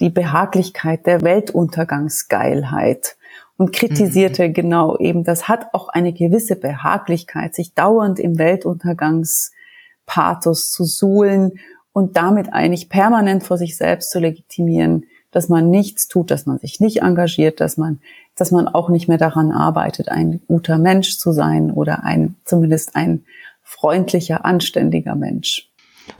die 0.00 0.10
Behaglichkeit 0.10 1.06
der 1.06 1.20
Weltuntergangsgeilheit 1.20 3.16
und 3.56 3.72
kritisierte 3.72 4.48
mhm. 4.48 4.54
genau 4.54 4.98
eben, 4.98 5.22
das 5.24 5.46
hat 5.46 5.74
auch 5.74 5.88
eine 5.88 6.14
gewisse 6.14 6.56
Behaglichkeit, 6.56 7.54
sich 7.54 7.74
dauernd 7.74 8.18
im 8.18 8.38
Weltuntergangspathos 8.38 10.72
zu 10.72 10.84
suhlen 10.84 11.60
und 11.92 12.16
damit 12.16 12.50
eigentlich 12.52 12.88
permanent 12.88 13.44
vor 13.44 13.58
sich 13.58 13.76
selbst 13.76 14.10
zu 14.10 14.18
legitimieren, 14.18 15.04
dass 15.30 15.50
man 15.50 15.68
nichts 15.68 16.08
tut, 16.08 16.30
dass 16.30 16.46
man 16.46 16.58
sich 16.58 16.80
nicht 16.80 17.02
engagiert, 17.02 17.60
dass 17.60 17.76
man, 17.76 18.00
dass 18.40 18.50
man 18.50 18.68
auch 18.68 18.88
nicht 18.88 19.06
mehr 19.06 19.18
daran 19.18 19.52
arbeitet, 19.52 20.08
ein 20.08 20.40
guter 20.48 20.78
Mensch 20.78 21.18
zu 21.18 21.32
sein 21.32 21.70
oder 21.70 22.04
ein, 22.04 22.36
zumindest 22.44 22.96
ein 22.96 23.24
freundlicher, 23.62 24.44
anständiger 24.44 25.14
Mensch. 25.14 25.68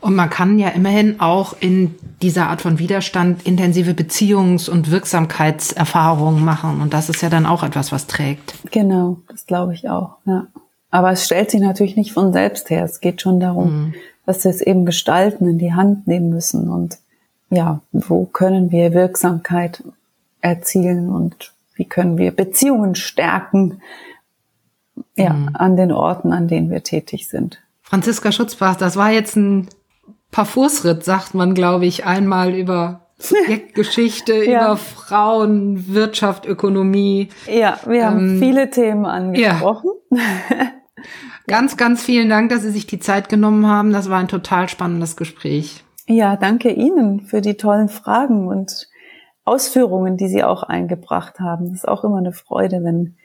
Und 0.01 0.15
man 0.15 0.31
kann 0.31 0.59
ja 0.59 0.69
immerhin 0.69 1.21
auch 1.21 1.55
in 1.59 1.95
dieser 2.23 2.49
Art 2.49 2.61
von 2.61 2.79
Widerstand 2.79 3.47
intensive 3.47 3.93
Beziehungs- 3.93 4.69
und 4.69 4.91
Wirksamkeitserfahrungen 4.91 6.45
machen. 6.45 6.81
Und 6.81 6.93
das 6.95 7.09
ist 7.09 7.23
ja 7.23 7.31
dann 7.31 7.47
auch 7.47 7.63
etwas, 7.63 7.91
was 7.91 8.07
trägt. 8.07 8.55
Genau, 8.71 9.19
das 9.29 9.47
glaube 9.47 9.75
ich 9.75 9.89
auch. 9.89 10.17
Ja. 10.27 10.47
Aber 10.91 11.11
es 11.13 11.25
stellt 11.25 11.51
sich 11.51 11.61
natürlich 11.61 11.97
nicht 11.97 12.13
von 12.13 12.33
selbst 12.33 12.71
her. 12.71 12.85
Es 12.85 13.01
geht 13.01 13.21
schon 13.23 13.41
darum, 13.41 13.73
mhm. 13.73 13.95
dass 14.27 14.45
wir 14.45 14.51
es 14.51 14.61
eben 14.61 14.87
gestalten, 14.87 15.49
in 15.49 15.59
die 15.59 15.73
Hand 15.73 16.07
nehmen 16.07 16.31
müssen. 16.31 16.69
Und 16.69 16.99
ja, 17.49 17.81
wo 17.93 18.27
können 18.27 18.71
wir 18.71 18.93
Wirksamkeit 18.93 19.83
erzielen 20.41 21.09
und 21.09 21.53
wie 21.81 21.87
können 21.87 22.19
wir 22.19 22.31
Beziehungen 22.31 22.95
stärken? 22.95 23.81
Ja, 25.17 25.33
mhm. 25.33 25.51
an 25.55 25.77
den 25.77 25.93
Orten, 25.93 26.31
an 26.35 26.47
denen 26.47 26.71
wir 26.71 26.83
tätig 26.83 27.27
sind. 27.27 27.59
Franziska 27.81 28.33
Schutzbach, 28.33 28.77
das 28.77 28.97
war 28.97 29.11
jetzt 29.11 29.35
ein 29.35 29.69
Parfursritt, 30.31 31.05
sagt 31.05 31.33
man, 31.33 31.55
glaube 31.55 31.87
ich, 31.87 32.05
einmal 32.05 32.55
über 32.55 33.07
Projektgeschichte, 33.19 34.45
ja. 34.45 34.67
über 34.67 34.77
Frauen, 34.77 35.95
Wirtschaft, 35.95 36.45
Ökonomie. 36.45 37.31
Ja, 37.51 37.81
wir 37.87 38.05
haben 38.05 38.35
ähm, 38.35 38.39
viele 38.39 38.69
Themen 38.69 39.07
angesprochen. 39.07 39.91
Ja. 40.11 40.19
ganz, 41.47 41.79
ganz 41.79 42.05
vielen 42.05 42.29
Dank, 42.29 42.51
dass 42.51 42.61
Sie 42.61 42.73
sich 42.73 42.87
die 42.87 43.01
Zeit 43.01 43.31
genommen 43.31 43.67
haben. 43.67 43.91
Das 43.91 44.11
war 44.11 44.19
ein 44.19 44.29
total 44.29 44.69
spannendes 44.69 45.17
Gespräch. 45.17 45.83
Ja, 46.07 46.37
danke 46.37 46.73
Ihnen 46.73 47.23
für 47.23 47.41
die 47.41 47.55
tollen 47.55 47.89
Fragen 47.89 48.49
und 48.49 48.90
Ausführungen, 49.51 50.17
die 50.17 50.29
Sie 50.29 50.45
auch 50.45 50.63
eingebracht 50.63 51.41
haben. 51.41 51.71
Das 51.71 51.79
ist 51.79 51.89
auch 51.89 52.05
immer 52.05 52.19
eine 52.19 52.33
Freude, 52.33 52.85
wenn 52.85 53.17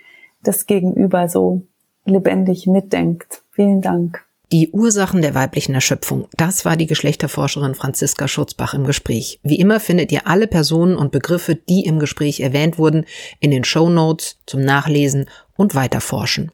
das 0.42 0.66
Gegenüber 0.66 1.30
so 1.30 1.62
lebendig 2.06 2.66
mitdenkt. 2.66 3.44
Vielen 3.52 3.82
Dank. 3.82 4.26
Die 4.52 4.72
Ursachen 4.72 5.22
der 5.22 5.36
weiblichen 5.36 5.76
Erschöpfung, 5.76 6.28
das 6.38 6.66
war 6.66 6.78
die 6.78 6.88
Geschlechterforscherin 6.88 7.76
Franziska 7.76 8.28
Schutzbach 8.28 8.74
im 8.74 8.86
Gespräch. 8.86 9.40
Wie 9.44 9.60
immer 9.60 9.80
findet 9.80 10.12
ihr 10.12 10.28
alle 10.28 10.48
Personen 10.48 10.98
und 10.98 11.12
Begriffe, 11.12 11.56
die 11.56 11.86
im 11.86 12.00
Gespräch 12.00 12.40
erwähnt 12.40 12.78
wurden, 12.78 13.06
in 13.40 13.52
den 13.52 13.64
Show 13.64 13.90
Notes 13.90 14.38
zum 14.46 14.64
Nachlesen 14.64 15.28
und 15.56 15.76
Weiterforschen. 15.76 16.52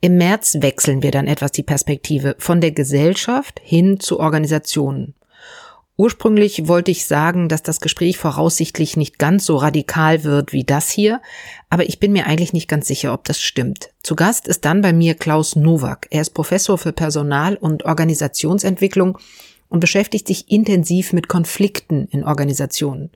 Im 0.00 0.18
März 0.18 0.58
wechseln 0.60 1.02
wir 1.02 1.10
dann 1.10 1.26
etwas 1.26 1.52
die 1.52 1.62
Perspektive 1.62 2.36
von 2.38 2.60
der 2.60 2.72
Gesellschaft 2.72 3.60
hin 3.62 4.00
zu 4.00 4.20
Organisationen. 4.20 5.14
Ursprünglich 5.96 6.66
wollte 6.66 6.90
ich 6.90 7.06
sagen, 7.06 7.48
dass 7.48 7.62
das 7.62 7.80
Gespräch 7.80 8.18
voraussichtlich 8.18 8.96
nicht 8.96 9.20
ganz 9.20 9.46
so 9.46 9.56
radikal 9.56 10.24
wird 10.24 10.52
wie 10.52 10.64
das 10.64 10.90
hier, 10.90 11.22
aber 11.70 11.84
ich 11.84 12.00
bin 12.00 12.10
mir 12.10 12.26
eigentlich 12.26 12.52
nicht 12.52 12.66
ganz 12.66 12.88
sicher, 12.88 13.14
ob 13.14 13.22
das 13.24 13.40
stimmt. 13.40 13.90
Zu 14.02 14.16
Gast 14.16 14.48
ist 14.48 14.64
dann 14.64 14.80
bei 14.80 14.92
mir 14.92 15.14
Klaus 15.14 15.54
Nowak. 15.54 16.08
Er 16.10 16.22
ist 16.22 16.30
Professor 16.30 16.78
für 16.78 16.92
Personal- 16.92 17.56
und 17.56 17.84
Organisationsentwicklung 17.84 19.18
und 19.68 19.80
beschäftigt 19.80 20.28
sich 20.28 20.50
intensiv 20.50 21.12
mit 21.12 21.28
Konflikten 21.28 22.06
in 22.10 22.24
Organisationen. 22.24 23.10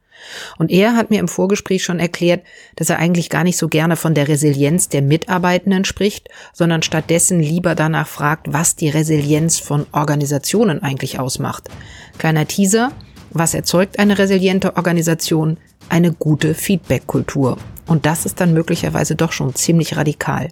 Und 0.58 0.70
er 0.70 0.96
hat 0.96 1.10
mir 1.10 1.20
im 1.20 1.28
Vorgespräch 1.28 1.84
schon 1.84 2.00
erklärt, 2.00 2.42
dass 2.76 2.90
er 2.90 2.98
eigentlich 2.98 3.30
gar 3.30 3.44
nicht 3.44 3.56
so 3.56 3.68
gerne 3.68 3.96
von 3.96 4.14
der 4.14 4.28
Resilienz 4.28 4.88
der 4.88 5.02
Mitarbeitenden 5.02 5.84
spricht, 5.84 6.28
sondern 6.52 6.82
stattdessen 6.82 7.40
lieber 7.40 7.74
danach 7.74 8.08
fragt, 8.08 8.52
was 8.52 8.74
die 8.74 8.88
Resilienz 8.88 9.58
von 9.58 9.86
Organisationen 9.92 10.82
eigentlich 10.82 11.20
ausmacht. 11.20 11.68
Kleiner 12.18 12.46
Teaser, 12.46 12.92
was 13.30 13.54
erzeugt 13.54 13.98
eine 13.98 14.18
resiliente 14.18 14.76
Organisation? 14.76 15.58
Eine 15.88 16.12
gute 16.12 16.54
Feedback-Kultur. 16.54 17.58
Und 17.86 18.04
das 18.04 18.26
ist 18.26 18.40
dann 18.40 18.52
möglicherweise 18.52 19.16
doch 19.16 19.32
schon 19.32 19.54
ziemlich 19.54 19.96
radikal. 19.96 20.50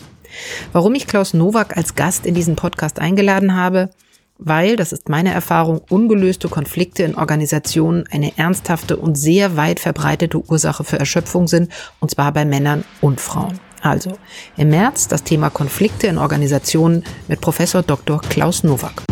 Warum 0.72 0.94
ich 0.94 1.06
Klaus 1.06 1.34
Nowak 1.34 1.76
als 1.76 1.94
Gast 1.94 2.26
in 2.26 2.34
diesen 2.34 2.56
Podcast 2.56 2.98
eingeladen 2.98 3.54
habe? 3.56 3.90
Weil, 4.38 4.76
das 4.76 4.92
ist 4.92 5.08
meine 5.08 5.32
Erfahrung, 5.32 5.80
ungelöste 5.88 6.48
Konflikte 6.48 7.02
in 7.02 7.14
Organisationen 7.14 8.04
eine 8.10 8.36
ernsthafte 8.36 8.96
und 8.96 9.16
sehr 9.16 9.56
weit 9.56 9.80
verbreitete 9.80 10.38
Ursache 10.38 10.84
für 10.84 10.98
Erschöpfung 10.98 11.48
sind, 11.48 11.72
und 12.00 12.10
zwar 12.10 12.32
bei 12.32 12.44
Männern 12.44 12.84
und 13.00 13.20
Frauen. 13.20 13.58
Also 13.82 14.18
im 14.56 14.70
März 14.70 15.08
das 15.08 15.22
Thema 15.22 15.50
Konflikte 15.50 16.06
in 16.06 16.18
Organisationen 16.18 17.04
mit 17.28 17.40
Professor 17.40 17.82
Dr. 17.82 18.20
Klaus 18.20 18.64
Nowak. 18.64 19.02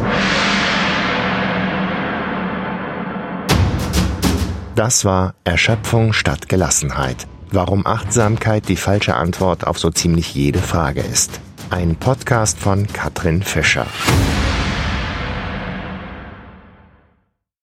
Das 4.75 5.05
war 5.05 5.35
Erschöpfung 5.45 6.13
statt 6.13 6.49
Gelassenheit. 6.49 7.29
Warum 7.53 7.87
Achtsamkeit 7.87 8.69
die 8.69 8.77
falsche 8.77 9.15
Antwort 9.15 9.65
auf 9.65 9.79
so 9.79 9.91
ziemlich 9.91 10.35
jede 10.35 10.59
Frage 10.59 11.01
ist. 11.03 11.39
Ein 11.71 11.95
Podcast 11.95 12.59
von 12.59 12.89
Katrin 12.93 13.45
Fischer. 13.45 13.87